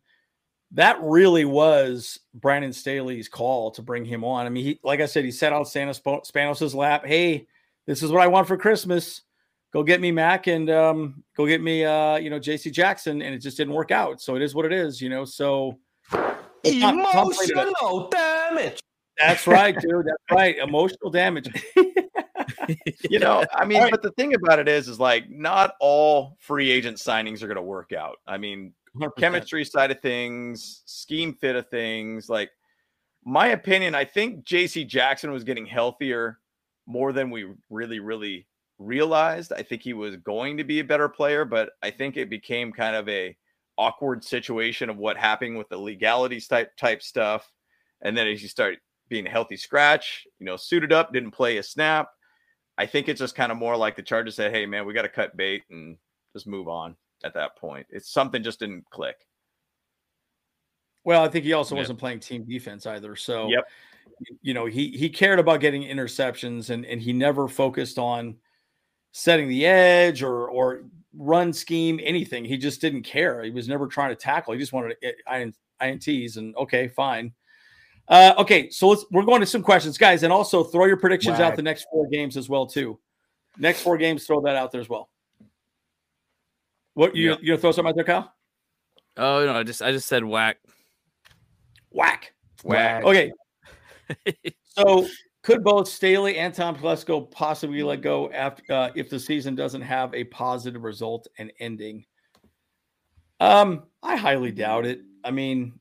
that 0.74 0.98
really 1.02 1.46
was 1.46 2.20
Brandon 2.34 2.74
Staley's 2.74 3.30
call 3.30 3.72
to 3.72 3.82
bring 3.82 4.04
him 4.04 4.26
on. 4.26 4.46
I 4.46 4.50
mean, 4.50 4.66
he 4.66 4.80
like 4.84 5.00
I 5.00 5.06
said, 5.06 5.24
he 5.24 5.32
sat 5.32 5.54
on 5.54 5.64
Santa 5.66 5.94
Sp- 5.96 6.28
Spanos's 6.28 6.76
lap. 6.76 7.06
Hey, 7.06 7.48
this 7.86 8.04
is 8.04 8.12
what 8.12 8.22
I 8.22 8.28
want 8.28 8.46
for 8.48 8.58
Christmas. 8.58 9.22
Go 9.72 9.84
get 9.84 10.02
me 10.02 10.12
Mack 10.12 10.48
and 10.48 10.70
um, 10.70 11.24
go 11.38 11.46
get 11.46 11.62
me 11.62 11.86
uh, 11.86 12.16
you 12.16 12.30
know, 12.30 12.40
JC 12.40 12.72
Jackson, 12.72 13.22
and 13.22 13.36
it 13.36 13.40
just 13.40 13.58
didn't 13.58 13.74
work 13.74 13.92
out. 13.92 14.20
So 14.22 14.36
it 14.36 14.42
is 14.42 14.56
what 14.56 14.66
it 14.66 14.74
is, 14.74 15.02
you 15.02 15.10
know. 15.10 15.26
So 15.26 15.78
but 16.12 16.74
Tom- 16.80 17.06
Tom 17.12 17.32
played 17.32 17.52
it 17.52 17.58
up. 17.58 17.68
Emotional 17.68 18.10
damage. 18.10 18.80
that's 19.18 19.48
right, 19.48 19.80
dude. 19.80 20.06
That's 20.06 20.32
right. 20.32 20.58
Emotional 20.58 21.12
damage. 21.12 21.50
you 23.10 23.20
know 23.20 23.44
i 23.54 23.66
mean 23.66 23.78
All 23.78 23.84
right. 23.84 23.92
but 23.92 24.02
the 24.02 24.12
thing 24.12 24.34
about 24.34 24.60
it 24.60 24.68
is 24.68 24.88
is 24.88 25.00
like 25.00 25.30
not 25.30 25.74
all 25.80 26.38
free 26.40 26.70
agent 26.70 26.98
signings 26.98 27.42
are 27.42 27.48
going 27.48 27.56
to 27.56 27.62
work 27.62 27.92
out 27.94 28.18
i 28.28 28.38
mean 28.38 28.74
100%. 28.96 29.16
chemistry 29.18 29.66
side 29.66 29.92
of 29.92 30.00
things 30.02 30.82
scheme 30.86 31.34
fit 31.34 31.56
of 31.56 31.68
things 31.70 32.30
like 32.30 32.52
my 33.26 33.48
opinion 33.48 33.96
i 33.96 34.04
think 34.04 34.46
jc 34.46 34.88
jackson 34.88 35.32
was 35.32 35.44
getting 35.44 35.66
healthier 35.66 36.40
more 36.86 37.12
than 37.12 37.30
we 37.30 37.48
really 37.70 38.00
really 38.00 38.48
realized 38.80 39.52
i 39.54 39.62
think 39.62 39.82
he 39.84 39.94
was 39.94 40.16
going 40.18 40.58
to 40.58 40.64
be 40.64 40.80
a 40.80 40.84
better 40.84 41.10
player 41.10 41.46
but 41.46 41.72
i 41.84 41.92
think 41.92 42.16
it 42.18 42.30
became 42.30 42.72
kind 42.72 42.96
of 42.96 43.08
a 43.10 43.36
awkward 43.78 44.24
situation 44.24 44.90
of 44.90 44.98
what 44.98 45.18
happened 45.18 45.58
with 45.58 45.68
the 45.70 45.78
legalities 45.78 46.48
type 46.48 46.76
type 46.78 47.02
stuff 47.02 47.52
and 48.02 48.18
then 48.18 48.28
as 48.28 48.42
you 48.42 48.48
start 48.48 48.78
being 49.10 49.28
a 49.28 49.30
healthy 49.30 49.58
scratch 49.58 50.26
you 50.40 50.46
know 50.46 50.56
suited 50.56 50.94
up 50.94 51.12
didn't 51.14 51.32
play 51.32 51.58
a 51.58 51.64
snap 51.64 52.10
I 52.80 52.86
think 52.86 53.10
it's 53.10 53.20
just 53.20 53.36
kind 53.36 53.52
of 53.52 53.58
more 53.58 53.76
like 53.76 53.98
the 53.98 54.02
Chargers 54.02 54.36
said, 54.36 54.54
"Hey, 54.54 54.66
man, 54.66 54.86
we 54.86 54.94
got 54.94 55.02
to 55.02 55.10
cut 55.10 55.36
bait 55.36 55.64
and 55.70 55.98
just 56.32 56.48
move 56.48 56.70
on." 56.70 56.96
At 57.26 57.34
that 57.34 57.58
point, 57.58 57.86
it's 57.90 58.10
something 58.10 58.42
just 58.42 58.60
didn't 58.62 58.90
click. 58.90 59.18
Well, 61.04 61.22
I 61.22 61.28
think 61.28 61.44
he 61.44 61.52
also 61.52 61.76
Yeah. 61.76 61.82
wasn't 61.82 62.00
playing 62.00 62.22
team 62.22 62.46
defense 62.46 62.86
either. 62.86 63.18
So 63.18 63.50
Yep. 63.50 63.70
you 64.42 64.54
know, 64.54 64.66
he 64.66 64.92
he 64.92 65.10
cared 65.10 65.40
about 65.40 65.60
getting 65.60 65.84
interceptions 65.84 66.70
and 66.70 66.86
and 66.86 67.02
he 67.02 67.12
never 67.12 67.50
focused 67.50 68.00
on 68.00 68.38
setting 69.12 69.48
the 69.48 69.66
edge 69.66 70.24
or 70.24 70.48
or 70.50 70.84
run 71.18 71.52
scheme 71.54 72.00
anything. 72.04 72.46
He 72.46 72.58
just 72.58 72.82
didn't 72.82 73.04
care. 73.04 73.44
He 73.44 73.52
was 73.52 73.68
never 73.68 73.88
trying 73.88 74.10
to 74.10 74.16
tackle. 74.16 74.54
He 74.54 74.60
just 74.60 74.74
wanted 74.74 74.96
to, 75.02 75.14
IN, 75.32 75.54
ints 75.82 76.38
and 76.38 76.56
okay, 76.56 76.88
fine. 76.88 77.34
Uh, 78.08 78.34
okay, 78.38 78.70
so 78.70 78.90
let's 78.90 79.06
we're 79.12 79.24
going 79.24 79.40
to 79.40 79.46
some 79.46 79.62
questions, 79.62 79.98
guys, 79.98 80.24
and 80.24 80.34
also 80.34 80.64
throw 80.64 80.86
your 80.86 80.98
predictions 80.98 81.40
out 81.40 81.56
the 81.56 81.62
next 81.62 81.86
four 81.92 82.08
games 82.08 82.38
as 82.38 82.50
well 82.50 82.66
too. 82.66 83.00
Next 83.58 83.82
four 83.82 83.98
games, 83.98 84.26
throw 84.26 84.42
that 84.42 84.56
out 84.56 84.72
there 84.72 84.82
as 84.82 84.90
well. 84.90 85.10
What 86.94 87.16
you 87.16 87.32
Yeah. 87.32 87.38
you 87.42 87.48
gonna 87.50 87.58
throw 87.60 87.72
something 87.72 87.90
out 87.90 87.96
there, 87.96 88.04
Kyle? 88.04 88.34
Oh 89.18 89.46
no, 89.46 89.54
I 89.54 89.64
just 89.64 89.82
I 89.82 89.92
just 89.92 90.08
said 90.08 90.24
whack. 90.24 90.58
Whack. 91.92 92.34
Whack. 92.64 93.04
Okay. 93.04 93.32
so 94.64 95.08
could 95.42 95.64
both 95.64 95.88
Staley 95.88 96.38
and 96.38 96.54
Tom 96.54 96.76
Telesco 96.76 97.30
possibly 97.32 97.82
let 97.82 98.02
go 98.02 98.30
after 98.32 98.64
uh, 98.72 98.90
if 98.96 99.10
the 99.10 99.20
season 99.20 99.56
doesn't 99.56 99.82
have 99.82 100.14
a 100.14 100.26
positive 100.26 100.84
result 100.84 101.28
and 101.38 101.52
ending? 101.60 102.06
Um, 103.40 103.84
I 104.04 104.18
highly 104.18 104.52
doubt 104.52 104.86
it. 104.86 105.02
I 105.24 105.32
mean, 105.32 105.80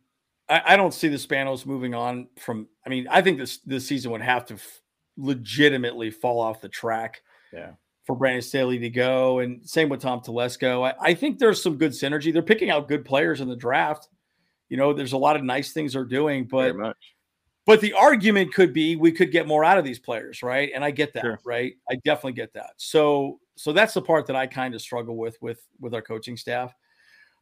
I, 0.49 0.63
I 0.65 0.77
don't 0.77 0.95
see 0.95 1.09
the 1.09 1.17
Spanos 1.17 1.67
moving 1.67 1.93
on 1.93 2.29
from. 2.39 2.69
I 2.87 2.89
mean, 2.89 3.09
I 3.11 3.21
think 3.21 3.39
this 3.39 3.59
this 3.59 3.87
season 3.87 4.13
would 4.13 4.21
have 4.21 4.47
to 4.47 4.55
f- 4.55 4.81
legitimately 5.17 6.13
fall 6.13 6.41
off 6.41 6.61
the 6.61 6.69
track. 6.69 7.23
Yeah. 7.53 7.73
For 8.05 8.17
Brandon 8.17 8.41
Staley 8.41 8.79
to 8.79 8.89
go, 8.89 9.41
and 9.41 9.69
same 9.69 9.91
with 9.91 10.01
Tom 10.01 10.21
Telesco. 10.21 10.87
I, 10.89 11.11
I 11.11 11.15
think 11.15 11.39
there's 11.39 11.63
some 11.63 11.77
good 11.77 11.93
synergy. 11.93 12.33
They're 12.33 12.43
picking 12.43 12.71
out 12.71 12.89
good 12.89 13.05
players 13.05 13.43
in 13.43 13.49
the 13.49 13.57
draft. 13.57 14.09
You 14.71 14.77
know, 14.79 14.95
there's 14.95 15.13
a 15.13 15.19
lot 15.19 15.37
of 15.37 15.43
nice 15.43 15.73
things 15.73 15.93
they're 15.93 16.05
doing, 16.05 16.45
but. 16.45 16.75
But 17.69 17.81
the 17.81 17.93
argument 17.93 18.53
could 18.53 18.73
be 18.73 18.97
we 18.97 19.13
could 19.13 19.31
get 19.31 19.47
more 19.47 19.63
out 19.63 19.79
of 19.79 19.85
these 19.85 19.99
players, 20.01 20.43
right? 20.43 20.71
And 20.75 20.83
I 20.83 20.91
get 20.91 21.13
that, 21.15 21.23
Sure. 21.23 21.39
right? 21.45 21.75
I 21.89 21.95
definitely 22.05 22.33
get 22.33 22.53
that. 22.55 22.71
So 22.79 23.39
so 23.57 23.73
that's 23.73 23.95
the 23.95 24.03
part 24.03 24.27
that 24.27 24.37
I 24.37 24.47
kind 24.49 24.75
of 24.75 24.81
struggle 24.81 25.17
with 25.17 25.37
with 25.41 25.61
with 25.79 25.95
our 25.95 26.03
coaching 26.03 26.37
staff. 26.37 26.75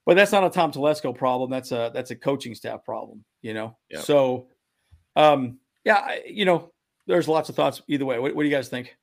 but 0.05 0.15
that's 0.17 0.33
not 0.33 0.45
a 0.45 0.51
Tom 0.51 0.71
Telesco 0.73 1.17
problem. 1.17 1.51
That's 1.51 1.73
a 1.73 1.91
that's 1.95 2.11
a 2.11 2.17
coaching 2.17 2.55
staff 2.55 2.85
problem. 2.85 3.25
You 3.43 3.55
know. 3.55 3.77
Yep. 3.91 4.03
So, 4.03 4.49
um, 5.17 5.59
yeah, 5.85 5.97
I, 5.97 6.23
you 6.27 6.45
know, 6.45 6.73
there's 7.07 7.29
lots 7.29 7.49
of 7.49 7.55
thoughts 7.57 7.83
either 7.89 8.05
way. 8.05 8.19
What, 8.19 8.35
what 8.35 8.43
do 8.43 8.49
you 8.49 8.55
guys 8.55 8.69
think? 8.69 8.97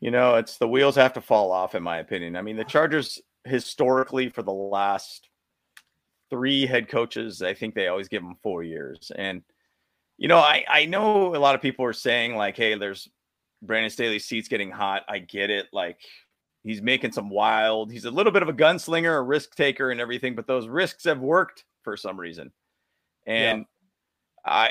You 0.00 0.10
know, 0.10 0.34
it's 0.36 0.58
the 0.58 0.68
wheels 0.68 0.96
have 0.96 1.12
to 1.14 1.20
fall 1.20 1.50
off, 1.52 1.74
in 1.74 1.82
my 1.82 1.98
opinion. 1.98 2.36
I 2.36 2.42
mean, 2.42 2.56
the 2.56 2.64
Chargers 2.64 3.20
historically 3.44 4.28
for 4.28 4.42
the 4.42 4.52
last 4.52 5.28
three 6.30 6.66
head 6.66 6.88
coaches, 6.88 7.42
I 7.42 7.54
think 7.54 7.74
they 7.74 7.88
always 7.88 8.08
give 8.08 8.22
them 8.22 8.36
four 8.42 8.62
years. 8.62 9.10
And 9.16 9.42
you 10.18 10.28
know, 10.28 10.38
I 10.38 10.64
I 10.68 10.84
know 10.86 11.34
a 11.34 11.38
lot 11.38 11.54
of 11.54 11.62
people 11.62 11.84
are 11.84 11.92
saying 11.92 12.36
like, 12.36 12.56
hey, 12.56 12.76
there's 12.76 13.08
Brandon 13.62 13.90
Staley's 13.90 14.24
seats 14.24 14.48
getting 14.48 14.70
hot. 14.70 15.02
I 15.08 15.18
get 15.18 15.50
it. 15.50 15.66
Like 15.72 15.98
he's 16.62 16.82
making 16.82 17.12
some 17.12 17.30
wild. 17.30 17.90
He's 17.90 18.04
a 18.04 18.10
little 18.10 18.32
bit 18.32 18.42
of 18.42 18.48
a 18.48 18.52
gunslinger, 18.52 19.18
a 19.18 19.22
risk 19.22 19.54
taker, 19.56 19.90
and 19.90 20.00
everything. 20.00 20.34
But 20.34 20.46
those 20.46 20.68
risks 20.68 21.04
have 21.04 21.20
worked 21.20 21.64
for 21.82 21.96
some 21.96 22.18
reason, 22.18 22.52
and 23.26 23.66
yeah. 24.46 24.52
I. 24.52 24.70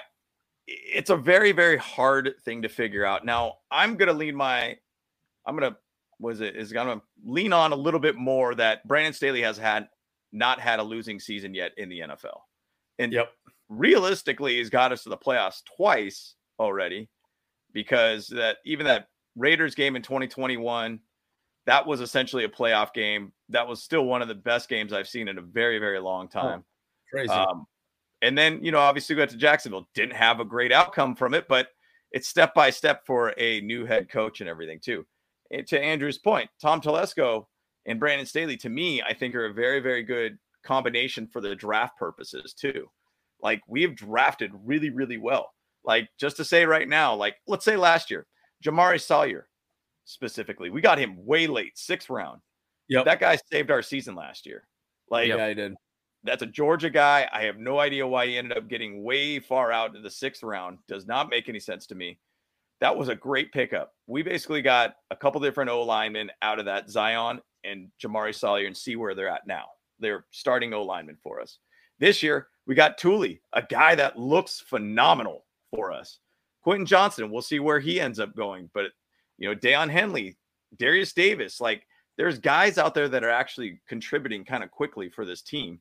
It's 0.65 1.09
a 1.09 1.17
very 1.17 1.51
very 1.51 1.75
hard 1.75 2.35
thing 2.45 2.61
to 2.61 2.69
figure 2.69 3.03
out. 3.03 3.25
Now 3.25 3.55
I'm 3.69 3.97
gonna 3.97 4.13
lean 4.13 4.33
my, 4.33 4.77
I'm 5.45 5.55
gonna 5.57 5.75
was 6.19 6.39
it 6.39 6.55
is 6.55 6.71
gonna 6.71 7.01
lean 7.25 7.51
on 7.51 7.73
a 7.73 7.75
little 7.75 7.99
bit 7.99 8.15
more 8.15 8.55
that 8.55 8.87
Brandon 8.87 9.11
Staley 9.11 9.41
has 9.41 9.57
had 9.57 9.89
not 10.31 10.61
had 10.61 10.79
a 10.79 10.83
losing 10.83 11.19
season 11.19 11.53
yet 11.53 11.73
in 11.75 11.89
the 11.89 11.99
NFL, 11.99 12.39
and 12.97 13.11
yep, 13.11 13.33
realistically 13.69 14.57
he's 14.57 14.69
got 14.69 14.91
us 14.91 15.03
to 15.03 15.09
the 15.09 15.17
playoffs 15.17 15.61
twice 15.77 16.35
already 16.59 17.09
because 17.73 18.27
that 18.27 18.57
even 18.65 18.85
that 18.85 19.07
Raiders 19.35 19.75
game 19.75 19.95
in 19.95 20.01
2021 20.01 20.99
that 21.65 21.85
was 21.85 22.01
essentially 22.01 22.43
a 22.43 22.49
playoff 22.49 22.93
game. 22.93 23.31
That 23.49 23.67
was 23.67 23.81
still 23.81 24.05
one 24.05 24.21
of 24.21 24.27
the 24.27 24.35
best 24.35 24.69
games 24.69 24.93
I've 24.93 25.07
seen 25.07 25.27
in 25.27 25.37
a 25.37 25.41
very, 25.41 25.79
very 25.79 25.99
long 25.99 26.27
time. 26.27 26.63
Oh, 26.63 27.09
crazy. 27.11 27.29
Um, 27.29 27.65
and 28.21 28.37
then, 28.37 28.63
you 28.63 28.71
know, 28.71 28.79
obviously 28.79 29.15
we 29.15 29.21
got 29.21 29.29
to 29.29 29.37
Jacksonville. 29.37 29.87
Didn't 29.93 30.15
have 30.15 30.39
a 30.39 30.45
great 30.45 30.71
outcome 30.71 31.15
from 31.15 31.33
it, 31.33 31.47
but 31.47 31.69
it's 32.11 32.27
step 32.27 32.53
by 32.53 32.69
step 32.69 33.05
for 33.05 33.33
a 33.37 33.61
new 33.61 33.85
head 33.85 34.09
coach 34.09 34.41
and 34.41 34.49
everything, 34.49 34.79
too. 34.79 35.05
And 35.51 35.65
to 35.67 35.81
Andrew's 35.81 36.17
point, 36.17 36.49
Tom 36.61 36.81
Telesco 36.81 37.45
and 37.85 37.99
Brandon 37.99 38.25
Staley, 38.25 38.57
to 38.57 38.69
me, 38.69 39.01
I 39.01 39.13
think 39.13 39.35
are 39.35 39.45
a 39.45 39.53
very, 39.53 39.79
very 39.79 40.03
good 40.03 40.37
combination 40.63 41.27
for 41.27 41.41
the 41.41 41.55
draft 41.55 41.97
purposes, 41.97 42.53
too. 42.53 42.89
Like 43.43 43.61
we 43.67 43.83
have 43.83 43.95
drafted 43.95 44.51
really, 44.63 44.89
really 44.89 45.17
well. 45.17 45.51
Like 45.85 46.09
just 46.19 46.37
to 46.37 46.45
say 46.45 46.65
right 46.65 46.87
now, 46.87 47.13
like 47.13 47.35
let's 47.45 47.65
say 47.65 47.75
last 47.75 48.09
year, 48.09 48.25
Jamaree 48.63 49.01
Salyer 49.01 49.47
specifically. 50.05 50.69
We 50.69 50.81
got 50.81 50.97
him 50.97 51.25
way 51.25 51.45
late, 51.45 51.77
sixth 51.77 52.09
round. 52.09 52.41
Yeah, 52.87 53.03
that 53.03 53.19
guy 53.19 53.37
saved 53.51 53.69
our 53.71 53.81
season 53.81 54.15
last 54.15 54.45
year. 54.45 54.67
Like, 55.09 55.27
yeah, 55.27 55.45
I 55.45 55.53
did. 55.53 55.75
That's 56.23 56.41
a 56.43 56.47
Georgia 56.47 56.89
guy. 56.89 57.27
I 57.33 57.43
have 57.43 57.57
no 57.57 57.79
idea 57.79 58.07
why 58.07 58.27
he 58.27 58.37
ended 58.37 58.57
up 58.57 58.69
getting 58.69 59.03
way 59.03 59.39
far 59.39 59.71
out 59.71 59.95
in 59.95 60.01
the 60.01 60.09
sixth 60.09 60.43
round. 60.43 60.79
Does 60.87 61.05
not 61.05 61.29
make 61.29 61.49
any 61.49 61.59
sense 61.59 61.85
to 61.87 61.95
me. 61.95 62.17
That 62.79 62.95
was 62.95 63.09
a 63.09 63.15
great 63.15 63.51
pickup. 63.51 63.93
We 64.07 64.23
basically 64.23 64.61
got 64.61 64.95
a 65.11 65.15
couple 65.15 65.41
different 65.41 65.69
O 65.69 65.83
linemen 65.83 66.31
out 66.41 66.59
of 66.59 66.65
that 66.65 66.89
Zion 66.89 67.41
and 67.63 67.89
Jamaree 68.01 68.35
Salyer 68.35 68.67
and 68.67 68.75
see 68.75 68.95
where 68.95 69.15
they're 69.15 69.29
at 69.29 69.47
now. 69.47 69.65
They're 69.99 70.25
starting 70.31 70.73
O 70.73 70.83
linemen 70.83 71.17
for 71.21 71.41
us. 71.41 71.59
This 71.99 72.23
year, 72.23 72.47
we 72.65 72.75
got 72.75 72.97
Tuli, 72.97 73.41
a 73.53 73.61
guy 73.61 73.95
that 73.95 74.17
looks 74.17 74.59
phenomenal 74.59 75.45
for 75.75 75.91
us. 75.91 76.19
Quentin 76.63 76.85
Johnston, 76.85 77.29
we'll 77.29 77.41
see 77.41 77.59
where 77.59 77.79
he 77.79 77.99
ends 77.99 78.19
up 78.19 78.35
going. 78.35 78.69
But 78.73 78.85
you 79.37 79.49
know, 79.49 79.55
Daiyan 79.55 79.89
Henley, 79.89 80.37
Derius 80.77 81.13
Davis, 81.13 81.59
like 81.59 81.85
there's 82.17 82.39
guys 82.39 82.77
out 82.77 82.93
there 82.93 83.09
that 83.09 83.23
are 83.23 83.29
actually 83.29 83.81
contributing 83.87 84.45
kind 84.45 84.63
of 84.63 84.71
quickly 84.71 85.09
for 85.09 85.25
this 85.25 85.41
team. 85.41 85.79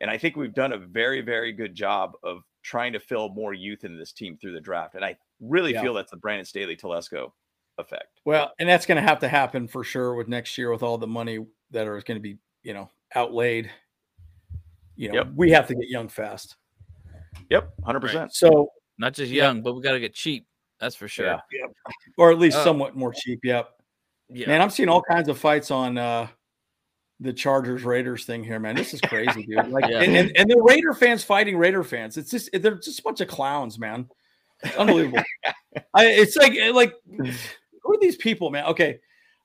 And 0.00 0.10
I 0.10 0.18
think 0.18 0.36
we've 0.36 0.54
done 0.54 0.72
a 0.72 0.78
very, 0.78 1.20
very 1.20 1.52
good 1.52 1.74
job 1.74 2.12
of 2.22 2.42
trying 2.62 2.92
to 2.92 3.00
fill 3.00 3.30
more 3.30 3.54
youth 3.54 3.84
in 3.84 3.98
this 3.98 4.12
team 4.12 4.36
through 4.36 4.52
the 4.52 4.60
draft. 4.60 4.94
And 4.94 5.04
I 5.04 5.16
really 5.40 5.72
yeah. 5.72 5.82
feel 5.82 5.94
that's 5.94 6.10
the 6.10 6.16
Brandon 6.16 6.44
Staley 6.44 6.76
Telesco 6.76 7.32
effect. 7.78 8.20
Well, 8.24 8.52
and 8.58 8.68
that's 8.68 8.86
going 8.86 8.96
to 8.96 9.08
have 9.08 9.20
to 9.20 9.28
happen 9.28 9.66
for 9.66 9.84
sure 9.84 10.14
with 10.14 10.28
next 10.28 10.58
year 10.58 10.70
with 10.70 10.82
all 10.82 10.98
the 10.98 11.06
money 11.06 11.44
that 11.70 11.86
are 11.86 12.00
going 12.00 12.16
to 12.16 12.22
be, 12.22 12.38
you 12.62 12.74
know, 12.74 12.90
outlaid. 13.14 13.70
You 14.98 15.08
know, 15.08 15.14
yep. 15.14 15.28
we 15.36 15.50
have 15.52 15.68
to 15.68 15.74
get 15.76 15.88
young 15.88 16.08
fast. 16.08 16.56
Yep, 17.50 17.72
100%. 17.82 18.14
Right. 18.14 18.32
So, 18.32 18.68
not 18.98 19.14
just 19.14 19.30
young, 19.30 19.62
but 19.62 19.74
we 19.74 19.80
got 19.80 19.92
to 19.92 20.00
get 20.00 20.12
cheap. 20.12 20.46
That's 20.80 20.96
for 20.96 21.06
sure. 21.06 21.26
Yeah. 21.26 21.40
Yep. 21.52 21.72
Or 22.18 22.32
at 22.32 22.38
least 22.38 22.58
uh, 22.58 22.64
somewhat 22.64 22.96
more 22.96 23.12
cheap. 23.12 23.40
Yep. 23.44 23.70
Yeah. 24.28 24.48
Man, 24.48 24.60
I'm 24.60 24.70
seeing 24.70 24.88
all 24.88 25.02
kinds 25.02 25.28
of 25.28 25.38
fights 25.38 25.70
on 25.70 25.98
uh 25.98 26.26
the 27.20 27.32
Chargers 27.32 27.82
Raiders 27.82 28.24
thing 28.24 28.44
here, 28.44 28.60
man. 28.60 28.76
This 28.76 28.94
is 28.94 29.00
crazy, 29.00 29.44
dude. 29.44 29.66
Like, 29.68 29.88
yeah. 29.88 30.02
and, 30.02 30.16
and, 30.16 30.36
and, 30.36 30.50
the 30.50 30.60
Raider 30.60 30.94
fans 30.94 31.24
fighting 31.24 31.56
Raider 31.56 31.82
fans. 31.82 32.16
It's 32.16 32.30
just 32.30 32.50
they're 32.52 32.76
just 32.76 33.00
a 33.00 33.02
bunch 33.02 33.20
of 33.20 33.28
clowns, 33.28 33.78
man. 33.78 34.08
It's 34.62 34.76
unbelievable. 34.76 35.22
I, 35.94 36.06
it's 36.06 36.36
like 36.36 36.52
like 36.74 36.94
who 37.16 37.94
are 37.94 37.98
these 38.00 38.16
people, 38.16 38.50
man? 38.50 38.66
Okay. 38.66 39.00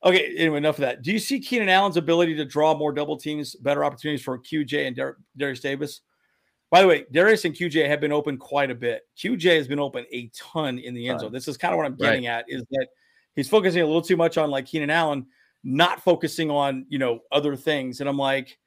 Okay, 0.06 0.36
anyway, 0.38 0.58
enough 0.58 0.76
of 0.76 0.82
that. 0.82 1.02
Do 1.02 1.12
you 1.12 1.20
see 1.20 1.40
Keenan 1.40 1.70
Allen's 1.70 1.96
ability 1.96 2.36
to 2.36 2.46
draw 2.46 2.76
more 2.76 2.92
double 2.92 3.18
teams, 3.18 3.56
better 3.56 3.86
opportunities 3.86 4.22
for 4.22 4.38
QJ 4.38 4.88
and 4.88 4.96
Dar- 4.96 5.18
Derius 5.38 5.62
Davis? 5.62 6.02
By 6.70 6.82
the 6.82 6.88
way, 6.88 7.06
Derius 7.14 7.46
and 7.46 7.56
QJ 7.56 7.88
have 7.88 8.02
been 8.02 8.12
open 8.12 8.38
quite 8.38 8.72
a 8.72 8.76
bit. 8.76 9.04
QJ 9.18 9.58
has 9.58 9.68
been 9.68 9.80
open 9.80 10.06
a 10.12 10.30
ton 10.36 10.80
in 10.80 10.94
the 10.94 11.08
end 11.08 11.20
zone. 11.20 11.32
This 11.32 11.48
is 11.48 11.56
kind 11.56 11.74
of 11.74 11.78
what 11.78 11.86
I'm 11.86 11.96
getting 11.96 12.26
right. 12.26 12.40
at 12.40 12.46
is 12.48 12.64
that 12.72 12.88
he's 13.36 13.48
focusing 13.48 13.82
a 13.82 13.86
little 13.86 14.02
too 14.02 14.18
much 14.18 14.38
on 14.38 14.50
like 14.50 14.66
Keenan 14.66 14.90
Allen, 14.90 15.28
not 15.64 16.04
focusing 16.04 16.50
on, 16.50 16.86
you 16.90 16.98
know, 16.98 17.20
other 17.32 17.56
things. 17.56 18.00
And 18.00 18.10
I'm 18.10 18.18
like, 18.18 18.58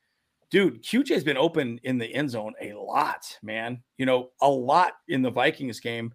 dude, 0.50 0.82
QJ 0.84 1.08
has 1.10 1.24
been 1.24 1.36
open 1.36 1.80
in 1.82 1.98
the 1.98 2.14
end 2.14 2.30
zone 2.30 2.54
a 2.60 2.72
lot, 2.74 3.36
man. 3.42 3.82
You 3.98 4.06
know, 4.06 4.30
a 4.40 4.48
lot 4.48 4.92
in 5.08 5.20
the 5.22 5.30
Vikings 5.30 5.80
game. 5.80 6.14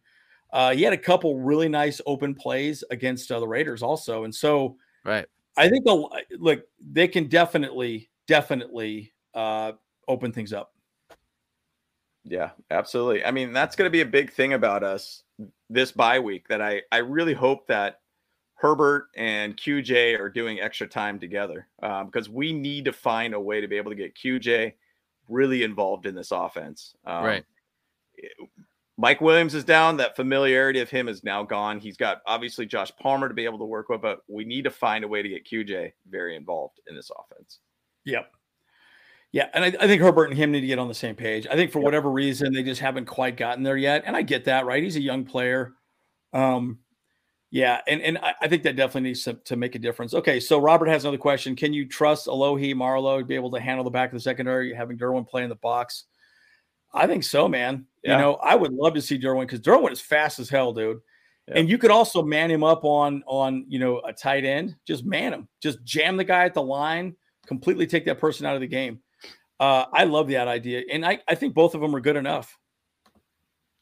Uh, 0.53 0.73
he 0.73 0.83
had 0.83 0.93
a 0.93 0.97
couple 0.97 1.39
really 1.39 1.69
nice 1.69 2.01
open 2.05 2.35
plays 2.35 2.83
against 2.89 3.31
uh, 3.31 3.39
the 3.39 3.47
Raiders 3.47 3.83
also. 3.83 4.23
And 4.23 4.33
so, 4.33 4.77
right. 5.03 5.25
I 5.57 5.69
think 5.69 5.85
the 5.85 6.09
look, 6.39 6.63
they 6.79 7.07
can 7.07 7.27
definitely, 7.27 8.09
definitely 8.27 9.13
uh, 9.33 9.73
open 10.07 10.31
things 10.31 10.53
up. 10.53 10.73
Yeah, 12.23 12.51
absolutely. 12.69 13.25
I 13.25 13.31
mean, 13.31 13.51
that's 13.51 13.75
going 13.75 13.87
to 13.87 13.91
be 13.91 14.01
a 14.01 14.05
big 14.05 14.31
thing 14.31 14.53
about 14.53 14.83
us 14.83 15.23
this 15.69 15.91
bye 15.91 16.19
week 16.19 16.47
that 16.49 16.61
I 16.61 16.81
I 16.91 16.97
really 16.97 17.33
hope 17.33 17.67
that 17.67 18.01
Herbert 18.55 19.07
and 19.15 19.57
QJ 19.57 20.19
are 20.19 20.29
doing 20.29 20.59
extra 20.59 20.87
time 20.87 21.19
together 21.19 21.67
um, 21.81 22.05
because 22.05 22.29
we 22.29 22.53
need 22.53 22.85
to 22.85 22.93
find 22.93 23.33
a 23.33 23.39
way 23.39 23.59
to 23.59 23.67
be 23.67 23.75
able 23.75 23.89
to 23.89 23.95
get 23.95 24.15
QJ 24.15 24.73
really 25.27 25.63
involved 25.63 26.05
in 26.05 26.13
this 26.13 26.31
offense. 26.31 26.95
Um, 27.05 27.23
right. 27.23 27.45
Mike 29.01 29.19
Williams 29.19 29.55
is 29.55 29.63
down. 29.63 29.97
That 29.97 30.15
familiarity 30.15 30.79
of 30.79 30.91
him 30.91 31.09
is 31.09 31.23
now 31.23 31.41
gone. 31.41 31.79
He's 31.79 31.97
got 31.97 32.21
obviously 32.27 32.67
Josh 32.67 32.91
Palmer 33.01 33.27
to 33.27 33.33
be 33.33 33.45
able 33.45 33.57
to 33.57 33.65
work 33.65 33.89
with, 33.89 33.99
but 33.99 34.19
we 34.27 34.45
need 34.45 34.63
to 34.65 34.69
find 34.69 35.03
a 35.03 35.07
way 35.07 35.23
to 35.23 35.27
get 35.27 35.43
QJ 35.43 35.93
very 36.07 36.35
involved 36.35 36.79
in 36.87 36.95
this 36.95 37.09
offense. 37.09 37.61
Yep. 38.05 38.31
Yeah, 39.31 39.47
and 39.55 39.65
I, 39.65 39.69
I, 39.69 39.87
think 39.87 40.03
Herbert 40.03 40.25
and 40.25 40.37
him 40.37 40.51
need 40.51 40.61
to 40.61 40.67
get 40.67 40.77
on 40.77 40.87
the 40.87 40.93
same 40.93 41.15
page. 41.15 41.47
I 41.49 41.55
think 41.55 41.71
for 41.71 41.79
yep. 41.79 41.85
whatever 41.85 42.11
reason 42.11 42.53
they 42.53 42.61
just 42.61 42.81
haven't 42.81 43.05
quite 43.05 43.37
gotten 43.37 43.63
there 43.63 43.77
yet, 43.77 44.03
and 44.05 44.15
I 44.15 44.21
get 44.21 44.45
that. 44.45 44.67
Right, 44.67 44.83
he's 44.83 44.97
a 44.97 45.01
young 45.01 45.25
player. 45.25 45.73
Um, 46.31 46.77
yeah, 47.49 47.81
and 47.87 48.01
and 48.01 48.19
I, 48.19 48.35
I 48.41 48.47
think 48.49 48.61
that 48.63 48.75
definitely 48.75 49.09
needs 49.09 49.23
to, 49.23 49.33
to, 49.45 49.55
make 49.55 49.73
a 49.73 49.79
difference. 49.79 50.13
Okay, 50.13 50.39
so 50.39 50.59
Robert 50.59 50.89
has 50.89 51.05
another 51.05 51.17
question: 51.17 51.55
Can 51.55 51.73
you 51.73 51.87
trust 51.87 52.27
Alohi 52.27 52.75
Marlowe 52.75 53.19
to 53.19 53.25
be 53.25 53.35
able 53.35 53.51
to 53.51 53.59
handle 53.59 53.83
the 53.83 53.89
back 53.89 54.09
of 54.09 54.13
the 54.13 54.19
secondary, 54.19 54.75
having 54.75 54.97
Derwin 54.97 55.25
play 55.25 55.43
in 55.43 55.49
the 55.49 55.55
box? 55.55 56.03
I 56.93 57.07
think 57.07 57.23
so, 57.23 57.47
man. 57.47 57.85
Yeah. 58.03 58.15
You 58.15 58.21
know, 58.21 58.33
I 58.35 58.55
would 58.55 58.73
love 58.73 58.93
to 58.95 59.01
see 59.01 59.19
Derwin 59.19 59.41
because 59.41 59.61
Derwin 59.61 59.91
is 59.91 60.01
fast 60.01 60.39
as 60.39 60.49
hell, 60.49 60.73
dude. 60.73 60.99
Yeah. 61.47 61.59
And 61.59 61.69
you 61.69 61.77
could 61.77 61.91
also 61.91 62.23
man 62.23 62.49
him 62.49 62.63
up 62.63 62.83
on 62.83 63.23
on 63.27 63.65
you 63.67 63.79
know 63.79 63.99
a 63.99 64.13
tight 64.13 64.45
end. 64.45 64.75
Just 64.87 65.05
man 65.05 65.33
him. 65.33 65.47
Just 65.61 65.83
jam 65.83 66.17
the 66.17 66.23
guy 66.23 66.45
at 66.45 66.53
the 66.53 66.61
line. 66.61 67.15
Completely 67.47 67.87
take 67.87 68.05
that 68.05 68.19
person 68.19 68.45
out 68.45 68.55
of 68.55 68.61
the 68.61 68.67
game. 68.67 68.99
Uh, 69.59 69.85
I 69.93 70.05
love 70.05 70.27
that 70.29 70.47
idea, 70.47 70.81
and 70.91 71.05
I, 71.05 71.19
I 71.27 71.35
think 71.35 71.53
both 71.53 71.75
of 71.75 71.81
them 71.81 71.95
are 71.95 71.99
good 71.99 72.15
enough. 72.15 72.57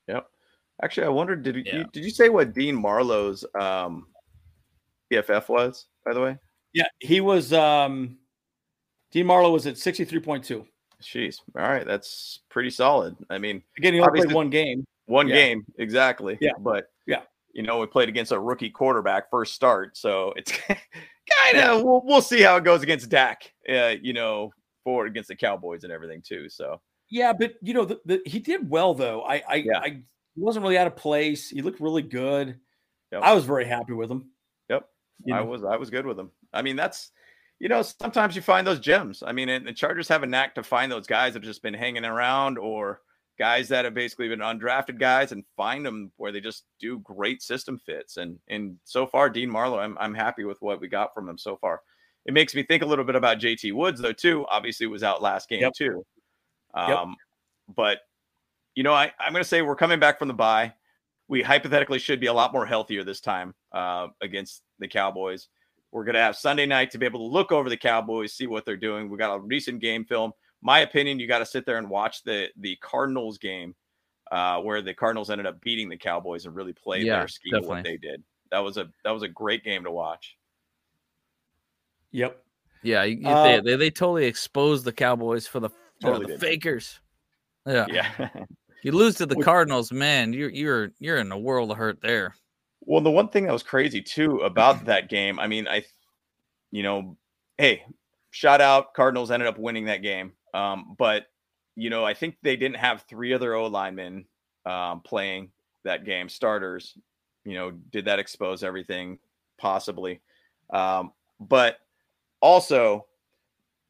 Yep. 0.09 0.25
Actually, 0.81 1.05
I 1.05 1.09
wondered 1.09 1.43
did 1.43 1.65
yeah. 1.65 1.77
you 1.77 1.85
did 1.93 2.03
you 2.03 2.09
say 2.09 2.27
what 2.29 2.53
Dean 2.53 2.75
Marlowe's 2.75 3.45
um, 3.59 4.07
PFF 5.11 5.47
was? 5.47 5.87
By 6.05 6.13
the 6.13 6.21
way. 6.21 6.37
Yeah, 6.73 6.87
he 6.99 7.21
was. 7.21 7.53
Um, 7.53 8.17
Dean 9.11 9.25
Marlowe 9.25 9.51
was 9.51 9.67
at 9.67 9.77
sixty 9.77 10.05
three 10.05 10.19
point 10.19 10.43
two. 10.43 10.65
Jeez. 11.01 11.37
All 11.57 11.63
right, 11.63 11.85
that's 11.85 12.39
pretty 12.49 12.69
solid. 12.69 13.15
I 13.29 13.37
mean, 13.37 13.63
again, 13.77 13.93
he 13.93 13.99
only 13.99 14.21
played 14.21 14.33
one 14.33 14.49
game. 14.49 14.85
One 15.05 15.27
yeah. 15.27 15.35
game, 15.35 15.65
exactly. 15.77 16.37
Yeah, 16.39 16.51
but 16.59 16.91
yeah, 17.07 17.21
you 17.53 17.63
know, 17.63 17.79
we 17.79 17.87
played 17.87 18.09
against 18.09 18.31
a 18.31 18.39
rookie 18.39 18.69
quarterback 18.69 19.29
first 19.29 19.53
start, 19.55 19.97
so 19.97 20.33
it's 20.35 20.51
kind 20.67 21.57
of 21.57 21.83
we'll, 21.83 22.01
we'll 22.05 22.21
see 22.21 22.41
how 22.41 22.57
it 22.57 22.63
goes 22.63 22.83
against 22.83 23.09
Dak. 23.09 23.51
Uh, 23.67 23.95
you 24.01 24.13
know, 24.13 24.51
forward 24.83 25.07
against 25.07 25.29
the 25.29 25.35
Cowboys 25.35 25.83
and 25.83 25.91
everything 25.91 26.21
too. 26.21 26.49
So 26.49 26.81
yeah, 27.09 27.33
but 27.33 27.55
you 27.61 27.73
know, 27.73 27.85
the, 27.85 27.99
the, 28.05 28.21
he 28.25 28.39
did 28.39 28.69
well 28.69 28.93
though. 28.93 29.23
I 29.23 29.41
I, 29.47 29.55
yeah. 29.55 29.79
I 29.79 30.01
wasn't 30.35 30.63
really 30.63 30.77
out 30.77 30.87
of 30.87 30.95
place. 30.95 31.49
He 31.49 31.61
looked 31.61 31.79
really 31.79 32.03
good. 32.03 32.59
Yep. 33.11 33.21
I 33.23 33.33
was 33.33 33.45
very 33.45 33.65
happy 33.65 33.93
with 33.93 34.11
him. 34.11 34.29
Yep, 34.69 34.87
you 35.25 35.33
know? 35.33 35.39
I 35.39 35.43
was 35.43 35.63
I 35.63 35.77
was 35.77 35.89
good 35.89 36.05
with 36.05 36.19
him. 36.19 36.31
I 36.53 36.61
mean, 36.61 36.75
that's 36.75 37.11
you 37.59 37.67
know, 37.67 37.81
sometimes 37.81 38.35
you 38.35 38.41
find 38.41 38.65
those 38.65 38.79
gems. 38.79 39.21
I 39.25 39.33
mean, 39.33 39.49
and 39.49 39.67
the 39.67 39.73
Chargers 39.73 40.07
have 40.07 40.23
a 40.23 40.27
knack 40.27 40.55
to 40.55 40.63
find 40.63 40.91
those 40.91 41.07
guys 41.07 41.33
that 41.33 41.43
have 41.43 41.49
just 41.49 41.61
been 41.61 41.73
hanging 41.73 42.05
around 42.05 42.57
or 42.57 43.01
guys 43.37 43.69
that 43.69 43.85
have 43.85 43.93
basically 43.93 44.29
been 44.29 44.39
undrafted 44.39 44.99
guys 44.99 45.31
and 45.31 45.43
find 45.55 45.85
them 45.85 46.11
where 46.17 46.31
they 46.31 46.41
just 46.41 46.65
do 46.79 46.99
great 46.99 47.41
system 47.41 47.77
fits. 47.85 48.17
And 48.17 48.39
and 48.47 48.77
so 48.85 49.05
far, 49.05 49.29
Dean 49.29 49.49
Marlowe, 49.49 49.79
I'm 49.79 49.97
I'm 49.99 50.13
happy 50.13 50.45
with 50.45 50.61
what 50.61 50.79
we 50.79 50.87
got 50.87 51.13
from 51.13 51.27
him 51.27 51.37
so 51.37 51.57
far. 51.57 51.81
It 52.25 52.33
makes 52.33 52.55
me 52.55 52.63
think 52.63 52.83
a 52.83 52.85
little 52.85 53.05
bit 53.05 53.15
about 53.15 53.39
JT 53.39 53.73
Woods 53.73 54.01
though 54.01 54.13
too. 54.13 54.45
Obviously, 54.49 54.87
was 54.87 55.03
out 55.03 55.21
last 55.21 55.49
game 55.49 55.61
yep. 55.61 55.73
too. 55.73 56.05
Um, 56.73 56.89
yep. 56.89 57.07
but 57.75 57.99
you 58.75 58.83
know, 58.83 58.93
I, 58.93 59.11
I'm 59.19 59.33
going 59.33 59.43
to 59.43 59.47
say 59.47 59.61
we're 59.61 59.75
coming 59.75 59.99
back 59.99 60.19
from 60.19 60.27
the 60.27 60.33
bye. 60.33 60.73
We 61.27 61.41
hypothetically 61.41 61.99
should 61.99 62.19
be 62.19 62.27
a 62.27 62.33
lot 62.33 62.53
more 62.53 62.65
healthier 62.65 63.03
this 63.03 63.19
time 63.19 63.53
uh, 63.71 64.07
against 64.21 64.63
the 64.79 64.87
Cowboys. 64.87 65.47
We're 65.91 66.03
going 66.03 66.15
to 66.15 66.21
have 66.21 66.35
Sunday 66.35 66.65
night 66.65 66.91
to 66.91 66.97
be 66.97 67.05
able 67.05 67.19
to 67.19 67.33
look 67.33 67.51
over 67.51 67.69
the 67.69 67.77
Cowboys, 67.77 68.33
see 68.33 68.47
what 68.47 68.65
they're 68.65 68.77
doing. 68.77 69.09
We 69.09 69.17
got 69.17 69.35
a 69.35 69.39
recent 69.39 69.81
game 69.81 70.05
film. 70.05 70.33
My 70.61 70.79
opinion, 70.79 71.19
you 71.19 71.27
got 71.27 71.39
to 71.39 71.45
sit 71.45 71.65
there 71.65 71.77
and 71.77 71.89
watch 71.89 72.23
the 72.23 72.49
the 72.57 72.75
Cardinals 72.77 73.37
game 73.37 73.75
uh, 74.31 74.59
where 74.59 74.81
the 74.81 74.93
Cardinals 74.93 75.29
ended 75.29 75.47
up 75.47 75.59
beating 75.61 75.89
the 75.89 75.97
Cowboys 75.97 76.45
and 76.45 76.55
really 76.55 76.73
played 76.73 77.05
yeah, 77.05 77.19
their 77.19 77.27
scheme 77.27 77.53
definitely. 77.53 77.75
what 77.75 77.83
they 77.83 77.97
did. 77.97 78.23
That 78.51 78.59
was 78.59 78.77
a 78.77 78.89
that 79.03 79.11
was 79.11 79.23
a 79.23 79.27
great 79.27 79.63
game 79.63 79.83
to 79.83 79.91
watch. 79.91 80.37
Yep. 82.11 82.43
Yeah, 82.81 83.01
uh, 83.25 83.43
they, 83.43 83.59
they, 83.59 83.75
they 83.75 83.89
totally 83.89 84.25
exposed 84.25 84.85
the 84.85 84.93
Cowboys 84.93 85.45
for 85.45 85.59
the 85.59 85.69
for 85.69 86.13
totally 86.13 86.33
the 86.33 86.39
fakers. 86.39 86.99
Yeah. 87.65 87.85
Yeah. 87.89 88.29
you 88.83 88.91
lose 88.93 89.15
to 89.15 89.25
the 89.25 89.35
Cardinals, 89.35 89.91
man. 89.91 90.33
You're 90.33 90.49
you're 90.49 90.91
you're 90.99 91.17
in 91.17 91.31
a 91.31 91.37
world 91.37 91.71
of 91.71 91.77
hurt 91.77 92.01
there. 92.01 92.35
Well, 92.89 93.01
the 93.01 93.11
one 93.11 93.29
thing 93.29 93.45
that 93.45 93.53
was 93.53 93.61
crazy 93.61 94.01
too 94.01 94.39
about 94.39 94.85
that 94.85 95.09
game, 95.09 95.39
I 95.39 95.45
mean, 95.45 95.67
I, 95.67 95.85
you 96.71 96.81
know, 96.81 97.17
hey, 97.59 97.83
shout 98.31 98.61
out 98.61 98.95
Cardinals 98.95 99.29
ended 99.29 99.47
up 99.47 99.59
winning 99.59 99.85
that 99.85 100.01
game. 100.01 100.31
Um, 100.55 100.95
but 100.97 101.27
you 101.75 101.91
know, 101.91 102.03
I 102.03 102.15
think 102.15 102.37
they 102.41 102.55
didn't 102.55 102.77
have 102.77 103.03
three 103.03 103.31
other 103.31 103.53
O 103.53 103.67
linemen 103.67 104.25
um, 104.65 105.01
playing 105.01 105.51
that 105.83 106.03
game, 106.03 106.29
starters. 106.29 106.97
You 107.45 107.53
know, 107.53 107.71
did 107.91 108.05
that 108.05 108.17
expose 108.17 108.63
everything? 108.63 109.19
Possibly. 109.59 110.21
Um, 110.71 111.11
but 111.39 111.77
also, 112.41 113.05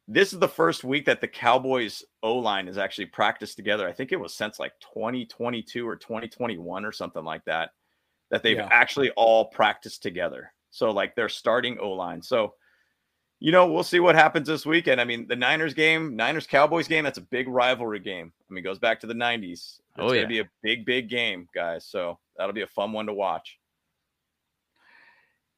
this 0.08 0.34
is 0.34 0.40
the 0.40 0.46
first 0.46 0.84
week 0.84 1.06
that 1.06 1.22
the 1.22 1.28
Cowboys 1.28 2.04
O 2.22 2.34
line 2.34 2.66
has 2.66 2.76
actually 2.76 3.06
practiced 3.06 3.56
together. 3.56 3.88
I 3.88 3.92
think 3.92 4.12
it 4.12 4.20
was 4.20 4.34
since 4.34 4.58
like 4.58 4.74
2022 4.80 5.88
or 5.88 5.96
2021 5.96 6.84
or 6.84 6.92
something 6.92 7.24
like 7.24 7.46
that, 7.46 7.70
that 8.30 8.42
they've 8.42 8.56
yeah. 8.56 8.68
actually 8.70 9.10
all 9.10 9.46
practiced 9.46 10.02
together. 10.02 10.52
So, 10.70 10.90
like, 10.90 11.14
they're 11.14 11.28
starting 11.28 11.78
O 11.78 11.90
line. 11.90 12.22
So, 12.22 12.54
you 13.40 13.52
know, 13.52 13.70
we'll 13.70 13.82
see 13.82 14.00
what 14.00 14.14
happens 14.14 14.46
this 14.46 14.64
weekend. 14.64 15.00
I 15.00 15.04
mean, 15.04 15.26
the 15.26 15.36
Niners 15.36 15.74
game, 15.74 16.14
Niners 16.14 16.46
Cowboys 16.46 16.86
game, 16.86 17.04
that's 17.04 17.18
a 17.18 17.22
big 17.22 17.48
rivalry 17.48 17.98
game. 17.98 18.32
I 18.48 18.52
mean, 18.52 18.62
it 18.62 18.64
goes 18.64 18.78
back 18.78 19.00
to 19.00 19.06
the 19.06 19.14
90s. 19.14 19.52
It's 19.52 19.80
oh, 19.98 20.12
yeah. 20.12 20.20
going 20.20 20.22
to 20.22 20.28
be 20.28 20.38
a 20.40 20.50
big, 20.62 20.86
big 20.86 21.08
game, 21.08 21.48
guys. 21.54 21.84
So, 21.84 22.18
that'll 22.36 22.54
be 22.54 22.62
a 22.62 22.66
fun 22.66 22.92
one 22.92 23.06
to 23.06 23.14
watch. 23.14 23.58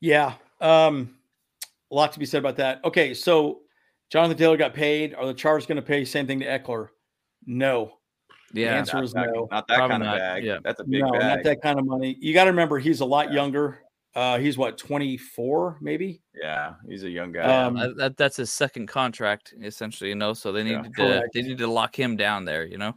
Yeah. 0.00 0.34
Um, 0.60 1.16
a 1.90 1.94
lot 1.94 2.12
to 2.12 2.18
be 2.18 2.26
said 2.26 2.38
about 2.38 2.56
that. 2.56 2.80
Okay, 2.84 3.14
so 3.14 3.60
Jonathan 4.10 4.36
Taylor 4.36 4.56
got 4.56 4.74
paid. 4.74 5.14
Are 5.14 5.26
the 5.26 5.34
Chargers 5.34 5.66
going 5.66 5.76
to 5.76 5.82
pay 5.82 6.04
same 6.04 6.26
thing 6.26 6.40
to 6.40 6.46
Ekeler? 6.46 6.88
No. 7.46 7.98
Yeah, 8.52 8.72
the 8.72 8.76
answer 8.78 8.96
not 8.98 9.04
is 9.04 9.12
that, 9.12 9.30
no. 9.32 9.48
Not 9.50 9.68
that 9.68 9.76
Probably 9.76 9.92
kind 9.92 10.02
of 10.02 10.06
not. 10.08 10.18
bag. 10.18 10.44
Yeah, 10.44 10.58
that's 10.62 10.80
a 10.80 10.84
big 10.84 11.00
no, 11.00 11.12
bag. 11.12 11.20
not 11.20 11.44
that 11.44 11.62
kind 11.62 11.78
of 11.78 11.86
money. 11.86 12.16
You 12.20 12.34
got 12.34 12.44
to 12.44 12.50
remember, 12.50 12.78
he's 12.78 13.00
a 13.00 13.04
lot 13.04 13.28
yeah. 13.28 13.34
younger. 13.34 13.80
Uh, 14.14 14.38
he's 14.38 14.58
what 14.58 14.76
24, 14.76 15.78
maybe. 15.80 16.22
Yeah, 16.34 16.74
he's 16.86 17.04
a 17.04 17.10
young 17.10 17.32
guy. 17.32 17.42
Um, 17.42 17.76
um, 17.78 17.96
that, 17.96 18.16
that's 18.18 18.36
his 18.36 18.52
second 18.52 18.86
contract, 18.86 19.54
essentially. 19.62 20.10
You 20.10 20.16
know, 20.16 20.34
so 20.34 20.52
they 20.52 20.62
need 20.62 20.72
yeah, 20.98 21.20
to 21.20 21.28
they 21.32 21.42
need 21.42 21.58
to 21.58 21.66
lock 21.66 21.98
him 21.98 22.16
down 22.16 22.44
there. 22.44 22.66
You 22.66 22.76
know, 22.76 22.94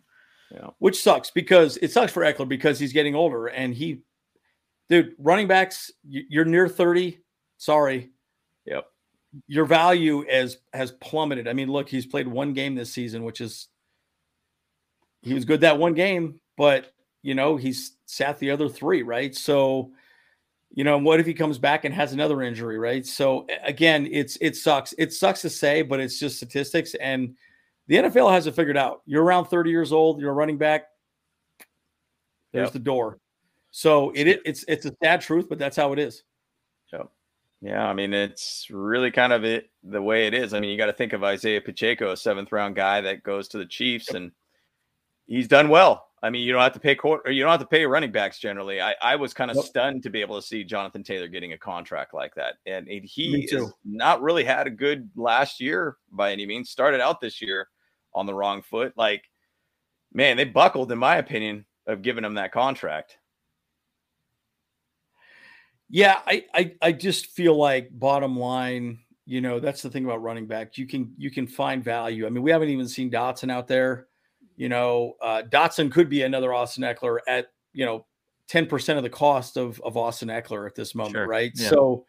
yeah. 0.51 0.67
Which 0.79 1.01
sucks 1.01 1.31
because 1.31 1.77
it 1.77 1.91
sucks 1.91 2.11
for 2.11 2.23
Ekeler 2.23 2.49
because 2.49 2.79
he's 2.79 2.91
getting 2.91 3.15
older 3.15 3.47
and 3.47 3.73
he, 3.73 4.01
dude, 4.89 5.13
running 5.17 5.47
backs, 5.47 5.91
you're 6.03 6.45
near 6.45 6.67
30. 6.67 7.19
Sorry, 7.57 8.11
Yep. 8.65 8.85
Your 9.47 9.65
value 9.65 10.25
as 10.27 10.57
has 10.73 10.91
plummeted. 10.91 11.47
I 11.47 11.53
mean, 11.53 11.69
look, 11.69 11.89
he's 11.89 12.05
played 12.05 12.27
one 12.27 12.53
game 12.53 12.75
this 12.75 12.91
season, 12.91 13.23
which 13.23 13.41
is 13.41 13.67
he 15.25 15.33
was 15.33 15.45
good 15.45 15.61
that 15.61 15.77
one 15.77 15.93
game, 15.93 16.39
but 16.55 16.93
you 17.21 17.33
know, 17.33 17.57
he's 17.57 17.97
sat 18.05 18.37
the 18.37 18.51
other 18.51 18.69
three, 18.69 19.01
right? 19.01 19.35
So, 19.35 19.91
you 20.69 20.83
know, 20.83 20.99
what 20.99 21.19
if 21.19 21.25
he 21.25 21.33
comes 21.33 21.57
back 21.57 21.83
and 21.83 21.93
has 21.93 22.13
another 22.13 22.43
injury, 22.43 22.77
right? 22.77 23.05
So 23.05 23.47
again, 23.63 24.07
it's 24.11 24.37
it 24.41 24.55
sucks. 24.55 24.93
It 24.99 25.11
sucks 25.11 25.41
to 25.41 25.49
say, 25.49 25.81
but 25.81 25.99
it's 25.99 26.19
just 26.19 26.37
statistics. 26.37 26.93
And 26.95 27.35
the 27.87 27.95
NFL 27.95 28.31
has 28.31 28.45
it 28.45 28.55
figured 28.55 28.77
out. 28.77 29.01
You're 29.07 29.23
around 29.23 29.45
30 29.45 29.71
years 29.71 29.91
old, 29.91 30.21
you're 30.21 30.31
a 30.31 30.35
running 30.35 30.59
back. 30.59 30.85
There's 32.53 32.67
yep. 32.67 32.73
the 32.73 32.79
door. 32.79 33.17
So 33.71 34.11
it, 34.11 34.27
it 34.27 34.41
it's 34.45 34.63
it's 34.67 34.85
a 34.85 34.95
sad 35.03 35.21
truth, 35.21 35.47
but 35.49 35.57
that's 35.57 35.75
how 35.75 35.91
it 35.93 35.99
is. 35.99 36.23
Yep. 36.93 37.09
Yeah, 37.61 37.85
I 37.85 37.93
mean 37.93 38.13
it's 38.13 38.67
really 38.69 39.09
kind 39.09 39.33
of 39.33 39.43
it 39.43 39.71
the 39.83 40.01
way 40.01 40.27
it 40.27 40.35
is. 40.35 40.53
I 40.53 40.59
mean, 40.59 40.69
you 40.69 40.77
got 40.77 40.85
to 40.85 40.93
think 40.93 41.13
of 41.13 41.23
Isaiah 41.23 41.59
Pacheco, 41.59 42.11
a 42.11 42.17
seventh 42.17 42.51
round 42.51 42.75
guy 42.75 43.01
that 43.01 43.23
goes 43.23 43.47
to 43.49 43.57
the 43.57 43.65
Chiefs, 43.65 44.11
and 44.11 44.31
he's 45.27 45.47
done 45.47 45.69
well. 45.69 46.07
I 46.23 46.31
mean, 46.31 46.43
you 46.43 46.53
don't 46.53 46.61
have 46.61 46.73
to 46.73 46.79
pay 46.79 46.95
court, 46.95 47.21
or 47.25 47.31
you 47.31 47.43
don't 47.43 47.51
have 47.51 47.59
to 47.59 47.67
pay 47.67 47.85
running 47.85 48.11
backs 48.11 48.39
generally. 48.39 48.81
I, 48.81 48.95
I 49.01 49.15
was 49.15 49.33
kind 49.33 49.51
of 49.51 49.57
yep. 49.57 49.65
stunned 49.65 50.01
to 50.03 50.09
be 50.09 50.21
able 50.21 50.41
to 50.41 50.45
see 50.45 50.63
Jonathan 50.63 51.03
Taylor 51.03 51.27
getting 51.27 51.53
a 51.53 51.57
contract 51.57 52.15
like 52.15 52.33
that, 52.35 52.55
and 52.65 52.87
he 52.87 53.47
has 53.51 53.71
not 53.83 54.23
really 54.23 54.43
had 54.43 54.65
a 54.65 54.71
good 54.71 55.07
last 55.15 55.59
year 55.61 55.97
by 56.11 56.31
any 56.31 56.47
means. 56.47 56.71
Started 56.71 56.99
out 56.99 57.21
this 57.21 57.43
year 57.43 57.67
on 58.13 58.25
the 58.25 58.33
wrong 58.33 58.63
foot. 58.63 58.93
Like, 58.97 59.23
man, 60.13 60.35
they 60.35 60.45
buckled, 60.45 60.91
in 60.91 60.97
my 60.97 61.17
opinion, 61.17 61.65
of 61.85 62.01
giving 62.01 62.23
him 62.23 62.35
that 62.35 62.51
contract. 62.51 63.17
Yeah, 65.89 66.19
I, 66.25 66.45
I 66.53 66.73
I 66.81 66.91
just 66.91 67.27
feel 67.27 67.55
like 67.55 67.89
bottom 67.91 68.39
line, 68.39 68.97
you 69.27 69.41
know, 69.41 69.59
that's 69.59 69.83
the 69.83 69.91
thing 69.91 70.05
about 70.05 70.23
running 70.23 70.47
back. 70.47 70.79
You 70.79 70.87
can 70.87 71.13
you 71.17 71.29
can 71.29 71.45
find 71.45 71.83
value. 71.83 72.25
I 72.25 72.29
mean, 72.31 72.41
we 72.41 72.49
haven't 72.49 72.69
even 72.69 72.87
seen 72.87 73.11
Dotson 73.11 73.51
out 73.51 73.67
there. 73.67 74.07
You 74.55 74.69
know, 74.69 75.13
uh, 75.21 75.43
Dotson 75.49 75.91
could 75.91 76.09
be 76.09 76.23
another 76.23 76.53
Austin 76.53 76.83
Ekeler 76.83 77.17
at 77.27 77.47
you 77.73 77.85
know 77.85 78.05
ten 78.47 78.65
percent 78.65 78.97
of 78.97 79.03
the 79.03 79.09
cost 79.09 79.57
of 79.57 79.79
of 79.81 79.97
Austin 79.97 80.29
Ekeler 80.29 80.65
at 80.67 80.75
this 80.75 80.95
moment, 80.95 81.15
sure. 81.15 81.27
right? 81.27 81.51
Yeah. 81.55 81.69
So 81.69 82.05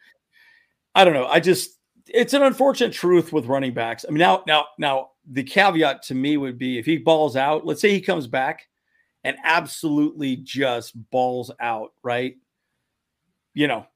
I 0.95 1.05
don't 1.05 1.13
know. 1.13 1.27
I 1.27 1.39
just 1.39 1.79
it's 2.07 2.33
an 2.33 2.43
unfortunate 2.43 2.93
truth 2.93 3.33
with 3.33 3.45
running 3.45 3.73
backs. 3.73 4.05
I 4.07 4.11
mean, 4.11 4.19
now 4.19 4.43
now 4.47 4.65
now 4.77 5.09
the 5.29 5.43
caveat 5.43 6.03
to 6.03 6.15
me 6.15 6.37
would 6.37 6.57
be 6.57 6.79
if 6.79 6.85
he 6.85 6.97
balls 6.97 7.35
out. 7.35 7.65
Let's 7.65 7.81
say 7.81 7.91
he 7.91 8.01
comes 8.01 8.27
back 8.27 8.67
and 9.23 9.37
absolutely 9.43 10.37
just 10.37 10.95
balls 11.11 11.51
out, 11.59 11.91
right? 12.01 12.35
you 13.57 13.67
know, 13.67 13.87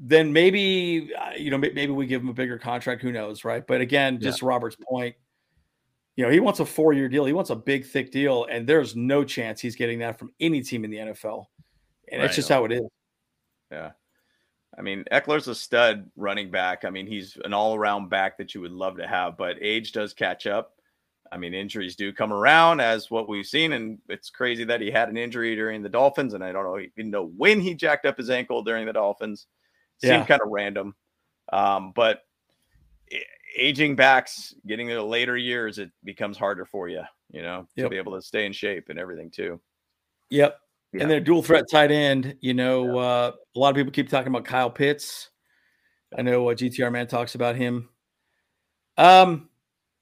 then 0.00 0.32
maybe 0.32 1.12
uh, 1.16 1.30
you 1.36 1.52
know 1.52 1.58
maybe 1.58 1.90
we 1.90 2.04
give 2.04 2.20
him 2.20 2.28
a 2.28 2.34
bigger 2.34 2.58
contract. 2.58 3.00
Who 3.00 3.12
knows, 3.12 3.44
right? 3.44 3.64
But 3.64 3.80
again, 3.80 4.18
just 4.18 4.42
yeah. 4.42 4.48
Robert's 4.48 4.76
point, 4.90 5.14
you 6.18 6.24
know, 6.24 6.30
he 6.30 6.40
wants 6.40 6.58
a 6.58 6.66
four-year 6.66 7.08
deal. 7.08 7.24
He 7.24 7.32
wants 7.32 7.50
a 7.50 7.54
big, 7.54 7.86
thick 7.86 8.10
deal, 8.10 8.44
and 8.50 8.68
there's 8.68 8.96
no 8.96 9.22
chance 9.22 9.60
he's 9.60 9.76
getting 9.76 10.00
that 10.00 10.18
from 10.18 10.32
any 10.40 10.62
team 10.62 10.84
in 10.84 10.90
the 10.90 10.96
NFL. 10.96 11.46
And 12.10 12.18
right. 12.18 12.26
that's 12.26 12.34
just 12.34 12.48
how 12.48 12.64
it 12.64 12.72
is. 12.72 12.82
Yeah. 13.70 13.92
I 14.76 14.82
mean, 14.82 15.04
Ekeler's 15.12 15.46
a 15.46 15.54
stud 15.54 16.10
running 16.16 16.50
back. 16.50 16.84
I 16.84 16.90
mean, 16.90 17.06
he's 17.06 17.38
an 17.44 17.54
all-around 17.54 18.08
back 18.08 18.36
that 18.38 18.52
you 18.52 18.60
would 18.62 18.72
love 18.72 18.96
to 18.96 19.06
have, 19.06 19.38
but 19.38 19.62
age 19.62 19.92
does 19.92 20.12
catch 20.12 20.48
up. 20.48 20.74
I 21.30 21.36
mean, 21.36 21.54
injuries 21.54 21.94
do 21.94 22.12
come 22.12 22.32
around 22.32 22.80
as 22.80 23.12
what 23.12 23.28
we've 23.28 23.46
seen, 23.46 23.74
and 23.74 23.98
it's 24.08 24.28
crazy 24.28 24.64
that 24.64 24.80
he 24.80 24.90
had 24.90 25.10
an 25.10 25.16
injury 25.16 25.54
during 25.54 25.84
the 25.84 25.88
Dolphins, 25.88 26.34
and 26.34 26.42
I 26.42 26.50
don't 26.50 26.64
know 26.64 26.80
even 26.80 27.12
know 27.12 27.26
when 27.36 27.60
he 27.60 27.74
jacked 27.74 28.06
up 28.06 28.16
his 28.16 28.30
ankle 28.30 28.64
during 28.64 28.86
the 28.86 28.92
Dolphins. 28.92 29.46
Seemed 29.98 30.12
yeah. 30.12 30.26
kind 30.26 30.42
of 30.42 30.48
random, 30.48 30.96
um, 31.52 31.92
but 31.94 32.22
aging 33.56 33.96
backs, 33.96 34.54
getting 34.66 34.88
into 34.88 35.02
later 35.02 35.36
years, 35.36 35.78
it 35.78 35.90
becomes 36.04 36.36
harder 36.36 36.64
for 36.64 36.88
you, 36.88 37.02
you 37.30 37.42
know, 37.42 37.66
yep. 37.76 37.86
to 37.86 37.90
be 37.90 37.96
able 37.96 38.14
to 38.14 38.22
stay 38.22 38.46
in 38.46 38.52
shape 38.52 38.88
and 38.88 38.98
everything 38.98 39.30
too. 39.30 39.60
Yep. 40.30 40.58
Yeah. 40.92 41.02
And 41.02 41.10
their 41.10 41.20
dual 41.20 41.42
threat 41.42 41.64
tight 41.70 41.90
end, 41.90 42.36
you 42.40 42.54
know, 42.54 42.94
yeah. 42.94 43.00
uh, 43.00 43.32
a 43.54 43.58
lot 43.58 43.70
of 43.70 43.76
people 43.76 43.92
keep 43.92 44.08
talking 44.08 44.28
about 44.28 44.44
Kyle 44.44 44.70
Pitts. 44.70 45.30
I 46.16 46.22
know 46.22 46.42
what 46.42 46.62
uh, 46.62 46.64
GTR 46.64 46.90
man 46.90 47.06
talks 47.06 47.34
about 47.34 47.56
him. 47.56 47.90
Um, 48.96 49.50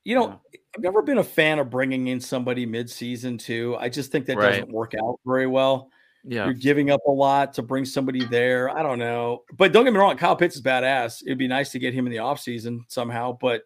you 0.04 0.14
know, 0.14 0.40
I've 0.76 0.82
never 0.82 1.02
been 1.02 1.18
a 1.18 1.24
fan 1.24 1.58
of 1.58 1.70
bringing 1.70 2.06
in 2.06 2.20
somebody 2.20 2.64
mid-season 2.64 3.38
too. 3.38 3.76
I 3.78 3.88
just 3.88 4.12
think 4.12 4.26
that 4.26 4.36
right. 4.36 4.50
doesn't 4.50 4.70
work 4.70 4.94
out 4.94 5.18
very 5.26 5.48
well. 5.48 5.90
Yeah. 6.28 6.46
You're 6.46 6.54
giving 6.54 6.90
up 6.90 7.00
a 7.06 7.10
lot 7.10 7.54
to 7.54 7.62
bring 7.62 7.84
somebody 7.84 8.24
there. 8.24 8.68
I 8.76 8.82
don't 8.82 8.98
know. 8.98 9.44
But 9.56 9.72
don't 9.72 9.84
get 9.84 9.92
me 9.92 10.00
wrong, 10.00 10.16
Kyle 10.16 10.34
Pitts 10.34 10.56
is 10.56 10.62
badass. 10.62 11.22
It'd 11.24 11.38
be 11.38 11.46
nice 11.46 11.70
to 11.70 11.78
get 11.78 11.94
him 11.94 12.06
in 12.06 12.12
the 12.12 12.18
offseason 12.18 12.80
somehow. 12.88 13.38
But 13.40 13.62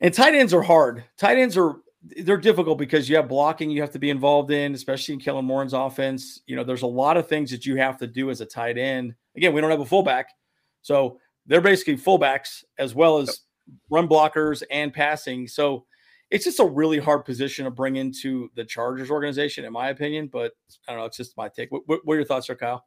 and 0.00 0.12
tight 0.12 0.34
ends 0.34 0.52
are 0.52 0.62
hard. 0.62 1.04
Tight 1.16 1.38
ends 1.38 1.56
are 1.56 1.76
they're 2.02 2.36
difficult 2.36 2.78
because 2.78 3.08
you 3.08 3.16
have 3.16 3.28
blocking 3.28 3.70
you 3.70 3.80
have 3.80 3.90
to 3.92 3.98
be 3.98 4.10
involved 4.10 4.50
in, 4.50 4.74
especially 4.74 5.14
in 5.14 5.20
Kellen 5.20 5.44
Moore's 5.44 5.72
offense. 5.72 6.42
You 6.46 6.56
know, 6.56 6.64
there's 6.64 6.82
a 6.82 6.86
lot 6.86 7.16
of 7.16 7.28
things 7.28 7.50
that 7.52 7.64
you 7.64 7.76
have 7.76 7.98
to 7.98 8.06
do 8.06 8.30
as 8.30 8.40
a 8.40 8.46
tight 8.46 8.76
end. 8.76 9.14
Again, 9.36 9.52
we 9.52 9.60
don't 9.60 9.70
have 9.70 9.80
a 9.80 9.86
fullback. 9.86 10.30
So 10.82 11.18
they're 11.46 11.60
basically 11.60 11.96
fullbacks 11.96 12.64
as 12.78 12.94
well 12.94 13.18
as 13.18 13.40
run 13.90 14.08
blockers 14.08 14.62
and 14.70 14.92
passing. 14.92 15.46
So 15.46 15.84
it's 16.30 16.44
just 16.44 16.60
a 16.60 16.64
really 16.64 16.98
hard 16.98 17.24
position 17.24 17.64
to 17.64 17.70
bring 17.70 17.96
into 17.96 18.50
the 18.56 18.64
Chargers 18.64 19.10
organization, 19.10 19.64
in 19.64 19.72
my 19.72 19.88
opinion. 19.88 20.28
But 20.32 20.52
I 20.88 20.92
don't 20.92 21.00
know. 21.00 21.06
It's 21.06 21.16
just 21.16 21.36
my 21.36 21.48
take. 21.48 21.70
What, 21.70 21.82
what, 21.86 22.12
are 22.12 22.16
your 22.16 22.24
thoughts, 22.24 22.50
are 22.50 22.56
Kyle? 22.56 22.84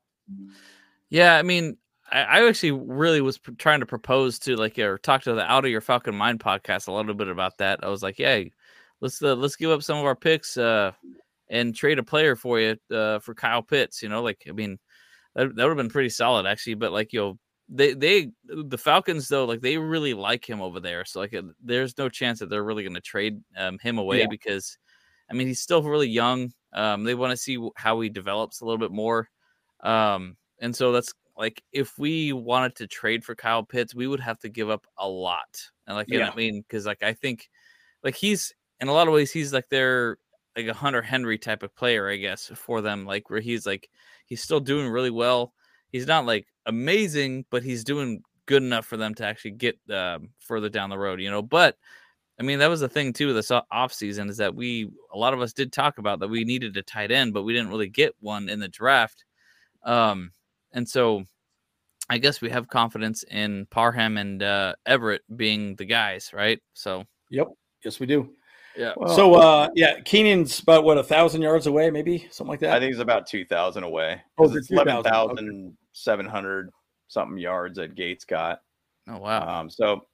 Yeah, 1.10 1.38
I 1.38 1.42
mean, 1.42 1.78
I, 2.12 2.22
I 2.22 2.48
actually 2.48 2.72
really 2.72 3.22
was 3.22 3.38
pr- 3.38 3.52
trying 3.52 3.80
to 3.80 3.86
propose 3.86 4.40
to 4.40 4.56
like 4.56 4.78
or 4.78 4.98
talk 4.98 5.24
to 5.24 5.34
the 5.34 5.50
Out 5.50 5.66
of 5.66 5.72
Your 5.72 5.82
Falcon 5.82 6.16
Mind 6.16 6.40
podcast 6.40 6.88
a 6.88 6.92
little 6.92 7.14
bit 7.14 7.30
about 7.30 7.58
that. 7.60 7.80
I 7.84 7.88
was 7.88 8.04
like, 8.04 8.20
yeah, 8.20 8.44
let's 9.02 9.22
uh, 9.22 9.36
let's 9.36 9.56
give 9.56 9.72
up 9.72 9.84
some 9.84 9.98
of 9.98 10.06
our 10.06 10.16
picks 10.16 10.58
uh, 10.58 10.92
and 11.50 11.76
trade 11.76 12.00
a 12.00 12.04
player 12.04 12.36
for 12.36 12.60
you 12.60 12.78
uh, 12.92 13.20
for 13.20 13.34
Kyle 13.34 13.64
Pitts. 13.64 14.02
You 14.04 14.10
know, 14.10 14.22
like 14.22 14.44
I 14.48 14.52
mean, 14.52 14.78
that, 15.36 15.56
that 15.56 15.64
would 15.64 15.70
have 15.70 15.78
been 15.78 15.90
pretty 15.90 16.10
solid 16.10 16.46
actually. 16.46 16.76
But 16.76 16.92
like 16.92 17.14
you 17.14 17.20
know, 17.20 17.40
they 17.70 17.94
they 17.94 18.32
the 18.46 18.78
Falcons 18.78 19.28
though, 19.28 19.46
like 19.46 19.62
they 19.62 19.78
really 19.78 20.14
like 20.14 20.48
him 20.48 20.62
over 20.62 20.80
there. 20.80 21.06
So 21.06 21.20
like, 21.20 21.34
uh, 21.34 21.44
there's 21.64 21.98
no 21.98 22.10
chance 22.10 22.40
that 22.40 22.50
they're 22.50 22.64
really 22.64 22.84
going 22.84 22.96
to 22.96 23.02
trade 23.02 23.42
um, 23.56 23.78
him 23.80 24.00
away 24.00 24.22
yeah. 24.22 24.28
because, 24.30 24.78
I 25.30 25.34
mean, 25.36 25.48
he's 25.48 25.62
still 25.62 25.84
really 25.84 26.10
young. 26.10 26.52
Um, 26.74 27.04
they 27.04 27.16
want 27.16 27.32
to 27.32 27.38
see 27.38 27.60
how 27.76 28.00
he 28.02 28.10
develops 28.10 28.62
a 28.62 28.66
little 28.66 28.80
bit 28.80 28.92
more. 28.92 29.30
Um, 29.82 30.36
and 30.60 30.76
so 30.76 30.92
that's 30.92 31.14
like 31.38 31.64
if 31.72 31.98
we 31.98 32.34
wanted 32.34 32.76
to 32.76 32.88
trade 32.88 33.24
for 33.24 33.36
Kyle 33.36 33.64
Pitts, 33.64 33.94
we 33.94 34.08
would 34.08 34.20
have 34.20 34.40
to 34.40 34.50
give 34.50 34.70
up 34.70 34.88
a 34.98 35.08
lot. 35.08 35.70
And 35.88 35.96
like, 35.96 36.10
yeah. 36.10 36.30
I 36.30 36.36
mean, 36.36 36.62
because 36.62 36.86
like 36.86 37.04
I 37.04 37.14
think, 37.14 37.50
like 38.04 38.16
he's 38.16 38.54
in 38.80 38.88
a 38.88 38.94
lot 38.94 39.08
of 39.08 39.14
ways 39.14 39.32
he's 39.32 39.54
like 39.54 39.70
their 39.70 40.18
like 40.56 40.68
a 40.68 40.74
Hunter 40.74 41.02
Henry 41.02 41.38
type 41.38 41.64
of 41.64 41.76
player, 41.76 42.10
I 42.10 42.16
guess, 42.16 42.52
for 42.56 42.82
them. 42.82 43.06
Like 43.06 43.30
where 43.30 43.40
he's 43.40 43.66
like 43.66 43.90
he's 44.26 44.42
still 44.42 44.60
doing 44.60 44.90
really 44.90 45.12
well. 45.12 45.54
He's 45.92 46.08
not 46.08 46.26
like 46.26 46.48
amazing, 46.70 47.46
but 47.50 47.64
he's 47.64 47.84
doing 47.84 48.22
good 48.46 48.64
enough 48.64 48.86
for 48.86 48.98
them 48.98 49.14
to 49.16 49.26
actually 49.26 49.52
get 49.52 49.78
um, 49.92 50.30
further 50.40 50.70
down 50.70 50.90
the 50.90 50.98
road, 50.98 51.20
you 51.20 51.30
know. 51.30 51.42
But 51.42 51.78
I 52.40 52.44
mean, 52.44 52.60
that 52.60 52.70
was 52.70 52.80
the 52.80 52.90
thing 52.90 53.12
too. 53.12 53.34
This 53.34 53.52
off 53.52 53.94
season 53.94 54.30
is 54.30 54.38
that 54.38 54.56
we 54.56 54.90
a 55.14 55.18
lot 55.18 55.34
of 55.34 55.42
us 55.42 55.54
did 55.54 55.74
talk 55.74 55.98
about 55.98 56.20
that 56.20 56.30
we 56.30 56.44
needed 56.44 56.78
a 56.78 56.82
tight 56.82 57.12
end, 57.12 57.34
but 57.34 57.44
we 57.44 57.54
didn't 57.54 57.70
really 57.70 57.90
get 57.90 58.16
one 58.22 58.50
in 58.50 58.60
the 58.60 58.68
draft. 58.68 59.26
Um, 59.84 60.32
and 60.72 60.88
so 60.88 61.24
I 62.10 62.18
guess 62.18 62.42
we 62.42 62.50
have 62.50 62.68
confidence 62.68 63.24
in 63.24 63.68
Parham 63.68 64.18
and 64.18 64.42
uh, 64.42 64.74
Everett 64.86 65.22
being 65.36 65.76
the 65.76 65.86
guys, 65.86 66.32
right? 66.34 66.60
So, 66.74 67.04
yep, 67.30 67.48
yes, 67.84 68.00
we 68.00 68.08
do. 68.08 68.32
Yeah. 68.80 68.94
Well, 68.96 69.14
so, 69.14 69.36
uh, 69.36 69.68
yeah, 69.76 70.00
Keenan's 70.00 70.58
about 70.60 70.86
what 70.86 70.98
a 70.98 71.04
thousand 71.04 71.42
yards 71.42 71.68
away, 71.68 71.92
maybe 71.92 72.30
something 72.32 72.50
like 72.50 72.62
that. 72.62 72.74
I 72.74 72.80
think 72.80 72.94
he's 72.94 73.02
about 73.02 73.28
two 73.28 73.44
thousand 73.44 73.84
away. 73.84 74.22
Oh, 74.38 74.46
it's 74.56 74.72
eleven 74.72 75.04
thousand 75.04 75.76
seven 75.92 76.26
hundred 76.26 76.70
something 77.10 77.38
yards 77.38 77.78
that 77.78 77.96
Gates 77.96 78.24
got. 78.24 78.62
Oh 79.10 79.18
wow. 79.18 79.60
Um, 79.60 79.70
so, 79.70 80.08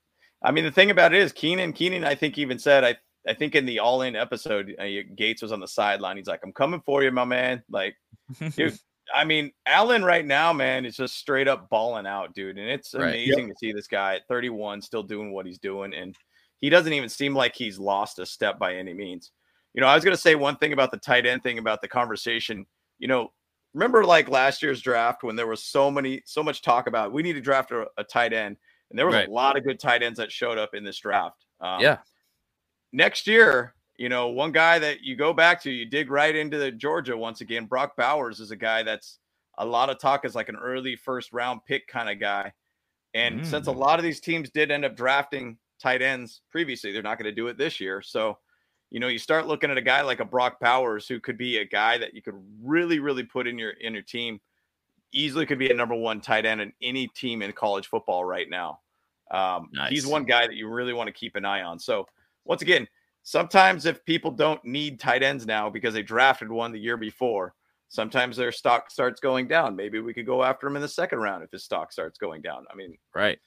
I 0.44 0.50
mean, 0.50 0.64
the 0.64 0.72
thing 0.72 0.90
about 0.90 1.14
it 1.14 1.22
is 1.22 1.32
Keenan. 1.32 1.74
Keenan, 1.74 2.04
I 2.04 2.16
think 2.16 2.40
even 2.40 2.58
said, 2.58 2.84
I 2.84 2.96
I 3.28 3.36
think 3.36 3.54
in 3.54 3.68
the 3.68 3.78
All 3.78 4.02
In 4.02 4.16
episode, 4.16 4.76
uh, 4.80 4.86
Gates 5.16 5.44
was 5.44 5.52
on 5.52 5.60
the 5.60 5.68
sideline. 5.68 6.18
He's 6.18 6.26
like, 6.26 6.42
"I'm 6.44 6.52
coming 6.52 6.82
for 6.88 7.04
you, 7.04 7.12
my 7.12 7.24
man." 7.24 7.62
Like, 7.70 7.96
dude, 8.56 8.80
I 9.14 9.26
mean, 9.26 9.52
Allen 9.68 10.04
right 10.04 10.26
now, 10.26 10.54
man, 10.54 10.86
is 10.86 10.96
just 10.96 11.18
straight 11.18 11.48
up 11.48 11.70
balling 11.70 12.08
out, 12.08 12.34
dude. 12.34 12.58
And 12.58 12.68
it's 12.68 12.96
right. 12.96 13.10
amazing 13.10 13.48
yep. 13.48 13.50
to 13.50 13.56
see 13.60 13.74
this 13.74 13.88
guy 13.88 14.16
at 14.16 14.28
31 14.28 14.82
still 14.82 15.04
doing 15.04 15.32
what 15.32 15.46
he's 15.46 15.60
doing. 15.60 15.94
And 15.94 16.16
he 16.62 16.70
doesn't 16.70 16.94
even 16.94 17.10
seem 17.10 17.36
like 17.36 17.56
he's 17.56 17.80
lost 17.80 18.20
a 18.20 18.26
step 18.26 18.58
by 18.58 18.76
any 18.76 18.94
means. 18.94 19.32
You 19.74 19.82
know, 19.82 19.88
I 19.88 19.96
was 19.96 20.04
going 20.04 20.16
to 20.16 20.22
say 20.22 20.36
one 20.36 20.56
thing 20.56 20.74
about 20.74 20.92
the 20.92 20.98
tight 20.98 21.26
end 21.26 21.44
thing 21.44 21.58
about 21.58 21.82
the 21.82 21.88
conversation. 21.88 22.66
You 22.98 23.08
know, 23.08 23.32
remember 23.74 24.06
like 24.06 24.30
last 24.30 24.64
year's 24.64 24.82
draft 24.82 25.24
when 25.24 25.36
there 25.36 25.48
was 25.48 25.64
so 25.64 25.92
many, 25.92 26.22
so 26.26 26.42
much 26.42 26.62
talk 26.62 26.88
about 26.88 27.12
we 27.12 27.22
need 27.22 27.34
to 27.34 27.42
draft 27.42 27.72
a, 27.72 27.86
a 27.98 28.04
tight 28.04 28.34
end. 28.34 28.58
And 28.90 28.98
there 28.98 29.06
was 29.06 29.16
right. 29.16 29.28
a 29.28 29.32
lot 29.32 29.58
of 29.58 29.66
good 29.66 29.80
tight 29.80 30.02
ends 30.04 30.18
that 30.18 30.32
showed 30.32 30.58
up 30.58 30.74
in 30.74 30.84
this 30.84 31.00
draft. 31.00 31.46
Um, 31.60 31.82
yeah. 31.82 31.98
Next 32.94 33.28
year, 33.28 33.74
you 33.98 34.10
know, 34.10 34.30
one 34.30 34.52
guy 34.52 34.80
that 34.80 35.02
you 35.02 35.16
go 35.16 35.34
back 35.34 35.62
to, 35.64 35.72
you 35.72 35.86
dig 35.86 36.10
right 36.10 36.36
into 36.36 36.58
the 36.58 36.72
Georgia 36.72 37.18
once 37.18 37.42
again. 37.42 37.66
Brock 37.66 37.96
Bowers 37.98 38.40
is 38.40 38.52
a 38.52 38.56
guy 38.56 38.84
that's 38.84 39.20
a 39.58 39.66
lot 39.66 39.90
of 39.90 40.00
talk 40.00 40.26
as 40.26 40.36
like 40.36 40.50
an 40.50 40.58
early 40.58 40.96
first 40.96 41.34
round 41.34 41.62
pick 41.66 41.88
kind 41.88 42.10
of 42.10 42.20
guy. 42.20 42.54
And 43.14 43.42
mm. 43.42 43.46
since 43.46 43.68
a 43.68 43.72
mm. 43.72 43.78
lot 43.78 44.00
of 44.00 44.04
these 44.04 44.20
teams 44.20 44.50
did 44.50 44.72
end 44.72 44.86
up 44.86 44.96
drafting 44.96 45.58
tight 45.86 46.02
ends 46.02 46.42
previously, 46.50 46.92
they're 46.92 47.04
not 47.04 47.20
going 47.20 47.30
to 47.30 47.36
do 47.36 47.48
it 47.48 47.60
this 47.60 47.80
year. 47.80 48.02
So, 48.02 48.40
you 48.90 49.00
know, 49.00 49.08
you 49.08 49.20
start 49.20 49.46
looking 49.46 49.70
at 49.70 49.78
a 49.78 49.84
guy 49.84 50.02
like 50.02 50.20
a 50.20 50.26
Brock 50.26 50.60
Bowers 50.60 51.08
who 51.08 51.20
could 51.20 51.38
be 51.38 51.60
a 51.60 51.66
guy 51.66 52.00
that 52.00 52.16
you 52.16 52.24
could 52.24 52.34
really, 52.64 52.98
really 52.98 53.24
put 53.24 53.46
in 53.46 53.60
your 53.60 53.72
in 53.72 53.94
your 53.94 54.02
team. 54.02 54.42
Easily 55.14 55.46
could 55.46 55.60
be 55.60 55.70
a 55.70 55.76
number 55.76 55.94
one 55.94 56.22
tight 56.22 56.46
end 56.46 56.60
in 56.60 56.74
any 56.82 57.08
team 57.10 57.44
in 57.44 57.52
college 57.52 57.88
football 57.88 58.26
right 58.26 58.50
now. 58.50 58.80
Um, 59.30 59.70
nice. 59.74 59.92
He's 59.92 60.08
one 60.08 60.24
guy 60.24 60.48
that 60.48 60.56
you 60.56 60.68
really 60.68 60.94
want 60.94 61.08
to 61.08 61.14
keep 61.14 61.36
an 61.36 61.46
eye 61.46 61.62
on. 61.62 61.78
So, 61.78 62.08
once 62.46 62.64
again, 62.64 62.88
sometimes 63.22 63.86
if 63.86 64.04
people 64.06 64.32
don't 64.32 64.64
need 64.66 65.00
tight 65.00 65.22
ends 65.22 65.46
now 65.46 65.70
because 65.70 65.94
they 65.94 66.02
drafted 66.02 66.52
one 66.52 66.72
the 66.72 66.80
year 66.80 66.98
before, 66.98 67.54
sometimes 67.90 68.36
their 68.36 68.52
stock 68.52 68.90
starts 68.90 69.20
going 69.20 69.48
down. 69.48 69.76
Maybe 69.76 70.00
we 70.00 70.16
could 70.16 70.26
go 70.26 70.44
after 70.44 70.66
him 70.66 70.78
in 70.78 70.82
the 70.82 70.88
second 70.88 71.20
round 71.20 71.44
if 71.44 71.52
his 71.52 71.64
stock 71.64 71.92
starts 71.92 72.18
going 72.18 72.42
down. 72.42 72.66
I 72.72 72.76
mean, 72.76 72.98
right. 73.14 73.38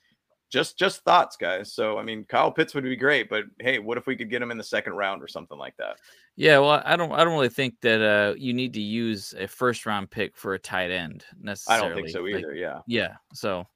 Just 0.51 0.79
just 0.79 1.03
thoughts, 1.05 1.37
guys. 1.37 1.73
So 1.73 1.99
I 1.99 2.03
mean, 2.03 2.25
Kyle 2.25 2.51
Pitts 2.51 2.75
would 2.75 2.85
be 2.85 2.97
great, 2.97 3.29
but 3.29 3.45
hey, 3.61 3.79
what 3.79 3.99
if 3.99 4.07
we 4.07 4.17
could 4.17 4.31
get 4.31 4.41
him 4.41 4.51
in 4.51 4.59
the 4.59 4.65
second 4.65 4.95
round 4.95 5.23
or 5.23 5.29
something 5.29 5.59
like 5.59 5.77
that? 5.77 5.97
Yeah, 6.37 6.59
well, 6.59 6.83
I 6.85 6.97
don't 6.97 7.13
I 7.13 7.25
don't 7.25 7.35
really 7.35 7.49
think 7.49 7.75
that 7.83 8.01
uh 8.01 8.35
you 8.37 8.55
need 8.55 8.73
to 8.75 8.81
use 8.81 9.35
a 9.39 9.47
first 9.47 9.85
round 9.85 10.11
pick 10.11 10.37
for 10.37 10.55
a 10.55 10.59
tight 10.59 10.91
end 10.91 11.25
necessarily. 11.41 11.85
I 11.85 11.89
don't 11.89 11.97
think 11.97 12.09
so 12.09 12.27
either, 12.27 12.49
like, 12.49 12.59
yeah. 12.59 12.79
Yeah. 12.87 13.15
So 13.35 13.67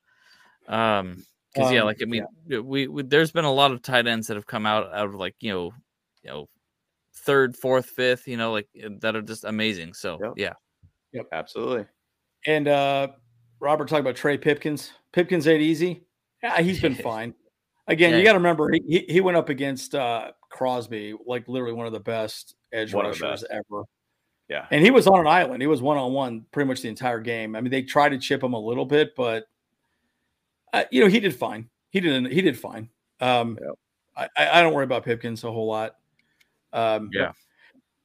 um 0.69 1.25
because 1.53 1.69
um, 1.69 1.75
yeah, 1.75 1.83
like 1.83 2.01
I 2.01 2.07
mean, 2.07 2.25
yeah. 2.47 2.61
we, 2.61 2.89
we, 2.89 3.03
there's 3.03 3.31
been 3.31 3.45
a 3.45 3.53
lot 3.53 3.73
of 3.73 3.83
tight 3.83 4.07
ends 4.07 4.29
that 4.29 4.37
have 4.37 4.47
come 4.47 4.65
out 4.65 4.93
out 4.95 5.09
of 5.09 5.15
like 5.15 5.35
you 5.41 5.53
know 5.53 5.73
you 6.23 6.31
know, 6.31 6.49
third, 7.15 7.57
fourth, 7.57 7.87
fifth, 7.87 8.27
you 8.27 8.37
know, 8.37 8.53
like 8.53 8.69
that 9.01 9.17
are 9.17 9.23
just 9.23 9.45
amazing. 9.45 9.95
So 9.95 10.19
yep. 10.23 10.33
yeah. 10.37 10.53
Yep. 11.13 11.27
Absolutely. 11.33 11.87
And 12.47 12.69
uh 12.69 13.09
Robert 13.61 13.89
talked 13.89 14.01
about 14.01 14.17
Trey 14.17 14.39
Pipkins. 14.39 14.93
Pipkins 15.13 15.47
ain't 15.47 15.63
easy. 15.63 16.05
Yeah, 16.43 16.61
he's 16.61 16.81
been 16.81 16.95
fine. 17.03 17.35
Again, 17.89 18.13
yeah. 18.13 18.19
you 18.19 18.25
got 18.25 18.33
to 18.33 18.39
remember 18.39 18.71
he, 18.73 19.05
he 19.09 19.21
went 19.21 19.37
up 19.37 19.49
against 19.49 19.95
uh 19.95 20.33
Crosby, 20.51 21.15
like 21.27 21.49
literally 21.49 21.75
one 21.75 21.87
of 21.87 21.93
the 21.93 22.01
best 22.01 22.55
edge 22.73 22.95
one 22.95 23.07
rushers 23.07 23.45
ever. 23.51 23.85
Yeah. 24.49 24.67
And 24.71 24.85
he 24.85 24.91
was 24.91 25.07
on 25.07 25.19
an 25.19 25.27
island. 25.27 25.63
He 25.63 25.67
was 25.67 25.81
one 25.81 25.97
on 25.97 26.13
one 26.13 26.45
pretty 26.53 26.69
much 26.69 26.83
the 26.83 26.89
entire 26.89 27.21
game. 27.21 27.57
I 27.57 27.61
mean, 27.61 27.71
they 27.71 27.83
tried 27.83 28.11
to 28.11 28.19
chip 28.19 28.43
him 28.43 28.53
a 28.53 28.59
little 28.59 28.85
bit, 28.85 29.17
but 29.17 29.47
uh, 30.73 30.85
you 30.91 31.03
know, 31.03 31.09
he 31.09 31.21
did 31.21 31.35
fine. 31.35 31.69
He 31.91 32.01
didn't. 32.01 32.31
he 32.33 32.41
did 32.41 32.59
fine. 32.59 32.89
Um 33.21 33.59
yep. 33.61 33.75
I, 34.17 34.29
I 34.37 34.63
don't 34.63 34.75
worry 34.75 34.85
about 34.85 35.05
Pipkins 35.05 35.45
a 35.45 35.51
whole 35.51 35.67
lot. 35.67 35.97
Um, 36.73 37.11
yeah. 37.13 37.33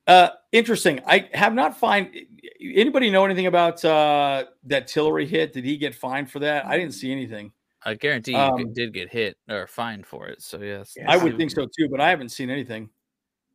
Uh, 0.05 0.29
interesting. 0.51 1.01
I 1.05 1.29
have 1.33 1.53
not 1.53 1.77
find 1.77 2.15
anybody 2.61 3.09
know 3.09 3.25
anything 3.25 3.47
about 3.47 3.83
uh, 3.83 4.45
that 4.65 4.87
Tillery 4.87 5.25
hit. 5.25 5.53
Did 5.53 5.65
he 5.65 5.77
get 5.77 5.93
fined 5.93 6.31
for 6.31 6.39
that? 6.39 6.65
I 6.65 6.77
didn't 6.77 6.93
see 6.93 7.11
anything. 7.11 7.51
I 7.83 7.93
guarantee 7.93 8.31
you 8.31 8.37
um, 8.37 8.73
did 8.73 8.93
get 8.93 9.11
hit 9.11 9.37
or 9.49 9.67
fined 9.67 10.05
for 10.05 10.27
it. 10.27 10.41
So 10.41 10.61
yes, 10.61 10.95
I 11.07 11.17
would 11.17 11.37
think 11.37 11.51
so 11.51 11.65
too, 11.65 11.87
but 11.89 12.01
I 12.01 12.09
haven't 12.09 12.29
seen 12.29 12.49
anything. 12.49 12.89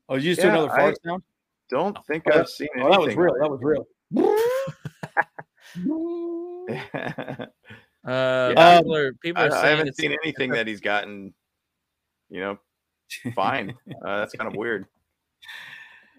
Oh, 0.09 0.15
you 0.17 0.35
just 0.35 0.39
yeah, 0.39 0.45
do 0.45 0.51
another 0.51 0.69
fart 0.69 0.97
sound? 1.05 1.23
Don't 1.71 1.99
oh, 1.99 2.03
think 2.07 2.25
oh, 2.31 2.41
I've 2.41 2.49
seen 2.49 2.69
oh, 2.77 2.81
anything. 2.81 2.93
that 2.93 3.01
was 3.01 3.17
real. 3.17 3.35
That 3.41 3.51
was 3.51 3.61
real. 3.63 3.87
uh, 8.07 8.53
yeah. 8.55 8.79
people 8.79 8.95
are, 8.95 9.13
people 9.15 9.43
are 9.43 9.53
I, 9.53 9.63
I 9.63 9.69
haven't 9.69 9.97
seen 9.97 10.13
anything 10.13 10.51
that 10.51 10.67
he's 10.67 10.81
gotten, 10.81 11.33
you 12.29 12.41
know, 12.41 12.59
fine. 13.35 13.75
Uh, 14.05 14.19
that's 14.19 14.35
kind 14.35 14.49
of 14.49 14.57
weird. 14.57 14.87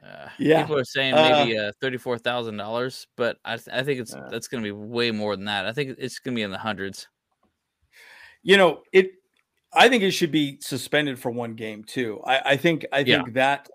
Uh, 0.03 0.27
yeah, 0.37 0.61
people 0.61 0.77
are 0.77 0.85
saying 0.85 1.15
maybe 1.15 1.57
uh, 1.57 1.63
uh 1.63 1.71
thirty-four 1.81 2.17
thousand 2.17 2.57
dollars, 2.57 3.07
but 3.15 3.37
I, 3.45 3.57
th- 3.57 3.69
I 3.71 3.83
think 3.83 3.99
it's 3.99 4.13
uh, 4.13 4.27
that's 4.29 4.47
going 4.47 4.63
to 4.63 4.67
be 4.67 4.71
way 4.71 5.11
more 5.11 5.35
than 5.35 5.45
that. 5.45 5.65
I 5.65 5.71
think 5.71 5.95
it's 5.97 6.19
going 6.19 6.33
to 6.33 6.39
be 6.39 6.43
in 6.43 6.51
the 6.51 6.57
hundreds. 6.57 7.07
You 8.43 8.57
know, 8.57 8.81
it. 8.91 9.11
I 9.75 9.89
think 9.89 10.03
it 10.03 10.11
should 10.11 10.31
be 10.31 10.59
suspended 10.61 11.17
for 11.17 11.31
one 11.31 11.55
game 11.55 11.83
too. 11.83 12.21
I, 12.25 12.41
I 12.45 12.57
think 12.57 12.85
I 12.91 13.03
think 13.03 13.27
yeah. 13.27 13.33
that 13.33 13.69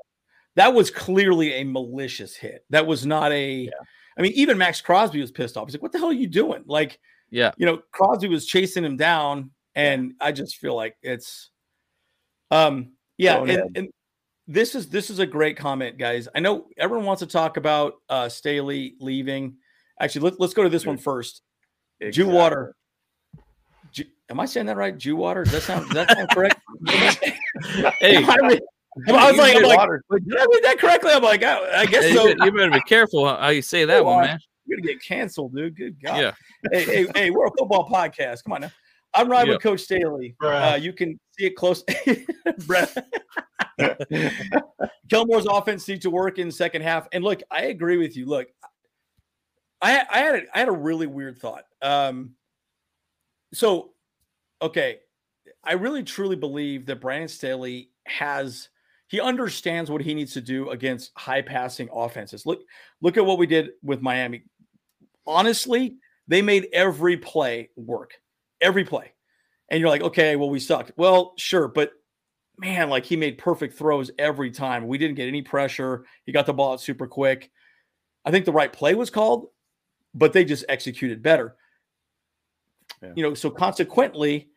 that 0.54 0.74
was 0.74 0.90
clearly 0.90 1.54
a 1.54 1.64
malicious 1.64 2.36
hit. 2.36 2.64
That 2.70 2.86
was 2.86 3.06
not 3.06 3.32
a. 3.32 3.52
Yeah. 3.62 3.70
I 4.18 4.22
mean, 4.22 4.32
even 4.32 4.58
Maxx 4.58 4.80
Crosby 4.80 5.20
was 5.20 5.30
pissed 5.30 5.56
off. 5.56 5.66
He's 5.68 5.74
like, 5.74 5.82
"What 5.82 5.92
the 5.92 5.98
hell 5.98 6.08
are 6.08 6.12
you 6.12 6.26
doing?" 6.26 6.64
Like, 6.66 6.98
yeah, 7.30 7.52
you 7.56 7.66
know, 7.66 7.80
Crosby 7.92 8.28
was 8.28 8.46
chasing 8.46 8.84
him 8.84 8.96
down, 8.96 9.50
and 9.74 10.14
I 10.20 10.32
just 10.32 10.56
feel 10.56 10.74
like 10.74 10.96
it's, 11.02 11.50
um, 12.50 12.92
yeah, 13.16 13.40
and, 13.40 13.76
and, 13.76 13.88
this 14.48 14.74
is 14.74 14.88
this 14.88 15.10
is 15.10 15.20
a 15.20 15.26
great 15.26 15.56
comment, 15.56 15.98
guys. 15.98 16.26
I 16.34 16.40
know 16.40 16.66
everyone 16.76 17.06
wants 17.06 17.20
to 17.20 17.26
talk 17.26 17.56
about 17.56 17.94
uh 18.08 18.28
Staley 18.28 18.94
leaving. 18.98 19.56
Actually, 20.00 20.30
let, 20.30 20.40
let's 20.40 20.54
go 20.54 20.62
to 20.62 20.68
this 20.68 20.86
one 20.86 20.96
first. 20.96 21.42
Exactly. 22.00 22.24
Jew 22.24 22.30
water. 22.30 22.74
Jew, 23.92 24.04
am 24.30 24.40
I 24.40 24.46
saying 24.46 24.66
that 24.66 24.76
right? 24.76 24.96
Jew 24.96 25.16
water. 25.16 25.44
Does 25.44 25.52
that 25.52 25.62
sound 25.62 25.86
does 25.90 26.06
that 26.06 26.16
sound 26.16 26.30
correct? 26.30 26.60
hey, 28.00 28.16
I, 28.16 28.36
mean, 28.42 28.60
I 29.08 29.30
was 29.30 29.38
like, 29.38 29.56
I'm 29.56 29.62
like, 29.62 30.24
did 30.26 30.38
I 30.38 30.44
read 30.44 30.64
that 30.64 30.76
correctly? 30.78 31.12
I'm 31.12 31.22
like, 31.22 31.42
I, 31.42 31.80
I 31.80 31.86
guess 31.86 32.04
hey, 32.04 32.14
so. 32.14 32.28
You 32.28 32.52
better 32.52 32.70
be 32.70 32.80
careful 32.82 33.26
how 33.26 33.48
you 33.48 33.62
say 33.62 33.84
that 33.84 34.04
one, 34.04 34.24
man. 34.24 34.38
You're 34.66 34.78
gonna 34.78 34.92
get 34.92 35.02
canceled, 35.02 35.54
dude. 35.54 35.76
Good 35.76 36.02
God. 36.02 36.20
Yeah. 36.20 36.32
hey, 36.72 36.84
hey, 36.84 37.06
hey, 37.14 37.30
we're 37.30 37.46
a 37.46 37.50
football 37.56 37.88
podcast. 37.88 38.44
Come 38.44 38.52
on 38.54 38.60
now. 38.62 38.70
I'm 39.14 39.28
riding 39.28 39.52
with 39.52 39.62
Coach 39.62 39.80
Staley. 39.80 40.36
Uh, 40.42 40.78
you 40.80 40.92
can 40.92 41.18
see 41.38 41.46
it 41.46 41.56
close. 41.56 41.82
Brett. 42.66 42.94
Kellen 45.08 45.26
Moore's 45.26 45.46
offense 45.46 45.88
needs 45.88 46.02
to 46.02 46.10
work 46.10 46.38
in 46.38 46.48
the 46.48 46.52
second 46.52 46.82
half. 46.82 47.08
And 47.12 47.24
look, 47.24 47.40
I 47.50 47.64
agree 47.64 47.96
with 47.96 48.16
you. 48.16 48.26
Look, 48.26 48.48
I, 49.80 50.04
I 50.10 50.18
had 50.18 50.34
a, 50.34 50.42
I 50.54 50.58
had 50.58 50.68
a 50.68 50.72
really 50.72 51.06
weird 51.06 51.38
thought. 51.38 51.64
Um, 51.80 52.34
so, 53.52 53.90
okay, 54.60 54.98
I 55.64 55.74
really 55.74 56.02
truly 56.02 56.36
believe 56.36 56.86
that 56.86 57.00
Brandon 57.00 57.28
Staley 57.28 57.90
has 58.06 58.68
he 59.08 59.20
understands 59.20 59.90
what 59.90 60.02
he 60.02 60.14
needs 60.14 60.34
to 60.34 60.40
do 60.42 60.68
against 60.68 61.12
high 61.16 61.40
passing 61.40 61.88
offenses. 61.92 62.44
Look, 62.44 62.60
look 63.00 63.16
at 63.16 63.24
what 63.24 63.38
we 63.38 63.46
did 63.46 63.70
with 63.82 64.02
Miami. 64.02 64.44
Honestly, 65.26 65.96
they 66.26 66.42
made 66.42 66.68
every 66.74 67.16
play 67.16 67.70
work, 67.74 68.12
every 68.60 68.84
play. 68.84 69.12
And 69.70 69.80
you're 69.80 69.88
like, 69.88 70.02
okay, 70.02 70.36
well, 70.36 70.50
we 70.50 70.60
sucked. 70.60 70.92
Well, 70.96 71.32
sure, 71.38 71.68
but 71.68 71.92
man, 72.58 72.90
like 72.90 73.06
he 73.06 73.16
made 73.16 73.38
perfect 73.38 73.78
throws 73.78 74.10
every 74.18 74.50
time. 74.50 74.86
We 74.86 74.98
didn't 74.98 75.16
get 75.16 75.28
any 75.28 75.42
pressure. 75.42 76.04
He 76.24 76.32
got 76.32 76.44
the 76.44 76.52
ball 76.52 76.74
out 76.74 76.80
super 76.80 77.06
quick. 77.06 77.50
I 78.26 78.30
think 78.30 78.44
the 78.44 78.52
right 78.52 78.72
play 78.72 78.94
was 78.94 79.10
called, 79.10 79.48
but 80.14 80.34
they 80.34 80.44
just 80.44 80.66
executed 80.68 81.22
better. 81.22 81.56
Yeah. 83.02 83.12
You 83.16 83.22
know, 83.22 83.34
so 83.34 83.50
consequently, 83.50 84.48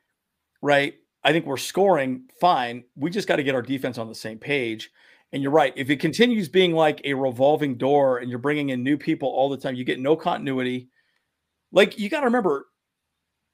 right? 0.62 0.96
I 1.24 1.32
think 1.32 1.46
we're 1.46 1.58
scoring 1.58 2.24
fine. 2.40 2.84
We 2.96 3.10
just 3.10 3.28
got 3.28 3.36
to 3.38 3.44
get 3.44 3.56
our 3.56 3.62
defense 3.62 3.98
on 3.98 4.08
the 4.08 4.16
same 4.16 4.40
page. 4.40 4.92
And 5.34 5.42
you're 5.42 5.52
right. 5.52 5.74
If 5.76 5.90
it 5.90 6.00
continues 6.00 6.50
being 6.50 6.74
like 6.74 7.02
a 7.06 7.14
revolving 7.14 7.78
door 7.78 8.18
and 8.18 8.30
you're 8.30 8.40
bringing 8.40 8.70
in 8.70 8.84
new 8.84 8.98
people 8.98 9.30
all 9.30 9.50
the 9.50 9.58
time, 9.58 9.76
you 9.76 9.84
get 9.84 10.00
no 10.00 10.16
continuity. 10.16 10.90
Like 11.72 11.98
you 11.98 12.10
got 12.10 12.22
to 12.22 12.26
remember, 12.26 12.66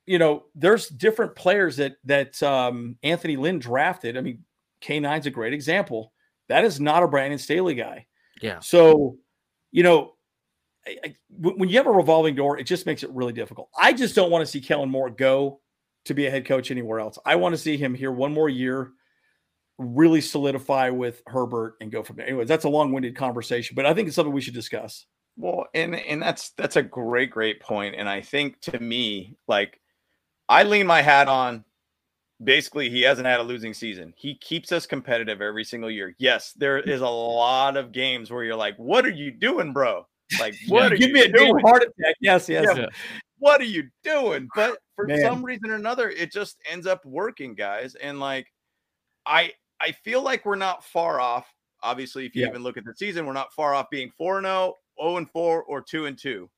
you 0.05 0.17
know, 0.17 0.45
there's 0.55 0.87
different 0.87 1.35
players 1.35 1.77
that 1.77 1.97
that 2.05 2.41
um, 2.41 2.95
Anthony 3.03 3.35
Lynn 3.35 3.59
drafted. 3.59 4.17
I 4.17 4.21
mean, 4.21 4.43
K9's 4.81 5.27
a 5.27 5.31
great 5.31 5.53
example. 5.53 6.13
That 6.49 6.63
is 6.63 6.79
not 6.79 7.03
a 7.03 7.07
Brandon 7.07 7.37
Staley 7.37 7.75
guy. 7.75 8.07
Yeah. 8.41 8.59
So, 8.59 9.17
you 9.71 9.83
know, 9.83 10.13
I, 11.03 11.15
when 11.29 11.69
you 11.69 11.77
have 11.77 11.87
a 11.87 11.91
revolving 11.91 12.35
door, 12.35 12.57
it 12.57 12.63
just 12.63 12.85
makes 12.85 13.03
it 13.03 13.09
really 13.11 13.33
difficult. 13.33 13.69
I 13.77 13.93
just 13.93 14.15
don't 14.15 14.31
want 14.31 14.43
to 14.43 14.51
see 14.51 14.61
Kellen 14.61 14.89
Moore 14.89 15.09
go 15.09 15.59
to 16.05 16.13
be 16.13 16.25
a 16.25 16.31
head 16.31 16.45
coach 16.45 16.71
anywhere 16.71 16.99
else. 16.99 17.19
I 17.25 17.35
want 17.35 17.53
to 17.53 17.57
see 17.57 17.77
him 17.77 17.93
here 17.93 18.11
one 18.11 18.33
more 18.33 18.49
year, 18.49 18.91
really 19.77 20.21
solidify 20.21 20.89
with 20.89 21.21
Herbert 21.27 21.75
and 21.81 21.91
go 21.91 22.03
from 22.03 22.15
there. 22.15 22.27
Anyways, 22.27 22.47
that's 22.47 22.65
a 22.65 22.69
long-winded 22.69 23.15
conversation, 23.15 23.75
but 23.75 23.85
I 23.85 23.93
think 23.93 24.07
it's 24.07 24.15
something 24.15 24.33
we 24.33 24.41
should 24.41 24.53
discuss. 24.53 25.05
Well, 25.37 25.67
and 25.75 25.95
and 25.95 26.21
that's 26.21 26.49
that's 26.51 26.77
a 26.77 26.81
great 26.81 27.29
great 27.29 27.61
point 27.61 27.93
and 27.95 28.09
I 28.09 28.21
think 28.21 28.59
to 28.61 28.79
me 28.79 29.35
like 29.47 29.79
I 30.49 30.63
lean 30.63 30.87
my 30.87 31.03
hat 31.03 31.27
on 31.27 31.63
basically 32.43 32.89
he 32.89 33.01
hasn't 33.01 33.27
had 33.27 33.39
a 33.39 33.43
losing 33.43 33.73
season. 33.73 34.13
He 34.17 34.35
keeps 34.35 34.71
us 34.71 34.87
competitive 34.87 35.41
every 35.41 35.63
single 35.63 35.91
year. 35.91 36.15
Yes, 36.17 36.53
there 36.53 36.79
is 36.79 37.01
a 37.01 37.07
lot 37.07 37.77
of 37.77 37.91
games 37.91 38.31
where 38.31 38.43
you're 38.43 38.55
like, 38.55 38.77
"What 38.77 39.05
are 39.05 39.11
you 39.11 39.31
doing, 39.31 39.73
bro?" 39.73 40.07
Like, 40.39 40.55
what 40.67 40.91
yeah, 40.91 40.97
give 40.97 41.11
me 41.11 41.21
a 41.21 41.31
doing? 41.31 41.59
heart 41.59 41.83
attack. 41.83 42.15
Yes, 42.21 42.49
yes. 42.49 42.65
Yeah. 42.75 42.87
What 43.39 43.61
are 43.61 43.65
you 43.65 43.89
doing? 44.03 44.47
But 44.55 44.79
for 44.95 45.05
Man. 45.05 45.21
some 45.21 45.45
reason 45.45 45.69
or 45.69 45.75
another, 45.75 46.09
it 46.09 46.31
just 46.31 46.57
ends 46.69 46.87
up 46.87 47.05
working, 47.05 47.53
guys. 47.53 47.95
And 47.95 48.19
like, 48.19 48.47
I 49.25 49.53
I 49.79 49.91
feel 49.91 50.21
like 50.21 50.45
we're 50.45 50.55
not 50.55 50.83
far 50.83 51.19
off. 51.19 51.47
Obviously, 51.83 52.25
if 52.25 52.35
you 52.35 52.41
yeah. 52.41 52.49
even 52.49 52.63
look 52.63 52.77
at 52.77 52.85
the 52.85 52.93
season, 52.95 53.25
we're 53.25 53.33
not 53.33 53.53
far 53.53 53.75
off 53.75 53.89
being 53.91 54.11
4 54.17 54.41
0, 54.41 54.73
0 54.99 55.17
and 55.17 55.29
4, 55.29 55.63
or 55.63 55.81
2 55.81 56.07
and 56.07 56.17
2. 56.17 56.49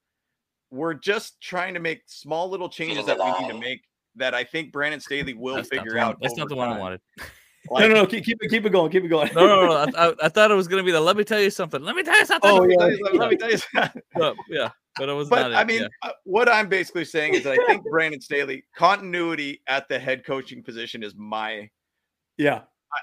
We're 0.71 0.93
just 0.93 1.41
trying 1.41 1.73
to 1.73 1.79
make 1.79 2.03
small 2.05 2.49
little 2.49 2.69
changes 2.69 3.05
that 3.07 3.17
we 3.17 3.45
need 3.45 3.51
to 3.51 3.59
make 3.59 3.81
that 4.15 4.33
I 4.33 4.43
think 4.43 4.71
Brandon 4.71 4.99
Staley 4.99 5.33
will 5.33 5.55
that's 5.55 5.69
figure 5.69 5.97
out. 5.97 6.17
That's 6.21 6.37
not 6.37 6.47
the 6.47 6.55
one 6.55 6.69
I 6.69 6.77
wanted. 6.77 7.01
Like, 7.69 7.81
no, 7.81 7.87
no, 7.89 7.93
no, 7.95 8.05
keep, 8.05 8.23
keep 8.23 8.37
it, 8.41 8.49
keep 8.49 8.65
it 8.65 8.69
going, 8.69 8.91
keep 8.91 9.03
it 9.03 9.09
going. 9.09 9.29
no, 9.35 9.45
no, 9.45 9.65
no. 9.65 9.73
I, 9.73 10.07
I, 10.07 10.13
I, 10.23 10.29
thought 10.29 10.49
it 10.49 10.55
was 10.55 10.67
going 10.67 10.81
to 10.81 10.85
be 10.85 10.91
the. 10.91 11.01
Let 11.01 11.17
me 11.17 11.23
tell 11.23 11.41
you 11.41 11.49
something. 11.49 11.83
Let 11.83 11.95
me 11.95 12.03
tell 12.03 12.17
you 12.17 12.25
something. 12.25 12.49
Oh 12.49 12.63
yeah, 12.63 12.95
let 13.13 13.29
me 13.29 13.35
tell 13.35 13.51
you 13.51 13.57
something. 13.57 14.01
but, 14.15 14.35
yeah, 14.49 14.69
but 14.97 15.09
it 15.09 15.13
was. 15.13 15.29
But 15.29 15.53
I 15.53 15.65
mean, 15.65 15.81
yeah. 15.81 15.87
Uh, 16.01 16.11
what 16.23 16.47
I'm 16.47 16.69
basically 16.69 17.05
saying 17.05 17.33
is 17.33 17.43
that 17.43 17.59
I 17.59 17.65
think 17.67 17.83
Brandon 17.91 18.21
Staley 18.21 18.63
continuity 18.75 19.61
at 19.67 19.89
the 19.89 19.99
head 19.99 20.25
coaching 20.25 20.63
position 20.63 21.03
is 21.03 21.15
my. 21.15 21.69
Yeah, 22.37 22.61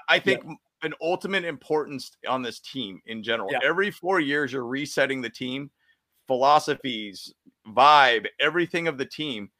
I, 0.09 0.15
I 0.15 0.19
think 0.19 0.41
yeah. 0.43 0.53
an 0.83 0.93
ultimate 1.01 1.45
importance 1.45 2.11
on 2.27 2.41
this 2.41 2.59
team 2.59 2.99
in 3.05 3.21
general. 3.21 3.49
Yeah. 3.51 3.59
Every 3.63 3.91
four 3.91 4.19
years, 4.19 4.51
you're 4.51 4.65
resetting 4.65 5.21
the 5.21 5.29
team, 5.29 5.69
philosophies, 6.25 7.31
vibe, 7.69 8.25
everything 8.39 8.87
of 8.87 8.97
the 8.97 9.05
team. 9.05 9.51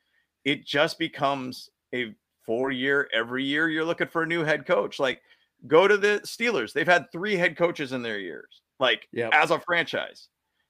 It 0.44 0.66
just 0.66 0.98
becomes 0.98 1.70
a 1.94 2.16
four 2.48 2.72
year, 2.72 3.08
every 3.14 3.44
year 3.44 3.70
you're 3.70 3.86
looking 3.86 4.08
for 4.08 4.24
a 4.24 4.28
new 4.28 4.44
head 4.44 4.66
coach. 4.66 4.98
Like 4.98 5.22
go 5.68 5.88
to 5.88 5.98
the 5.98 6.22
Steelers. 6.26 6.74
They've 6.74 6.88
had 6.88 7.12
three 7.12 7.36
head 7.36 7.56
coaches 7.56 7.92
in 7.92 8.02
their 8.02 8.18
years, 8.18 8.62
like 8.80 9.08
yep. 9.12 9.32
as 9.34 9.52
a 9.52 9.60
franchise. 9.60 10.30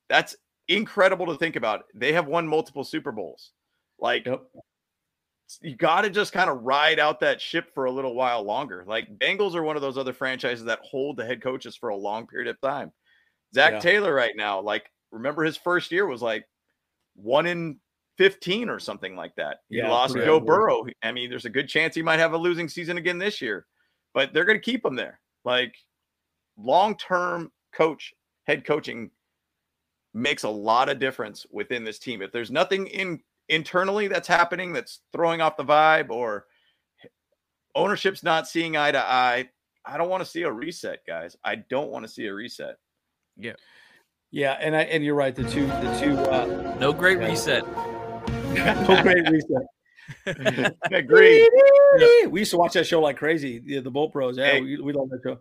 That's 0.10 0.36
incredible 0.68 1.28
to 1.28 1.38
think 1.38 1.56
about. 1.56 1.86
They 1.94 2.12
have 2.14 2.28
won 2.28 2.48
multiple 2.48 2.84
Super 2.84 3.14
Bowls. 3.14 3.52
Like 4.00 4.26
yep. 4.26 4.42
you 5.62 5.76
got 5.76 6.02
to 6.02 6.10
just 6.10 6.34
kind 6.34 6.50
of 6.50 6.64
ride 6.64 7.00
out 7.00 7.22
that 7.22 7.40
ship 7.40 7.74
for 7.74 7.86
a 7.86 7.92
little 7.92 8.16
while 8.16 8.44
longer. 8.44 8.84
Like 8.86 9.18
Bengals 9.18 9.56
are 9.56 9.64
one 9.64 9.76
of 9.76 9.82
those 9.82 9.98
other 9.98 10.14
franchises 10.14 10.66
that 10.66 10.80
hold 10.84 11.18
the 11.18 11.26
head 11.26 11.42
coaches 11.42 11.76
for 11.76 11.90
a 11.90 11.96
long 11.96 12.28
period 12.28 12.50
of 12.50 12.60
time. 12.60 12.92
Zac 13.54 13.74
yeah. 13.74 13.80
Taylor 13.80 14.14
right 14.14 14.36
now, 14.36 14.60
like 14.60 14.92
remember 15.12 15.44
his 15.44 15.58
first 15.58 15.92
year 15.92 16.06
was 16.06 16.22
like 16.22 16.46
one 17.16 17.46
in 17.46 17.80
15 18.18 18.70
or 18.70 18.80
something 18.80 19.16
like 19.16 19.36
that. 19.36 19.60
He 19.70 19.78
yeah, 19.78 19.90
lost 19.90 20.16
Joe 20.16 20.40
Burrow. 20.40 20.86
I 21.04 21.12
mean, 21.12 21.30
there's 21.30 21.46
a 21.46 21.50
good 21.50 21.68
chance 21.68 21.96
he 21.96 22.02
might 22.02 22.20
have 22.20 22.34
a 22.34 22.38
losing 22.38 22.68
season 22.68 22.98
again 22.98 23.18
this 23.18 23.42
year, 23.42 23.66
but 24.14 24.34
they're 24.34 24.46
going 24.46 24.58
to 24.58 24.64
keep 24.64 24.86
him 24.86 24.96
there. 24.96 25.20
Like 25.46 25.76
long 26.58 26.96
term 26.98 27.52
coach, 27.74 28.14
head 28.46 28.66
coaching 28.66 29.12
makes 30.14 30.44
a 30.44 30.50
lot 30.50 30.90
of 30.90 31.00
difference 31.00 31.46
within 31.52 31.84
this 31.84 32.00
team. 32.00 32.22
If 32.22 32.32
there's 32.32 32.52
nothing 32.52 32.88
in 32.88 33.20
internally 33.50 34.08
that's 34.08 34.28
happening 34.28 34.74
that's 34.74 35.02
throwing 35.14 35.40
off 35.42 35.56
the 35.56 35.64
vibe 35.64 36.10
or 36.10 36.46
ownership's 37.76 38.24
not 38.24 38.48
seeing 38.48 38.76
eye 38.76 38.92
to 38.92 39.00
eye, 39.00 39.50
I 39.86 39.98
don't 39.98 40.10
want 40.10 40.24
to 40.24 40.30
see 40.30 40.42
a 40.42 40.52
reset, 40.52 41.06
guys. 41.08 41.38
I 41.44 41.56
don't 41.56 41.92
want 41.92 42.06
to 42.06 42.12
see 42.12 42.26
a 42.26 42.34
reset. 42.34 42.78
Yeah. 43.38 43.54
Yeah, 44.30 44.58
and 44.60 44.76
I 44.76 44.82
and 44.82 45.06
you're 45.06 45.16
right. 45.16 45.34
The 45.34 45.50
two, 45.50 45.68
the 45.68 45.98
two. 46.02 46.18
Uh, 46.18 46.76
no 46.82 46.92
great 46.92 47.20
yeah. 47.20 47.28
reset. 47.28 47.64
no 48.88 49.02
great 49.02 49.30
reset. 49.30 49.68
Agreed. 50.92 51.50
Yeah. 51.98 52.28
We 52.28 52.42
used 52.42 52.52
to 52.52 52.58
watch 52.58 52.74
that 52.74 52.86
show 52.86 53.00
like 53.02 53.18
crazy. 53.18 53.60
The, 53.60 53.80
the 53.80 53.90
Bolt 53.90 54.12
Bros. 54.12 54.38
Yeah, 54.38 54.52
hey, 54.52 54.62
we, 54.62 54.78
we 54.78 54.94
love 54.94 55.10
that 55.10 55.22
show. 55.24 55.40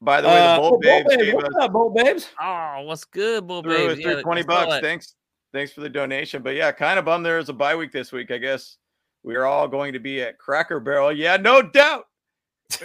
By 0.00 0.20
the 0.20 0.28
way, 0.28 0.34
the 0.34 0.40
uh, 0.40 0.56
Bolt, 0.58 0.74
uh, 0.74 0.88
Babes, 0.88 1.16
Babes 1.16 1.34
what's 1.34 1.56
up, 1.56 1.72
Bolt 1.72 1.96
Babes? 1.96 2.28
Oh, 2.40 2.82
what's 2.82 3.04
good, 3.04 3.46
Bolt 3.46 3.66
Babes? 3.66 3.98
Yeah, 3.98 4.20
Twenty 4.20 4.42
bucks. 4.42 4.80
Thanks, 4.80 5.14
thanks 5.52 5.72
for 5.72 5.80
the 5.80 5.88
donation. 5.88 6.42
But 6.42 6.54
yeah, 6.54 6.70
kind 6.72 6.98
of 6.98 7.06
bummed 7.06 7.24
there 7.24 7.38
is 7.38 7.48
a 7.48 7.54
bye 7.54 7.74
week 7.74 7.90
this 7.90 8.12
week. 8.12 8.30
I 8.30 8.36
guess 8.36 8.76
we 9.22 9.34
are 9.34 9.46
all 9.46 9.66
going 9.66 9.94
to 9.94 9.98
be 9.98 10.20
at 10.20 10.38
Cracker 10.38 10.78
Barrel. 10.78 11.10
Yeah, 11.10 11.36
no 11.38 11.62
doubt. 11.62 12.04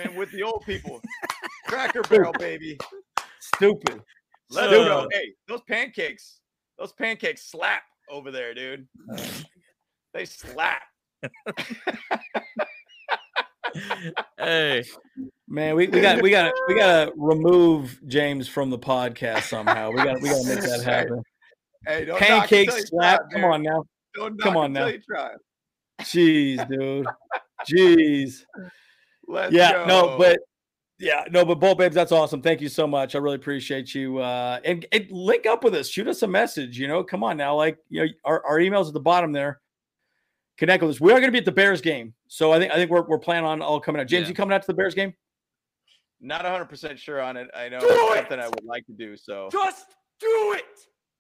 And 0.02 0.16
with 0.16 0.32
the 0.32 0.42
old 0.44 0.64
people, 0.66 1.02
Cracker 1.68 2.02
Barrel, 2.04 2.34
baby. 2.40 2.78
Stupid. 3.40 4.02
Let's 4.50 4.70
so, 4.72 4.86
go. 4.86 5.08
Hey, 5.12 5.34
those 5.48 5.62
pancakes, 5.68 6.40
those 6.80 6.94
pancakes 6.94 7.52
slap 7.52 7.84
over 8.10 8.32
there, 8.32 8.54
dude. 8.54 8.88
They 10.14 10.26
slap. 10.26 10.82
hey, 14.38 14.84
man, 15.48 15.76
we, 15.76 15.88
we 15.88 16.02
got 16.02 16.22
we 16.22 16.30
got 16.30 16.54
we 16.68 16.76
got 16.76 17.06
to 17.06 17.14
remove 17.16 18.00
James 18.08 18.48
from 18.48 18.70
the 18.70 18.78
podcast 18.78 19.44
somehow. 19.44 19.90
We 19.90 19.98
got 19.98 20.22
we 20.22 20.30
got 20.30 20.42
to 20.44 20.48
make 20.48 20.62
that 20.62 20.84
happen. 20.84 21.24
Hey, 21.86 22.06
don't 22.06 22.20
pancake 22.20 22.72
slap. 22.72 23.22
Try, 23.32 23.42
Come 23.42 23.52
on 23.52 23.64
now. 23.64 23.84
Don't 24.16 24.40
Come 24.40 24.58
on 24.58 24.74
now. 24.74 24.92
Try. 25.10 25.32
Jeez, 26.02 26.68
dude. 26.70 27.08
Jeez. 27.70 28.44
Let's 29.28 29.54
yeah, 29.54 29.72
go. 29.72 29.86
no, 29.86 30.18
but 30.18 30.40
yeah, 31.00 31.26
no, 31.32 31.44
but 31.46 31.60
Bolt 31.60 31.78
Babes, 31.78 31.96
that's 31.96 32.12
awesome. 32.12 32.42
Thank 32.42 32.62
you 32.62 32.70
so 32.70 32.86
much. 32.86 33.16
I 33.16 33.18
really 33.18 33.36
appreciate 33.36 33.96
you. 33.96 34.20
Uh, 34.20 34.60
and, 34.64 34.86
and 34.92 35.08
link 35.12 35.46
up 35.46 35.64
with 35.64 35.76
us. 35.76 35.90
Shoot 35.90 36.08
us 36.08 36.22
a 36.22 36.28
message. 36.28 36.78
You 36.78 36.88
know, 36.88 37.04
come 37.04 37.24
on 37.24 37.38
now. 37.38 37.56
Like, 37.56 37.78
you 37.90 38.04
know, 38.04 38.12
our, 38.24 38.46
our 38.46 38.60
emails 38.60 38.88
at 38.88 38.94
the 38.94 39.00
bottom 39.00 39.32
there. 39.32 39.60
Connect 40.64 40.82
with 40.82 40.92
us. 40.92 41.02
We 41.02 41.12
are 41.12 41.16
going 41.16 41.28
to 41.28 41.32
be 41.34 41.40
at 41.40 41.44
the 41.44 41.52
Bears 41.52 41.82
game, 41.82 42.14
so 42.30 42.54
I 42.54 42.58
think 42.58 42.72
I 42.72 42.76
think 42.76 42.90
we're 42.90 43.02
we're 43.02 43.20
planning 43.20 43.44
on 43.44 43.62
all 43.62 43.82
coming 43.82 44.00
out. 44.00 44.08
James, 44.08 44.24
yeah. 44.24 44.30
you 44.30 44.34
coming 44.34 44.56
out 44.56 44.62
to 44.62 44.68
the 44.68 44.74
Bears 44.74 44.96
game? 44.96 45.14
Not 46.22 46.42
100 46.44 46.68
percent 46.68 46.98
sure 46.98 47.20
on 47.20 47.36
it. 47.36 47.50
I 47.54 47.68
know 47.68 47.82
do 47.82 47.88
it's 47.90 47.96
it! 47.96 48.16
something 48.20 48.40
I 48.40 48.48
would 48.48 48.64
like 48.64 48.86
to 48.86 48.94
do. 48.94 49.18
So 49.18 49.50
just 49.52 49.88
do 50.22 50.56
it. 50.56 50.64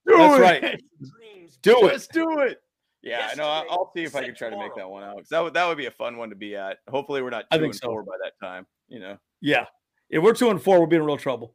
Do 0.07 0.15
that's 0.15 0.37
it. 0.37 0.41
right. 0.41 0.81
Do 1.61 1.87
it. 1.87 1.91
Just 1.91 2.13
do 2.13 2.39
it. 2.39 2.61
Yeah, 3.01 3.19
Yesterday, 3.19 3.43
I 3.43 3.63
know. 3.63 3.67
I'll 3.69 3.91
see 3.93 4.03
if 4.03 4.15
I 4.15 4.23
can 4.23 4.33
try 4.33 4.49
tomorrow. 4.49 4.69
to 4.69 4.75
make 4.75 4.77
that 4.77 4.89
one 4.89 5.03
out. 5.03 5.27
That 5.29 5.41
would 5.41 5.53
that 5.55 5.67
would 5.67 5.77
be 5.77 5.87
a 5.87 5.91
fun 5.91 6.15
one 6.15 6.29
to 6.29 6.37
be 6.37 6.55
at. 6.55 6.77
Hopefully, 6.87 7.21
we're 7.21 7.29
not 7.29 7.43
two 7.51 7.57
I 7.57 7.59
think 7.59 7.73
and 7.73 7.75
so. 7.75 7.87
four 7.87 8.03
by 8.03 8.15
that 8.23 8.39
time. 8.41 8.65
You 8.87 9.01
know. 9.01 9.17
Yeah. 9.41 9.65
If 10.09 10.23
we're 10.23 10.35
two 10.35 10.51
and 10.51 10.61
four, 10.61 10.77
we'll 10.77 10.87
be 10.87 10.95
in 10.95 11.03
real 11.03 11.17
trouble. 11.17 11.53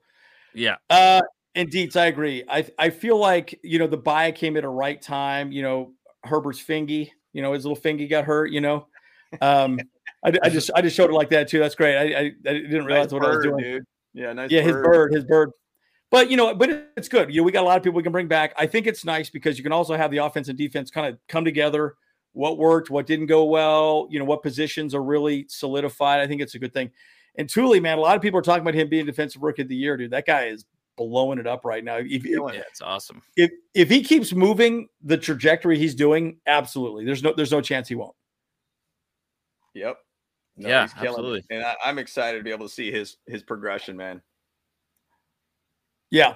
Yeah. 0.52 0.76
Uh, 0.90 1.22
indeed, 1.54 1.96
I 1.96 2.04
agree. 2.04 2.44
I 2.50 2.66
I 2.78 2.90
feel 2.90 3.16
like 3.16 3.58
you 3.62 3.78
know 3.78 3.86
the 3.86 3.96
buy 3.96 4.30
came 4.30 4.58
at 4.58 4.64
a 4.64 4.68
right 4.68 5.00
time. 5.00 5.52
You 5.52 5.62
know, 5.62 5.92
Herbert's 6.22 6.60
fingy. 6.60 7.14
You 7.38 7.42
know, 7.42 7.52
his 7.52 7.64
little 7.64 7.76
fingy 7.76 8.08
got 8.08 8.24
hurt. 8.24 8.50
You 8.50 8.60
know, 8.60 8.88
Um, 9.40 9.80
I, 10.24 10.32
I, 10.42 10.48
just 10.48 10.70
I 10.74 10.82
just 10.82 10.96
showed 10.96 11.10
it 11.10 11.14
like 11.14 11.30
that 11.30 11.48
too. 11.48 11.58
That's 11.58 11.74
great. 11.74 11.96
I, 11.96 12.18
I, 12.18 12.20
I 12.20 12.52
didn't 12.52 12.84
realize 12.84 13.06
nice 13.06 13.12
what 13.12 13.22
bird, 13.22 13.32
I 13.32 13.36
was 13.36 13.44
doing. 13.44 13.58
Dude. 13.58 13.84
Yeah, 14.14 14.32
nice. 14.32 14.50
Yeah, 14.50 14.62
bird. 14.62 14.66
his 14.66 14.82
bird, 14.82 15.12
his 15.14 15.24
bird. 15.24 15.50
But 16.10 16.30
you 16.30 16.36
know, 16.36 16.54
but 16.54 16.90
it's 16.96 17.08
good. 17.08 17.32
You 17.32 17.40
know, 17.40 17.44
we 17.44 17.52
got 17.52 17.62
a 17.62 17.66
lot 17.66 17.76
of 17.76 17.82
people 17.82 17.96
we 17.96 18.02
can 18.02 18.12
bring 18.12 18.28
back. 18.28 18.54
I 18.56 18.66
think 18.66 18.86
it's 18.86 19.04
nice 19.04 19.30
because 19.30 19.58
you 19.58 19.62
can 19.62 19.72
also 19.72 19.96
have 19.96 20.10
the 20.10 20.18
offense 20.18 20.48
and 20.48 20.58
defense 20.58 20.90
kind 20.90 21.06
of 21.06 21.18
come 21.28 21.44
together. 21.44 21.94
What 22.32 22.58
worked, 22.58 22.90
what 22.90 23.06
didn't 23.06 23.26
go 23.26 23.44
well. 23.44 24.08
You 24.10 24.18
know, 24.18 24.24
what 24.24 24.42
positions 24.42 24.94
are 24.94 25.02
really 25.02 25.46
solidified. 25.48 26.20
I 26.20 26.26
think 26.26 26.40
it's 26.40 26.54
a 26.54 26.58
good 26.58 26.72
thing. 26.72 26.90
And 27.36 27.48
Tuli, 27.48 27.78
man, 27.78 27.98
a 27.98 28.00
lot 28.00 28.16
of 28.16 28.22
people 28.22 28.40
are 28.40 28.42
talking 28.42 28.62
about 28.62 28.74
him 28.74 28.88
being 28.88 29.06
defensive 29.06 29.42
rookie 29.42 29.62
of 29.62 29.68
the 29.68 29.76
year, 29.76 29.96
dude. 29.96 30.10
That 30.10 30.26
guy 30.26 30.46
is 30.46 30.64
blowing 30.98 31.38
it 31.38 31.46
up 31.46 31.64
right 31.64 31.82
now. 31.82 31.96
If, 31.96 32.26
yeah, 32.26 32.60
it's 32.68 32.82
awesome. 32.82 33.22
If 33.36 33.50
if 33.72 33.88
he 33.88 34.02
keeps 34.02 34.34
moving 34.34 34.88
the 35.02 35.16
trajectory 35.16 35.78
he's 35.78 35.94
doing, 35.94 36.38
absolutely. 36.46 37.06
There's 37.06 37.22
no 37.22 37.32
there's 37.34 37.52
no 37.52 37.62
chance 37.62 37.88
he 37.88 37.94
won't. 37.94 38.14
Yep. 39.74 39.96
No, 40.58 40.68
yeah, 40.68 40.88
absolutely. 40.96 41.38
It. 41.38 41.54
And 41.54 41.64
I, 41.64 41.76
I'm 41.84 41.98
excited 41.98 42.38
to 42.38 42.44
be 42.44 42.50
able 42.50 42.66
to 42.66 42.74
see 42.74 42.90
his 42.90 43.16
his 43.26 43.42
progression, 43.42 43.96
man. 43.96 44.20
Yeah. 46.10 46.34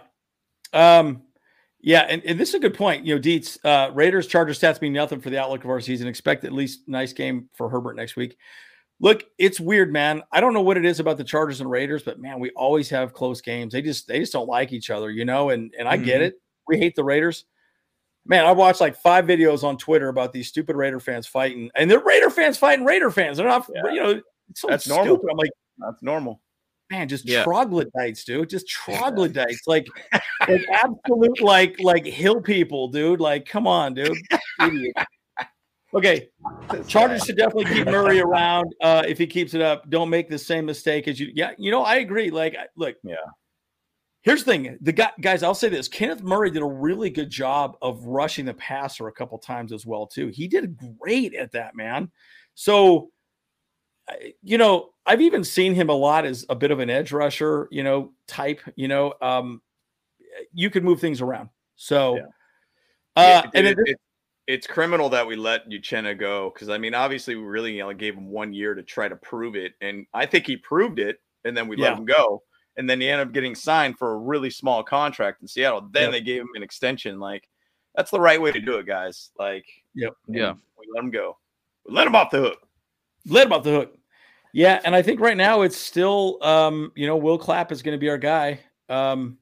Um, 0.72 1.24
yeah, 1.80 2.02
and, 2.08 2.22
and 2.24 2.38
this 2.38 2.50
is 2.50 2.54
a 2.54 2.60
good 2.60 2.74
point. 2.74 3.04
You 3.04 3.16
know, 3.16 3.20
Dietz, 3.20 3.58
uh, 3.64 3.90
Raiders 3.92 4.28
Chargers 4.28 4.60
stats 4.60 4.80
mean 4.80 4.92
nothing 4.92 5.20
for 5.20 5.30
the 5.30 5.40
outlook 5.40 5.64
of 5.64 5.70
our 5.70 5.80
season. 5.80 6.06
Expect 6.06 6.44
at 6.44 6.52
least 6.52 6.82
nice 6.86 7.12
game 7.12 7.48
for 7.54 7.68
Herbert 7.68 7.96
next 7.96 8.14
week. 8.14 8.36
Look, 9.02 9.24
it's 9.36 9.60
weird, 9.60 9.92
man. 9.92 10.22
I 10.32 10.40
don't 10.40 10.54
know 10.54 10.62
what 10.62 10.78
it 10.78 10.84
is 10.84 11.00
about 11.00 11.18
the 11.18 11.24
Chargers 11.24 11.60
and 11.60 11.70
Raiders, 11.70 12.02
but 12.02 12.20
man, 12.20 12.38
we 12.38 12.50
always 12.50 12.88
have 12.90 13.12
close 13.12 13.40
games. 13.40 13.72
They 13.72 13.82
just 13.82 14.08
they 14.08 14.20
just 14.20 14.32
don't 14.32 14.48
like 14.48 14.72
each 14.72 14.90
other, 14.90 15.10
you 15.10 15.24
know. 15.24 15.50
And 15.50 15.74
and 15.78 15.88
I 15.88 15.96
mm-hmm. 15.96 16.04
get 16.04 16.22
it. 16.22 16.40
We 16.66 16.78
hate 16.78 16.94
the 16.94 17.04
Raiders. 17.04 17.44
Man, 18.24 18.46
I 18.46 18.52
watched 18.52 18.80
like 18.80 18.96
five 18.96 19.26
videos 19.26 19.64
on 19.64 19.76
Twitter 19.76 20.08
about 20.08 20.32
these 20.32 20.48
stupid 20.48 20.76
Raider 20.76 21.00
fans 21.00 21.26
fighting, 21.26 21.70
and 21.74 21.90
they're 21.90 21.98
Raider 21.98 22.30
fans 22.30 22.56
fighting 22.56 22.84
Raider 22.84 23.10
fans. 23.10 23.36
They're 23.36 23.46
not, 23.48 23.68
yeah. 23.74 23.92
you 23.92 24.00
know, 24.00 24.20
so 24.54 24.68
that's 24.68 24.84
stupid. 24.84 25.04
normal. 25.04 25.30
I'm 25.30 25.36
like, 25.36 25.50
that's 25.78 26.02
normal 26.02 26.40
man, 26.92 27.08
just 27.08 27.26
yeah. 27.26 27.42
troglodytes, 27.42 28.22
dude. 28.22 28.50
Just 28.50 28.68
troglodytes, 28.68 29.66
like, 29.66 29.88
like 30.46 30.64
absolute, 30.70 31.40
like, 31.40 31.80
like 31.80 32.04
hill 32.04 32.40
people, 32.40 32.88
dude. 32.88 33.18
Like, 33.18 33.46
come 33.46 33.66
on, 33.66 33.94
dude. 33.94 34.16
okay, 35.94 36.28
Chargers 36.86 37.24
should 37.24 37.36
definitely 37.36 37.72
keep 37.72 37.86
Murray 37.86 38.20
around. 38.20 38.74
Uh, 38.80 39.02
if 39.06 39.18
he 39.18 39.26
keeps 39.26 39.54
it 39.54 39.60
up, 39.60 39.88
don't 39.90 40.10
make 40.10 40.28
the 40.28 40.38
same 40.38 40.66
mistake 40.66 41.08
as 41.08 41.18
you. 41.18 41.30
Yeah, 41.34 41.52
you 41.58 41.70
know, 41.70 41.82
I 41.82 41.96
agree. 41.96 42.30
Like, 42.30 42.56
look, 42.76 42.96
yeah. 43.02 43.16
Here's 44.22 44.44
the 44.44 44.52
thing, 44.52 44.78
the 44.80 44.92
guy, 44.92 45.10
guys. 45.20 45.42
I'll 45.42 45.54
say 45.54 45.68
this: 45.68 45.88
Kenneth 45.88 46.22
Murray 46.22 46.50
did 46.50 46.62
a 46.62 46.66
really 46.66 47.10
good 47.10 47.28
job 47.28 47.76
of 47.82 48.04
rushing 48.04 48.44
the 48.44 48.54
passer 48.54 49.08
a 49.08 49.12
couple 49.12 49.36
times 49.38 49.72
as 49.72 49.84
well, 49.84 50.06
too. 50.06 50.28
He 50.28 50.46
did 50.46 50.78
great 51.00 51.34
at 51.34 51.52
that, 51.52 51.74
man. 51.74 52.10
So 52.54 53.10
you 54.42 54.58
know, 54.58 54.90
I've 55.06 55.20
even 55.20 55.44
seen 55.44 55.74
him 55.74 55.88
a 55.88 55.94
lot 55.94 56.24
as 56.24 56.44
a 56.48 56.54
bit 56.54 56.70
of 56.70 56.80
an 56.80 56.90
edge 56.90 57.12
rusher, 57.12 57.68
you 57.70 57.82
know, 57.82 58.12
type, 58.26 58.60
you 58.76 58.88
know, 58.88 59.14
um, 59.20 59.62
you 60.52 60.70
could 60.70 60.84
move 60.84 61.00
things 61.00 61.20
around. 61.20 61.50
So, 61.76 62.16
yeah. 62.16 62.22
uh, 63.16 63.42
and 63.54 63.66
it, 63.66 63.78
it, 63.78 64.00
it's 64.46 64.66
criminal 64.66 65.08
that 65.10 65.26
we 65.26 65.36
let 65.36 65.68
Uchenna 65.68 66.18
go 66.18 66.50
because 66.52 66.68
I 66.68 66.78
mean, 66.78 66.94
obviously, 66.94 67.36
we 67.36 67.42
really 67.42 67.76
you 67.76 67.82
know, 67.82 67.92
gave 67.92 68.14
him 68.14 68.28
one 68.28 68.52
year 68.52 68.74
to 68.74 68.82
try 68.82 69.08
to 69.08 69.16
prove 69.16 69.56
it, 69.56 69.72
and 69.80 70.06
I 70.12 70.26
think 70.26 70.46
he 70.46 70.56
proved 70.56 70.98
it, 70.98 71.20
and 71.44 71.56
then 71.56 71.68
we 71.68 71.76
yeah. 71.76 71.90
let 71.90 71.98
him 71.98 72.04
go, 72.04 72.42
and 72.76 72.88
then 72.88 73.00
he 73.00 73.08
ended 73.08 73.28
up 73.28 73.32
getting 73.32 73.54
signed 73.54 73.98
for 73.98 74.12
a 74.12 74.18
really 74.18 74.50
small 74.50 74.82
contract 74.82 75.42
in 75.42 75.48
Seattle. 75.48 75.88
Then 75.92 76.04
yep. 76.04 76.12
they 76.12 76.20
gave 76.20 76.42
him 76.42 76.50
an 76.54 76.62
extension. 76.62 77.20
Like, 77.20 77.48
that's 77.94 78.10
the 78.10 78.20
right 78.20 78.40
way 78.40 78.52
to 78.52 78.60
do 78.60 78.78
it, 78.78 78.86
guys. 78.86 79.30
Like, 79.38 79.66
yep, 79.94 80.14
yeah, 80.28 80.54
we 80.78 80.86
let 80.94 81.04
him 81.04 81.10
go, 81.10 81.38
we 81.86 81.94
let 81.94 82.06
him 82.06 82.16
off 82.16 82.30
the 82.30 82.40
hook. 82.40 82.58
Let 83.26 83.46
him 83.46 83.52
off 83.52 83.62
the 83.62 83.70
hook. 83.70 83.98
Yeah, 84.52 84.80
and 84.84 84.94
I 84.94 85.02
think 85.02 85.20
right 85.20 85.36
now 85.36 85.62
it's 85.62 85.76
still, 85.76 86.38
um, 86.42 86.92
you 86.94 87.06
know, 87.06 87.16
Will 87.16 87.38
Clapp 87.38 87.72
is 87.72 87.80
going 87.80 87.94
to 87.94 88.00
be 88.00 88.10
our 88.10 88.18
guy, 88.18 88.60
um, 88.88 89.38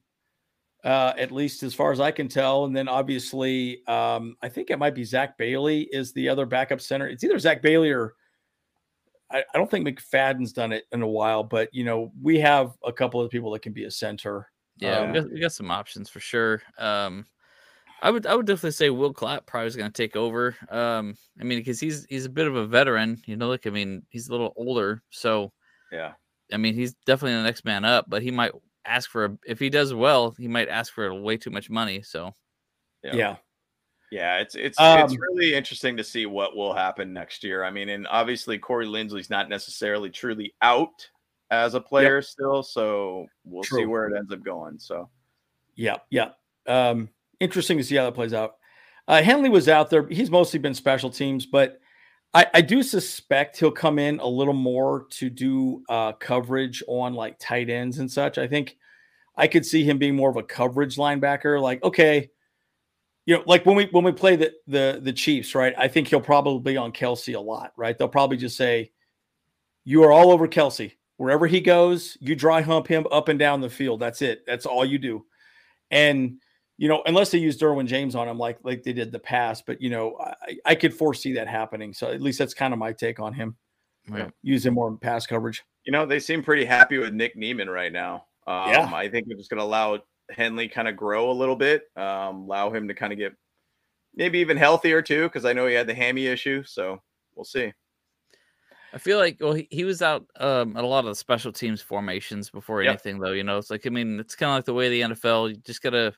uh, 0.83 1.13
at 1.17 1.31
least 1.31 1.63
as 1.63 1.73
far 1.73 1.91
as 1.91 1.99
I 1.99 2.11
can 2.11 2.27
tell. 2.27 2.65
And 2.65 2.75
then 2.75 2.87
obviously, 2.87 3.85
um, 3.87 4.35
I 4.41 4.49
think 4.49 4.69
it 4.69 4.79
might 4.79 4.95
be 4.95 5.03
Zach 5.03 5.37
Bailey 5.37 5.87
is 5.91 6.13
the 6.13 6.27
other 6.29 6.45
backup 6.45 6.81
center. 6.81 7.07
It's 7.07 7.23
either 7.23 7.39
Zach 7.39 7.61
Bailey 7.61 7.91
or 7.91 8.13
I, 9.31 9.43
I 9.53 9.57
don't 9.57 9.69
think 9.69 9.87
McFadden's 9.87 10.53
done 10.53 10.71
it 10.71 10.85
in 10.91 11.01
a 11.01 11.07
while, 11.07 11.43
but 11.43 11.69
you 11.71 11.83
know, 11.83 12.11
we 12.21 12.39
have 12.39 12.73
a 12.83 12.91
couple 12.91 13.21
of 13.21 13.31
people 13.31 13.51
that 13.51 13.61
can 13.61 13.73
be 13.73 13.85
a 13.85 13.91
center. 13.91 14.47
Yeah, 14.77 14.99
um, 14.99 15.11
we, 15.11 15.19
got, 15.19 15.31
we, 15.31 15.39
got, 15.39 15.53
some 15.53 15.71
options 15.71 16.09
for 16.09 16.19
sure. 16.19 16.61
Um, 16.77 17.25
I 18.01 18.09
would 18.09 18.25
I 18.25 18.33
would 18.33 18.47
definitely 18.47 18.71
say 18.71 18.89
Will 18.89 19.13
Clapp 19.13 19.45
probably 19.45 19.67
is 19.67 19.75
going 19.75 19.91
to 19.91 20.03
take 20.03 20.15
over. 20.15 20.55
Um, 20.69 21.15
I 21.39 21.43
mean, 21.43 21.59
because 21.59 21.79
he's 21.79 22.05
he's 22.09 22.25
a 22.25 22.29
bit 22.29 22.47
of 22.47 22.55
a 22.55 22.65
veteran, 22.65 23.21
you 23.25 23.37
know. 23.37 23.47
Look, 23.47 23.67
I 23.67 23.69
mean, 23.69 24.03
he's 24.09 24.27
a 24.27 24.31
little 24.31 24.53
older, 24.55 25.03
so 25.11 25.51
yeah. 25.91 26.13
I 26.51 26.57
mean, 26.57 26.73
he's 26.73 26.93
definitely 27.05 27.37
the 27.37 27.43
next 27.43 27.63
man 27.63 27.85
up, 27.85 28.05
but 28.09 28.23
he 28.23 28.31
might 28.31 28.51
ask 28.85 29.09
for 29.09 29.25
a, 29.25 29.37
if 29.45 29.59
he 29.59 29.69
does 29.69 29.93
well, 29.93 30.35
he 30.37 30.47
might 30.47 30.69
ask 30.69 30.93
for 30.93 31.13
way 31.13 31.37
too 31.37 31.51
much 31.51 31.69
money. 31.69 32.01
So 32.01 32.33
yeah. 33.03 33.15
yeah. 33.15 33.35
Yeah, 34.11 34.39
it's 34.39 34.55
it's 34.55 34.77
um, 34.77 34.99
it's 34.99 35.15
really 35.17 35.53
interesting 35.53 35.95
to 35.95 36.03
see 36.03 36.25
what 36.25 36.53
will 36.53 36.73
happen 36.73 37.13
next 37.13 37.45
year. 37.45 37.63
I 37.63 37.71
mean, 37.71 37.87
and 37.87 38.05
obviously 38.07 38.57
Corey 38.57 38.85
Linsley's 38.85 39.29
not 39.29 39.47
necessarily 39.47 40.09
truly 40.09 40.53
out 40.61 41.09
as 41.49 41.75
a 41.75 41.81
player 41.81 42.17
yep. 42.17 42.25
still, 42.25 42.61
so 42.61 43.25
we'll 43.45 43.63
True. 43.63 43.79
see 43.79 43.85
where 43.85 44.07
it 44.07 44.17
ends 44.17 44.31
up 44.31 44.43
going. 44.43 44.79
So, 44.79 45.09
yeah, 45.75 45.97
yeah. 46.09 46.31
Um, 46.67 47.09
interesting 47.39 47.77
to 47.77 47.83
see 47.85 47.95
how 47.95 48.03
that 48.03 48.13
plays 48.13 48.33
out. 48.33 48.55
Uh, 49.07 49.21
Henley 49.21 49.49
was 49.49 49.69
out 49.69 49.89
there. 49.89 50.07
He's 50.07 50.29
mostly 50.29 50.59
been 50.59 50.73
special 50.73 51.09
teams, 51.09 51.45
but 51.45 51.80
I, 52.33 52.47
I 52.53 52.61
do 52.61 52.81
suspect 52.81 53.57
he'll 53.59 53.71
come 53.71 53.99
in 53.99 54.19
a 54.19 54.27
little 54.27 54.53
more 54.53 55.05
to 55.11 55.29
do 55.29 55.83
uh, 55.89 56.13
coverage 56.13 56.81
on 56.87 57.13
like 57.13 57.37
tight 57.39 57.69
ends 57.69 57.99
and 57.99 58.09
such. 58.09 58.37
I 58.37 58.47
think 58.47 58.77
I 59.35 59.47
could 59.47 59.65
see 59.65 59.83
him 59.83 59.97
being 59.97 60.15
more 60.15 60.29
of 60.29 60.37
a 60.37 60.43
coverage 60.43 60.95
linebacker. 60.95 61.61
Like, 61.61 61.83
okay, 61.83 62.29
you 63.25 63.35
know, 63.35 63.43
like 63.45 63.65
when 63.65 63.75
we 63.75 63.85
when 63.91 64.03
we 64.03 64.11
play 64.11 64.35
the 64.35 64.53
the 64.67 64.99
the 65.03 65.13
Chiefs, 65.13 65.55
right? 65.55 65.73
I 65.77 65.87
think 65.87 66.07
he'll 66.07 66.21
probably 66.21 66.73
be 66.73 66.77
on 66.77 66.91
Kelce 66.93 67.35
a 67.35 67.39
lot, 67.39 67.73
right? 67.75 67.97
They'll 67.97 68.07
probably 68.07 68.37
just 68.37 68.57
say, 68.57 68.91
"You 69.83 70.03
are 70.03 70.11
all 70.11 70.31
over 70.31 70.47
Kelce 70.47 70.93
Wherever 71.17 71.45
he 71.45 71.61
goes, 71.61 72.17
you 72.19 72.35
dry 72.35 72.61
hump 72.61 72.87
him 72.87 73.05
up 73.11 73.27
and 73.27 73.37
down 73.37 73.61
the 73.61 73.69
field. 73.69 73.99
That's 73.99 74.23
it. 74.23 74.43
That's 74.47 74.65
all 74.65 74.83
you 74.83 74.97
do." 74.97 75.25
And 75.91 76.37
you 76.81 76.87
know, 76.87 77.03
unless 77.05 77.29
they 77.29 77.37
use 77.37 77.59
Derwin 77.59 77.85
James 77.85 78.15
on 78.15 78.27
him 78.27 78.39
like 78.39 78.57
like 78.63 78.81
they 78.81 78.91
did 78.91 79.11
the 79.11 79.19
past, 79.19 79.67
but 79.67 79.79
you 79.79 79.91
know, 79.91 80.17
I, 80.19 80.57
I 80.65 80.73
could 80.73 80.95
foresee 80.95 81.31
that 81.33 81.47
happening. 81.47 81.93
So 81.93 82.07
at 82.07 82.23
least 82.23 82.39
that's 82.39 82.55
kind 82.55 82.73
of 82.73 82.79
my 82.79 82.91
take 82.91 83.19
on 83.19 83.33
him. 83.33 83.55
Right. 84.09 84.31
Use 84.41 84.65
him 84.65 84.73
more 84.73 84.87
in 84.87 84.97
pass 84.97 85.27
coverage. 85.27 85.63
You 85.85 85.91
know, 85.91 86.07
they 86.07 86.19
seem 86.19 86.41
pretty 86.41 86.65
happy 86.65 86.97
with 86.97 87.13
Nick 87.13 87.35
Niemann 87.35 87.69
right 87.69 87.93
now. 87.93 88.25
Um, 88.47 88.71
yeah. 88.71 88.91
I 88.91 89.07
think 89.09 89.27
they're 89.27 89.37
just 89.37 89.51
going 89.51 89.59
to 89.59 89.63
allow 89.63 89.99
Henley 90.31 90.67
kind 90.67 90.87
of 90.87 90.97
grow 90.97 91.29
a 91.29 91.33
little 91.33 91.55
bit, 91.55 91.83
um, 91.97 92.45
allow 92.45 92.71
him 92.71 92.87
to 92.87 92.95
kind 92.95 93.13
of 93.13 93.19
get 93.19 93.33
maybe 94.15 94.39
even 94.39 94.57
healthier 94.57 95.03
too, 95.03 95.25
because 95.25 95.45
I 95.45 95.53
know 95.53 95.67
he 95.67 95.75
had 95.75 95.85
the 95.85 95.93
hammy 95.93 96.25
issue. 96.25 96.63
So 96.63 96.99
we'll 97.35 97.45
see. 97.45 97.71
I 98.91 98.97
feel 98.97 99.19
like 99.19 99.37
well 99.39 99.53
he, 99.53 99.67
he 99.69 99.83
was 99.83 100.01
out 100.01 100.25
um, 100.39 100.75
at 100.75 100.83
a 100.83 100.87
lot 100.87 101.05
of 101.05 101.11
the 101.11 101.15
special 101.15 101.51
teams 101.51 101.79
formations 101.79 102.49
before 102.49 102.81
yep. 102.81 102.89
anything 102.89 103.19
though. 103.19 103.33
You 103.33 103.43
know, 103.43 103.59
it's 103.59 103.69
like 103.69 103.85
I 103.85 103.91
mean 103.91 104.19
it's 104.19 104.35
kind 104.35 104.49
of 104.49 104.55
like 104.55 104.65
the 104.65 104.73
way 104.73 104.89
the 104.89 105.01
NFL. 105.01 105.49
You 105.49 105.57
just 105.57 105.83
gotta 105.83 106.15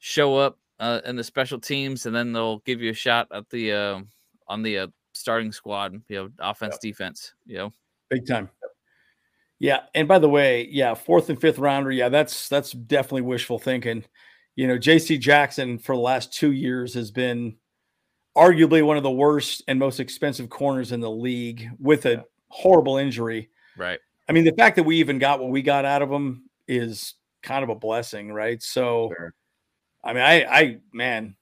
show 0.00 0.36
up 0.36 0.58
uh, 0.80 1.00
in 1.04 1.14
the 1.14 1.24
special 1.24 1.60
teams, 1.60 2.06
and 2.06 2.16
then 2.16 2.32
they'll 2.32 2.58
give 2.60 2.82
you 2.82 2.90
a 2.90 2.94
shot 2.94 3.28
at 3.32 3.48
the 3.50 3.72
uh, 3.72 4.00
on 4.48 4.62
the 4.62 4.78
uh, 4.78 4.86
starting 5.12 5.52
squad. 5.52 6.00
You 6.08 6.16
know, 6.16 6.30
offense, 6.40 6.74
yep. 6.74 6.80
defense. 6.80 7.34
You 7.46 7.58
know, 7.58 7.72
big 8.08 8.26
time. 8.26 8.50
Yeah, 9.60 9.80
and 9.94 10.08
by 10.08 10.18
the 10.18 10.28
way, 10.28 10.66
yeah, 10.70 10.94
fourth 10.94 11.28
and 11.28 11.40
fifth 11.40 11.58
rounder. 11.58 11.92
Yeah, 11.92 12.08
that's 12.08 12.48
that's 12.48 12.72
definitely 12.72 13.22
wishful 13.22 13.58
thinking. 13.58 14.04
You 14.56 14.66
know, 14.66 14.78
J.C. 14.78 15.16
Jackson 15.18 15.78
for 15.78 15.94
the 15.94 16.00
last 16.00 16.32
two 16.32 16.52
years 16.52 16.94
has 16.94 17.10
been 17.10 17.56
arguably 18.36 18.84
one 18.84 18.96
of 18.96 19.02
the 19.02 19.10
worst 19.10 19.62
and 19.68 19.78
most 19.78 20.00
expensive 20.00 20.48
corners 20.48 20.92
in 20.92 21.00
the 21.00 21.10
league 21.10 21.68
with 21.78 22.06
a 22.06 22.10
yeah. 22.10 22.22
horrible 22.48 22.96
injury. 22.96 23.50
Right. 23.76 23.98
I 24.28 24.32
mean, 24.32 24.44
the 24.44 24.52
fact 24.52 24.76
that 24.76 24.84
we 24.84 24.96
even 24.96 25.18
got 25.18 25.40
what 25.40 25.50
we 25.50 25.62
got 25.62 25.84
out 25.84 26.02
of 26.02 26.10
him 26.10 26.48
is 26.68 27.14
kind 27.42 27.64
of 27.64 27.68
a 27.68 27.74
blessing, 27.74 28.32
right? 28.32 28.62
So, 28.62 29.12
sure. 29.16 29.34
I 30.02 30.12
mean, 30.12 30.22
I, 30.22 30.44
I, 30.44 30.78
man, 30.92 31.36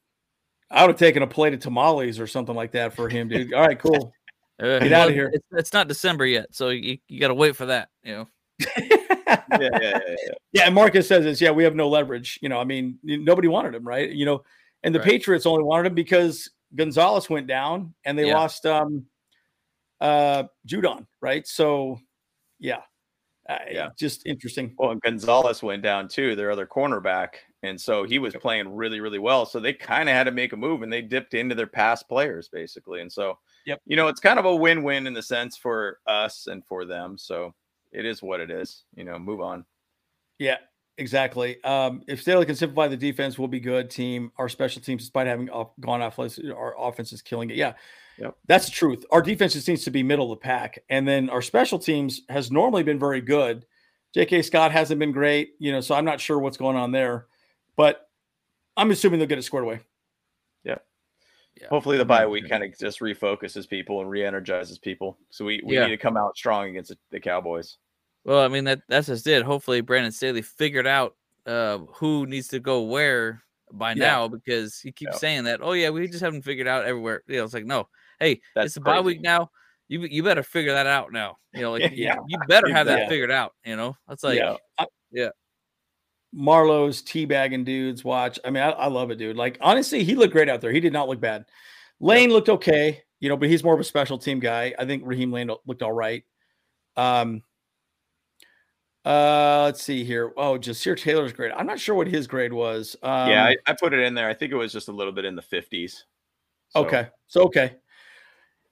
I 0.70 0.82
would 0.82 0.90
have 0.90 0.98
taken 0.98 1.22
a 1.22 1.26
plate 1.26 1.54
of 1.54 1.60
tamales 1.60 2.18
or 2.18 2.26
something 2.26 2.54
like 2.54 2.72
that 2.72 2.94
for 2.94 3.08
him, 3.08 3.28
dude. 3.28 3.52
All 3.54 3.66
right, 3.66 3.78
cool. 3.78 4.12
Uh, 4.60 4.80
Get 4.80 4.92
out 4.92 5.06
of 5.06 5.14
here. 5.14 5.30
It's, 5.32 5.46
it's, 5.52 5.72
not 5.72 5.86
December 5.86 6.26
yet, 6.26 6.48
so 6.50 6.70
you, 6.70 6.98
you 7.06 7.20
got 7.20 7.28
to 7.28 7.34
wait 7.34 7.54
for 7.54 7.66
that, 7.66 7.90
you 8.02 8.12
know. 8.12 8.28
yeah, 8.76 8.96
yeah, 9.30 9.46
yeah, 9.60 9.70
yeah. 9.80 10.32
Yeah, 10.52 10.62
and 10.66 10.74
Marcus 10.74 11.06
says 11.06 11.22
this. 11.22 11.40
Yeah, 11.40 11.52
we 11.52 11.62
have 11.62 11.76
no 11.76 11.88
leverage. 11.88 12.40
You 12.42 12.48
know, 12.48 12.58
I 12.58 12.64
mean, 12.64 12.98
nobody 13.04 13.46
wanted 13.46 13.76
him, 13.76 13.86
right? 13.86 14.10
You 14.10 14.26
know, 14.26 14.42
and 14.82 14.92
the 14.92 14.98
right. 14.98 15.06
Patriots 15.06 15.46
only 15.46 15.62
wanted 15.62 15.86
him 15.86 15.94
because 15.94 16.50
Gonzalez 16.74 17.30
went 17.30 17.46
down 17.46 17.94
and 18.04 18.18
they 18.18 18.26
yeah. 18.26 18.34
lost 18.34 18.66
um 18.66 19.06
uh 20.00 20.42
Judon, 20.66 21.06
right? 21.20 21.46
So, 21.46 22.00
yeah, 22.58 22.80
uh, 23.48 23.58
yeah, 23.70 23.88
just 23.96 24.26
interesting. 24.26 24.74
Well, 24.76 24.94
Gonzalez 24.96 25.62
went 25.62 25.82
down 25.82 26.08
too, 26.08 26.36
their 26.36 26.50
other 26.50 26.66
cornerback. 26.66 27.28
And 27.62 27.80
so 27.80 28.04
he 28.04 28.18
was 28.18 28.34
playing 28.36 28.74
really, 28.74 29.00
really 29.00 29.18
well. 29.18 29.44
So 29.44 29.58
they 29.58 29.72
kind 29.72 30.08
of 30.08 30.14
had 30.14 30.24
to 30.24 30.30
make 30.30 30.52
a 30.52 30.56
move 30.56 30.82
and 30.82 30.92
they 30.92 31.02
dipped 31.02 31.34
into 31.34 31.54
their 31.54 31.66
past 31.66 32.08
players 32.08 32.48
basically. 32.48 33.00
And 33.00 33.12
so, 33.12 33.38
yep. 33.66 33.80
you 33.84 33.96
know, 33.96 34.08
it's 34.08 34.20
kind 34.20 34.38
of 34.38 34.44
a 34.44 34.54
win 34.54 34.82
win 34.82 35.06
in 35.06 35.14
the 35.14 35.22
sense 35.22 35.56
for 35.56 35.98
us 36.06 36.46
and 36.46 36.64
for 36.64 36.84
them. 36.84 37.18
So 37.18 37.54
it 37.90 38.04
is 38.04 38.22
what 38.22 38.40
it 38.40 38.50
is, 38.50 38.84
you 38.94 39.04
know, 39.04 39.18
move 39.18 39.40
on. 39.40 39.64
Yeah, 40.38 40.58
exactly. 40.98 41.62
Um, 41.64 42.02
if 42.06 42.22
Staley 42.22 42.46
can 42.46 42.54
simplify 42.54 42.86
the 42.86 42.96
defense, 42.96 43.38
we'll 43.38 43.48
be 43.48 43.60
good 43.60 43.90
team. 43.90 44.30
Our 44.38 44.48
special 44.48 44.80
teams, 44.80 45.02
despite 45.02 45.26
having 45.26 45.50
off, 45.50 45.70
gone 45.80 46.00
off, 46.00 46.18
our 46.18 46.74
offense 46.78 47.12
is 47.12 47.22
killing 47.22 47.50
it. 47.50 47.56
Yeah. 47.56 47.72
Yep. 48.18 48.36
That's 48.46 48.66
the 48.66 48.72
truth. 48.72 49.04
Our 49.10 49.22
defense 49.22 49.52
just 49.52 49.68
needs 49.68 49.84
to 49.84 49.90
be 49.90 50.02
middle 50.02 50.32
of 50.32 50.38
the 50.38 50.42
pack. 50.42 50.78
And 50.90 51.06
then 51.06 51.30
our 51.30 51.42
special 51.42 51.78
teams 51.78 52.22
has 52.28 52.50
normally 52.50 52.82
been 52.82 52.98
very 52.98 53.20
good. 53.20 53.64
J.K. 54.14 54.42
Scott 54.42 54.72
hasn't 54.72 54.98
been 54.98 55.12
great, 55.12 55.50
you 55.58 55.70
know, 55.70 55.80
so 55.80 55.94
I'm 55.94 56.04
not 56.04 56.20
sure 56.20 56.38
what's 56.38 56.56
going 56.56 56.76
on 56.76 56.92
there, 56.92 57.26
but 57.78 58.10
I'm 58.76 58.90
assuming 58.90 59.20
they'll 59.20 59.28
get 59.28 59.38
it 59.38 59.44
squared 59.44 59.64
away. 59.64 59.80
Yeah. 60.64 60.78
yeah. 61.58 61.68
Hopefully 61.68 61.96
the 61.96 62.04
bye 62.04 62.26
week 62.26 62.50
kind 62.50 62.64
of 62.64 62.76
just 62.76 62.98
refocuses 62.98 63.66
people 63.66 64.00
and 64.00 64.10
re-energizes 64.10 64.78
people. 64.78 65.16
So 65.30 65.44
we, 65.46 65.62
we 65.64 65.76
yeah. 65.76 65.84
need 65.84 65.92
to 65.92 65.96
come 65.96 66.16
out 66.16 66.36
strong 66.36 66.68
against 66.68 66.92
the 67.10 67.20
Cowboys. 67.20 67.78
Well, 68.24 68.40
I 68.40 68.48
mean 68.48 68.64
that 68.64 68.80
that's 68.88 69.06
just 69.06 69.26
it. 69.26 69.44
Hopefully 69.44 69.80
Brandon 69.80 70.12
Staley 70.12 70.42
figured 70.42 70.86
out 70.86 71.14
uh, 71.46 71.78
who 71.94 72.26
needs 72.26 72.48
to 72.48 72.60
go 72.60 72.82
where 72.82 73.42
by 73.72 73.90
yeah. 73.90 74.06
now 74.06 74.28
because 74.28 74.80
he 74.80 74.92
keeps 74.92 75.20
saying 75.20 75.44
that. 75.44 75.60
Oh 75.62 75.72
yeah, 75.72 75.90
we 75.90 76.06
just 76.08 76.20
haven't 76.20 76.42
figured 76.42 76.66
out 76.66 76.84
everywhere. 76.84 77.22
You 77.28 77.38
know, 77.38 77.44
it's 77.44 77.54
like 77.54 77.64
no, 77.64 77.88
hey, 78.18 78.40
that's 78.54 78.66
it's 78.66 78.76
a 78.76 78.80
bye 78.80 79.00
week 79.00 79.22
now 79.22 79.50
you 79.88 80.02
you 80.02 80.22
better 80.22 80.42
figure 80.42 80.72
that 80.74 80.86
out 80.86 81.12
now. 81.12 81.38
You 81.52 81.62
know, 81.62 81.72
like 81.72 81.82
yeah. 81.94 82.14
you, 82.14 82.24
you 82.28 82.38
better 82.46 82.72
have 82.72 82.86
that 82.86 83.00
yeah. 83.00 83.08
figured 83.08 83.30
out. 83.30 83.54
You 83.64 83.76
know, 83.76 83.96
that's 84.06 84.22
like 84.22 84.38
yeah. 84.38 84.56
yeah. 85.10 85.30
Marlowe's 86.32 87.02
teabagging 87.02 87.64
dudes. 87.64 88.04
Watch. 88.04 88.38
I 88.44 88.50
mean, 88.50 88.62
I, 88.62 88.70
I, 88.70 88.86
love 88.88 89.10
it, 89.10 89.16
dude. 89.16 89.36
Like 89.36 89.58
honestly, 89.60 90.04
he 90.04 90.14
looked 90.14 90.32
great 90.32 90.48
out 90.48 90.60
there. 90.60 90.72
He 90.72 90.80
did 90.80 90.92
not 90.92 91.08
look 91.08 91.20
bad. 91.20 91.46
Layne 92.00 92.30
looked 92.30 92.48
okay, 92.48 93.02
you 93.20 93.28
know, 93.28 93.36
but 93.36 93.48
he's 93.48 93.64
more 93.64 93.74
of 93.74 93.80
a 93.80 93.84
special 93.84 94.18
team 94.18 94.38
guy. 94.38 94.74
I 94.78 94.84
think 94.84 95.02
Raheem 95.06 95.32
Layne 95.32 95.50
looked 95.66 95.82
all 95.82 95.92
right. 95.92 96.24
Um. 96.96 97.42
Uh, 99.04 99.62
let's 99.64 99.82
see 99.82 100.04
here. 100.04 100.32
Oh, 100.36 100.58
Ja'Sir 100.58 101.00
Taylor's 101.00 101.32
grade. 101.32 101.52
I'm 101.56 101.66
not 101.66 101.80
sure 101.80 101.94
what 101.94 102.08
his 102.08 102.26
grade 102.26 102.52
was. 102.52 102.94
Um, 103.02 103.30
yeah, 103.30 103.44
I, 103.44 103.56
I, 103.66 103.72
put 103.72 103.94
it 103.94 104.00
in 104.00 104.12
there. 104.12 104.28
I 104.28 104.34
think 104.34 104.52
it 104.52 104.56
was 104.56 104.70
just 104.70 104.88
a 104.88 104.92
little 104.92 105.14
bit 105.14 105.24
in 105.24 105.34
the 105.34 105.40
50s. 105.40 106.02
So. 106.70 106.80
Okay, 106.80 107.08
so 107.26 107.42
okay. 107.44 107.76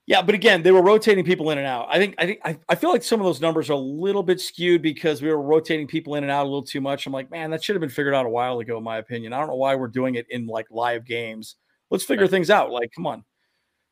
Yeah, 0.07 0.23
but 0.23 0.37
again, 0.37 0.63
they 0.63 0.71
were 0.71 0.83
rotating 0.83 1.25
people 1.25 1.51
in 1.51 1.59
and 1.59 1.67
out. 1.67 1.89
I 1.91 1.99
think 1.99 2.15
I 2.19 2.27
think 2.27 2.41
I, 2.45 2.57
I 2.69 2.77
feel 2.77 2.91
like 2.91 3.03
some 3.03 3.19
of 3.21 3.27
those 3.27 3.41
numbers 3.41 3.69
are 3.71 3.73
a 3.73 3.77
little 3.77 4.23
bit 4.23 4.41
skewed 4.41 4.81
because 4.81 5.21
we 5.21 5.29
were 5.29 5.43
rotating 5.43 5.89
people 5.89 6.15
in 6.15 6.23
and 6.23 6.31
out 6.31 6.45
a 6.45 6.49
little 6.49 6.63
too 6.63 6.81
much. 6.81 7.07
I'm 7.07 7.13
like, 7.13 7.29
man, 7.29 7.51
that 7.51 7.65
should 7.65 7.75
have 7.75 7.81
been 7.81 7.91
figured 7.91 8.15
out 8.15 8.25
a 8.25 8.29
while 8.29 8.61
ago, 8.61 8.79
in 8.79 8.85
my 8.85 8.99
opinion. 8.99 9.33
I 9.33 9.39
don't 9.41 9.49
know 9.49 9.57
why 9.57 9.75
we're 9.75 9.89
doing 9.89 10.15
it 10.15 10.27
in 10.31 10.47
like 10.47 10.67
live 10.71 11.05
games. 11.05 11.57
Let's 11.91 12.05
figure 12.05 12.25
right. 12.25 12.31
things 12.31 12.51
out. 12.51 12.71
Like, 12.71 12.93
come 12.95 13.07
on. 13.07 13.25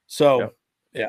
So, 0.06 0.52
yeah. 0.92 1.00
yeah. 1.00 1.08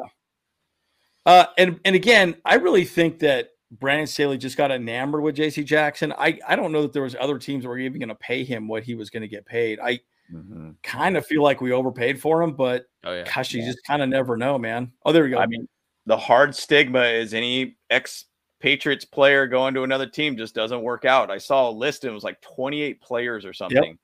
Uh, 1.25 1.45
and 1.57 1.79
and 1.85 1.95
again, 1.95 2.35
I 2.43 2.55
really 2.55 2.85
think 2.85 3.19
that 3.19 3.49
Brandon 3.71 4.07
Staley 4.07 4.39
just 4.39 4.57
got 4.57 4.71
enamored 4.71 5.21
with 5.21 5.35
J.C. 5.35 5.63
Jackson. 5.63 6.13
I 6.17 6.39
I 6.47 6.55
don't 6.55 6.71
know 6.71 6.81
that 6.81 6.93
there 6.93 7.03
was 7.03 7.15
other 7.19 7.37
teams 7.37 7.63
that 7.63 7.69
were 7.69 7.77
even 7.77 7.99
going 7.99 8.09
to 8.09 8.15
pay 8.15 8.43
him 8.43 8.67
what 8.67 8.83
he 8.83 8.95
was 8.95 9.11
going 9.11 9.21
to 9.21 9.27
get 9.27 9.45
paid. 9.45 9.79
I 9.79 9.99
Mm-hmm. 10.33 10.71
Kind 10.83 11.17
of 11.17 11.25
feel 11.25 11.43
like 11.43 11.61
we 11.61 11.71
overpaid 11.71 12.19
for 12.19 12.41
him, 12.41 12.53
but 12.53 12.85
oh, 13.03 13.13
yeah. 13.13 13.23
gosh, 13.23 13.53
you 13.53 13.61
yeah. 13.61 13.67
just 13.67 13.83
kind 13.85 14.01
of 14.01 14.09
never 14.09 14.37
know, 14.37 14.57
man. 14.57 14.91
Oh, 15.05 15.11
there 15.11 15.23
we 15.23 15.29
go. 15.29 15.37
I 15.37 15.45
mean, 15.45 15.67
the 16.05 16.17
hard 16.17 16.55
stigma 16.55 17.03
is 17.03 17.33
any 17.33 17.77
ex 17.89 18.25
Patriots 18.59 19.05
player 19.05 19.47
going 19.47 19.73
to 19.75 19.83
another 19.83 20.07
team 20.07 20.37
just 20.37 20.55
doesn't 20.55 20.81
work 20.81 21.05
out. 21.05 21.29
I 21.29 21.37
saw 21.37 21.69
a 21.69 21.71
list 21.71 22.03
and 22.03 22.11
it 22.11 22.15
was 22.15 22.23
like 22.23 22.41
28 22.41 23.01
players 23.01 23.45
or 23.45 23.53
something 23.53 23.83
yep. 23.83 23.95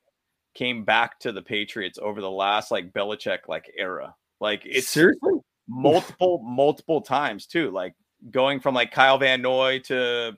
came 0.53 0.83
back 0.83 1.19
to 1.21 1.31
the 1.31 1.41
Patriots 1.41 1.97
over 1.99 2.21
the 2.21 2.29
last 2.29 2.69
like 2.69 2.93
Belichick 2.93 3.39
like 3.47 3.71
era. 3.77 4.13
Like 4.39 4.61
it's 4.65 4.89
seriously 4.89 5.33
multiple, 5.67 6.43
multiple 6.43 7.01
times 7.01 7.47
too. 7.47 7.71
Like 7.71 7.93
going 8.29 8.59
from 8.59 8.75
like 8.75 8.91
Kyle 8.91 9.17
Van 9.17 9.41
Noy 9.41 9.79
to 9.85 10.33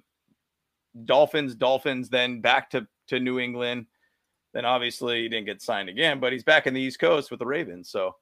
Dolphins, 1.06 1.56
Dolphins, 1.56 2.10
then 2.10 2.40
back 2.40 2.70
to 2.70 2.88
to 3.08 3.20
New 3.20 3.40
England 3.40 3.88
then 4.54 4.66
obviously 4.66 5.24
he 5.24 5.30
didn't 5.30 5.46
get 5.46 5.62
signed 5.62 5.90
again, 5.90 6.20
but 6.20 6.32
he's 6.32 6.44
back 6.44 6.68
in 6.68 6.74
the 6.74 6.82
East 6.82 7.00
Coast 7.00 7.32
with 7.32 7.40
the 7.40 7.46
Ravens. 7.46 7.90
So, 7.90 8.16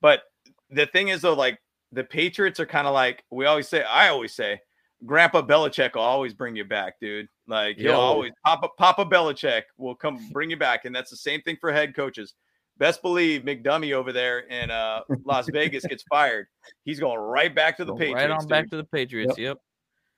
but 0.00 0.22
the 0.70 0.86
thing 0.86 1.08
is 1.08 1.22
though, 1.22 1.34
like 1.34 1.58
the 1.92 2.04
Patriots 2.04 2.60
are 2.60 2.66
kind 2.66 2.86
of 2.86 2.94
like 2.94 3.24
we 3.30 3.46
always 3.46 3.68
say, 3.68 3.82
I 3.82 4.08
always 4.08 4.34
say, 4.34 4.60
Grandpa 5.04 5.42
Belichick 5.42 5.94
will 5.94 6.02
always 6.02 6.34
bring 6.34 6.56
you 6.56 6.64
back, 6.64 6.98
dude. 7.00 7.28
Like 7.46 7.76
he'll 7.76 7.94
always 7.94 8.32
Papa 8.44 8.68
Papa 8.76 9.04
Belichick 9.04 9.62
will 9.76 9.94
come 9.94 10.18
bring 10.32 10.50
you 10.50 10.56
back, 10.56 10.84
and 10.84 10.94
that's 10.94 11.10
the 11.10 11.16
same 11.16 11.40
thing 11.42 11.56
for 11.60 11.72
head 11.72 11.94
coaches. 11.94 12.34
Best 12.78 13.00
believe 13.00 13.42
McDummy 13.42 13.92
over 13.92 14.12
there 14.12 14.40
in 14.40 14.70
uh, 14.70 15.00
Las 15.24 15.48
Vegas 15.50 15.86
gets 15.86 16.02
fired. 16.10 16.46
He's 16.84 17.00
going 17.00 17.18
right 17.18 17.54
back 17.54 17.76
to 17.78 17.84
the 17.84 17.94
Patriots. 17.94 18.22
Right 18.22 18.30
on 18.30 18.40
dude. 18.40 18.48
back 18.48 18.70
to 18.70 18.76
the 18.76 18.84
Patriots. 18.84 19.38
Yep. 19.38 19.46
yep. 19.46 19.58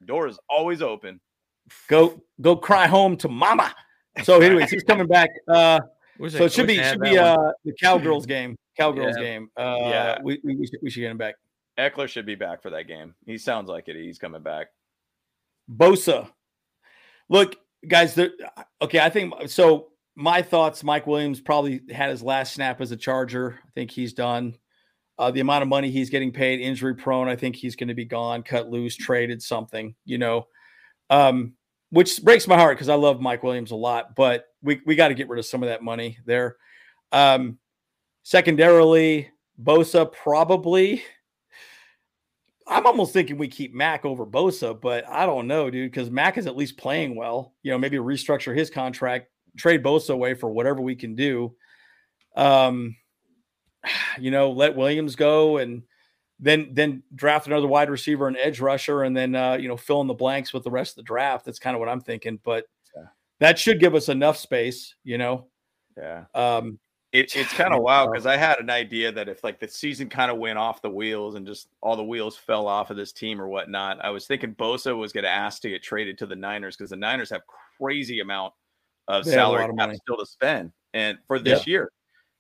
Door 0.07 0.29
is 0.29 0.39
always 0.49 0.83
open. 0.83 1.21
Go 1.89 2.21
go 2.41 2.57
cry 2.57 2.87
home 2.87 3.17
to 3.19 3.29
mama. 3.29 3.75
So, 4.23 4.41
anyways, 4.41 4.71
he's 4.71 4.85
coming 4.85 5.07
back. 5.07 5.31
Uh, 5.47 5.81
so 6.29 6.45
it 6.45 6.53
should 6.53 6.67
be 6.67 6.83
should 6.83 7.01
be 7.01 7.17
uh 7.17 7.37
the 7.65 7.73
Cowgirls 7.81 8.27
game. 8.35 8.57
Cowgirls 8.77 9.17
yeah. 9.17 9.23
game. 9.23 9.51
Uh, 9.57 9.77
yeah, 9.81 10.19
we, 10.23 10.41
we, 10.45 10.57
we, 10.57 10.67
should, 10.67 10.79
we 10.83 10.91
should 10.91 11.01
get 11.01 11.11
him 11.11 11.19
back. 11.19 11.35
Ekeler 11.79 12.09
should 12.09 12.27
be 12.27 12.35
back 12.35 12.63
for 12.63 12.71
that 12.71 12.89
game. 12.89 13.15
He 13.27 13.39
sounds 13.39 13.69
like 13.69 13.89
it. 13.89 13.97
He's 13.97 14.19
coming 14.19 14.43
back. 14.43 14.69
Bosa. 15.71 16.29
Look, 17.29 17.57
guys. 17.87 18.19
Okay, 18.83 19.01
I 19.01 19.11
think 19.11 19.35
so. 19.49 19.89
My 20.17 20.43
thoughts. 20.43 20.83
Mike 20.83 21.07
Williams 21.07 21.41
probably 21.41 21.83
had 21.91 22.11
his 22.11 22.23
last 22.23 22.55
snap 22.55 22.81
as 22.81 22.91
a 22.91 22.97
Charger. 22.97 23.61
I 23.65 23.71
think 23.75 23.91
he's 23.91 24.13
done. 24.13 24.57
Uh, 25.19 25.31
the 25.31 25.41
amount 25.41 25.63
of 25.63 25.69
money 25.69 25.91
he's 25.91 26.11
getting 26.11 26.33
paid, 26.33 26.61
injury 26.61 26.95
prone. 26.95 27.29
I 27.29 27.37
think 27.37 27.57
he's 27.57 27.75
going 27.75 27.89
to 27.89 27.95
be 27.95 28.05
gone, 28.05 28.43
cut 28.43 28.71
loose, 28.71 28.97
traded, 28.97 29.43
something. 29.43 29.95
You 30.05 30.19
know. 30.19 30.47
Um, 31.11 31.55
which 31.91 32.23
breaks 32.23 32.47
my 32.47 32.57
heart 32.57 32.77
because 32.77 32.89
I 32.89 32.95
love 32.95 33.21
Mike 33.21 33.43
Williams 33.43 33.71
a 33.71 33.77
lot, 33.77 34.15
but 34.15 34.47
we, 34.63 34.81
we 34.85 34.95
got 34.95 35.09
to 35.09 35.15
get 35.15 35.29
rid 35.29 35.39
of 35.39 35.47
some 35.47 35.63
of 35.63 35.69
that 35.69 35.83
money 35.83 36.19
there. 36.27 36.57
Um, 37.13 37.59
secondarily, 38.23 39.31
Bosa 39.63 40.11
probably. 40.13 41.03
I'm 42.67 42.87
almost 42.87 43.15
thinking 43.15 43.39
we 43.39 43.49
keep 43.49 43.75
Mack 43.75 44.05
over 44.05 44.27
Bosa, 44.27 44.79
but 44.79 45.09
I 45.09 45.25
don't 45.25 45.47
know, 45.47 45.71
dude, 45.71 45.91
because 45.91 46.11
Mack 46.11 46.37
is 46.37 46.47
at 46.47 46.57
least 46.57 46.77
playing 46.77 47.17
well. 47.17 47.55
You 47.63 47.71
know, 47.73 47.79
maybe 47.79 47.97
restructure 47.97 48.55
his 48.55 48.69
contract, 48.69 49.29
trade 49.57 49.83
Bosa 49.83 50.11
away 50.11 50.35
for 50.35 50.51
whatever 50.51 50.83
we 50.83 50.95
can 50.95 51.15
do. 51.15 51.55
Um, 52.37 52.97
you 54.21 54.31
know, 54.31 54.51
let 54.51 54.77
Williams 54.77 55.17
go 55.17 55.57
and 55.57 55.83
then 56.41 56.71
then 56.73 57.03
draft 57.15 57.47
another 57.47 57.67
wide 57.67 57.91
receiver 57.91 58.29
and 58.29 58.37
edge 58.37 58.61
rusher, 58.61 59.03
and 59.03 59.17
then 59.17 59.35
uh, 59.35 59.55
you 59.55 59.69
know 59.69 59.77
fill 59.77 60.01
in 60.01 60.07
the 60.07 60.15
blanks 60.15 60.53
with 60.53 60.65
the 60.65 60.71
rest 60.71 60.93
of 60.93 60.97
the 60.97 61.03
draft. 61.03 61.45
That's 61.45 61.59
kind 61.59 61.75
of 61.75 61.81
what 61.81 61.89
I'm 61.89 62.01
thinking. 62.01 62.39
But 62.45 62.67
yeah. 62.97 63.05
that 63.41 63.59
should 63.59 63.81
give 63.81 63.95
us 63.95 64.09
enough 64.09 64.37
space, 64.37 64.95
you 65.05 65.19
know. 65.19 65.47
Yeah. 65.97 66.25
Um, 66.35 66.79
it, 67.11 67.35
it's 67.35 67.53
kind 67.53 67.75
of 67.75 67.83
wild 67.83 68.13
because 68.13 68.27
I 68.27 68.37
had 68.37 68.59
an 68.59 68.71
idea 68.71 69.11
that 69.13 69.29
if 69.29 69.43
like 69.43 69.59
the 69.59 69.69
season 69.69 70.09
kind 70.09 70.31
of 70.31 70.39
went 70.39 70.59
off 70.59 70.83
the 70.83 70.91
wheels 70.91 71.35
and 71.35 71.47
just 71.47 71.69
all 71.81 71.97
the 71.97 72.05
wheels 72.05 72.37
fell 72.37 72.67
off 72.69 72.91
of 72.91 72.97
this 72.97 73.13
team 73.13 73.41
or 73.41 73.49
whatnot, 73.49 74.05
I 74.05 74.11
was 74.11 74.27
thinking 74.27 74.55
Bosa 74.55 74.97
was 74.97 75.13
going 75.13 75.25
to 75.25 75.31
ask 75.31 75.63
to 75.63 75.71
get 75.71 75.83
traded 75.83 76.19
to 76.19 76.27
the 76.27 76.37
Niners 76.37 76.77
because 76.77 76.91
the 76.91 76.97
Niners 76.97 77.31
have 77.31 77.43
crazy 77.81 78.21
amount 78.21 78.55
of 79.09 79.25
they 79.25 79.33
salary 79.33 79.65
of 79.65 79.97
still 79.97 80.19
to 80.19 80.27
spend 80.27 80.71
and 80.95 81.19
for 81.27 81.39
this 81.39 81.67
yeah. 81.67 81.73
year, 81.73 81.93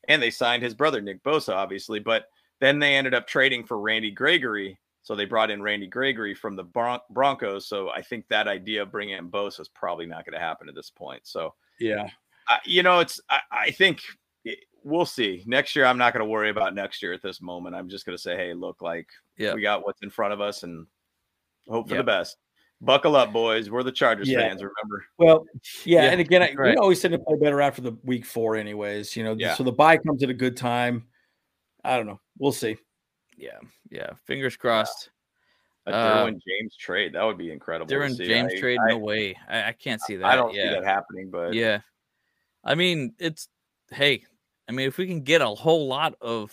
and 0.07 0.23
they 0.23 0.31
signed 0.31 0.63
his 0.63 0.75
brother 0.75 1.01
Nick 1.01 1.23
Bosa, 1.23 1.55
obviously, 1.55 1.99
but 1.99 2.27
then 2.61 2.79
they 2.79 2.95
ended 2.95 3.15
up 3.15 3.27
trading 3.27 3.65
for 3.65 3.81
Randy 3.81 4.11
Gregory. 4.11 4.79
So 5.03 5.15
they 5.15 5.25
brought 5.25 5.51
in 5.51 5.63
Randy 5.63 5.87
Gregory 5.87 6.35
from 6.35 6.55
the 6.55 6.65
Bron- 6.65 7.01
Broncos. 7.09 7.67
So 7.67 7.89
I 7.89 8.03
think 8.03 8.27
that 8.29 8.47
idea 8.47 8.83
of 8.83 8.93
bringing 8.93 9.17
in 9.17 9.31
Bosa 9.31 9.61
is 9.61 9.69
probably 9.69 10.05
not 10.05 10.27
going 10.27 10.35
to 10.35 10.39
happen 10.39 10.69
at 10.69 10.75
this 10.75 10.91
point. 10.91 11.23
So 11.25 11.55
yeah, 11.81 12.11
I, 12.47 12.59
you 12.65 12.83
know, 12.83 13.01
it's 13.01 13.19
I, 13.31 13.41
I 13.51 13.71
think 13.71 14.03
it, 14.45 14.59
we'll 14.85 15.07
see 15.07 15.45
next 15.47 15.75
year. 15.75 15.87
I'm 15.87 15.97
not 15.97 16.13
going 16.13 16.25
to 16.25 16.31
worry 16.31 16.51
about 16.51 16.75
next 16.75 17.03
year 17.03 17.15
at 17.15 17.23
this 17.23 17.41
moment. 17.41 17.75
I'm 17.75 17.89
just 17.89 18.05
going 18.05 18.17
to 18.17 18.23
say, 18.23 18.37
hey, 18.37 18.53
look, 18.53 18.83
like 18.83 19.09
yeah. 19.39 19.55
we 19.55 19.63
got 19.63 19.83
what's 19.83 20.03
in 20.03 20.11
front 20.11 20.35
of 20.35 20.41
us 20.41 20.63
and 20.63 20.87
hope 21.69 21.89
for 21.89 21.97
the 21.97 22.03
best. 22.03 22.37
Buckle 22.81 23.17
up, 23.17 23.33
boys. 23.33 23.71
We're 23.71 23.83
the 23.83 23.91
Chargers 23.91 24.29
yeah. 24.29 24.41
fans. 24.41 24.63
Remember? 24.63 25.05
Well, 25.19 25.47
yeah. 25.85 26.05
yeah. 26.05 26.11
And 26.11 26.21
again, 26.21 26.43
I, 26.43 26.53
right. 26.55 26.75
we 26.75 26.77
always 26.77 27.01
tend 27.01 27.13
to 27.13 27.19
play 27.19 27.37
better 27.37 27.61
after 27.61 27.83
the 27.83 27.97
week 28.05 28.25
four, 28.25 28.57
anyways. 28.57 29.17
You 29.17 29.25
know, 29.25 29.35
yeah. 29.39 29.55
so 29.55 29.65
the 29.65 29.73
bye 29.73 29.97
comes 29.97 30.23
at 30.23 30.31
a 30.31 30.35
good 30.35 30.57
time. 30.57 31.07
I 31.89 31.97
don't 31.97 32.07
know. 32.07 32.21
We'll 32.39 32.53
see. 32.53 32.77
Yeah, 33.37 33.59
yeah. 33.91 34.11
Fingers 34.27 34.57
crossed. 34.57 35.11
A 35.87 35.93
Derwin 35.93 36.37
uh, 36.37 36.41
James 36.47 36.77
trade 36.77 37.15
that 37.15 37.25
would 37.25 37.39
be 37.39 37.51
incredible. 37.51 37.91
Derwin 37.91 38.15
James 38.19 38.53
I, 38.55 38.61
trade, 38.61 38.79
I, 38.79 38.91
no 38.91 38.99
way. 38.99 39.37
I, 39.49 39.69
I, 39.69 39.73
can't 39.73 40.03
see 40.03 40.17
that. 40.17 40.27
I 40.27 40.37
don't 40.37 40.55
yeah. 40.55 40.65
see 40.65 40.69
that 40.75 40.85
happening, 40.85 41.31
but 41.31 41.55
yeah. 41.55 41.81
I 42.63 42.75
mean, 42.75 43.15
it's 43.19 43.49
hey. 43.91 44.25
I 44.69 44.73
mean, 44.73 44.87
if 44.87 44.99
we 44.99 45.07
can 45.07 45.23
get 45.23 45.41
a 45.41 45.47
whole 45.47 45.89
lot 45.89 46.15
of 46.21 46.53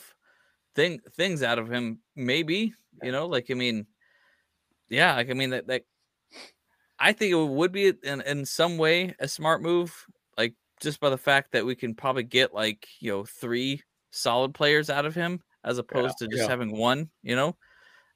thing 0.74 1.02
things 1.16 1.44
out 1.44 1.60
of 1.60 1.70
him, 1.70 1.99
maybe 2.16 2.74
you 3.03 3.12
know, 3.12 3.28
like 3.28 3.52
I 3.52 3.56
mean, 3.56 3.88
yeah, 4.88 5.16
like 5.16 5.30
I 5.30 5.34
mean 5.34 5.49
that 5.49 5.68
that 5.68 5.84
I 6.98 7.12
think 7.12 7.34
it 7.34 7.36
would 7.36 7.74
be 7.74 7.91
in 8.03 8.22
in 8.22 8.45
some 8.45 8.78
way 8.78 9.16
a 9.20 9.28
smart 9.28 9.62
move. 9.62 10.06
Like 10.38 10.53
just 10.80 11.02
by 11.02 11.10
the 11.10 11.18
fact 11.18 11.52
that 11.52 11.66
we 11.66 11.76
can 11.76 11.94
probably 11.94 12.24
get 12.24 12.53
like 12.53 12.88
you 13.02 13.12
know 13.12 13.26
three 13.26 13.82
solid 14.16 14.54
players 14.54 14.90
out 14.90 15.06
of 15.06 15.16
him 15.16 15.42
as 15.64 15.78
opposed 15.78 16.16
yeah, 16.20 16.28
to 16.28 16.32
just 16.32 16.44
yeah. 16.44 16.50
having 16.50 16.76
one. 16.78 17.10
You 17.24 17.36
know, 17.36 17.56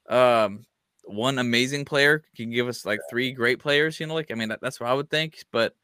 um, 0.08 0.64
one 1.04 1.38
amazing 1.38 1.84
player 1.84 2.24
can 2.36 2.50
give 2.50 2.68
us 2.68 2.84
like 2.84 3.00
three 3.08 3.32
great 3.32 3.58
players. 3.58 4.00
You 4.00 4.06
know, 4.06 4.14
like 4.14 4.30
I 4.30 4.34
mean 4.34 4.48
that, 4.48 4.60
that's 4.60 4.80
what 4.80 4.90
I 4.90 4.94
would 4.94 5.10
think, 5.10 5.44
but 5.52 5.74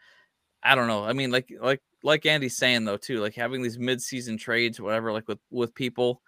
I 0.63 0.75
don't 0.75 0.89
know. 0.89 1.05
I 1.05 1.13
mean, 1.13 1.31
like 1.31 1.53
like 1.61 1.83
like 2.03 2.27
Andy's 2.27 2.57
saying 2.57 2.85
though 2.85 2.97
too, 2.97 3.21
like 3.21 3.35
having 3.35 3.63
these 3.63 3.79
mid-season 3.79 4.39
trades, 4.39 4.81
whatever, 4.81 5.13
like 5.13 5.29
with 5.29 5.39
with 5.51 5.75
people, 5.75 6.23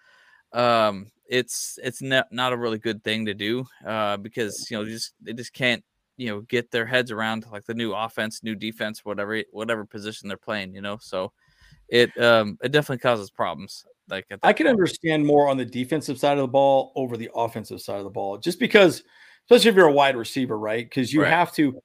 um, 0.53 1.11
it's 1.29 1.79
it's 1.83 2.03
not 2.03 2.27
not 2.33 2.53
a 2.53 2.57
really 2.57 2.79
good 2.79 3.03
thing 3.03 3.27
to 3.27 3.35
do, 3.35 3.67
uh, 3.87 4.17
because 4.17 4.71
you 4.71 4.77
know 4.77 4.85
just 4.85 5.15
they 5.21 5.33
just 5.33 5.53
can't 5.53 5.85
you 6.17 6.29
know 6.29 6.41
get 6.43 6.71
their 6.71 6.87
heads 6.87 7.11
around 7.11 7.47
like 7.51 7.65
the 7.65 7.75
new 7.75 7.93
offense, 7.93 8.43
new 8.43 8.55
defense, 8.55 9.05
whatever 9.05 9.43
whatever 9.53 9.85
position 9.85 10.29
they're 10.29 10.37
playing. 10.37 10.75
You 10.75 10.83
know, 10.83 10.99
so 11.01 11.33
it 11.89 12.17
um 12.21 12.59
it 12.63 12.73
definitely 12.73 12.99
causes 12.99 13.31
problems. 13.31 13.85
Like 14.09 14.27
I 14.43 14.53
can 14.53 14.65
point. 14.65 14.71
understand 14.71 15.27
more 15.27 15.49
on 15.49 15.57
the 15.57 15.65
defensive 15.65 16.19
side 16.19 16.39
of 16.39 16.43
the 16.43 16.49
ball 16.49 16.93
over 16.97 17.17
the 17.17 17.31
offensive 17.35 17.81
side 17.81 17.99
of 17.99 18.05
the 18.05 18.11
ball, 18.11 18.39
just 18.39 18.59
because, 18.59 19.03
especially 19.45 19.71
if 19.71 19.77
you're 19.77 19.89
a 19.89 19.93
wide 19.93 20.17
receiver, 20.17 20.59
right? 20.59 20.85
Because 20.85 21.13
you 21.13 21.23
right. 21.23 21.31
have 21.31 21.53
to, 21.55 21.79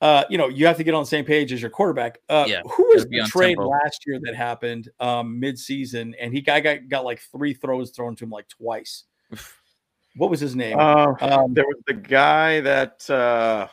uh, 0.00 0.24
you 0.28 0.38
know, 0.38 0.48
you 0.48 0.66
have 0.66 0.76
to 0.78 0.84
get 0.84 0.94
on 0.94 1.02
the 1.02 1.08
same 1.08 1.24
page 1.24 1.52
as 1.52 1.60
your 1.60 1.70
quarterback. 1.70 2.18
Uh, 2.28 2.46
yeah, 2.48 2.62
who 2.64 2.84
was 2.88 3.06
the 3.06 3.22
trade 3.28 3.56
tempo. 3.56 3.68
last 3.68 4.04
year 4.06 4.18
that 4.24 4.34
happened 4.34 4.88
um, 4.98 5.38
mid-season, 5.38 6.14
and 6.20 6.32
he 6.32 6.40
got, 6.40 6.62
got 6.62 6.88
got 6.88 7.04
like 7.04 7.20
three 7.32 7.54
throws 7.54 7.90
thrown 7.92 8.16
to 8.16 8.24
him 8.24 8.30
like 8.30 8.48
twice. 8.48 9.04
what 10.16 10.30
was 10.30 10.40
his 10.40 10.56
name? 10.56 10.78
Uh, 10.78 11.14
um, 11.20 11.54
there 11.54 11.66
was 11.66 11.80
the 11.86 11.94
guy 11.94 12.60
that 12.60 13.08
uh, 13.08 13.68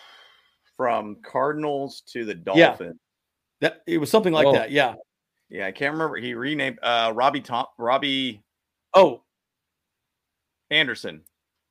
from 0.77 1.17
Cardinals 1.23 2.03
to 2.11 2.23
the 2.23 2.35
Dolphins. 2.35 2.79
Yeah, 3.61 3.69
that 3.69 3.81
it 3.87 3.97
was 3.97 4.11
something 4.11 4.33
like 4.33 4.53
that. 4.53 4.69
Yeah, 4.69 4.93
yeah, 5.55 5.67
I 5.67 5.71
can't 5.71 5.93
remember. 5.93 6.17
He 6.17 6.33
renamed 6.33 6.79
uh 6.83 7.13
Robbie 7.15 7.41
Tom 7.41 7.65
Robbie 7.77 8.43
Oh 8.93 9.23
Anderson. 10.69 11.21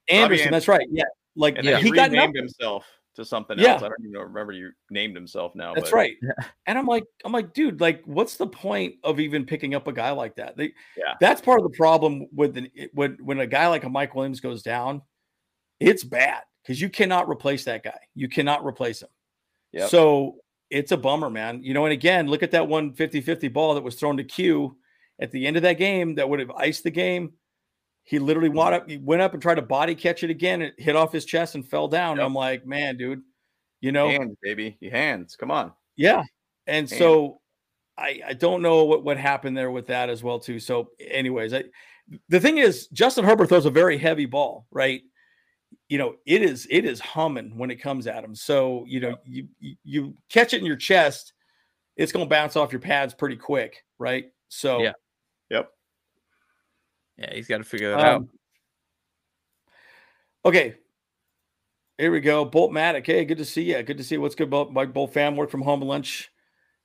Anderson, 0.09 0.51
that's 0.51 0.69
right. 0.69 0.86
Yeah. 0.90 1.05
Like 1.36 1.59
yeah, 1.62 1.78
he, 1.78 1.85
he 1.85 1.90
got 1.90 2.11
named 2.11 2.36
himself 2.36 2.86
to 3.16 3.24
something 3.24 3.59
yeah. 3.59 3.73
else. 3.73 3.82
I 3.82 3.89
don't 3.89 4.06
even 4.06 4.20
remember 4.20 4.52
you 4.52 4.70
named 4.90 5.15
himself 5.15 5.55
now. 5.55 5.74
That's 5.74 5.90
but. 5.90 5.97
right. 5.97 6.16
And 6.66 6.78
I'm 6.78 6.86
like, 6.86 7.05
I'm 7.24 7.32
like, 7.32 7.52
dude, 7.52 7.81
like, 7.81 8.02
what's 8.05 8.36
the 8.36 8.47
point 8.47 8.94
of 9.05 9.20
even 9.20 9.44
picking 9.44 9.74
up 9.74 9.86
a 9.86 9.93
guy 9.93 10.11
like 10.11 10.36
that? 10.36 10.56
They, 10.56 10.73
yeah, 10.97 11.15
that's 11.20 11.40
part 11.40 11.61
of 11.61 11.65
the 11.65 11.77
problem 11.77 12.27
with 12.32 12.55
the 12.55 12.70
when 12.93 13.19
when 13.23 13.40
a 13.40 13.47
guy 13.47 13.69
like 13.69 13.85
a 13.85 13.89
Mike 13.89 14.15
Williams 14.15 14.40
goes 14.40 14.62
down, 14.62 15.02
it's 15.81 16.05
bad 16.05 16.43
because 16.62 16.81
you 16.81 16.89
cannot 16.89 17.28
replace 17.28 17.65
that 17.65 17.82
guy. 17.82 17.98
You 18.15 18.28
cannot 18.28 18.65
replace 18.65 19.02
him. 19.02 19.09
Yep. 19.73 19.90
So 19.90 20.36
it's 20.74 20.90
a 20.90 20.96
bummer, 20.96 21.30
man. 21.30 21.62
You 21.62 21.72
know, 21.72 21.84
and 21.84 21.92
again, 21.92 22.26
look 22.26 22.42
at 22.42 22.51
that 22.51 22.66
one 22.66 22.92
50 22.92 23.20
50 23.20 23.48
ball 23.48 23.74
that 23.74 23.84
was 23.84 23.94
thrown 23.94 24.16
to 24.16 24.24
Q 24.24 24.76
at 25.20 25.30
the 25.30 25.46
end 25.46 25.56
of 25.56 25.62
that 25.62 25.78
game 25.78 26.16
that 26.16 26.28
would 26.28 26.40
have 26.40 26.51
iced 26.51 26.82
the 26.82 26.90
game. 26.90 27.34
He 28.02 28.18
literally 28.18 28.48
mm-hmm. 28.48 28.59
went 28.59 28.74
up, 28.74 28.90
he 28.90 28.96
went 28.96 29.22
up 29.22 29.32
and 29.34 29.40
tried 29.40 29.55
to 29.55 29.62
body 29.62 29.94
catch 29.94 30.24
it 30.24 30.30
again. 30.30 30.62
It 30.62 30.74
hit 30.76 30.96
off 30.96 31.12
his 31.12 31.24
chest 31.24 31.55
and 31.55 31.66
fell 31.66 31.86
down. 31.86 32.16
Yep. 32.16 32.26
I'm 32.26 32.34
like, 32.34 32.66
man, 32.66 32.96
dude, 32.96 33.22
you 33.80 33.92
know, 33.92 34.09
hands, 34.09 34.36
baby, 34.42 34.76
your 34.80 34.90
hands, 34.90 35.36
come 35.36 35.52
on. 35.52 35.72
Yeah. 35.96 36.24
And 36.66 36.90
hands. 36.90 36.98
so 36.98 37.40
I, 37.96 38.20
I 38.26 38.32
don't 38.32 38.60
know 38.60 38.84
what, 38.84 39.05
what 39.05 39.16
happened 39.16 39.56
there 39.56 39.70
with 39.70 39.86
that 39.86 40.10
as 40.10 40.24
well, 40.24 40.40
too. 40.40 40.59
So, 40.59 40.88
anyways, 41.01 41.55
I, 41.55 41.64
the 42.28 42.40
thing 42.40 42.59
is, 42.59 42.88
Justin 42.88 43.24
Herbert 43.24 43.48
throws 43.48 43.64
a 43.64 43.70
very 43.70 43.96
heavy 43.96 44.26
ball, 44.26 44.66
right? 44.72 45.02
You 45.95 45.99
know 45.99 46.16
it 46.27 46.43
is 46.43 46.66
it 46.71 46.85
is 46.85 46.99
humming 46.99 47.57
when 47.57 47.71
it 47.71 47.77
comes 47.77 48.09
at 48.09 48.25
him 48.25 48.35
so 48.35 48.85
you 48.89 48.99
know 48.99 49.16
you 49.25 49.47
you 49.85 50.12
catch 50.29 50.53
it 50.53 50.59
in 50.59 50.66
your 50.66 50.75
chest 50.75 51.35
it's 51.97 52.11
going 52.11 52.27
to 52.27 52.29
bounce 52.29 52.57
off 52.57 52.73
your 52.73 52.81
pads 52.81 53.15
pretty 53.15 53.37
quick 53.37 53.85
right? 54.01 54.25
So 54.49 54.83
yeah. 54.83 54.95
Yep. 55.51 55.71
Yeah 57.19 57.33
he's 57.33 57.47
got 57.47 57.59
to 57.59 57.65
figure 57.65 57.91
that 57.91 58.01
um, 58.01 58.05
out 58.05 58.29
okay. 60.47 60.75
Here 61.97 62.11
we 62.11 62.21
go 62.21 62.45
bolt 62.45 62.73
matic 62.73 63.07
hey 63.07 63.25
good 63.25 63.39
to 63.39 63.45
see 63.45 63.62
you 63.62 63.81
good 63.85 63.99
to 63.99 64.03
see 64.03 64.16
you. 64.16 64.21
what's 64.21 64.35
good 64.35 64.49
about 64.49 64.73
my 64.73 64.87
bolt 64.87 65.12
fam? 65.12 65.37
Work 65.37 65.51
from 65.51 65.62
home 65.62 65.81
lunch. 65.81 66.29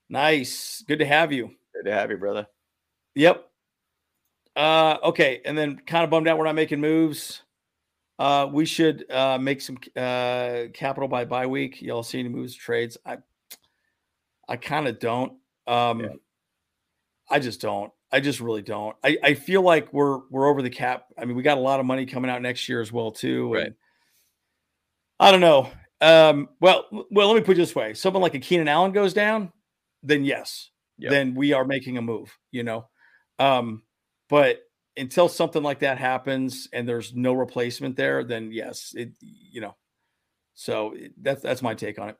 Nice. 0.07 0.83
Good 0.87 0.99
to 0.99 1.05
have 1.07 1.33
you. 1.33 1.49
Good 1.73 1.89
to 1.89 1.91
have 1.95 2.11
you 2.11 2.17
brother. 2.17 2.45
Yep. 3.15 3.43
Uh 4.55 4.97
okay 5.03 5.41
and 5.45 5.57
then 5.57 5.77
kind 5.87 6.03
of 6.03 6.11
bummed 6.11 6.27
out 6.27 6.37
we're 6.37 6.45
not 6.45 6.53
making 6.53 6.79
moves 6.79 7.41
uh, 8.19 8.47
we 8.51 8.65
should 8.65 9.09
uh, 9.09 9.37
make 9.39 9.61
some 9.61 9.77
uh, 9.95 10.65
capital 10.73 11.07
by 11.07 11.23
bye 11.23 11.47
week. 11.47 11.81
Y'all 11.81 12.03
see 12.03 12.19
any 12.19 12.27
moves, 12.27 12.53
trades? 12.53 12.97
I, 13.05 13.19
I 14.47 14.57
kind 14.57 14.87
of 14.87 14.99
don't. 14.99 15.33
Um, 15.65 16.01
yeah. 16.01 16.09
I 17.29 17.39
just 17.39 17.61
don't. 17.61 17.91
I 18.11 18.19
just 18.19 18.41
really 18.41 18.61
don't. 18.61 18.95
I, 19.03 19.17
I 19.23 19.33
feel 19.35 19.61
like 19.61 19.93
we're 19.93 20.19
we're 20.29 20.47
over 20.47 20.61
the 20.61 20.69
cap. 20.69 21.05
I 21.17 21.23
mean, 21.25 21.37
we 21.37 21.43
got 21.43 21.57
a 21.57 21.61
lot 21.61 21.79
of 21.79 21.85
money 21.85 22.05
coming 22.05 22.29
out 22.29 22.41
next 22.41 22.67
year 22.67 22.81
as 22.81 22.91
well 22.91 23.11
too. 23.11 23.53
Right. 23.53 23.73
I 25.19 25.31
don't 25.31 25.41
know. 25.41 25.69
Um, 26.01 26.49
well, 26.59 26.85
well, 27.11 27.27
let 27.27 27.35
me 27.35 27.41
put 27.41 27.53
it 27.55 27.59
this 27.59 27.75
way: 27.75 27.93
someone 27.93 28.21
like 28.21 28.33
a 28.33 28.39
Keenan 28.39 28.67
Allen 28.67 28.91
goes 28.91 29.13
down, 29.13 29.53
then 30.03 30.25
yes, 30.25 30.71
yep. 30.97 31.11
then 31.11 31.35
we 31.35 31.53
are 31.53 31.65
making 31.65 31.97
a 31.97 32.01
move. 32.01 32.35
You 32.51 32.63
know, 32.63 32.87
um, 33.37 33.83
but 34.27 34.59
until 34.99 35.29
something 35.29 35.63
like 35.63 35.79
that 35.79 35.97
happens 35.97 36.67
and 36.73 36.87
there's 36.87 37.15
no 37.15 37.33
replacement 37.33 37.95
there, 37.95 38.23
then 38.23 38.51
yes, 38.51 38.93
it 38.95 39.11
you 39.21 39.61
know. 39.61 39.75
So 40.55 40.95
that's 41.21 41.41
that's 41.41 41.61
my 41.61 41.73
take 41.73 41.99
on 41.99 42.09
it. 42.09 42.17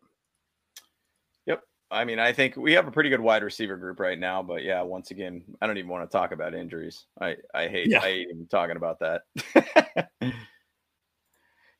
Yep. 1.46 1.62
I 1.92 2.06
mean, 2.06 2.20
I 2.20 2.32
think 2.32 2.56
we 2.56 2.74
have 2.74 2.88
a 2.88 2.92
pretty 2.92 3.10
good 3.10 3.20
wide 3.20 3.44
receiver 3.44 3.76
group 3.76 4.00
right 4.00 4.18
now, 4.18 4.42
but 4.42 4.64
yeah, 4.64 4.82
once 4.82 5.12
again, 5.12 5.44
I 5.62 5.68
don't 5.68 5.78
even 5.78 5.90
want 5.90 6.10
to 6.10 6.18
talk 6.18 6.32
about 6.32 6.56
injuries. 6.56 7.06
I 7.20 7.36
I 7.54 7.68
hate 7.68 7.90
yeah. 7.90 8.00
I 8.00 8.02
hate 8.02 8.28
even 8.30 8.48
talking 8.48 8.78
about 8.78 9.00
that. 9.00 9.24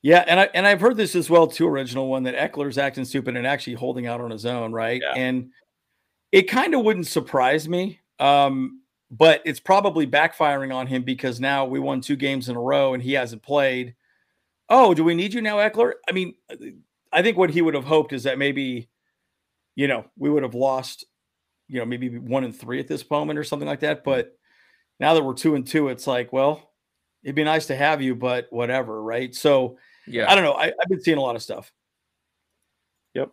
yeah, 0.02 0.26
and 0.28 0.40
I 0.40 0.50
and 0.54 0.68
I've 0.68 0.82
heard 0.82 0.98
this 0.98 1.16
as 1.16 1.30
well 1.30 1.48
too. 1.48 1.68
Original 1.68 2.08
one 2.08 2.24
that 2.24 2.36
Ekeler's 2.36 2.78
acting 2.78 3.06
stupid 3.06 3.38
and 3.38 3.48
actually 3.48 3.76
holding 3.76 4.06
out 4.06 4.22
on 4.22 4.32
his 4.32 4.46
own, 4.46 4.74
right? 4.74 5.02
Yeah. 5.02 5.14
And 5.16 5.52
it 6.32 6.44
kind 6.44 6.76
of 6.76 6.84
wouldn't 6.84 7.08
surprise 7.08 7.68
me. 7.68 8.00
Um, 8.20 8.82
but 9.12 9.42
it's 9.46 9.60
probably 9.60 10.06
backfiring 10.06 10.74
on 10.74 10.88
him 10.88 11.04
because 11.04 11.40
now 11.40 11.66
we 11.66 11.80
won 11.80 12.02
two 12.02 12.16
games 12.16 12.50
in 12.50 12.56
a 12.56 12.62
row 12.62 12.94
and 12.94 13.02
he 13.02 13.14
hasn't 13.14 13.42
played. 13.42 13.96
Oh, 14.70 14.94
do 14.94 15.04
we 15.04 15.16
need 15.16 15.34
you 15.34 15.42
now, 15.42 15.58
Ekeler? 15.58 15.94
I 16.08 16.12
mean, 16.12 16.36
uh, 16.52 16.56
I 17.12 17.24
think 17.24 17.38
what 17.38 17.50
he 17.50 17.62
would 17.62 17.74
have 17.74 17.86
hoped 17.86 18.14
is 18.14 18.24
that 18.24 18.38
maybe, 18.38 18.88
you 19.76 19.88
know, 19.88 20.06
we 20.16 20.30
would 20.30 20.44
have 20.44 20.54
lost, 20.54 21.06
you 21.68 21.80
know, 21.80 21.86
maybe 21.86 22.20
one 22.20 22.44
and 22.44 22.56
three 22.56 22.80
at 22.80 22.88
this 22.88 23.10
moment 23.10 23.40
or 23.40 23.44
something 23.44 23.68
like 23.68 23.80
that. 23.80 24.04
But 24.04 24.38
now 25.00 25.16
that 25.16 25.24
we're 25.24 25.34
two 25.34 25.56
and 25.56 25.66
two, 25.66 25.88
it's 25.88 26.06
like, 26.06 26.32
well, 26.32 26.72
it'd 27.24 27.36
be 27.36 27.44
nice 27.44 27.66
to 27.68 27.76
have 27.76 28.02
you, 28.02 28.16
but 28.16 28.48
whatever, 28.52 29.02
right? 29.02 29.34
So, 29.34 29.78
yeah, 30.06 30.30
I 30.30 30.36
don't 30.36 30.44
know. 30.44 30.54
I, 30.54 30.66
I've 30.66 30.90
been 30.90 31.02
seeing 31.02 31.18
a 31.18 31.22
lot 31.22 31.36
of 31.36 31.42
stuff. 31.42 31.72
Yep. 33.16 33.32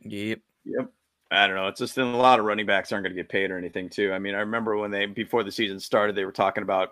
Yep. 0.00 0.40
Yep. 0.64 0.92
I 1.30 1.46
don't 1.46 1.56
know. 1.56 1.68
It's 1.68 1.78
just 1.78 1.96
a 1.98 2.04
lot 2.04 2.40
of 2.40 2.44
running 2.44 2.66
backs 2.66 2.90
aren't 2.90 3.04
going 3.04 3.14
to 3.14 3.22
get 3.22 3.28
paid 3.28 3.50
or 3.50 3.58
anything, 3.58 3.88
too. 3.88 4.12
I 4.12 4.18
mean, 4.18 4.34
I 4.34 4.40
remember 4.40 4.76
when 4.76 4.90
they 4.90 5.06
before 5.06 5.44
the 5.44 5.52
season 5.52 5.78
started, 5.78 6.16
they 6.16 6.24
were 6.24 6.32
talking 6.32 6.62
about 6.62 6.90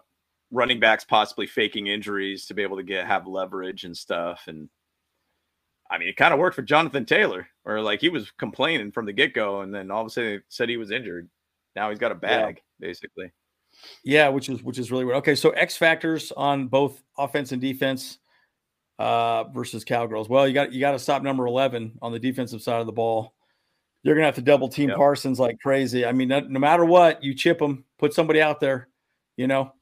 running 0.50 0.80
backs 0.80 1.04
possibly 1.04 1.46
faking 1.46 1.88
injuries 1.88 2.46
to 2.46 2.54
be 2.54 2.62
able 2.62 2.76
to 2.76 2.82
get 2.82 3.06
have 3.06 3.26
leverage 3.26 3.84
and 3.84 3.96
stuff. 3.96 4.44
And 4.46 4.68
I 5.90 5.98
mean, 5.98 6.08
it 6.08 6.16
kind 6.16 6.32
of 6.32 6.40
worked 6.40 6.56
for 6.56 6.62
Jonathan 6.62 7.04
Taylor, 7.04 7.48
or 7.64 7.80
like 7.80 8.00
he 8.00 8.08
was 8.08 8.30
complaining 8.38 8.92
from 8.92 9.06
the 9.06 9.12
get 9.12 9.34
go, 9.34 9.62
and 9.62 9.74
then 9.74 9.90
all 9.90 10.02
of 10.02 10.06
a 10.06 10.10
sudden 10.10 10.30
they 10.30 10.40
said 10.48 10.68
he 10.68 10.76
was 10.76 10.90
injured. 10.90 11.28
Now 11.74 11.90
he's 11.90 11.98
got 11.98 12.12
a 12.12 12.16
bag, 12.16 12.56
yeah. 12.56 12.86
basically. 12.86 13.32
Yeah, 14.04 14.28
which 14.28 14.48
is 14.48 14.62
which 14.62 14.78
is 14.78 14.90
really 14.90 15.04
weird. 15.04 15.18
Okay, 15.18 15.34
so 15.34 15.50
X 15.50 15.76
factors 15.76 16.32
on 16.32 16.68
both 16.68 17.02
offense 17.16 17.52
and 17.52 17.60
defense 17.60 18.18
uh 18.98 19.44
versus 19.44 19.84
Cowgirls. 19.84 20.28
Well, 20.28 20.46
you 20.48 20.54
got 20.54 20.72
you 20.72 20.80
got 20.80 20.92
to 20.92 20.98
stop 20.98 21.22
number 21.22 21.46
eleven 21.46 21.92
on 22.02 22.12
the 22.12 22.18
defensive 22.18 22.62
side 22.62 22.80
of 22.80 22.86
the 22.86 22.92
ball 22.92 23.34
you're 24.02 24.14
gonna 24.14 24.26
have 24.26 24.36
to 24.36 24.42
double 24.42 24.68
team 24.68 24.88
yep. 24.88 24.98
Parsons 24.98 25.40
like 25.40 25.58
crazy. 25.60 26.06
I 26.06 26.12
mean, 26.12 26.28
no, 26.28 26.40
no, 26.40 26.58
matter 26.58 26.84
what, 26.84 27.22
you 27.22 27.34
chip 27.34 27.60
him, 27.60 27.84
put 27.98 28.14
somebody 28.14 28.40
out 28.40 28.60
there. 28.60 28.88
You 29.36 29.46
know, 29.46 29.72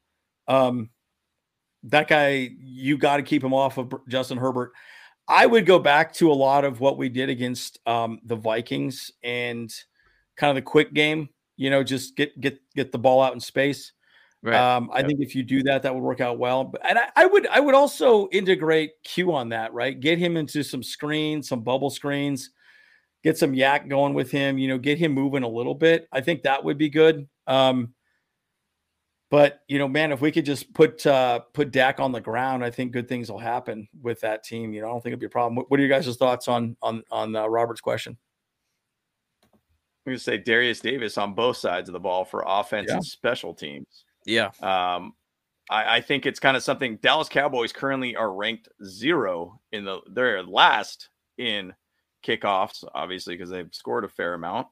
um, 0.48 0.90
that 1.84 2.08
guy, 2.08 2.50
you 2.58 2.98
got 2.98 3.18
to 3.18 3.22
keep 3.22 3.42
him 3.42 3.54
off 3.54 3.78
of 3.78 3.92
Justin 4.08 4.38
Herbert. 4.38 4.72
I 5.28 5.46
would 5.46 5.66
go 5.66 5.78
back 5.78 6.12
to 6.14 6.30
a 6.30 6.34
lot 6.34 6.64
of 6.64 6.80
what 6.80 6.98
we 6.98 7.08
did 7.08 7.28
against 7.28 7.80
um, 7.86 8.20
the 8.24 8.36
Vikings 8.36 9.10
and 9.24 9.72
kind 10.36 10.50
of 10.50 10.56
the 10.56 10.68
quick 10.68 10.94
game. 10.94 11.28
You 11.56 11.70
know, 11.70 11.82
just 11.82 12.16
get 12.16 12.38
get 12.40 12.58
get 12.74 12.92
the 12.92 12.98
ball 12.98 13.22
out 13.22 13.34
in 13.34 13.40
space. 13.40 13.92
Right. 14.42 14.54
Um, 14.54 14.90
I 14.92 14.98
yep. 14.98 15.08
think 15.08 15.20
if 15.20 15.34
you 15.34 15.42
do 15.42 15.62
that, 15.64 15.82
that 15.82 15.94
would 15.94 16.02
work 16.02 16.20
out 16.20 16.38
well. 16.38 16.72
And 16.88 16.98
I, 16.98 17.08
I, 17.16 17.26
would 17.26 17.48
I 17.48 17.58
would 17.58 17.74
also 17.74 18.28
integrate 18.28 18.92
Q 19.02 19.34
on 19.34 19.48
that, 19.48 19.72
right? 19.72 19.98
Get 19.98 20.18
him 20.18 20.36
into 20.36 20.62
some 20.62 20.84
screens, 20.84 21.48
some 21.48 21.62
bubble 21.62 21.90
screens 21.90 22.50
get 23.26 23.36
some 23.36 23.52
YAC 23.52 23.88
going 23.88 24.14
with 24.14 24.30
him, 24.30 24.56
you 24.56 24.68
know, 24.68 24.78
get 24.78 24.98
him 24.98 25.10
moving 25.10 25.42
a 25.42 25.48
little 25.48 25.74
bit. 25.74 26.06
I 26.12 26.20
think 26.20 26.44
that 26.44 26.62
would 26.62 26.78
be 26.78 26.88
good. 26.88 27.26
Um, 27.48 27.92
but 29.32 29.62
you 29.66 29.80
know, 29.80 29.88
man, 29.88 30.12
if 30.12 30.20
we 30.20 30.30
could 30.30 30.44
just 30.44 30.72
put 30.72 31.04
uh 31.04 31.40
put 31.52 31.72
Dak 31.72 31.98
on 31.98 32.12
the 32.12 32.20
ground, 32.20 32.64
I 32.64 32.70
think 32.70 32.92
good 32.92 33.08
things 33.08 33.28
will 33.28 33.40
happen 33.40 33.88
with 34.00 34.20
that 34.20 34.44
team. 34.44 34.72
You 34.72 34.80
know, 34.80 34.86
I 34.86 34.90
don't 34.90 35.00
think 35.00 35.10
it'd 35.10 35.18
be 35.18 35.26
a 35.26 35.28
problem. 35.28 35.56
What, 35.56 35.68
what 35.68 35.80
are 35.80 35.82
you 35.82 35.88
guys' 35.88 36.16
thoughts 36.16 36.46
on 36.46 36.76
on 36.82 37.02
on 37.10 37.34
uh, 37.34 37.48
Robert's 37.48 37.80
question? 37.80 38.16
I'm 39.42 40.12
going 40.12 40.18
to 40.18 40.22
say 40.22 40.38
Derius 40.38 40.80
Davis 40.80 41.18
on 41.18 41.34
both 41.34 41.56
sides 41.56 41.88
of 41.88 41.94
the 41.94 41.98
ball 41.98 42.24
for 42.24 42.44
offense 42.46 42.86
yeah. 42.90 42.94
and 42.94 43.04
special 43.04 43.52
teams. 43.52 44.04
Yeah. 44.24 44.50
Um, 44.62 45.14
I, 45.68 45.96
I 45.96 46.00
think 46.00 46.26
it's 46.26 46.38
kind 46.38 46.56
of 46.56 46.62
something 46.62 46.98
Dallas 46.98 47.28
Cowboys 47.28 47.72
currently 47.72 48.14
are 48.14 48.32
ranked 48.32 48.68
zero 48.84 49.60
in 49.72 49.84
the 49.84 49.98
they're 50.12 50.44
last 50.44 51.08
in 51.38 51.74
kickoffs, 52.26 52.84
obviously, 52.94 53.34
because 53.34 53.50
they've 53.50 53.72
scored 53.72 54.04
a 54.04 54.08
fair 54.08 54.34
amount. 54.34 54.66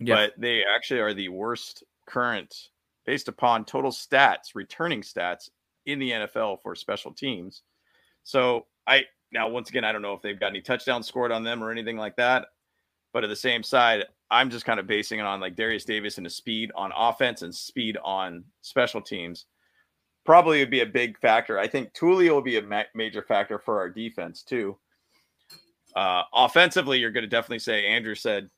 Yeah. 0.00 0.14
But 0.14 0.32
they 0.38 0.62
actually 0.64 1.00
are 1.00 1.14
the 1.14 1.28
worst 1.28 1.84
current 2.06 2.54
based 3.06 3.28
upon 3.28 3.64
total 3.64 3.90
stats, 3.90 4.54
returning 4.54 5.00
stats 5.00 5.48
in 5.86 5.98
the 5.98 6.10
NFL 6.10 6.60
for 6.62 6.74
special 6.74 7.12
teams. 7.12 7.62
So 8.24 8.66
I 8.86 9.04
now 9.32 9.48
once 9.48 9.70
again 9.70 9.84
I 9.84 9.92
don't 9.92 10.02
know 10.02 10.14
if 10.14 10.22
they've 10.22 10.38
got 10.38 10.50
any 10.50 10.60
touchdowns 10.60 11.06
scored 11.06 11.32
on 11.32 11.44
them 11.44 11.62
or 11.62 11.70
anything 11.70 11.96
like 11.96 12.16
that. 12.16 12.46
But 13.12 13.24
at 13.24 13.28
the 13.28 13.36
same 13.36 13.62
side, 13.62 14.04
I'm 14.30 14.50
just 14.50 14.66
kind 14.66 14.80
of 14.80 14.86
basing 14.86 15.20
it 15.20 15.26
on 15.26 15.40
like 15.40 15.56
Derius 15.56 15.86
Davis 15.86 16.18
and 16.18 16.26
his 16.26 16.36
speed 16.36 16.70
on 16.74 16.92
offense 16.94 17.42
and 17.42 17.54
speed 17.54 17.96
on 18.04 18.44
special 18.60 19.00
teams. 19.00 19.46
Probably 20.24 20.58
would 20.58 20.70
be 20.70 20.80
a 20.80 20.86
big 20.86 21.16
factor. 21.18 21.58
I 21.58 21.68
think 21.68 21.92
Tuli 21.94 22.28
will 22.28 22.42
be 22.42 22.58
a 22.58 22.62
ma- 22.62 22.82
major 22.94 23.22
factor 23.22 23.60
for 23.60 23.78
our 23.78 23.88
defense 23.88 24.42
too. 24.42 24.76
Uh, 25.96 26.22
offensively, 26.34 26.98
you're 26.98 27.10
going 27.10 27.24
to 27.24 27.28
definitely 27.28 27.58
say 27.58 27.86
Andrew 27.86 28.14
said 28.14 28.48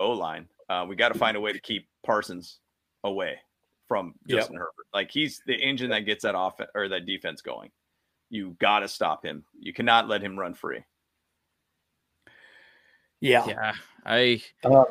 O 0.00 0.12
line. 0.12 0.48
Uh, 0.68 0.86
we 0.88 0.96
got 0.96 1.12
to 1.12 1.18
find 1.18 1.36
a 1.36 1.40
way 1.40 1.52
to 1.52 1.60
keep 1.60 1.86
Parsons 2.04 2.58
away 3.04 3.36
from 3.86 4.14
Justin 4.26 4.54
yep. 4.54 4.60
Herbert. 4.60 4.86
Like 4.94 5.10
he's 5.10 5.42
the 5.46 5.54
engine 5.54 5.90
that 5.90 6.00
gets 6.00 6.24
that 6.24 6.34
off 6.34 6.58
or 6.74 6.88
that 6.88 7.06
defense 7.06 7.42
going. 7.42 7.70
You 8.30 8.56
got 8.58 8.80
to 8.80 8.88
stop 8.88 9.24
him. 9.24 9.44
You 9.60 9.72
cannot 9.72 10.08
let 10.08 10.22
him 10.22 10.38
run 10.38 10.54
free. 10.54 10.82
Yeah. 13.20 13.46
Yeah. 13.46 13.72
I 14.04 14.42
um, 14.64 14.86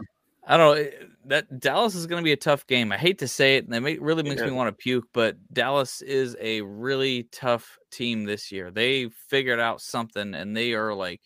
I 0.48 0.57
don't 0.57 0.76
know. 0.76 0.82
Eh, 0.84 0.91
that 1.26 1.60
Dallas 1.60 1.95
is 1.95 2.06
going 2.06 2.22
to 2.22 2.23
be 2.23 2.34
a 2.34 2.38
tough 2.38 2.68
game. 2.68 2.91
I 2.91 2.98
hate 2.98 3.19
to 3.19 3.27
say 3.27 3.57
it, 3.57 3.68
and 3.68 3.88
it 3.88 4.02
really 4.02 4.23
makes 4.23 4.41
yeah. 4.41 4.48
me 4.48 4.53
want 4.53 4.68
to 4.68 4.73
puke, 4.84 5.07
but 5.11 5.38
Dallas 5.52 6.02
is 6.02 6.38
a 6.40 6.61
really 6.61 7.23
tough 7.32 7.80
team 7.91 8.26
this 8.26 8.52
year. 8.52 8.69
They 8.69 9.10
figured 9.27 9.60
out 9.60 9.82
something, 9.82 10.36
and 10.36 10.56
they 10.56 10.73
are 10.73 10.94
like, 10.94 11.22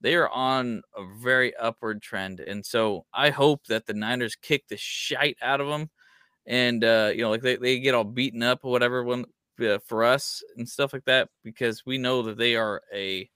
they 0.00 0.14
are 0.14 0.28
on 0.28 0.82
a 0.96 1.04
very 1.20 1.54
upward 1.56 2.02
trend. 2.02 2.40
And 2.40 2.64
so 2.64 3.04
I 3.12 3.30
hope 3.30 3.66
that 3.66 3.86
the 3.86 3.94
Niners 3.94 4.36
kick 4.36 4.68
the 4.68 4.76
shite 4.76 5.36
out 5.42 5.60
of 5.60 5.68
them, 5.68 5.90
and 6.46 6.84
uh, 6.84 7.10
you 7.14 7.22
know, 7.22 7.30
like 7.30 7.42
they, 7.42 7.56
they 7.56 7.78
get 7.80 7.94
all 7.94 8.04
beaten 8.04 8.42
up 8.42 8.60
or 8.62 8.70
whatever 8.70 9.02
when 9.04 9.24
uh, 9.60 9.78
for 9.84 10.04
us 10.04 10.42
and 10.56 10.68
stuff 10.68 10.92
like 10.92 11.04
that, 11.06 11.28
because 11.42 11.84
we 11.84 11.98
know 11.98 12.22
that 12.22 12.38
they 12.38 12.56
are 12.56 12.82
a 12.94 13.28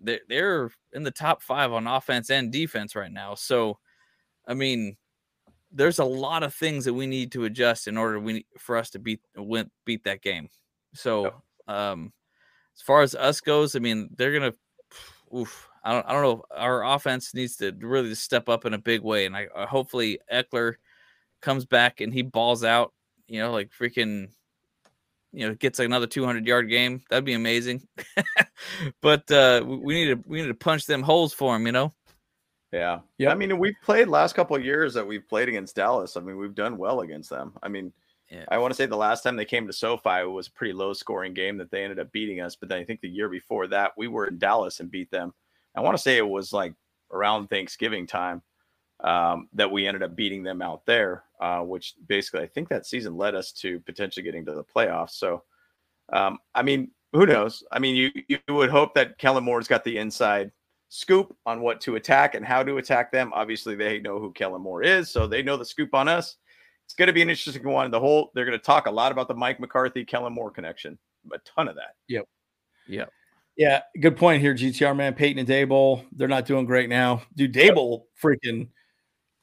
they're, 0.00 0.20
they're 0.28 0.70
in 0.92 1.02
the 1.02 1.10
top 1.10 1.42
five 1.42 1.72
on 1.72 1.86
offense 1.86 2.30
and 2.30 2.52
defense 2.52 2.94
right 2.94 3.12
now. 3.12 3.34
So 3.34 3.78
I 4.46 4.54
mean, 4.54 4.96
there's 5.72 5.98
a 5.98 6.04
lot 6.04 6.42
of 6.42 6.54
things 6.54 6.84
that 6.84 6.94
we 6.94 7.06
need 7.06 7.32
to 7.32 7.44
adjust 7.44 7.86
in 7.86 7.96
order 7.96 8.18
we 8.18 8.46
for 8.58 8.76
us 8.76 8.90
to 8.90 8.98
beat 8.98 9.20
win, 9.36 9.70
beat 9.84 10.04
that 10.04 10.22
game. 10.22 10.48
So, 10.94 11.42
um, 11.68 12.12
as 12.76 12.82
far 12.82 13.02
as 13.02 13.14
us 13.14 13.40
goes, 13.40 13.76
I 13.76 13.78
mean, 13.78 14.10
they're 14.16 14.32
gonna. 14.32 14.54
Oof, 15.36 15.69
I 15.82 15.92
don't. 15.92 16.06
I 16.06 16.12
don't 16.12 16.22
know. 16.22 16.44
Our 16.54 16.84
offense 16.84 17.34
needs 17.34 17.56
to 17.56 17.72
really 17.80 18.14
step 18.14 18.48
up 18.48 18.66
in 18.66 18.74
a 18.74 18.78
big 18.78 19.02
way, 19.02 19.26
and 19.26 19.36
I 19.36 19.46
uh, 19.46 19.66
hopefully 19.66 20.18
Ekeler 20.32 20.74
comes 21.40 21.64
back 21.64 22.00
and 22.00 22.12
he 22.12 22.22
balls 22.22 22.64
out. 22.64 22.92
You 23.28 23.40
know, 23.40 23.52
like 23.52 23.70
freaking. 23.70 24.28
You 25.32 25.46
know, 25.46 25.54
gets 25.54 25.78
another 25.78 26.08
200 26.08 26.44
yard 26.44 26.68
game. 26.68 27.04
That'd 27.08 27.24
be 27.24 27.34
amazing. 27.34 27.86
but 29.00 29.30
uh, 29.30 29.62
we 29.64 29.94
need 29.94 30.06
to 30.06 30.28
we 30.28 30.42
need 30.42 30.48
to 30.48 30.54
punch 30.54 30.86
them 30.86 31.04
holes 31.04 31.32
for 31.32 31.54
him. 31.54 31.66
You 31.66 31.72
know. 31.72 31.92
Yeah. 32.72 33.00
Yeah. 33.18 33.30
I 33.30 33.34
mean, 33.34 33.58
we've 33.58 33.74
played 33.82 34.08
last 34.08 34.34
couple 34.34 34.56
of 34.56 34.64
years 34.64 34.94
that 34.94 35.06
we've 35.06 35.28
played 35.28 35.48
against 35.48 35.76
Dallas. 35.76 36.16
I 36.16 36.20
mean, 36.20 36.36
we've 36.36 36.54
done 36.54 36.78
well 36.78 37.00
against 37.00 37.30
them. 37.30 37.52
I 37.62 37.68
mean, 37.68 37.92
yeah. 38.30 38.44
I 38.48 38.58
want 38.58 38.70
to 38.70 38.76
say 38.76 38.86
the 38.86 38.96
last 38.96 39.22
time 39.22 39.36
they 39.36 39.44
came 39.44 39.66
to 39.66 39.72
SoFi 39.72 40.20
it 40.20 40.30
was 40.30 40.46
a 40.46 40.52
pretty 40.52 40.72
low 40.72 40.92
scoring 40.92 41.34
game 41.34 41.58
that 41.58 41.70
they 41.70 41.82
ended 41.82 41.98
up 41.98 42.12
beating 42.12 42.40
us. 42.40 42.54
But 42.54 42.68
then 42.68 42.78
I 42.78 42.84
think 42.84 43.00
the 43.00 43.08
year 43.08 43.28
before 43.28 43.66
that, 43.68 43.92
we 43.96 44.06
were 44.06 44.26
in 44.26 44.38
Dallas 44.38 44.80
and 44.80 44.90
beat 44.90 45.10
them. 45.10 45.34
I 45.76 45.80
want 45.80 45.96
to 45.96 46.02
say 46.02 46.16
it 46.16 46.28
was 46.28 46.52
like 46.52 46.74
around 47.12 47.48
Thanksgiving 47.48 48.06
time 48.06 48.42
um, 49.02 49.48
that 49.54 49.70
we 49.70 49.86
ended 49.86 50.02
up 50.02 50.16
beating 50.16 50.42
them 50.42 50.62
out 50.62 50.84
there, 50.86 51.24
uh, 51.40 51.60
which 51.60 51.94
basically 52.06 52.40
I 52.40 52.46
think 52.46 52.68
that 52.68 52.86
season 52.86 53.16
led 53.16 53.34
us 53.34 53.52
to 53.52 53.80
potentially 53.80 54.22
getting 54.22 54.44
to 54.46 54.52
the 54.52 54.64
playoffs. 54.64 55.12
So, 55.12 55.44
um, 56.12 56.38
I 56.54 56.62
mean, 56.62 56.90
who 57.12 57.26
knows? 57.26 57.64
I 57.72 57.78
mean, 57.78 57.96
you 57.96 58.10
you 58.28 58.38
would 58.48 58.70
hope 58.70 58.94
that 58.94 59.18
Kellen 59.18 59.44
Moore's 59.44 59.68
got 59.68 59.84
the 59.84 59.96
inside 59.96 60.52
scoop 60.88 61.34
on 61.46 61.60
what 61.60 61.80
to 61.82 61.96
attack 61.96 62.34
and 62.34 62.44
how 62.44 62.62
to 62.62 62.78
attack 62.78 63.10
them. 63.10 63.32
Obviously, 63.34 63.74
they 63.74 64.00
know 64.00 64.18
who 64.18 64.32
Kellen 64.32 64.62
Moore 64.62 64.82
is, 64.82 65.10
so 65.10 65.26
they 65.26 65.42
know 65.42 65.56
the 65.56 65.64
scoop 65.64 65.94
on 65.94 66.08
us. 66.08 66.36
It's 66.84 66.94
going 66.94 67.06
to 67.06 67.12
be 67.12 67.22
an 67.22 67.30
interesting 67.30 67.68
one. 67.68 67.90
The 67.90 68.00
whole 68.00 68.30
they're 68.34 68.44
going 68.44 68.58
to 68.58 68.64
talk 68.64 68.86
a 68.86 68.90
lot 68.90 69.12
about 69.12 69.28
the 69.28 69.34
Mike 69.34 69.60
McCarthy 69.60 70.04
Kellen 70.04 70.32
Moore 70.32 70.50
connection, 70.50 70.98
a 71.32 71.38
ton 71.38 71.68
of 71.68 71.76
that. 71.76 71.94
Yep. 72.08 72.26
Yep. 72.88 73.10
Yeah, 73.56 73.82
good 74.00 74.16
point 74.16 74.40
here, 74.40 74.54
GTR 74.54 74.96
man. 74.96 75.14
Payton 75.14 75.38
and 75.38 75.48
Daboll, 75.48 76.04
they're 76.12 76.28
not 76.28 76.46
doing 76.46 76.64
great 76.64 76.88
now. 76.88 77.22
Dude, 77.36 77.52
Daboll 77.52 78.04
freaking 78.22 78.68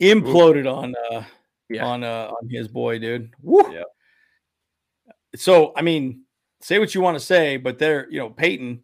imploded 0.02 0.66
Ooh. 0.66 0.70
on 0.70 0.96
uh 1.12 1.24
yeah. 1.70 1.86
on 1.86 2.04
uh 2.04 2.32
on 2.32 2.50
his 2.50 2.68
boy, 2.68 3.00
dude. 3.00 3.32
Woo. 3.42 3.64
Yeah. 3.72 3.84
So 5.36 5.74
I 5.76 5.82
mean, 5.82 6.24
say 6.62 6.80
what 6.80 6.96
you 6.96 7.02
want 7.02 7.18
to 7.18 7.24
say, 7.24 7.58
but 7.58 7.78
they're 7.78 8.10
you 8.10 8.20
know, 8.20 8.30
Payton 8.30 8.82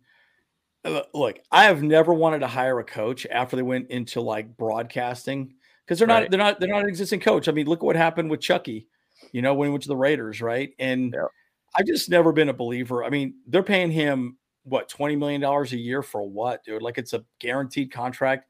uh, 0.85 1.03
look, 1.13 1.39
I 1.51 1.65
have 1.65 1.81
never 1.81 2.13
wanted 2.13 2.39
to 2.39 2.47
hire 2.47 2.79
a 2.79 2.83
coach 2.83 3.25
after 3.31 3.55
they 3.55 3.61
went 3.61 3.89
into 3.89 4.21
like 4.21 4.57
broadcasting 4.57 5.55
because 5.85 5.99
they're 5.99 6.07
right. 6.07 6.23
not 6.23 6.31
they're 6.31 6.37
not 6.37 6.59
they're 6.59 6.69
not 6.69 6.83
an 6.83 6.89
existing 6.89 7.21
coach. 7.21 7.47
I 7.47 7.51
mean, 7.51 7.67
look 7.67 7.79
at 7.79 7.85
what 7.85 7.95
happened 7.95 8.29
with 8.29 8.41
Chucky, 8.41 8.87
you 9.31 9.41
know, 9.41 9.53
when 9.53 9.67
he 9.67 9.71
went 9.71 9.83
to 9.83 9.89
the 9.89 9.95
Raiders, 9.95 10.41
right? 10.41 10.71
And 10.79 11.13
yeah. 11.13 11.27
I've 11.75 11.85
just 11.85 12.09
never 12.09 12.31
been 12.31 12.49
a 12.49 12.53
believer. 12.53 13.03
I 13.03 13.09
mean, 13.09 13.35
they're 13.47 13.63
paying 13.63 13.91
him 13.91 14.37
what 14.63 14.89
twenty 14.89 15.15
million 15.15 15.41
dollars 15.41 15.73
a 15.73 15.77
year 15.77 16.01
for 16.01 16.27
what, 16.27 16.63
dude? 16.63 16.81
Like 16.81 16.97
it's 16.97 17.13
a 17.13 17.23
guaranteed 17.39 17.91
contract. 17.91 18.47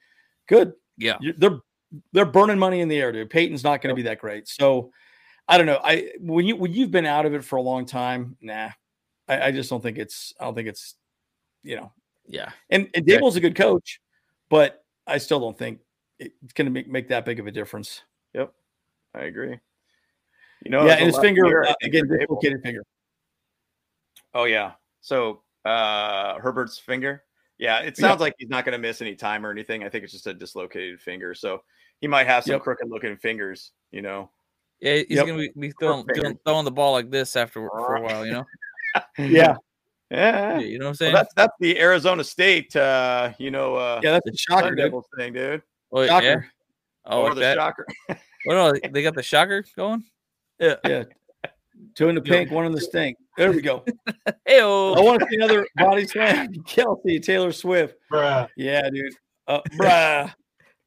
Good, 0.48 0.74
yeah. 0.98 1.18
They're 1.38 1.60
they're 2.12 2.26
burning 2.26 2.60
money 2.60 2.82
in 2.82 2.88
the 2.88 3.00
air, 3.00 3.12
dude. 3.12 3.30
Payton's 3.30 3.64
not 3.64 3.82
going 3.82 3.96
to 3.96 4.00
yep. 4.00 4.06
be 4.06 4.10
that 4.10 4.20
great. 4.20 4.48
So 4.48 4.92
I 5.48 5.58
don't 5.58 5.68
know. 5.68 5.80
I 5.84 6.12
when 6.20 6.46
you 6.46 6.56
when 6.56 6.74
you've 6.74 6.92
been 6.92 7.06
out 7.06 7.26
of 7.26 7.34
it 7.34 7.44
for 7.44 7.58
a 7.58 7.62
long 7.62 7.86
time, 7.86 8.38
nah. 8.42 8.70
I, 9.28 9.48
I 9.48 9.52
just 9.52 9.70
don't 9.70 9.82
think 9.82 9.98
it's. 9.98 10.34
I 10.40 10.46
don't 10.46 10.56
think 10.56 10.68
it's. 10.68 10.96
You 11.66 11.78
know, 11.78 11.94
yeah. 12.28 12.52
And, 12.70 12.90
and 12.94 13.06
Daboll's 13.06 13.38
a 13.38 13.40
good 13.40 13.56
coach, 13.56 14.02
but 14.50 14.84
I 15.08 15.18
still 15.18 15.40
don't 15.40 15.58
think 15.58 15.80
it's 16.20 16.52
going 16.52 16.66
to 16.66 16.72
make, 16.72 16.90
make 16.90 17.08
that 17.08 17.24
big 17.24 17.40
of 17.40 17.48
a 17.48 17.52
difference. 17.52 18.02
Yep. 18.34 18.54
I 19.16 19.20
agree. 19.22 19.58
You 20.66 20.72
know, 20.72 20.86
yeah, 20.86 20.96
and 20.96 21.06
his 21.06 21.18
finger, 21.20 21.66
uh, 21.66 21.74
again, 21.82 22.06
dislocated 22.06 22.62
finger. 22.64 22.84
Oh, 24.34 24.44
yeah. 24.44 24.74
So 25.00 25.44
uh 25.66 26.40
Herbert's 26.40 26.78
finger. 26.78 27.24
Yeah, 27.58 27.80
it 27.80 27.98
sounds 27.98 28.20
yeah. 28.20 28.24
like 28.24 28.36
he's 28.38 28.50
not 28.50 28.66
going 28.66 28.74
to 28.74 28.80
miss 28.80 29.02
any 29.02 29.16
time 29.16 29.46
or 29.46 29.52
anything. 29.52 29.84
I 29.84 29.90
think 29.90 30.04
it's 30.04 30.14
just 30.14 30.28
a 30.28 30.34
dislocated 30.34 31.00
finger. 31.00 31.34
So 31.34 31.64
he 32.02 32.08
might 32.08 32.28
have 32.28 32.44
some 32.44 32.54
yep. 32.54 32.62
crooked 32.62 32.90
looking 32.90 33.16
fingers, 33.16 33.72
you 33.92 34.02
know. 34.02 34.30
Yeah, 34.82 34.96
he's 34.96 35.06
yep. 35.12 35.28
going 35.28 35.40
to 35.40 35.60
be, 35.60 35.72
throwing, 35.80 36.06
throwing 36.46 36.66
the 36.66 36.72
ball 36.72 36.92
like 36.92 37.10
this 37.10 37.36
after 37.36 37.70
for 37.70 37.96
a 37.96 38.02
while, 38.06 38.26
you 38.26 38.34
know. 38.34 38.46
yeah. 39.18 39.56
Yeah. 40.12 40.60
You 40.60 40.78
know 40.78 40.86
what 40.86 40.90
I'm 40.90 40.96
saying? 40.96 41.14
Well, 41.14 41.24
that's 41.24 41.34
that's 41.34 41.54
the 41.60 41.80
Arizona 41.80 42.24
State 42.24 42.76
uh, 42.76 43.32
you 43.40 43.50
know, 43.50 43.76
uh 43.76 44.00
yeah, 44.04 44.12
that's 44.12 44.30
the 44.30 44.38
shocker 44.38 44.76
Devils 44.76 45.08
thing, 45.18 45.34
dude. 45.34 45.64
Oh, 45.92 46.06
shocker. 46.06 46.26
Yeah. 46.26 46.42
Oh, 47.06 47.22
or 47.24 47.34
the 47.34 47.42
that. 47.42 47.56
shocker. 47.56 47.88
well, 48.46 48.74
no, 48.74 48.80
they 48.92 49.02
got 49.02 49.16
the 49.16 49.24
shocker 49.24 49.66
going. 49.76 50.04
Yeah. 50.60 50.76
Yeah. 50.86 51.04
Two 51.96 52.10
in 52.10 52.16
the 52.16 52.22
pink, 52.22 52.52
one 52.52 52.66
in 52.66 52.72
the 52.72 52.82
stink. 52.82 53.18
There 53.38 53.52
we 53.52 53.62
go. 53.62 53.84
hey, 54.46 54.62
I 54.62 54.66
want 54.66 55.22
to 55.22 55.28
see 55.30 55.36
another 55.36 55.68
body 55.76 56.06
slam. 56.06 56.54
Kelce, 56.68 57.24
Taylor 57.24 57.52
Swift. 57.52 57.96
Bruh. 58.12 58.48
Yeah, 58.56 58.90
dude. 58.90 59.14
Uh, 59.48 59.62
bruh. 59.78 60.34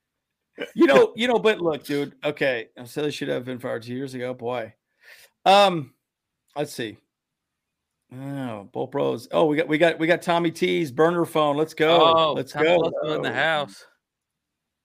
you 0.75 0.87
know, 0.87 1.13
you 1.17 1.29
know, 1.29 1.39
but 1.39 1.61
look, 1.61 1.85
dude. 1.85 2.15
Okay, 2.25 2.69
I 2.79 2.85
said 2.85 3.05
I 3.05 3.11
should 3.11 3.29
have 3.29 3.45
been 3.45 3.59
fired 3.59 3.83
two 3.83 3.95
years 3.95 4.15
ago. 4.15 4.33
Boy. 4.35 4.75
Um, 5.45 5.95
let's 6.55 6.73
see. 6.73 6.97
Oh, 8.15 8.69
both 8.73 8.93
bros. 8.93 9.29
Oh, 9.33 9.47
we 9.47 9.57
got 9.57 9.69
we 9.69 9.79
got 9.79 9.99
we 9.99 10.07
got 10.07 10.23
Tommy 10.23 10.51
T's 10.51 10.91
burner 10.93 11.25
phone. 11.25 11.57
Let's 11.57 11.75
go. 11.75 12.15
Oh, 12.15 12.33
let's 12.33 12.53
Tommy 12.53 12.67
go. 12.67 13.15
in 13.15 13.23
the 13.23 13.33
house. 13.33 13.85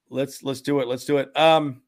Let's 0.09 0.43
let's 0.43 0.61
do 0.61 0.79
it. 0.79 0.87
Let's 0.87 1.05
do 1.05 1.17
it. 1.17 1.35
Um 1.37 1.81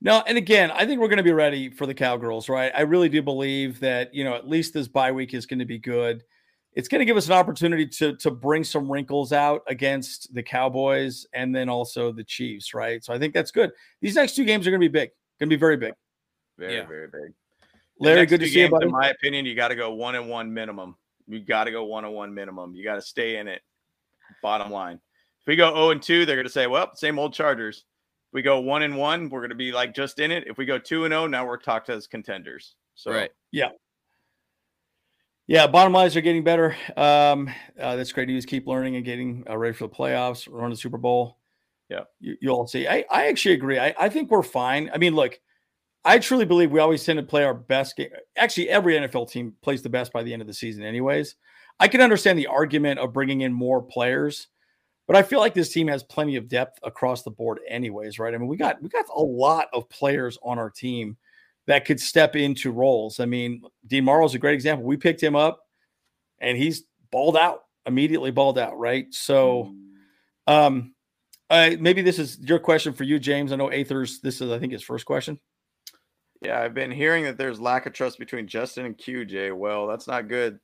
no, 0.00 0.22
and 0.26 0.36
again, 0.36 0.70
I 0.70 0.84
think 0.86 1.00
we're 1.00 1.08
going 1.08 1.16
to 1.18 1.22
be 1.22 1.32
ready 1.32 1.70
for 1.70 1.86
the 1.86 1.94
Cowgirls, 1.94 2.48
right? 2.48 2.70
I 2.74 2.82
really 2.82 3.08
do 3.08 3.22
believe 3.22 3.80
that, 3.80 4.14
you 4.14 4.24
know, 4.24 4.34
at 4.34 4.48
least 4.48 4.74
this 4.74 4.88
bye 4.88 5.12
week 5.12 5.34
is 5.34 5.46
going 5.46 5.58
to 5.58 5.64
be 5.64 5.78
good. 5.78 6.22
It's 6.74 6.88
going 6.88 6.98
to 6.98 7.06
give 7.06 7.16
us 7.16 7.26
an 7.26 7.32
opportunity 7.32 7.86
to 7.86 8.14
to 8.16 8.30
bring 8.30 8.62
some 8.62 8.90
wrinkles 8.90 9.32
out 9.32 9.62
against 9.66 10.34
the 10.34 10.42
Cowboys 10.42 11.26
and 11.32 11.56
then 11.56 11.70
also 11.70 12.12
the 12.12 12.24
Chiefs, 12.24 12.74
right? 12.74 13.02
So 13.02 13.14
I 13.14 13.18
think 13.18 13.32
that's 13.32 13.50
good. 13.50 13.70
These 14.02 14.16
next 14.16 14.36
two 14.36 14.44
games 14.44 14.66
are 14.66 14.70
going 14.70 14.82
to 14.82 14.88
be 14.88 14.92
big. 14.92 15.10
Going 15.40 15.48
to 15.48 15.56
be 15.56 15.58
very 15.58 15.78
big. 15.78 15.94
Very, 16.58 16.76
yeah. 16.76 16.86
very 16.86 17.08
big. 17.08 17.32
Larry, 17.98 18.26
good 18.26 18.40
to 18.40 18.48
see 18.48 18.60
you, 18.60 18.68
buddy. 18.68 18.86
In 18.86 18.92
my 18.92 19.08
opinion, 19.08 19.46
you 19.46 19.54
got 19.54 19.68
to 19.68 19.74
go 19.74 19.94
one 19.94 20.14
and 20.14 20.28
one 20.28 20.52
minimum. 20.52 20.96
You 21.26 21.40
got 21.40 21.64
to 21.64 21.70
go 21.70 21.84
one 21.84 22.04
and 22.04 22.14
one 22.14 22.34
minimum. 22.34 22.74
You 22.74 22.84
got 22.84 22.96
to 22.96 23.02
stay 23.02 23.38
in 23.38 23.48
it. 23.48 23.62
Bottom 24.42 24.70
line. 24.70 24.96
If 24.96 25.46
we 25.46 25.56
go 25.56 25.72
0 25.74 25.90
and 25.90 26.02
2, 26.02 26.26
they're 26.26 26.36
going 26.36 26.46
to 26.46 26.52
say, 26.52 26.66
well, 26.66 26.90
same 26.94 27.18
old 27.18 27.32
Chargers. 27.32 27.84
We 28.32 28.42
go 28.42 28.60
one 28.60 28.82
and 28.82 28.96
one, 28.96 29.28
we're 29.28 29.40
going 29.40 29.50
to 29.50 29.56
be 29.56 29.72
like 29.72 29.94
just 29.94 30.18
in 30.18 30.30
it. 30.30 30.44
If 30.46 30.58
we 30.58 30.66
go 30.66 30.78
two 30.78 31.04
and 31.04 31.12
zero, 31.12 31.26
now 31.26 31.46
we're 31.46 31.56
talked 31.56 31.88
as 31.88 32.06
contenders. 32.06 32.74
So 32.94 33.12
right. 33.12 33.30
Yeah. 33.52 33.70
Yeah, 35.48 35.68
bottom 35.68 35.92
lines 35.92 36.16
are 36.16 36.20
getting 36.20 36.42
better. 36.42 36.76
Um, 36.96 37.48
uh, 37.80 37.94
that's 37.94 38.10
great 38.10 38.26
news. 38.26 38.44
Keep 38.44 38.66
learning 38.66 38.96
and 38.96 39.04
getting 39.04 39.44
uh, 39.48 39.56
ready 39.56 39.74
for 39.74 39.86
the 39.86 39.94
playoffs, 39.94 40.48
run 40.50 40.70
the 40.70 40.76
Super 40.76 40.98
Bowl. 40.98 41.38
Yeah, 41.88 42.00
you, 42.18 42.36
will 42.42 42.56
all 42.56 42.66
see. 42.66 42.88
I, 42.88 43.04
I 43.12 43.28
actually 43.28 43.54
agree. 43.54 43.78
I, 43.78 43.94
I 43.96 44.08
think 44.08 44.28
we're 44.28 44.42
fine. 44.42 44.90
I 44.92 44.98
mean, 44.98 45.14
look, 45.14 45.38
I 46.04 46.18
truly 46.18 46.44
believe 46.44 46.72
we 46.72 46.80
always 46.80 47.04
tend 47.04 47.18
to 47.18 47.22
play 47.22 47.44
our 47.44 47.54
best 47.54 47.96
game. 47.96 48.08
Actually, 48.36 48.70
every 48.70 48.94
NFL 48.94 49.30
team 49.30 49.54
plays 49.62 49.82
the 49.82 49.88
best 49.88 50.12
by 50.12 50.24
the 50.24 50.32
end 50.32 50.42
of 50.42 50.48
the 50.48 50.54
season, 50.54 50.82
anyways. 50.82 51.36
I 51.78 51.86
can 51.86 52.00
understand 52.00 52.38
the 52.38 52.48
argument 52.48 52.98
of 52.98 53.12
bringing 53.12 53.42
in 53.42 53.52
more 53.52 53.82
players, 53.82 54.48
but 55.06 55.16
I 55.16 55.22
feel 55.22 55.40
like 55.40 55.54
this 55.54 55.72
team 55.72 55.88
has 55.88 56.02
plenty 56.02 56.36
of 56.36 56.48
depth 56.48 56.78
across 56.82 57.22
the 57.22 57.30
board, 57.30 57.60
anyways. 57.68 58.18
Right? 58.18 58.34
I 58.34 58.38
mean, 58.38 58.48
we 58.48 58.56
got 58.56 58.80
we 58.82 58.88
got 58.88 59.06
a 59.14 59.20
lot 59.20 59.68
of 59.72 59.88
players 59.88 60.38
on 60.42 60.58
our 60.58 60.70
team 60.70 61.16
that 61.66 61.84
could 61.84 62.00
step 62.00 62.36
into 62.36 62.70
roles. 62.70 63.20
I 63.20 63.26
mean, 63.26 63.62
Dean 63.86 64.04
Marlowe's 64.04 64.34
a 64.34 64.38
great 64.38 64.54
example. 64.54 64.86
We 64.86 64.96
picked 64.96 65.22
him 65.22 65.36
up 65.36 65.60
and 66.40 66.56
he's 66.56 66.84
balled 67.10 67.36
out, 67.36 67.62
immediately 67.86 68.30
balled 68.30 68.58
out, 68.58 68.78
right? 68.78 69.12
So 69.12 69.74
um 70.46 70.92
uh, 71.48 71.70
maybe 71.78 72.02
this 72.02 72.18
is 72.18 72.40
your 72.40 72.58
question 72.58 72.92
for 72.92 73.04
you, 73.04 73.20
James. 73.20 73.52
I 73.52 73.56
know 73.56 73.68
Aether's 73.68 74.20
this 74.20 74.40
is 74.40 74.50
I 74.50 74.58
think 74.58 74.72
his 74.72 74.82
first 74.82 75.06
question. 75.06 75.38
Yeah, 76.42 76.60
I've 76.60 76.74
been 76.74 76.90
hearing 76.90 77.24
that 77.24 77.38
there's 77.38 77.60
lack 77.60 77.86
of 77.86 77.92
trust 77.92 78.18
between 78.18 78.46
Justin 78.46 78.86
and 78.86 78.98
QJ. 78.98 79.56
Well, 79.56 79.86
that's 79.86 80.06
not 80.06 80.28
good. 80.28 80.58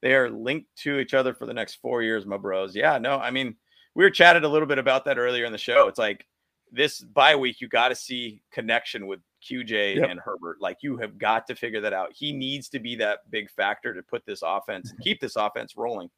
They 0.00 0.14
are 0.14 0.30
linked 0.30 0.68
to 0.78 1.00
each 1.00 1.12
other 1.12 1.34
for 1.34 1.44
the 1.44 1.52
next 1.52 1.76
four 1.76 2.02
years, 2.02 2.24
my 2.24 2.36
bros. 2.36 2.74
Yeah, 2.74 2.98
no, 2.98 3.18
I 3.18 3.30
mean, 3.30 3.56
we 3.94 4.04
were 4.04 4.10
chatted 4.10 4.44
a 4.44 4.48
little 4.48 4.68
bit 4.68 4.78
about 4.78 5.04
that 5.06 5.18
earlier 5.18 5.44
in 5.44 5.52
the 5.52 5.58
show. 5.58 5.88
It's 5.88 5.98
like 5.98 6.26
this 6.70 7.00
bye 7.00 7.36
week, 7.36 7.60
you 7.60 7.68
got 7.68 7.88
to 7.88 7.94
see 7.94 8.42
connection 8.52 9.06
with 9.06 9.20
QJ 9.48 9.96
yep. 9.96 10.10
and 10.10 10.20
Herbert. 10.20 10.58
Like 10.60 10.78
you 10.82 10.96
have 10.98 11.18
got 11.18 11.46
to 11.48 11.54
figure 11.54 11.80
that 11.80 11.92
out. 11.92 12.12
He 12.14 12.32
needs 12.32 12.68
to 12.70 12.78
be 12.78 12.96
that 12.96 13.20
big 13.30 13.50
factor 13.50 13.94
to 13.94 14.02
put 14.02 14.24
this 14.26 14.42
offense 14.44 14.90
and 14.90 15.00
keep 15.00 15.20
this 15.20 15.36
offense 15.36 15.74
rolling. 15.76 16.10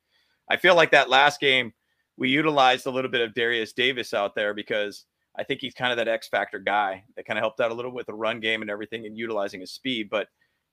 I 0.48 0.56
feel 0.56 0.74
like 0.74 0.90
that 0.90 1.08
last 1.08 1.40
game 1.40 1.72
we 2.16 2.28
utilized 2.28 2.86
a 2.86 2.90
little 2.90 3.10
bit 3.10 3.22
of 3.22 3.34
Derius 3.34 3.72
Davis 3.72 4.12
out 4.12 4.34
there 4.34 4.52
because 4.52 5.06
I 5.38 5.44
think 5.44 5.60
he's 5.60 5.74
kind 5.74 5.90
of 5.90 5.96
that 5.96 6.08
X 6.08 6.28
factor 6.28 6.58
guy 6.58 7.04
that 7.16 7.24
kind 7.24 7.38
of 7.38 7.42
helped 7.42 7.60
out 7.60 7.70
a 7.70 7.74
little 7.74 7.92
with 7.92 8.06
the 8.06 8.14
run 8.14 8.40
game 8.40 8.62
and 8.62 8.70
everything 8.70 9.06
and 9.06 9.16
utilizing 9.16 9.60
his 9.60 9.72
speed. 9.72 10.10
But 10.10 10.28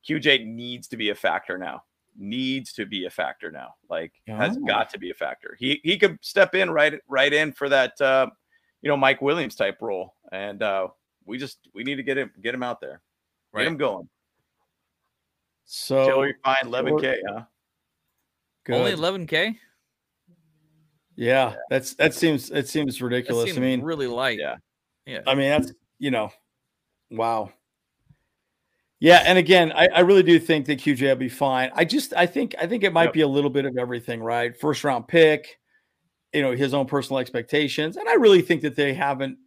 QJ 0.08 0.46
needs 0.46 0.88
to 0.90 0.98
be 0.98 1.10
a 1.10 1.16
factor 1.16 1.58
now. 1.58 1.84
Needs 2.18 2.74
to 2.74 2.86
be 2.86 3.06
a 3.06 3.10
factor 3.10 3.52
now. 3.52 3.76
Like 3.90 4.14
oh. 4.30 4.36
has 4.36 4.58
got 4.58 4.90
to 4.92 5.00
be 5.00 5.12
a 5.12 5.14
factor. 5.14 5.56
He 5.60 5.80
he 5.84 5.98
could 5.98 6.18
step 6.22 6.56
in 6.56 6.72
right 6.72 7.00
right 7.08 7.32
in 7.32 7.54
for 7.54 7.70
that 7.70 8.00
uh, 8.02 8.28
you 8.82 8.90
know 8.90 8.98
Mike 8.98 9.22
Williams 9.22 9.56
type 9.56 9.78
role, 9.82 10.16
and 10.32 10.64
uh, 10.64 10.88
we 11.26 11.38
just 11.38 11.60
we 11.74 11.84
need 11.84 11.96
to 11.96 12.04
get 12.04 12.18
him 12.18 12.32
get 12.42 12.56
him 12.56 12.64
out 12.64 12.82
there, 12.82 13.02
right. 13.54 13.64
get 13.64 13.68
him 13.68 13.78
going. 13.78 14.10
So 15.66 16.08
Till 16.08 16.22
we 16.22 16.34
find 16.44 16.64
11k, 16.64 17.18
huh? 17.28 17.44
Good. 18.64 18.76
Only 18.76 18.94
11k. 18.94 19.58
Yeah, 21.18 21.56
that's 21.70 21.96
that 21.96 22.14
seems 22.14 22.52
it 22.52 22.70
seems 22.70 23.02
ridiculous. 23.02 23.58
I 23.58 23.60
mean, 23.60 23.82
really 23.82 24.08
light. 24.08 24.40
Yeah, 24.40 24.56
yeah. 25.06 25.22
I 25.26 25.36
mean, 25.36 25.50
that's 25.50 25.74
you 26.00 26.12
know, 26.12 26.32
wow. 27.10 27.52
Yeah, 29.00 29.24
and 29.26 29.38
again, 29.38 29.72
I, 29.74 29.88
I 29.88 30.00
really 30.00 30.24
do 30.24 30.40
think 30.40 30.66
that 30.66 30.80
QJ 30.80 31.02
will 31.02 31.16
be 31.16 31.30
fine. 31.30 31.70
I 31.76 31.86
just 31.86 32.14
I 32.16 32.26
think 32.26 32.56
I 32.60 32.66
think 32.66 32.84
it 32.84 32.94
might 32.94 33.06
yep. 33.06 33.14
be 33.14 33.22
a 33.22 33.28
little 33.28 33.52
bit 33.52 33.66
of 33.66 33.78
everything, 33.78 34.22
right? 34.22 34.58
First 34.60 34.84
round 34.84 35.08
pick, 35.08 35.60
you 36.34 36.42
know, 36.42 36.54
his 36.54 36.74
own 36.74 36.88
personal 36.88 37.20
expectations, 37.20 37.98
and 37.98 38.10
I 38.10 38.16
really 38.16 38.42
think 38.42 38.62
that 38.64 38.76
they 38.76 38.94
haven't 38.96 39.38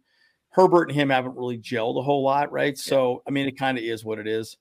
Herbert 0.51 0.89
and 0.89 0.91
him 0.91 1.09
haven't 1.09 1.35
really 1.35 1.57
gelled 1.57 1.97
a 1.97 2.03
whole 2.03 2.23
lot, 2.23 2.51
right? 2.51 2.77
So, 2.77 3.23
I 3.27 3.31
mean, 3.31 3.47
it 3.47 3.57
kind 3.57 3.77
of 3.77 3.83
is 3.83 4.03
what 4.03 4.19
it 4.19 4.27
is. 4.27 4.57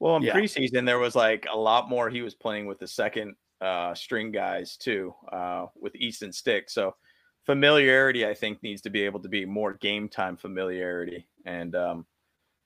Well, 0.00 0.16
in 0.16 0.22
yeah. 0.22 0.34
preseason, 0.34 0.84
there 0.84 0.98
was 0.98 1.14
like 1.14 1.46
a 1.50 1.56
lot 1.56 1.88
more. 1.88 2.10
He 2.10 2.22
was 2.22 2.34
playing 2.34 2.66
with 2.66 2.78
the 2.78 2.88
second 2.88 3.34
uh, 3.60 3.94
string 3.94 4.32
guys 4.32 4.76
too, 4.76 5.14
uh, 5.30 5.66
with 5.78 5.94
Easton 5.96 6.32
Stick. 6.32 6.68
So, 6.68 6.94
familiarity, 7.44 8.26
I 8.26 8.34
think, 8.34 8.62
needs 8.62 8.82
to 8.82 8.90
be 8.90 9.02
able 9.02 9.20
to 9.20 9.28
be 9.28 9.44
more 9.44 9.74
game 9.74 10.08
time 10.08 10.36
familiarity. 10.36 11.28
And 11.44 11.74
um, 11.76 12.06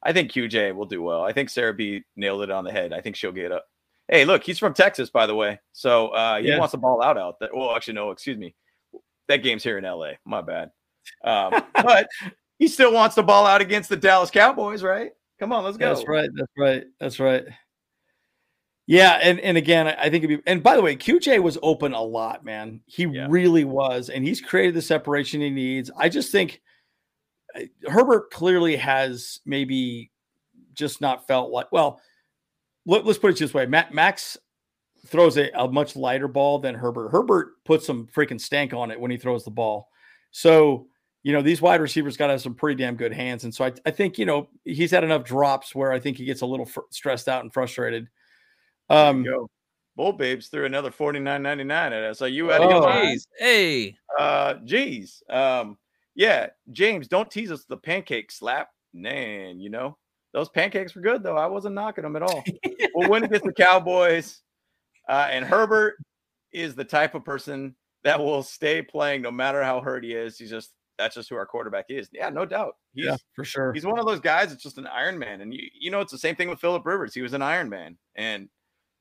I 0.02 0.12
think 0.12 0.32
QJ 0.32 0.74
will 0.74 0.86
do 0.86 1.02
well. 1.02 1.22
I 1.22 1.32
think 1.32 1.51
Sarah 1.51 1.74
B 1.74 2.02
nailed 2.16 2.43
it 2.43 2.51
on 2.51 2.64
the 2.64 2.72
head. 2.72 2.93
I 2.93 3.01
think 3.01 3.16
she'll 3.16 3.32
get 3.32 3.52
up. 3.52 3.66
Hey, 4.09 4.24
look, 4.24 4.43
he's 4.43 4.59
from 4.59 4.74
Texas, 4.74 5.10
by 5.10 5.27
the 5.27 5.35
way. 5.35 5.60
So 5.72 6.09
uh, 6.09 6.40
he 6.40 6.48
yeah. 6.48 6.59
wants 6.59 6.72
the 6.72 6.78
ball 6.78 7.02
out 7.02 7.18
out 7.18 7.39
there. 7.39 7.51
Well, 7.55 7.74
actually, 7.77 7.94
no, 7.94 8.10
excuse 8.10 8.39
me. 8.39 8.55
That 9.28 9.43
game's 9.43 9.62
here 9.62 9.78
in 9.78 9.85
LA. 9.85 10.12
My 10.24 10.43
bad. 10.43 10.70
Um, 11.22 11.62
but 11.74 12.09
he 12.59 12.66
still 12.66 12.93
wants 12.93 13.14
the 13.14 13.22
ball 13.22 13.47
out 13.47 13.60
against 13.60 13.89
the 13.89 13.97
Dallas 13.97 14.31
Cowboys, 14.31 14.82
right? 14.82 15.12
Come 15.39 15.52
on, 15.52 15.64
let's 15.64 15.77
go. 15.77 15.94
That's 15.94 16.06
right. 16.09 16.28
That's 16.35 16.52
right. 16.56 16.85
That's 16.98 17.20
right. 17.20 17.44
Yeah, 18.86 19.20
and 19.22 19.39
and 19.40 19.56
again, 19.56 19.86
I 19.86 20.10
think 20.10 20.24
it'd 20.24 20.44
be. 20.44 20.51
And 20.51 20.62
by 20.62 20.74
the 20.74 20.82
way, 20.82 20.97
QJ 20.97 21.40
was 21.43 21.56
open 21.62 21.93
a 21.93 22.02
lot, 22.02 22.44
man. 22.44 22.81
He 22.86 23.05
yeah. 23.05 23.28
really 23.31 23.64
was, 23.64 24.10
and 24.10 24.24
he's 24.24 24.40
created 24.40 24.74
the 24.74 24.82
separation 24.82 25.40
he 25.40 25.48
needs. 25.48 25.93
I 25.97 26.09
just 26.09 26.32
think 26.32 26.60
Herbert 27.89 28.31
clearly 28.31 28.77
has 28.77 29.40
maybe 29.44 30.10
just 30.74 31.01
not 31.01 31.27
felt 31.27 31.51
like. 31.51 31.70
Well, 31.72 32.01
let, 32.86 33.06
us 33.06 33.18
put 33.18 33.32
it 33.32 33.39
this 33.39 33.55
way: 33.55 33.66
Max 33.66 34.36
throws 35.06 35.36
a, 35.36 35.51
a 35.55 35.70
much 35.70 35.97
lighter 35.97 36.28
ball 36.28 36.59
than 36.59 36.74
Herbert. 36.74 37.10
Herbert 37.10 37.62
puts 37.64 37.86
some 37.86 38.06
freaking 38.06 38.40
stank 38.40 38.72
on 38.72 38.90
it 38.90 39.01
when 39.01 39.10
he 39.10 39.16
throws 39.16 39.44
the 39.44 39.51
ball. 39.51 39.89
So 40.31 40.86
you 41.22 41.32
know, 41.32 41.43
these 41.43 41.60
wide 41.60 41.81
receivers 41.81 42.16
got 42.16 42.28
to 42.28 42.35
have 42.35 42.43
some 42.43 42.55
pretty 42.55 42.82
damn 42.82 42.97
good 42.97 43.12
hands. 43.12 43.44
And 43.44 43.55
so 43.55 43.64
I, 43.64 43.72
I 43.85 43.90
think, 43.90 44.18
you 44.18 44.24
know, 44.24 44.48
he's 44.64 44.90
had 44.90 45.05
enough 45.05 45.24
drops 45.24 45.74
where 45.74 45.93
I 45.93 46.01
think 46.01 46.16
he 46.16 46.24
gets 46.24 46.40
a 46.40 46.47
little 46.47 46.64
fr- 46.64 46.81
stressed 46.90 47.28
out 47.28 47.43
and 47.43 47.52
frustrated. 47.52 48.09
Um, 48.89 49.27
Bolt 49.97 50.18
Babes 50.18 50.48
threw 50.48 50.64
another 50.64 50.90
forty 50.90 51.20
nine 51.20 51.43
ninety 51.43 51.64
nine 51.64 51.93
at 51.93 52.02
us. 52.02 52.18
So 52.18 52.24
you 52.24 52.51
out 52.51 52.62
of 52.62 52.70
your 52.70 52.81
mind? 52.81 53.20
Hey, 53.39 53.97
uh, 54.18 54.55
geez, 54.64 55.22
um, 55.28 55.77
yeah, 56.15 56.49
James, 56.73 57.09
don't 57.09 57.31
tease 57.31 57.51
us 57.51 57.65
the 57.65 57.77
pancake 57.77 58.31
slap. 58.31 58.69
Man, 58.93 59.61
you 59.61 59.70
know 59.70 59.97
those 60.32 60.49
pancakes 60.49 60.95
were 60.95 61.01
good 61.01 61.23
though. 61.23 61.37
I 61.37 61.47
wasn't 61.47 61.74
knocking 61.74 62.03
them 62.03 62.16
at 62.16 62.23
all. 62.23 62.43
we'll 62.95 63.11
win 63.11 63.24
against 63.24 63.45
the 63.45 63.53
Cowboys, 63.53 64.43
uh, 65.09 65.28
and 65.31 65.45
Herbert 65.45 65.97
is 66.53 66.74
the 66.74 66.85
type 66.85 67.15
of 67.15 67.24
person 67.24 67.74
that 68.03 68.19
will 68.19 68.43
stay 68.43 68.82
playing 68.82 69.23
no 69.23 69.31
matter 69.31 69.62
how 69.62 69.81
hurt 69.81 70.05
he 70.05 70.12
is. 70.12 70.39
He's 70.39 70.51
just 70.51 70.73
that's 71.01 71.15
just 71.15 71.28
who 71.31 71.37
our 71.37 71.47
quarterback 71.47 71.87
is. 71.89 72.09
Yeah, 72.12 72.28
no 72.28 72.45
doubt. 72.45 72.77
He's, 72.93 73.07
yeah, 73.07 73.16
for 73.35 73.45
sure. 73.45 73.73
He's 73.73 73.87
one 73.87 73.99
of 73.99 74.07
those 74.07 74.20
guys 74.20 74.51
that's 74.51 74.62
just 74.62 74.78
an 74.78 74.87
Iron 74.87 75.19
Man. 75.19 75.41
And 75.41 75.53
you, 75.53 75.66
you 75.78 75.91
know, 75.91 76.01
it's 76.01 76.12
the 76.12 76.19
same 76.19 76.37
thing 76.37 76.49
with 76.49 76.61
Philip 76.61 76.85
Rivers. 76.85 77.15
He 77.15 77.23
was 77.23 77.32
an 77.32 77.43
Iron 77.43 77.69
Man. 77.69 77.97
And 78.16 78.49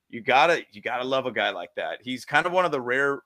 you 0.09 0.21
gotta, 0.21 0.63
you 0.71 0.81
gotta 0.81 1.03
love 1.03 1.25
a 1.25 1.31
guy 1.31 1.49
like 1.49 1.69
that. 1.75 1.99
He's 2.01 2.25
kind 2.25 2.45
of 2.45 2.53
one 2.53 2.65
of 2.65 2.71
the 2.71 2.81
rare 2.81 3.21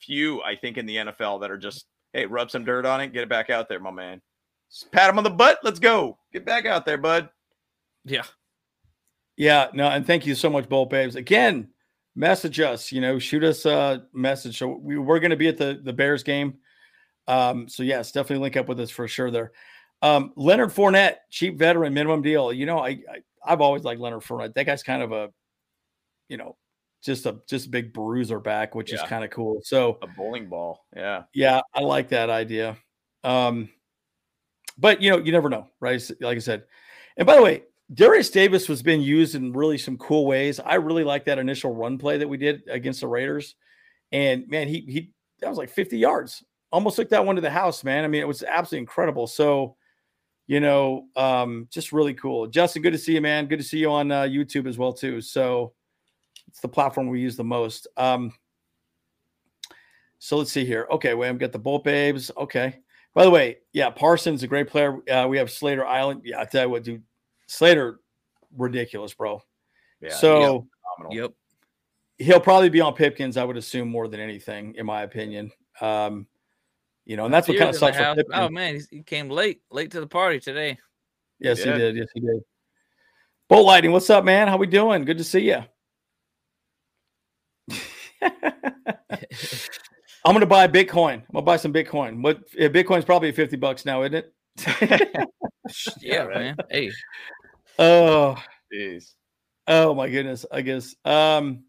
few, 0.00 0.42
I 0.42 0.54
think, 0.54 0.76
in 0.76 0.86
the 0.86 0.96
NFL 0.96 1.40
that 1.40 1.50
are 1.50 1.58
just, 1.58 1.86
hey, 2.14 2.24
rub 2.24 2.50
some 2.50 2.64
dirt 2.64 2.86
on 2.86 3.02
it, 3.02 3.12
get 3.12 3.24
it 3.24 3.28
back 3.28 3.50
out 3.50 3.68
there, 3.68 3.80
my 3.80 3.90
man. 3.90 4.22
Just 4.70 4.90
pat 4.90 5.10
him 5.10 5.18
on 5.18 5.24
the 5.24 5.30
butt. 5.30 5.58
Let's 5.62 5.78
go. 5.78 6.16
Get 6.32 6.46
back 6.46 6.64
out 6.64 6.86
there, 6.86 6.96
bud. 6.96 7.28
Yeah. 8.04 8.24
Yeah. 9.36 9.68
No, 9.74 9.88
and 9.88 10.06
thank 10.06 10.24
you 10.24 10.34
so 10.34 10.48
much, 10.48 10.68
Bolt 10.68 10.88
Babes. 10.88 11.16
Again, 11.16 11.68
message 12.16 12.60
us, 12.60 12.90
you 12.90 13.02
know, 13.02 13.18
shoot 13.18 13.44
us 13.44 13.66
a 13.66 14.06
message. 14.14 14.58
So 14.58 14.78
we, 14.80 14.96
we're 14.96 15.20
going 15.20 15.30
to 15.30 15.36
be 15.36 15.48
at 15.48 15.58
the, 15.58 15.80
the 15.82 15.92
Bears 15.92 16.22
game 16.22 16.58
um, 17.26 17.68
so 17.68 17.82
yes, 17.82 18.12
definitely 18.12 18.42
link 18.42 18.56
up 18.56 18.68
with 18.68 18.80
us 18.80 18.90
for 18.90 19.08
sure 19.08 19.30
there. 19.30 19.52
Um, 20.02 20.32
Leonard 20.36 20.70
Fournette, 20.70 21.16
cheap 21.30 21.58
veteran, 21.58 21.94
minimum 21.94 22.22
deal. 22.22 22.52
You 22.52 22.66
know, 22.66 22.78
I, 22.78 23.00
I 23.44 23.50
have 23.50 23.60
always 23.60 23.84
liked 23.84 24.00
Leonard 24.00 24.22
Fournette. 24.22 24.54
That 24.54 24.66
guy's 24.66 24.82
kind 24.82 25.02
of 25.02 25.12
a, 25.12 25.30
you 26.28 26.36
know, 26.36 26.56
just 27.04 27.26
a 27.26 27.36
just 27.48 27.66
a 27.66 27.70
big 27.70 27.92
bruiser 27.92 28.40
back, 28.40 28.74
which 28.74 28.92
yeah. 28.92 29.02
is 29.02 29.08
kind 29.08 29.24
of 29.24 29.30
cool. 29.30 29.60
So 29.62 29.98
a 30.02 30.06
bowling 30.06 30.48
ball, 30.48 30.84
yeah, 30.94 31.24
yeah, 31.32 31.60
I 31.74 31.80
like 31.80 32.08
that 32.08 32.30
idea. 32.30 32.76
Um, 33.22 33.68
but 34.78 35.02
you 35.02 35.10
know, 35.10 35.18
you 35.18 35.32
never 35.32 35.48
know, 35.48 35.68
right? 35.80 36.02
Like 36.20 36.36
I 36.36 36.40
said. 36.40 36.64
And 37.16 37.26
by 37.26 37.36
the 37.36 37.42
way, 37.42 37.62
Derius 37.92 38.30
Davis 38.30 38.68
was 38.68 38.82
being 38.82 39.00
used 39.00 39.36
in 39.36 39.52
really 39.52 39.78
some 39.78 39.96
cool 39.98 40.26
ways. 40.26 40.58
I 40.58 40.74
really 40.74 41.04
like 41.04 41.26
that 41.26 41.38
initial 41.38 41.72
run 41.74 41.96
play 41.96 42.18
that 42.18 42.28
we 42.28 42.36
did 42.36 42.62
against 42.68 43.02
the 43.02 43.06
Raiders. 43.06 43.54
And 44.10 44.48
man, 44.48 44.66
he 44.66 44.80
he 44.80 45.12
that 45.40 45.48
was 45.48 45.58
like 45.58 45.70
50 45.70 45.96
yards 45.98 46.42
almost 46.74 46.96
took 46.96 47.08
that 47.10 47.24
one 47.24 47.36
to 47.36 47.40
the 47.40 47.50
house, 47.50 47.84
man. 47.84 48.04
I 48.04 48.08
mean, 48.08 48.20
it 48.20 48.26
was 48.26 48.42
absolutely 48.42 48.80
incredible. 48.80 49.28
So, 49.28 49.76
you 50.48 50.58
know, 50.58 51.04
um, 51.14 51.68
just 51.70 51.92
really 51.92 52.14
cool. 52.14 52.48
Justin, 52.48 52.82
good 52.82 52.92
to 52.92 52.98
see 52.98 53.14
you, 53.14 53.20
man. 53.20 53.46
Good 53.46 53.60
to 53.60 53.64
see 53.64 53.78
you 53.78 53.92
on 53.92 54.10
uh, 54.10 54.22
YouTube 54.22 54.66
as 54.66 54.76
well 54.76 54.92
too. 54.92 55.20
So, 55.20 55.72
it's 56.54 56.60
the 56.60 56.68
platform 56.68 57.08
we 57.08 57.20
use 57.20 57.34
the 57.34 57.42
most. 57.42 57.88
Um, 57.96 58.32
so 60.20 60.36
let's 60.38 60.52
see 60.52 60.64
here. 60.64 60.86
Okay, 60.88 61.12
we 61.14 61.26
have 61.26 61.40
got 61.40 61.50
the 61.50 61.58
Bolt 61.58 61.82
Babes. 61.82 62.30
Okay. 62.36 62.78
By 63.12 63.24
the 63.24 63.30
way, 63.30 63.58
yeah, 63.72 63.90
Parsons 63.90 64.44
a 64.44 64.46
great 64.46 64.68
player. 64.68 65.00
Uh, 65.10 65.26
we 65.28 65.36
have 65.36 65.50
Slater 65.50 65.84
Island. 65.84 66.22
Yeah, 66.24 66.40
I 66.40 66.44
tell 66.44 66.62
you 66.62 66.70
what, 66.70 66.84
dude, 66.84 67.02
Slater, 67.48 67.98
ridiculous, 68.56 69.12
bro. 69.14 69.42
Yeah. 70.00 70.14
So, 70.14 70.68
yep. 71.10 71.32
He'll 72.18 72.38
probably 72.38 72.68
be 72.68 72.80
on 72.80 72.94
Pipkins, 72.94 73.36
I 73.36 73.42
would 73.42 73.56
assume, 73.56 73.88
more 73.88 74.06
than 74.06 74.20
anything, 74.20 74.76
in 74.76 74.86
my 74.86 75.02
opinion. 75.02 75.50
Um, 75.80 76.28
You 77.04 77.16
know, 77.16 77.24
and 77.26 77.34
that's 77.34 77.48
what 77.48 77.58
kind 77.58 77.68
of 77.68 77.76
sucks. 77.76 77.98
Oh 78.32 78.48
man, 78.48 78.80
he 78.90 79.02
came 79.02 79.28
late, 79.28 79.60
late 79.70 79.90
to 79.90 80.00
the 80.00 80.06
party 80.06 80.40
today. 80.40 80.78
Yes, 81.38 81.62
he, 81.62 81.70
he 81.70 81.76
did. 81.76 81.96
Yes, 81.96 82.06
he 82.14 82.20
did. 82.20 82.40
Bolt 83.48 83.66
Lightning, 83.66 83.92
what's 83.92 84.08
up, 84.08 84.24
man? 84.24 84.48
How 84.48 84.56
we 84.56 84.66
doing? 84.66 85.04
Good 85.04 85.18
to 85.18 85.24
see 85.24 85.50
you. 85.50 85.64
I'm 90.24 90.32
gonna 90.32 90.46
buy 90.46 90.66
Bitcoin. 90.68 91.14
I'm 91.14 91.32
gonna 91.32 91.44
buy 91.44 91.56
some 91.56 91.72
Bitcoin. 91.72 92.22
What 92.22 92.40
yeah, 92.56 92.68
Bitcoin's 92.68 93.04
probably 93.04 93.30
50 93.32 93.56
bucks 93.56 93.84
now, 93.84 94.02
isn't 94.02 94.14
it? 94.14 94.32
yeah, 96.00 96.22
right. 96.22 96.34
man. 96.38 96.56
Hey. 96.70 96.90
Oh, 97.78 98.36
jeez. 98.72 99.12
Oh 99.66 99.94
my 99.94 100.08
goodness. 100.08 100.46
I 100.50 100.62
guess. 100.62 100.94
Um, 101.04 101.64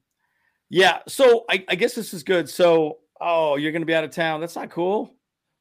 yeah. 0.70 1.00
So 1.08 1.46
I, 1.50 1.66
I 1.68 1.76
guess 1.76 1.96
this 1.96 2.14
is 2.14 2.24
good. 2.24 2.50
So, 2.50 3.00
oh, 3.20 3.58
you're 3.58 3.72
gonna 3.72 3.86
be 3.86 3.96
out 3.96 4.04
of 4.04 4.12
town. 4.12 4.40
That's 4.40 4.56
not 4.56 4.70
cool. 4.70 5.16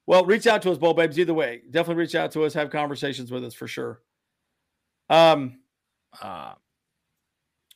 Well, 0.06 0.24
reach 0.24 0.46
out 0.46 0.62
to 0.62 0.70
us, 0.70 0.78
Bolt 0.78 0.96
Babes. 0.96 1.18
Either 1.18 1.34
way, 1.34 1.62
definitely 1.70 2.02
reach 2.02 2.14
out 2.14 2.30
to 2.32 2.44
us. 2.44 2.54
Have 2.54 2.70
conversations 2.70 3.30
with 3.30 3.44
us 3.44 3.54
for 3.54 3.66
sure. 3.66 4.02
Um, 5.08 5.60
uh, 6.20 6.54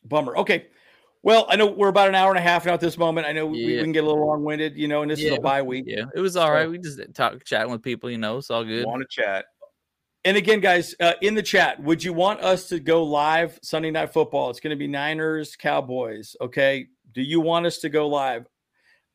bummer. 0.05 0.37
Okay. 0.37 0.67
Well, 1.23 1.47
I 1.49 1.57
know 1.57 1.67
we're 1.67 1.89
about 1.89 2.09
an 2.09 2.15
hour 2.15 2.31
and 2.31 2.39
a 2.39 2.43
half 2.43 2.65
now 2.65 2.75
at 2.75 2.81
this 2.81 2.97
moment. 2.97 3.27
I 3.27 3.33
know 3.33 3.47
we, 3.47 3.59
yeah. 3.59 3.67
we 3.67 3.83
can 3.83 3.93
get 3.93 4.05
a 4.05 4.07
little 4.07 4.27
long 4.27 4.45
winded, 4.45 4.77
you 4.77 4.89
know, 4.89 5.03
and 5.03 5.11
this 5.11 5.21
yeah. 5.21 5.33
is 5.33 5.39
a 5.39 5.41
bye 5.41 5.63
week. 5.63 5.85
Yeah, 5.87 6.05
it 6.15 6.21
was 6.21 6.37
all 6.37 6.51
right. 6.51 6.71
We 6.71 6.79
just 6.79 7.01
talk, 7.15 7.45
chatting 7.45 7.73
with 7.73 7.83
people, 7.83 8.11
you 8.11 8.19
know, 8.19 8.39
it's 8.39 8.51
all 8.51 8.65
good. 8.65 8.87
Want 8.87 9.03
to 9.03 9.09
chat. 9.11 9.47
And 10.25 10.37
again, 10.37 10.61
guys, 10.61 10.95
uh, 11.01 11.15
in 11.23 11.35
the 11.35 11.43
chat, 11.43 11.83
would 11.83 12.03
you 12.05 12.13
want 12.13 12.41
us 12.41 12.69
to 12.69 12.81
go 12.81 13.03
live 13.05 13.59
Sunday 13.63 13.91
Night 13.91 14.13
Football? 14.13 14.51
It's 14.51 14.61
going 14.61 14.71
to 14.71 14.77
be 14.77 14.87
Niners, 14.87 15.57
Cowboys. 15.57 16.37
Okay. 16.41 16.87
Do 17.13 17.23
you 17.23 17.41
want 17.41 17.67
us 17.67 17.79
to 17.79 17.89
go 17.89 18.09
live? 18.09 18.47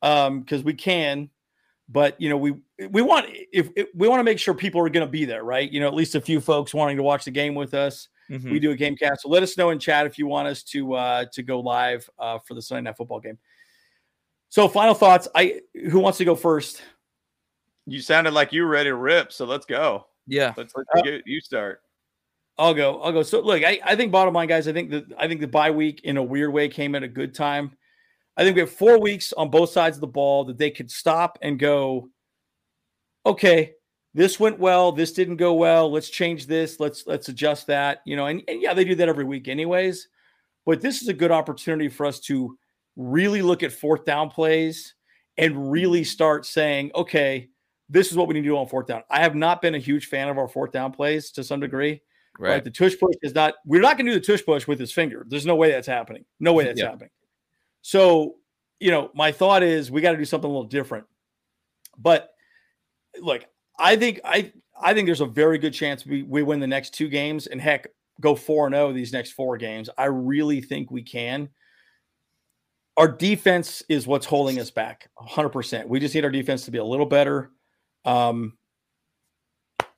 Um, 0.02 0.42
because 0.42 0.64
we 0.64 0.74
can, 0.74 1.30
but 1.88 2.20
you 2.20 2.30
know, 2.30 2.36
we 2.36 2.56
we 2.90 3.02
want 3.02 3.28
if, 3.54 3.70
if 3.76 3.88
we 3.96 4.10
want 4.10 4.20
to 4.20 4.26
make 4.26 4.38
sure 4.38 4.54
people 4.54 4.82
are 4.82 4.90
going 4.90 5.06
to 5.06 5.12
be 5.12 5.24
there, 5.24 5.44
right? 5.44 5.72
You 5.72 5.80
know, 5.80 5.88
at 5.88 5.94
least 5.94 6.16
a 6.16 6.22
few 6.22 6.42
folks 6.42 6.74
wanting 6.74 6.98
to 6.98 7.04
watch 7.04 7.24
the 7.24 7.32
game 7.32 7.56
with 7.56 7.74
us. 7.74 8.10
Mm-hmm. 8.30 8.52
We 8.52 8.60
do 8.60 8.72
a 8.72 8.76
game 8.76 8.96
cast. 8.96 9.22
So 9.22 9.30
let 9.30 9.44
us 9.44 9.58
know 9.58 9.70
in 9.72 9.80
chat 9.80 10.06
if 10.06 10.18
you 10.18 10.28
want 10.28 10.48
us 10.48 10.64
to 10.64 10.94
uh, 10.94 11.26
to 11.34 11.44
go 11.44 11.60
live 11.60 12.10
uh, 12.18 12.40
for 12.40 12.54
the 12.54 12.62
Sunday 12.62 12.90
night 12.90 12.98
football 12.98 13.20
game. 13.20 13.38
So 14.50 14.68
final 14.68 14.94
thoughts. 14.94 15.28
I 15.36 15.62
who 15.90 16.00
wants 16.00 16.18
to 16.20 16.26
go 16.26 16.36
first? 16.36 16.82
You 17.86 18.02
sounded 18.02 18.34
like 18.34 18.54
you 18.54 18.64
were 18.64 18.70
ready 18.70 18.90
to 18.90 18.96
rip, 18.96 19.34
so 19.34 19.46
let's 19.46 19.66
go. 19.66 20.06
Yeah, 20.26 20.54
let's, 20.56 20.74
let's 20.76 20.90
uh, 20.96 21.02
get, 21.02 21.24
you 21.26 21.42
start. 21.42 21.82
I'll 22.58 22.74
go. 22.74 23.02
I'll 23.02 23.12
go. 23.12 23.24
So 23.24 23.42
look, 23.42 23.64
I, 23.64 23.80
I 23.84 23.96
think 23.96 24.12
bottom 24.12 24.34
line, 24.34 24.48
guys, 24.48 24.68
I 24.68 24.74
think 24.74 24.92
that 24.92 25.06
I 25.18 25.28
think 25.28 25.42
the 25.42 25.48
bye 25.48 25.72
week 25.72 26.02
in 26.04 26.18
a 26.18 26.24
weird 26.24 26.54
way 26.54 26.70
came 26.70 26.96
at 26.96 27.04
a 27.04 27.08
good 27.08 27.34
time. 27.34 27.76
I 28.38 28.44
think 28.44 28.56
we 28.56 28.62
have 28.62 28.72
four 28.72 29.00
weeks 29.00 29.34
on 29.34 29.50
both 29.50 29.70
sides 29.70 29.98
of 29.98 30.02
the 30.02 30.08
ball 30.08 30.46
that 30.46 30.58
they 30.58 30.72
could 30.72 30.90
stop 30.90 31.38
and 31.42 31.60
go, 31.60 32.10
okay, 33.26 33.74
this 34.14 34.40
went 34.40 34.60
well, 34.60 34.92
this 34.92 35.14
didn't 35.14 35.38
go 35.38 35.54
well. 35.54 35.92
Let's 35.92 36.10
change 36.10 36.48
this. 36.48 36.80
Let's 36.80 37.06
let's 37.08 37.30
adjust 37.30 37.68
that. 37.68 38.02
You 38.06 38.16
know, 38.16 38.28
and, 38.28 38.44
and 38.48 38.62
yeah, 38.62 38.74
they 38.74 38.86
do 38.86 38.96
that 38.96 39.10
every 39.10 39.26
week, 39.26 39.48
anyways. 39.48 40.08
But 40.66 40.82
this 40.82 41.02
is 41.02 41.08
a 41.08 41.14
good 41.14 41.32
opportunity 41.32 41.90
for 41.90 42.06
us 42.06 42.20
to 42.22 42.58
really 42.96 43.42
look 43.42 43.64
at 43.64 43.72
fourth 43.72 44.06
down 44.06 44.30
plays 44.30 44.94
and 45.38 45.72
really 45.72 46.04
start 46.04 46.46
saying, 46.46 46.92
okay, 46.96 47.50
this 47.90 48.12
is 48.12 48.18
what 48.18 48.28
we 48.28 48.34
need 48.34 48.42
to 48.42 48.48
do 48.48 48.58
on 48.58 48.68
fourth 48.68 48.88
down. 48.88 49.04
I 49.10 49.22
have 49.22 49.36
not 49.36 49.62
been 49.62 49.76
a 49.76 49.80
huge 49.80 50.08
fan 50.08 50.30
of 50.30 50.38
our 50.38 50.48
fourth 50.48 50.72
down 50.72 50.92
plays 50.92 51.32
to 51.32 51.44
some 51.44 51.60
degree. 51.60 52.02
Right. 52.40 52.52
right? 52.52 52.64
The 52.64 52.72
tush 52.72 52.96
push 53.00 53.16
is 53.22 53.36
not, 53.36 53.56
we're 53.66 53.82
not 53.82 53.98
going 53.98 54.06
to 54.08 54.14
do 54.14 54.20
the 54.20 54.26
tush 54.26 54.46
push 54.46 54.68
with 54.68 54.80
his 54.80 54.92
finger. 54.92 55.26
There's 55.28 55.46
no 55.46 55.56
way 55.56 55.72
that's 55.72 55.88
happening. 55.88 56.26
No 56.40 56.54
way 56.54 56.64
that's 56.64 56.80
yeah. 56.80 56.90
happening. 56.90 57.10
So, 57.82 58.36
you 58.80 58.92
know, 58.92 59.12
my 59.14 59.32
thought 59.32 59.64
is 59.64 59.92
we 59.92 60.02
got 60.02 60.12
to 60.12 60.18
do 60.18 60.26
something 60.26 60.50
a 60.50 60.54
little 60.54 60.68
different. 60.68 61.06
But 61.98 62.30
look, 63.20 63.46
I 63.78 63.96
think 63.96 64.20
I 64.24 64.52
I 64.80 64.94
think 64.94 65.06
there's 65.08 65.22
a 65.22 65.26
very 65.26 65.58
good 65.58 65.74
chance 65.74 66.06
we, 66.06 66.24
we 66.24 66.44
win 66.44 66.60
the 66.60 66.68
next 66.68 66.94
two 66.94 67.08
games 67.08 67.48
and 67.48 67.62
heck 67.62 67.88
go 68.20 68.36
4 68.36 68.70
0 68.70 68.94
these 68.94 69.14
next 69.14 69.32
four 69.32 69.58
games. 69.58 69.90
I 69.98 70.06
really 70.06 70.62
think 70.62 70.92
we 70.92 71.02
can. 71.02 71.50
Our 72.96 73.08
defense 73.08 73.82
is 73.90 74.06
what's 74.06 74.26
holding 74.26 74.60
us 74.60 74.70
back 74.70 75.10
100%. 75.20 75.88
We 75.88 76.00
just 76.00 76.14
need 76.14 76.26
our 76.26 76.32
defense 76.32 76.66
to 76.66 76.72
be 76.72 76.78
a 76.78 76.84
little 76.84 77.08
better. 77.08 77.52
Um, 78.06 78.54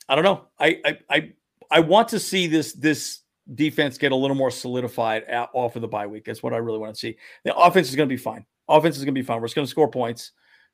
I 0.08 0.16
don't 0.16 0.24
know. 0.24 0.46
I, 0.60 0.80
I, 0.86 1.00
I, 1.10 1.32
I 1.72 1.80
want 1.82 2.10
to 2.10 2.20
see 2.20 2.48
this, 2.48 2.74
this 2.74 3.20
defense 3.54 3.98
get 3.98 4.12
a 4.12 4.16
little 4.16 4.36
more 4.36 4.52
solidified 4.52 5.24
at, 5.24 5.50
off 5.54 5.76
of 5.76 5.82
the 5.82 5.88
bye 5.88 6.08
week. 6.08 6.24
That's 6.26 6.42
what 6.42 6.54
I 6.54 6.58
really 6.58 6.80
want 6.80 6.94
to 6.94 7.00
see. 7.00 7.18
The 7.44 7.56
offense 7.56 7.90
is 7.90 7.96
going 7.96 8.08
to 8.08 8.14
be 8.14 8.22
fine. 8.22 8.46
Offense 8.70 8.98
is 8.98 9.04
going 9.04 9.14
to 9.14 9.20
be 9.20 9.26
fine. 9.26 9.42
We're 9.42 9.48
just 9.48 9.56
going 9.56 9.68
to 9.68 9.72
score 9.72 9.90
points, 9.90 10.32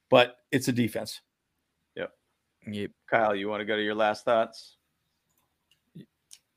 but 0.09 0.35
it's 0.51 0.67
a 0.67 0.71
defense. 0.71 1.21
Yep. 2.67 2.91
Kyle, 3.09 3.35
you 3.35 3.49
want 3.49 3.61
to 3.61 3.65
go 3.65 3.75
to 3.75 3.83
your 3.83 3.95
last 3.95 4.25
thoughts? 4.25 4.77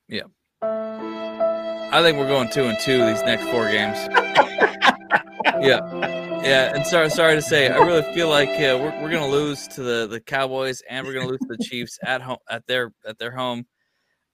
Yeah. 0.08 0.24
I 0.62 2.02
think 2.02 2.18
we're 2.18 2.28
going 2.28 2.50
two 2.50 2.64
and 2.64 2.78
two 2.78 3.04
these 3.06 3.22
next 3.22 3.44
four 3.44 3.70
games. 3.70 3.96
yeah. 5.60 6.22
Yeah, 6.44 6.74
and 6.74 6.86
sorry, 6.86 7.08
sorry 7.08 7.36
to 7.36 7.42
say, 7.42 7.68
I 7.68 7.78
really 7.78 8.02
feel 8.14 8.28
like 8.28 8.50
uh, 8.50 8.76
we're, 8.78 9.02
we're 9.02 9.10
gonna 9.10 9.28
lose 9.28 9.66
to 9.68 9.82
the, 9.82 10.06
the 10.06 10.20
Cowboys 10.20 10.82
and 10.90 11.06
we're 11.06 11.14
gonna 11.14 11.26
lose 11.26 11.40
to 11.40 11.56
the 11.56 11.64
Chiefs 11.64 11.98
at 12.04 12.20
home 12.20 12.36
at 12.50 12.66
their 12.66 12.92
at 13.06 13.18
their 13.18 13.30
home. 13.30 13.64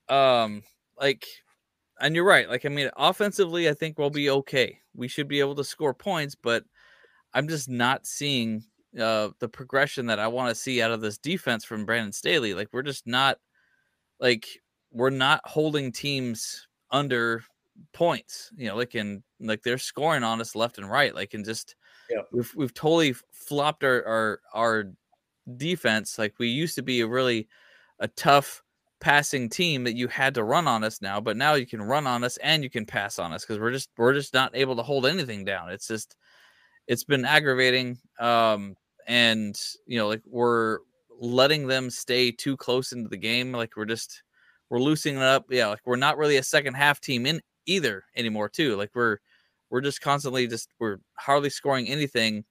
Um, 0.09 0.63
like, 0.99 1.25
and 2.01 2.13
you're 2.13 2.25
right. 2.25 2.49
Like, 2.49 2.65
I 2.65 2.69
mean, 2.69 2.89
offensively, 2.97 3.69
I 3.69 3.73
think 3.73 3.97
we'll 3.97 4.09
be 4.09 4.29
okay. 4.29 4.79
We 4.93 5.07
should 5.07 5.29
be 5.29 5.39
able 5.39 5.55
to 5.55 5.63
score 5.63 5.93
points, 5.93 6.35
but 6.35 6.65
I'm 7.33 7.47
just 7.47 7.69
not 7.69 8.05
seeing 8.05 8.65
uh, 8.99 9.29
the 9.39 9.49
progression 9.49 10.07
that 10.07 10.19
I 10.19 10.27
want 10.27 10.49
to 10.49 10.55
see 10.55 10.81
out 10.81 10.91
of 10.91 11.01
this 11.01 11.17
defense 11.17 11.63
from 11.63 11.85
Brandon 11.85 12.11
Staley. 12.11 12.53
Like 12.53 12.69
we're 12.71 12.81
just 12.81 13.07
not 13.07 13.37
like 14.19 14.47
we're 14.91 15.09
not 15.09 15.41
holding 15.45 15.91
teams 15.91 16.67
under 16.89 17.43
points. 17.93 18.51
You 18.55 18.69
know, 18.69 18.75
like 18.75 18.95
in 18.95 19.23
like 19.39 19.63
they're 19.63 19.77
scoring 19.77 20.23
on 20.23 20.41
us 20.41 20.55
left 20.55 20.77
and 20.77 20.89
right. 20.89 21.15
Like 21.15 21.33
and 21.33 21.45
just 21.45 21.75
yeah. 22.09 22.21
we've 22.31 22.51
we've 22.55 22.73
totally 22.73 23.15
flopped 23.31 23.83
our 23.83 24.05
our 24.05 24.39
our 24.53 24.85
defense. 25.57 26.17
Like 26.17 26.35
we 26.37 26.47
used 26.47 26.75
to 26.75 26.83
be 26.83 27.01
a 27.01 27.07
really 27.07 27.47
a 27.99 28.07
tough 28.07 28.63
passing 28.99 29.49
team 29.49 29.83
that 29.83 29.95
you 29.95 30.07
had 30.07 30.35
to 30.35 30.43
run 30.43 30.67
on 30.67 30.83
us 30.83 31.01
now, 31.01 31.19
but 31.19 31.35
now 31.35 31.55
you 31.55 31.65
can 31.65 31.81
run 31.81 32.05
on 32.05 32.23
us 32.23 32.37
and 32.37 32.63
you 32.63 32.69
can 32.69 32.85
pass 32.85 33.19
on 33.19 33.33
us 33.33 33.43
because 33.43 33.59
we're 33.59 33.71
just 33.71 33.89
we're 33.97 34.13
just 34.13 34.33
not 34.33 34.55
able 34.55 34.75
to 34.75 34.83
hold 34.83 35.05
anything 35.05 35.43
down. 35.43 35.69
It's 35.69 35.87
just 35.87 36.15
it's 36.87 37.03
been 37.03 37.25
aggravating. 37.25 37.97
Um, 38.19 38.75
and 39.07 39.59
you 39.85 39.97
know, 39.97 40.07
like 40.07 40.21
we're 40.25 40.79
letting 41.19 41.67
them 41.67 41.89
stay 41.89 42.31
too 42.31 42.57
close 42.57 42.91
into 42.91 43.09
the 43.09 43.17
game. 43.17 43.51
Like 43.51 43.75
we're 43.75 43.85
just 43.85 44.23
we're 44.69 44.79
loosening 44.79 45.17
it 45.17 45.23
up. 45.23 45.45
Yeah, 45.49 45.67
like 45.67 45.85
we're 45.85 45.95
not 45.95 46.17
really 46.17 46.37
a 46.37 46.43
second 46.43 46.73
half 46.73 46.99
team 46.99 47.25
in 47.25 47.41
either 47.65 48.03
anymore. 48.15 48.49
Too 48.49 48.75
like 48.75 48.91
we're 48.93 49.17
we're 49.69 49.81
just 49.81 50.01
constantly 50.01 50.47
just 50.47 50.69
we're 50.79 50.97
hardly 51.17 51.49
scoring 51.49 51.87
anything 51.87 52.43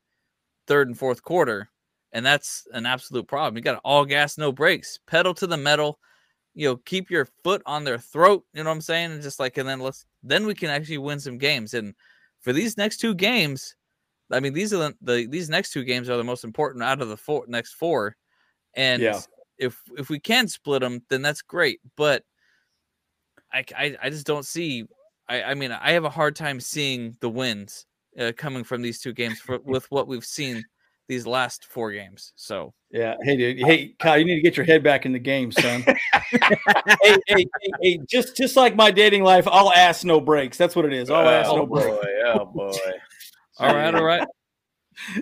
third 0.67 0.89
and 0.89 0.99
fourth 0.99 1.23
quarter, 1.23 1.69
and 2.13 2.25
that's 2.25 2.67
an 2.73 2.87
absolute 2.87 3.27
problem. 3.27 3.57
You 3.57 3.63
got 3.63 3.81
all 3.85 4.05
gas, 4.05 4.39
no 4.39 4.53
brakes, 4.53 4.99
pedal 5.07 5.35
to 5.35 5.47
the 5.47 5.57
metal. 5.57 5.99
You 6.55 6.69
know, 6.69 6.77
keep 6.77 7.11
your 7.11 7.29
foot 7.45 7.63
on 7.65 7.85
their 7.85 7.99
throat. 7.99 8.45
You 8.53 8.65
know 8.65 8.71
what 8.71 8.75
I'm 8.75 8.81
saying? 8.81 9.13
And 9.13 9.23
just 9.23 9.39
like, 9.39 9.57
and 9.57 9.69
then 9.69 9.81
let's 9.81 10.05
then 10.23 10.47
we 10.47 10.55
can 10.55 10.71
actually 10.71 10.99
win 10.99 11.21
some 11.21 11.39
games. 11.39 11.75
And 11.75 11.95
for 12.41 12.53
these 12.53 12.77
next 12.77 12.99
two 12.99 13.15
games, 13.15 13.77
I 14.33 14.41
mean, 14.41 14.53
these 14.53 14.73
are 14.73 14.79
the, 14.79 14.95
the, 15.03 15.27
these 15.27 15.49
next 15.49 15.73
two 15.73 15.85
games 15.85 16.09
are 16.09 16.17
the 16.17 16.25
most 16.25 16.45
important 16.45 16.85
out 16.85 17.03
of 17.03 17.09
the 17.09 17.17
four 17.17 17.45
next 17.49 17.75
four, 17.75 18.17
and 18.75 19.03
yeah. 19.03 19.21
if 19.59 19.81
if 19.97 20.09
we 20.09 20.19
can 20.19 20.49
split 20.49 20.83
them, 20.83 21.03
then 21.09 21.23
that's 21.23 21.43
great. 21.43 21.81
But 21.97 22.25
I 23.53 23.65
I, 23.77 23.97
I 24.03 24.11
just 24.11 24.27
don't 24.27 24.47
see. 24.47 24.85
I 25.29 25.43
I 25.43 25.55
mean, 25.55 25.73
I 25.73 25.93
have 25.93 26.05
a 26.05 26.11
hard 26.11 26.37
time 26.37 26.61
seeing 26.61 27.17
the 27.21 27.29
wins 27.29 27.87
uh, 28.19 28.33
coming 28.37 28.65
from 28.65 28.83
these 28.83 29.01
two 29.01 29.13
games 29.13 29.41
for, 29.41 29.59
with 29.65 29.91
what 29.91 30.09
we've 30.09 30.25
seen 30.25 30.65
these 31.09 31.27
last 31.27 31.65
four 31.65 31.91
games. 31.91 32.33
So 32.37 32.73
yeah, 32.93 33.17
hey 33.25 33.37
dude, 33.37 33.59
hey 33.67 33.95
Kyle, 33.99 34.17
you 34.17 34.25
need 34.25 34.37
to 34.37 34.43
get 34.43 34.57
your 34.57 34.65
head 34.65 34.85
back 34.85 35.07
in 35.07 35.13
the 35.13 35.19
game, 35.19 35.51
son. 35.51 35.83
hey, 36.13 36.39
hey, 37.03 37.21
hey, 37.27 37.47
hey, 37.83 38.01
just 38.09 38.37
just 38.37 38.57
like 38.57 38.77
my 38.77 38.93
dating 38.93 39.25
life, 39.25 39.49
I'll 39.51 39.73
ask 39.73 40.05
no 40.05 40.21
breaks. 40.21 40.57
That's 40.57 40.77
what 40.77 40.85
it 40.85 40.93
is. 40.93 41.11
I'll 41.11 41.29
ask 41.29 41.51
no 41.51 41.67
breaks. 41.67 42.07
Oh 42.27 42.45
boy. 42.45 42.73
All 43.61 43.75
right, 43.75 43.95
all 43.95 44.05
right. 44.05 44.27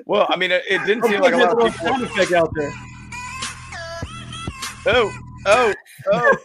Well, 0.06 0.26
I 0.30 0.36
mean, 0.36 0.50
it, 0.50 0.64
it 0.68 0.84
didn't 0.86 1.04
seem 1.04 1.20
like 1.20 1.34
a 1.34 1.36
lot 1.36 1.62
of 1.62 1.72
people. 1.72 2.02
Effect 2.02 2.32
out 2.32 2.50
there. 2.54 2.72
Oh, 4.86 5.12
oh, 5.46 5.74
oh. 6.10 6.36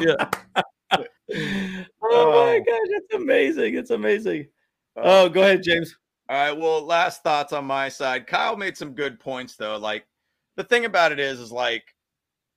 yeah. 0.00 0.30
Oh 2.04 2.46
my 2.46 2.56
um, 2.56 2.64
gosh, 2.64 2.88
it's 2.88 3.14
amazing! 3.14 3.74
It's 3.74 3.90
amazing. 3.90 4.48
Uh, 4.96 5.00
oh, 5.04 5.28
go 5.30 5.42
ahead, 5.42 5.62
James. 5.62 5.96
All 6.28 6.36
right. 6.36 6.58
Well, 6.58 6.84
last 6.84 7.22
thoughts 7.22 7.52
on 7.54 7.64
my 7.64 7.88
side. 7.88 8.26
Kyle 8.26 8.56
made 8.56 8.76
some 8.76 8.94
good 8.94 9.18
points 9.18 9.56
though. 9.56 9.78
Like 9.78 10.04
the 10.56 10.64
thing 10.64 10.84
about 10.84 11.12
it 11.12 11.20
is, 11.20 11.40
is 11.40 11.52
like 11.52 11.84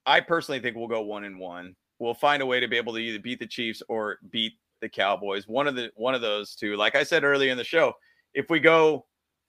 I 0.04 0.20
personally 0.20 0.60
think 0.60 0.76
we'll 0.76 0.88
go 0.88 1.00
one 1.02 1.24
and 1.24 1.38
one. 1.38 1.74
We'll 1.98 2.14
find 2.14 2.42
a 2.42 2.46
way 2.46 2.60
to 2.60 2.68
be 2.68 2.76
able 2.76 2.92
to 2.94 2.98
either 2.98 3.18
beat 3.18 3.38
the 3.38 3.46
Chiefs 3.46 3.82
or 3.88 4.18
beat 4.30 4.52
the 4.80 4.88
Cowboys. 4.88 5.46
One 5.46 5.66
of 5.66 5.74
the 5.74 5.90
one 5.96 6.14
of 6.14 6.20
those 6.20 6.54
two. 6.54 6.76
Like 6.76 6.94
I 6.94 7.02
said 7.02 7.24
earlier 7.24 7.50
in 7.50 7.58
the 7.58 7.64
show, 7.64 7.92
if 8.34 8.50
we 8.50 8.60
go 8.60 9.06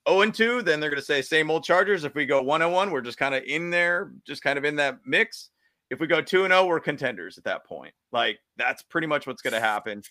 0 0.08 0.22
and 0.22 0.34
2, 0.34 0.62
then 0.62 0.80
they're 0.80 0.90
going 0.90 1.00
to 1.00 1.06
say 1.06 1.22
same 1.22 1.52
old 1.52 1.64
Chargers. 1.64 2.04
If 2.04 2.16
we 2.16 2.26
go 2.26 2.42
1 2.42 2.62
and 2.62 2.72
1, 2.72 2.92
we're 2.92 3.02
just 3.02 3.18
kind 3.18 3.36
of 3.36 3.44
in 3.44 3.70
there, 3.70 4.14
just 4.26 4.42
kind 4.42 4.58
of 4.58 4.66
in 4.66 4.78
that 4.78 5.00
mix. 5.06 5.50
If 5.90 6.00
we 6.00 6.08
go 6.08 6.22
2 6.22 6.46
and 6.46 6.52
0, 6.52 6.66
we're 6.66 6.80
contenders 6.80 7.38
at 7.38 7.44
that 7.46 7.66
point. 7.66 7.94
Like 8.12 8.40
that's 8.58 8.82
pretty 8.84 9.08
much 9.08 9.28
what's 9.28 9.42
going 9.42 9.54
to 9.54 9.60
happen. 9.60 10.02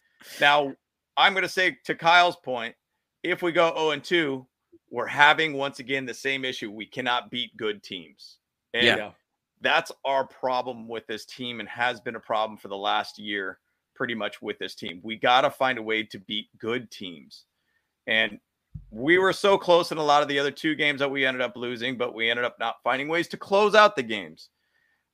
Now, 0.40 0.72
I'm 1.16 1.32
going 1.32 1.42
to 1.42 1.48
say 1.48 1.78
to 1.84 1.94
Kyle's 1.94 2.36
point, 2.36 2.74
if 3.22 3.42
we 3.42 3.52
go 3.52 3.72
0 3.74 3.90
and 3.90 4.04
2, 4.04 4.46
we're 4.90 5.06
having 5.06 5.54
once 5.54 5.78
again 5.78 6.06
the 6.06 6.14
same 6.14 6.44
issue. 6.44 6.70
We 6.70 6.86
cannot 6.86 7.30
beat 7.30 7.56
good 7.56 7.82
teams. 7.82 8.38
And 8.74 8.84
yeah. 8.84 9.10
that's 9.60 9.90
our 10.04 10.26
problem 10.26 10.88
with 10.88 11.06
this 11.06 11.24
team 11.24 11.60
and 11.60 11.68
has 11.68 12.00
been 12.00 12.16
a 12.16 12.20
problem 12.20 12.58
for 12.58 12.68
the 12.68 12.76
last 12.76 13.18
year, 13.18 13.58
pretty 13.96 14.14
much 14.14 14.40
with 14.42 14.58
this 14.58 14.74
team. 14.74 15.00
We 15.02 15.16
got 15.16 15.40
to 15.42 15.50
find 15.50 15.78
a 15.78 15.82
way 15.82 16.02
to 16.04 16.18
beat 16.20 16.48
good 16.58 16.90
teams. 16.90 17.44
And 18.06 18.38
we 18.90 19.18
were 19.18 19.32
so 19.32 19.58
close 19.58 19.90
in 19.90 19.98
a 19.98 20.04
lot 20.04 20.22
of 20.22 20.28
the 20.28 20.38
other 20.38 20.50
two 20.50 20.74
games 20.74 21.00
that 21.00 21.10
we 21.10 21.26
ended 21.26 21.40
up 21.40 21.56
losing, 21.56 21.96
but 21.96 22.14
we 22.14 22.30
ended 22.30 22.44
up 22.44 22.56
not 22.60 22.76
finding 22.84 23.08
ways 23.08 23.28
to 23.28 23.36
close 23.36 23.74
out 23.74 23.96
the 23.96 24.02
games. 24.02 24.50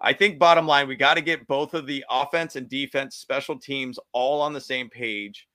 I 0.00 0.12
think 0.12 0.38
bottom 0.38 0.66
line, 0.66 0.88
we 0.88 0.96
got 0.96 1.14
to 1.14 1.20
get 1.20 1.46
both 1.46 1.74
of 1.74 1.86
the 1.86 2.04
offense 2.10 2.56
and 2.56 2.68
defense 2.68 3.16
special 3.16 3.59
teams 3.59 3.98
all 4.12 4.40
on 4.40 4.52
the 4.52 4.60
same 4.60 4.90
page. 4.90 5.46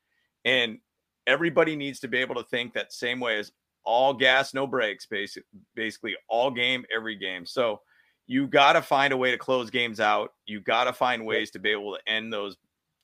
And 0.45 0.79
everybody 1.27 1.75
needs 1.75 1.99
to 1.99 2.07
be 2.07 2.17
able 2.19 2.35
to 2.35 2.43
think 2.43 2.73
that 2.73 2.93
same 2.93 3.19
way 3.19 3.37
as 3.37 3.51
all 3.83 4.13
gas, 4.13 4.53
no 4.53 4.65
breaks, 4.65 5.05
basically, 5.05 5.47
basically 5.75 6.15
all 6.29 6.49
game, 6.49 6.85
every 6.95 7.15
game. 7.15 7.45
So 7.45 7.81
you 8.25 8.47
got 8.47 8.73
to 8.73 8.81
find 8.81 9.13
a 9.13 9.17
way 9.17 9.31
to 9.31 9.37
close 9.37 9.69
games 9.69 9.99
out. 9.99 10.33
You 10.45 10.61
got 10.61 10.85
to 10.85 10.93
find 10.93 11.25
ways 11.25 11.51
to 11.51 11.59
be 11.59 11.69
able 11.69 11.95
to 11.95 12.11
end 12.11 12.31
those 12.31 12.57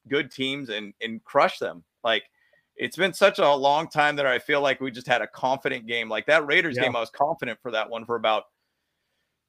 good 0.08 0.32
teams 0.32 0.70
and 0.70 0.94
and 1.02 1.24
crush 1.24 1.60
them. 1.60 1.84
Like 2.04 2.24
it's 2.76 2.98
been 2.98 3.14
such 3.14 3.40
a 3.40 3.54
long 3.54 3.88
time 3.88 4.16
that 4.16 4.26
I 4.26 4.40
feel 4.40 4.62
like 4.62 4.82
we 4.82 4.92
just 4.92 5.08
had 5.08 5.22
a 5.22 5.28
confident 5.28 5.86
game. 5.88 6.10
Like 6.10 6.26
that 6.26 6.46
Raiders 6.46 6.76
yeah. 6.76 6.84
game, 6.84 6.96
I 6.96 7.00
was 7.00 7.10
confident 7.10 7.60
for 7.62 7.72
that 7.72 7.90
one 7.90 8.06
for 8.06 8.16
about 8.16 8.46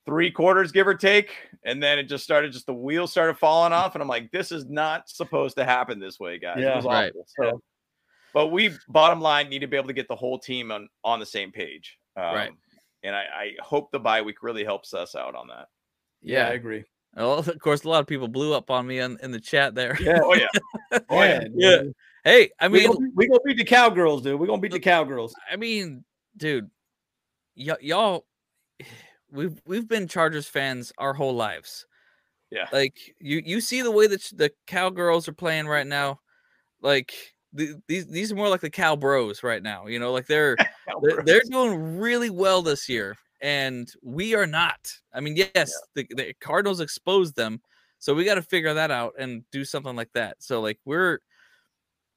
three 0.04 0.30
quarters, 0.30 0.72
give 0.72 0.86
or 0.86 0.94
take. 0.94 1.30
And 1.64 1.82
then 1.82 1.98
it 1.98 2.04
just 2.04 2.24
started, 2.24 2.52
just 2.52 2.66
the 2.66 2.74
wheels 2.74 3.10
started 3.10 3.38
falling 3.38 3.72
off. 3.72 3.94
And 3.94 4.02
I'm 4.02 4.08
like, 4.08 4.30
this 4.30 4.52
is 4.52 4.66
not 4.66 5.08
supposed 5.08 5.56
to 5.56 5.64
happen 5.64 5.98
this 5.98 6.20
way, 6.20 6.38
guys. 6.38 6.58
Yeah, 6.60 6.80
right. 6.84 7.12
So, 7.40 7.62
but 8.32 8.48
we, 8.48 8.70
bottom 8.88 9.20
line, 9.20 9.48
need 9.48 9.60
to 9.60 9.66
be 9.66 9.76
able 9.76 9.88
to 9.88 9.94
get 9.94 10.08
the 10.08 10.16
whole 10.16 10.38
team 10.38 10.70
on, 10.70 10.88
on 11.04 11.20
the 11.20 11.26
same 11.26 11.50
page. 11.50 11.98
Um, 12.16 12.34
right. 12.34 12.50
And 13.02 13.14
I, 13.14 13.22
I 13.22 13.52
hope 13.62 13.90
the 13.90 14.00
bye 14.00 14.22
week 14.22 14.42
really 14.42 14.64
helps 14.64 14.92
us 14.94 15.14
out 15.14 15.34
on 15.34 15.48
that. 15.48 15.68
Yeah, 16.20 16.40
yeah 16.40 16.48
I 16.48 16.52
agree. 16.52 16.84
Well, 17.16 17.38
of 17.38 17.58
course, 17.60 17.84
a 17.84 17.88
lot 17.88 18.00
of 18.00 18.06
people 18.06 18.28
blew 18.28 18.52
up 18.54 18.70
on 18.70 18.86
me 18.86 18.98
in, 18.98 19.18
in 19.22 19.30
the 19.30 19.40
chat 19.40 19.74
there. 19.74 19.96
Yeah. 20.00 20.20
Oh, 20.22 20.34
yeah. 20.34 20.48
Oh, 21.08 21.22
yeah. 21.22 21.44
yeah. 21.54 21.82
Hey, 22.24 22.50
I 22.58 22.68
mean, 22.68 22.88
we're 23.14 23.28
gonna, 23.28 23.40
beat 23.44 23.58
the 23.58 23.64
cowgirls, 23.64 24.22
dude. 24.22 24.40
We're 24.40 24.46
gonna 24.46 24.60
beat 24.60 24.72
the 24.72 24.80
cowgirls. 24.80 25.34
I 25.50 25.56
mean, 25.56 26.04
dude, 26.36 26.70
y- 27.54 27.76
y'all, 27.82 28.24
we've 29.30 29.60
we've 29.66 29.86
been 29.86 30.08
Chargers 30.08 30.46
fans 30.46 30.92
our 30.96 31.12
whole 31.12 31.34
lives. 31.34 31.86
Yeah, 32.50 32.66
like 32.72 32.96
you 33.18 33.42
you 33.44 33.60
see 33.60 33.82
the 33.82 33.90
way 33.90 34.06
that 34.06 34.22
the 34.34 34.50
cowgirls 34.66 35.28
are 35.28 35.34
playing 35.34 35.66
right 35.66 35.86
now, 35.86 36.20
like 36.80 37.12
the, 37.52 37.74
these 37.88 38.06
these 38.06 38.32
are 38.32 38.36
more 38.36 38.48
like 38.48 38.62
the 38.62 38.70
cowbros 38.70 39.42
right 39.42 39.62
now. 39.62 39.86
You 39.86 39.98
know, 39.98 40.12
like 40.12 40.26
they're 40.26 40.56
they're, 41.02 41.22
they're, 41.22 41.42
doing 41.50 41.98
really 41.98 42.30
well 42.30 42.62
this 42.62 42.88
year, 42.88 43.16
and 43.44 43.92
we 44.02 44.34
are 44.34 44.46
not. 44.46 44.90
I 45.12 45.20
mean, 45.20 45.36
yes, 45.36 45.50
yeah. 45.54 46.02
the, 46.08 46.14
the 46.14 46.34
Cardinals 46.40 46.80
exposed 46.80 47.36
them, 47.36 47.60
so 47.98 48.14
we 48.14 48.24
got 48.24 48.36
to 48.36 48.42
figure 48.42 48.72
that 48.72 48.90
out 48.90 49.12
and 49.18 49.44
do 49.52 49.66
something 49.66 49.94
like 49.94 50.10
that. 50.14 50.42
So 50.42 50.62
like 50.62 50.78
we're 50.86 51.20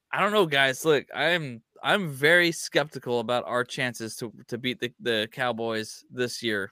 I 0.10 0.22
don't 0.22 0.32
know, 0.32 0.46
guys. 0.46 0.86
Look, 0.86 1.06
I'm 1.14 1.62
I'm 1.84 2.10
very 2.10 2.54
skeptical 2.54 3.20
about 3.20 3.44
our 3.46 3.66
chances 3.66 4.16
to 4.18 4.32
to 4.48 4.58
beat 4.58 4.80
the, 4.80 4.94
the 5.02 5.28
Cowboys 5.32 6.06
this 6.10 6.42
year. 6.42 6.72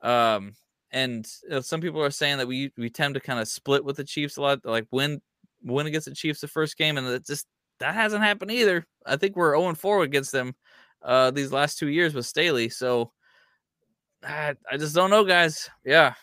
Um, 0.00 0.54
and 0.90 1.28
know, 1.50 1.60
some 1.60 1.82
people 1.82 2.02
are 2.02 2.10
saying 2.10 2.38
that 2.38 2.48
we 2.48 2.72
we 2.78 2.88
tend 2.88 3.14
to 3.14 3.20
kind 3.20 3.38
of 3.38 3.48
split 3.48 3.84
with 3.84 3.96
the 3.96 4.04
Chiefs 4.04 4.38
a 4.38 4.42
lot, 4.42 4.64
like 4.64 4.86
win 4.90 5.20
win 5.62 5.86
against 5.86 6.08
the 6.08 6.14
Chiefs 6.14 6.40
the 6.40 6.48
first 6.48 6.78
game, 6.78 6.96
and 6.96 7.06
it 7.06 7.26
just 7.26 7.46
that 7.80 7.94
hasn't 7.94 8.22
happened 8.22 8.50
either. 8.50 8.86
I 9.04 9.16
think 9.16 9.36
we're 9.36 9.58
0 9.58 9.74
4 9.74 10.04
against 10.04 10.32
them 10.32 10.54
uh 11.02 11.30
these 11.30 11.52
last 11.52 11.78
two 11.78 11.88
years 11.88 12.14
with 12.14 12.24
Staley. 12.24 12.70
So 12.70 13.12
I, 14.22 14.54
I 14.70 14.76
just 14.76 14.94
don't 14.94 15.10
know, 15.10 15.24
guys. 15.24 15.70
Yeah. 15.84 16.14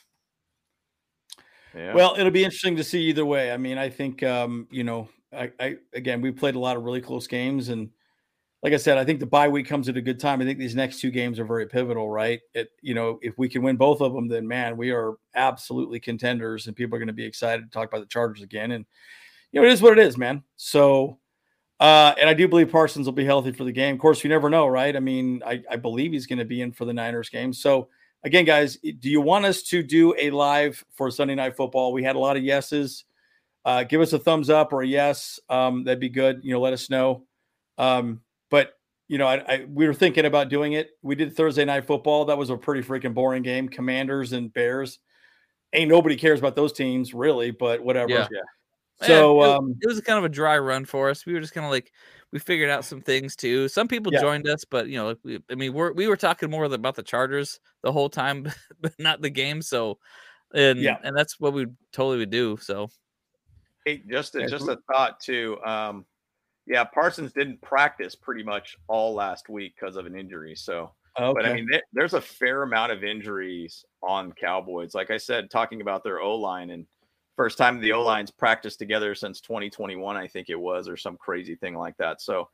Yeah. 1.76 1.94
Well, 1.94 2.16
it'll 2.18 2.32
be 2.32 2.44
interesting 2.44 2.76
to 2.78 2.84
see 2.84 3.04
either 3.04 3.26
way. 3.26 3.52
I 3.52 3.58
mean, 3.58 3.78
I 3.78 3.90
think 3.90 4.24
um, 4.24 4.68
you 4.72 4.84
know, 4.84 5.10
I, 5.32 5.52
I 5.60 5.76
again, 5.94 6.22
we 6.22 6.32
played 6.32 6.56
a 6.56 6.60
lot 6.60 6.78
of 6.78 6.84
really 6.84 7.02
close 7.02 7.28
games, 7.28 7.70
and 7.70 7.90
like 8.64 8.74
I 8.74 8.78
said, 8.78 8.98
I 8.98 9.06
think 9.06 9.20
the 9.20 9.28
bye 9.28 9.48
week 9.48 9.68
comes 9.68 9.88
at 9.88 9.98
a 9.98 10.02
good 10.02 10.20
time. 10.20 10.42
I 10.42 10.46
think 10.46 10.58
these 10.58 10.76
next 10.76 11.00
two 11.00 11.12
games 11.12 11.40
are 11.40 11.46
very 11.46 11.68
pivotal, 11.68 12.10
right? 12.10 12.40
It, 12.54 12.70
you 12.82 12.96
know, 12.96 13.20
if 13.22 13.38
we 13.38 13.48
can 13.48 13.62
win 13.62 13.78
both 13.78 14.02
of 14.02 14.14
them, 14.14 14.28
then 14.28 14.48
man, 14.48 14.76
we 14.78 14.92
are 14.92 15.16
absolutely 15.36 16.00
contenders, 16.00 16.66
and 16.66 16.76
people 16.76 16.96
are 16.96 17.00
going 17.00 17.08
to 17.08 17.14
be 17.14 17.26
excited 17.26 17.64
to 17.64 17.70
talk 17.70 17.88
about 17.90 18.00
the 18.00 18.08
Chargers 18.08 18.42
again. 18.42 18.72
And 18.72 18.86
you 19.52 19.62
know, 19.62 19.68
it 19.68 19.72
is 19.72 19.82
what 19.82 19.98
it 19.98 20.06
is, 20.06 20.18
man. 20.18 20.44
So, 20.56 21.20
uh, 21.80 22.14
and 22.20 22.30
I 22.30 22.34
do 22.34 22.48
believe 22.48 22.72
Parsons 22.72 23.06
will 23.06 23.14
be 23.14 23.26
healthy 23.26 23.52
for 23.52 23.64
the 23.64 23.72
game. 23.72 23.96
Of 23.96 24.02
course, 24.02 24.24
you 24.24 24.30
never 24.30 24.50
know, 24.50 24.68
right? 24.68 24.96
I 24.96 25.00
mean, 25.00 25.42
I, 25.46 25.64
I 25.70 25.76
believe 25.76 26.12
he's 26.12 26.28
going 26.28 26.40
to 26.40 26.46
be 26.46 26.62
in 26.62 26.72
for 26.72 26.86
the 26.86 26.94
Niners 26.94 27.30
game. 27.30 27.54
So, 27.54 27.90
again, 28.24 28.46
guys, 28.46 28.78
do 28.78 29.10
you 29.10 29.22
want 29.22 29.46
us 29.46 29.64
to 29.64 29.84
do 29.84 30.16
a 30.20 30.32
live 30.32 30.84
for 30.94 31.12
Sunday 31.12 31.36
Night 31.36 31.56
Football? 31.56 31.94
We 31.94 32.04
had 32.04 32.16
a 32.16 32.20
lot 32.20 32.38
of 32.38 32.44
yeses 32.44 33.06
uh, 33.68 33.84
give 33.84 34.00
us 34.00 34.14
a 34.14 34.20
thumbs 34.20 34.50
up 34.50 34.72
or 34.72 34.82
a 34.82 34.88
yes. 34.88 35.42
Um, 35.50 35.84
that'd 35.84 36.00
be 36.00 36.08
good. 36.08 36.40
You 36.42 36.54
know, 36.54 36.62
let 36.62 36.72
us 36.72 36.90
know. 36.90 37.26
Um, 37.78 38.22
but 38.50 38.72
you 39.10 39.18
know, 39.18 39.28
I, 39.28 39.36
I, 39.46 39.66
we 39.66 39.86
were 39.86 39.94
thinking 39.94 40.24
about 40.24 40.48
doing 40.48 40.74
it. 40.74 40.92
We 41.02 41.16
did 41.16 41.36
Thursday 41.36 41.66
night 41.66 41.86
football. 41.86 42.24
That 42.24 42.38
was 42.38 42.50
a 42.50 42.56
pretty 42.56 42.82
freaking 42.82 43.14
boring 43.14 43.44
game. 43.44 43.68
Commanders 43.68 44.32
and 44.32 44.54
Bears. 44.54 45.00
Ain't 45.74 45.90
nobody 45.90 46.16
cares 46.16 46.40
about 46.40 46.56
those 46.56 46.72
teams 46.72 47.14
really, 47.14 47.52
but 47.52 47.84
whatever. 47.84 48.10
Yeah. 48.10 48.28
Yeah. 49.02 49.08
So 49.08 49.44
it, 49.44 49.50
um, 49.50 49.76
it 49.82 49.88
was 49.88 50.02
kind 50.02 50.20
of 50.20 50.26
a 50.26 50.30
dry 50.30 50.58
run 50.58 50.86
for 50.86 51.10
us. 51.10 51.26
We 51.26 51.34
were 51.34 51.42
just 51.42 51.54
kind 51.54 51.66
of 51.66 51.72
like 51.72 51.92
we 52.32 52.40
figured 52.40 52.70
out 52.70 52.86
some 52.86 53.02
things 53.02 53.36
too. 53.36 53.68
Some 53.68 53.88
people 53.88 54.14
yeah. 54.14 54.22
joined 54.22 54.48
us, 54.48 54.66
but 54.66 54.88
you 54.88 54.98
know, 54.98 55.16
we, 55.24 55.40
I 55.50 55.56
mean, 55.56 55.74
we're 55.74 55.94
we 55.94 56.08
were 56.08 56.18
talking 56.18 56.50
more 56.50 56.66
about 56.66 56.96
the 56.96 57.04
Chargers 57.04 57.60
the 57.84 57.92
whole 57.92 58.10
time, 58.10 58.52
but 58.82 58.94
not 59.00 59.22
the 59.22 59.30
game. 59.30 59.62
So, 59.62 59.98
and 60.54 60.80
yeah, 60.80 60.98
and 61.04 61.16
that's 61.16 61.40
what 61.40 61.54
we 61.54 61.68
totally 61.92 62.18
would 62.18 62.30
do. 62.30 62.58
So 62.62 62.90
Hey, 63.88 64.04
just 64.10 64.36
a, 64.36 64.46
just 64.48 64.68
a 64.68 64.78
thought 64.92 65.22
too. 65.22 65.58
Um, 65.66 66.04
yeah, 66.66 66.84
Parsons 66.84 67.32
didn't 67.32 67.62
practice 67.62 68.16
pretty 68.16 68.44
much 68.44 68.76
all 68.90 69.14
last 69.14 69.48
week 69.48 69.76
because 69.80 69.96
of 69.96 70.06
an 70.06 70.14
injury. 70.14 70.56
So, 70.58 70.92
okay. 71.18 71.34
but 71.34 71.46
I 71.50 71.54
mean, 71.54 71.70
there's 71.94 72.14
a 72.14 72.20
fair 72.20 72.64
amount 72.64 72.92
of 72.92 73.06
injuries 73.06 73.86
on 74.04 74.34
Cowboys. 74.34 74.94
Like 74.94 75.10
I 75.10 75.16
said, 75.16 75.50
talking 75.50 75.80
about 75.80 76.04
their 76.04 76.20
O 76.20 76.36
line 76.36 76.72
and 76.72 76.86
first 77.38 77.58
time 77.58 77.80
the 77.80 77.94
O 77.94 78.04
lines 78.04 78.32
practiced 78.32 78.80
together 78.80 79.16
since 79.16 79.40
2021, 79.40 80.18
I 80.18 80.28
think 80.28 80.50
it 80.50 80.60
was, 80.60 80.90
or 80.90 80.98
some 80.98 81.16
crazy 81.16 81.56
thing 81.56 81.76
like 81.76 81.96
that. 81.98 82.22
So, 82.22 82.50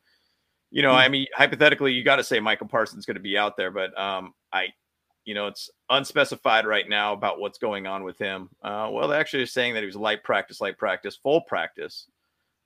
you 0.69 0.83
know. 0.83 0.91
I 0.91 1.09
mean, 1.09 1.25
hypothetically, 1.33 1.93
you 1.93 2.03
got 2.03 2.17
to 2.17 2.23
say 2.23 2.39
Micah 2.39 2.65
Parsons 2.65 3.07
going 3.07 3.15
to 3.15 3.21
be 3.21 3.37
out 3.37 3.57
there, 3.57 3.71
but 3.71 3.97
um, 3.99 4.35
I 4.51 4.67
you 5.25 5.33
know, 5.33 5.47
it's 5.47 5.69
unspecified 5.89 6.65
right 6.65 6.87
now 6.87 7.13
about 7.13 7.39
what's 7.39 7.57
going 7.57 7.87
on 7.87 8.03
with 8.03 8.17
him. 8.17 8.49
Uh, 8.61 8.89
well, 8.91 9.07
they 9.07 9.15
actually 9.15 9.45
saying 9.45 9.73
that 9.73 9.79
he 9.79 9.85
was 9.85 9.95
light 9.95 10.23
practice, 10.23 10.59
light 10.59 10.77
practice, 10.77 11.15
full 11.15 11.41
practice. 11.41 12.07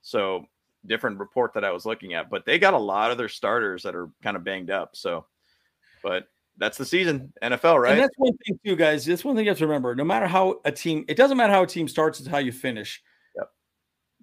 So 0.01 0.45
different 0.85 1.19
report 1.19 1.53
that 1.53 1.63
I 1.63 1.71
was 1.71 1.85
looking 1.85 2.13
at, 2.13 2.29
but 2.29 2.45
they 2.45 2.57
got 2.57 2.73
a 2.73 2.79
lot 2.79 3.11
of 3.11 3.17
their 3.17 3.29
starters 3.29 3.83
that 3.83 3.95
are 3.95 4.09
kind 4.23 4.37
of 4.37 4.43
banged 4.43 4.71
up. 4.71 4.95
So, 4.95 5.25
but 6.01 6.27
that's 6.57 6.77
the 6.77 6.85
season, 6.85 7.31
NFL, 7.43 7.79
right? 7.81 7.93
And 7.93 8.01
that's 8.01 8.15
one 8.17 8.35
thing 8.45 8.59
too, 8.65 8.75
guys. 8.75 9.05
That's 9.05 9.23
one 9.23 9.35
thing 9.35 9.45
you 9.45 9.51
have 9.51 9.57
to 9.59 9.67
remember. 9.67 9.95
No 9.95 10.03
matter 10.03 10.27
how 10.27 10.59
a 10.65 10.71
team, 10.71 11.05
it 11.07 11.15
doesn't 11.15 11.37
matter 11.37 11.53
how 11.53 11.63
a 11.63 11.67
team 11.67 11.87
starts; 11.87 12.19
it's 12.19 12.27
how 12.27 12.39
you 12.39 12.51
finish. 12.51 13.01
Yep. 13.35 13.49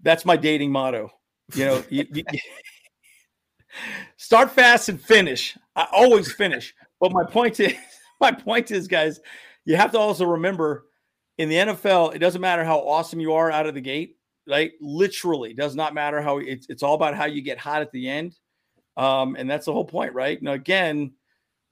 That's 0.03 0.25
my 0.25 0.37
dating 0.37 0.73
motto. 0.73 1.11
You 1.55 1.65
know, 1.67 1.85
you, 1.91 2.07
you, 2.13 2.25
start 4.17 4.51
fast 4.51 4.89
and 4.89 5.01
finish. 5.01 5.57
I 5.77 5.87
always 5.93 6.33
finish. 6.33 6.75
But 7.01 7.13
my 7.13 7.25
point 7.25 7.61
is, 7.61 7.75
my 8.21 8.33
point 8.33 8.71
is, 8.71 8.89
guys, 8.89 9.21
you 9.65 9.77
have 9.77 9.93
to 9.93 9.99
also 9.99 10.25
remember 10.25 10.87
in 11.39 11.49
the 11.49 11.57
NFL, 11.57 12.15
it 12.15 12.19
doesn't 12.19 12.41
matter 12.41 12.65
how 12.65 12.79
awesome 12.79 13.21
you 13.21 13.33
are 13.35 13.51
out 13.51 13.67
of 13.67 13.75
the 13.75 13.81
gate, 13.81 14.17
right? 14.49 14.73
Literally, 14.81 15.53
does 15.55 15.75
not 15.75 15.95
matter 15.95 16.21
how 16.21 16.39
it's 16.39 16.67
it's 16.69 16.83
all 16.83 16.95
about 16.95 17.15
how 17.15 17.27
you 17.27 17.43
get 17.43 17.59
hot 17.59 17.83
at 17.83 17.93
the 17.93 18.09
end. 18.09 18.37
Um, 18.97 19.35
and 19.37 19.51
that's 19.51 19.67
the 19.67 19.73
whole 19.73 19.85
point, 19.85 20.15
right? 20.15 20.41
Now, 20.41 20.53
again, 20.53 21.13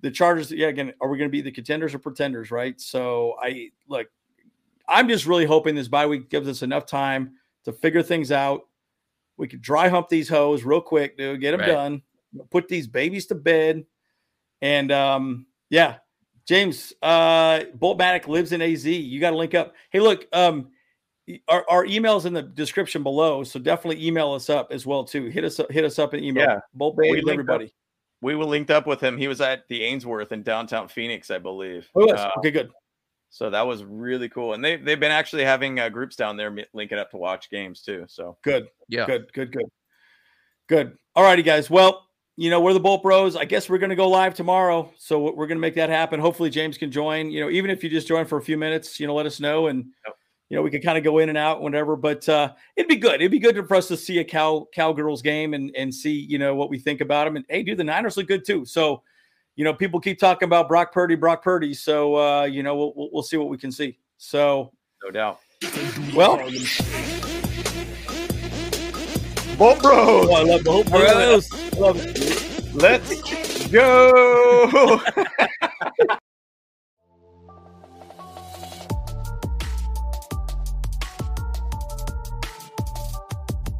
the 0.02 0.10
Chargers, 0.10 0.50
yeah, 0.50 0.66
again, 0.66 0.92
are 1.00 1.08
we 1.08 1.16
going 1.16 1.30
to 1.30 1.32
be 1.32 1.40
the 1.40 1.50
contenders 1.50 1.94
or 1.94 1.98
pretenders, 1.98 2.50
right? 2.50 2.78
So 2.80 3.36
I 3.40 3.70
look, 3.88 4.08
I'm 4.88 5.08
just 5.08 5.26
really 5.26 5.46
hoping 5.46 5.74
this 5.74 5.88
bye 5.88 6.06
week 6.06 6.28
gives 6.28 6.48
us 6.48 6.62
enough 6.62 6.86
time 6.86 7.34
to 7.64 7.72
figure 7.72 8.02
things 8.02 8.32
out. 8.32 8.62
We 9.36 9.48
could 9.48 9.62
dry 9.62 9.88
hump 9.88 10.08
these 10.08 10.28
hoes 10.28 10.64
real 10.64 10.80
quick, 10.80 11.16
dude, 11.16 11.40
get 11.40 11.52
them 11.52 11.60
right. 11.60 11.66
done, 11.66 12.02
put 12.50 12.68
these 12.68 12.86
babies 12.86 13.26
to 13.26 13.34
bed. 13.34 13.84
And 14.60 14.92
um, 14.92 15.46
yeah, 15.70 15.96
James, 16.46 16.92
uh, 17.00 17.60
Boltmatic 17.78 18.26
lives 18.26 18.52
in 18.52 18.60
AZ. 18.60 18.84
You 18.84 19.20
got 19.20 19.30
to 19.30 19.36
link 19.36 19.54
up. 19.54 19.74
Hey, 19.90 20.00
look, 20.00 20.26
um, 20.32 20.68
our, 21.48 21.64
our 21.68 21.84
email's 21.86 22.26
in 22.26 22.32
the 22.32 22.42
description 22.42 23.02
below, 23.02 23.44
so 23.44 23.60
definitely 23.60 24.04
email 24.04 24.32
us 24.32 24.50
up 24.50 24.72
as 24.72 24.84
well 24.84 25.04
too. 25.04 25.26
Hit 25.26 25.44
us 25.44 25.60
up, 25.60 25.70
hit 25.70 25.84
us 25.84 25.98
up 25.98 26.12
and 26.12 26.24
email. 26.24 26.44
Yeah, 26.44 26.60
Bolt 26.74 26.96
Bay, 26.96 27.22
everybody. 27.28 27.66
Up, 27.66 27.70
We 28.22 28.34
were 28.36 28.46
linked 28.46 28.70
up 28.70 28.86
with 28.86 29.02
him. 29.02 29.18
He 29.18 29.28
was 29.28 29.42
at 29.42 29.68
the 29.68 29.82
Ainsworth 29.82 30.32
in 30.32 30.42
downtown 30.42 30.88
Phoenix, 30.88 31.30
I 31.30 31.38
believe. 31.38 31.88
Oh, 31.94 32.06
yes. 32.06 32.20
Uh, 32.20 32.30
okay, 32.38 32.50
good. 32.50 32.70
So 33.32 33.48
that 33.48 33.66
was 33.66 33.82
really 33.82 34.28
cool, 34.28 34.52
and 34.52 34.62
they 34.62 34.76
they've 34.76 35.00
been 35.00 35.10
actually 35.10 35.44
having 35.44 35.80
uh, 35.80 35.88
groups 35.88 36.16
down 36.16 36.36
there 36.36 36.54
linking 36.74 36.98
up 36.98 37.10
to 37.12 37.16
watch 37.16 37.48
games 37.48 37.80
too. 37.80 38.04
So 38.06 38.36
good, 38.44 38.68
yeah, 38.88 39.06
good, 39.06 39.32
good, 39.32 39.50
good, 39.50 39.70
good. 40.68 40.98
All 41.16 41.24
righty, 41.24 41.42
guys. 41.42 41.70
Well, 41.70 42.06
you 42.36 42.50
know 42.50 42.60
we're 42.60 42.74
the 42.74 42.80
Bolt 42.80 43.02
Bros. 43.02 43.34
I 43.34 43.46
guess 43.46 43.70
we're 43.70 43.78
going 43.78 43.88
to 43.88 43.96
go 43.96 44.10
live 44.10 44.34
tomorrow, 44.34 44.92
so 44.98 45.18
we're 45.18 45.46
going 45.46 45.56
to 45.56 45.62
make 45.62 45.76
that 45.76 45.88
happen. 45.88 46.20
Hopefully, 46.20 46.50
James 46.50 46.76
can 46.76 46.90
join. 46.90 47.30
You 47.30 47.40
know, 47.40 47.48
even 47.48 47.70
if 47.70 47.82
you 47.82 47.88
just 47.88 48.06
join 48.06 48.26
for 48.26 48.36
a 48.36 48.42
few 48.42 48.58
minutes, 48.58 49.00
you 49.00 49.06
know, 49.06 49.14
let 49.14 49.24
us 49.24 49.40
know, 49.40 49.68
and 49.68 49.86
yep. 50.06 50.16
You 50.48 50.56
know 50.56 50.62
we 50.62 50.70
could 50.70 50.82
kind 50.82 50.98
of 50.98 51.04
go 51.04 51.18
in 51.18 51.28
and 51.28 51.38
out, 51.38 51.62
whatever. 51.62 51.96
But 51.96 52.28
uh, 52.28 52.52
it'd 52.76 52.88
be 52.88 52.96
good. 52.96 53.16
It'd 53.16 53.30
be 53.30 53.38
good 53.38 53.66
for 53.66 53.74
us 53.74 53.88
to 53.88 53.96
see 53.96 54.18
a 54.18 54.24
cow 54.24 54.68
cowgirls 54.74 55.22
game 55.22 55.54
and 55.54 55.74
and 55.76 55.94
see 55.94 56.12
you 56.12 56.38
know 56.38 56.54
what 56.54 56.70
we 56.70 56.78
think 56.78 57.00
about 57.00 57.24
them. 57.24 57.36
And 57.36 57.44
hey, 57.48 57.62
dude, 57.62 57.78
the 57.78 57.84
Niners 57.84 58.16
look 58.16 58.28
good 58.28 58.44
too. 58.44 58.64
So 58.64 59.02
you 59.56 59.64
know, 59.64 59.74
people 59.74 60.00
keep 60.00 60.18
talking 60.18 60.46
about 60.46 60.68
Brock 60.68 60.92
Purdy, 60.92 61.14
Brock 61.14 61.42
Purdy. 61.42 61.74
So, 61.74 62.16
uh, 62.16 62.44
you 62.44 62.62
know, 62.62 62.74
we'll, 62.74 63.10
we'll 63.12 63.22
see 63.22 63.36
what 63.36 63.48
we 63.48 63.58
can 63.58 63.70
see. 63.70 63.98
So, 64.16 64.72
no 65.04 65.10
doubt. 65.10 65.40
Well, 66.14 66.38
Bolt 69.58 69.82
Bros. 69.82 70.26
Oh, 70.28 70.34
I 70.34 70.42
love 70.42 70.64
Bolt 70.64 70.90
Bros. 70.90 71.74
Love 71.78 71.96
it. 72.00 72.74
Let's 72.74 73.68
go. 73.68 75.00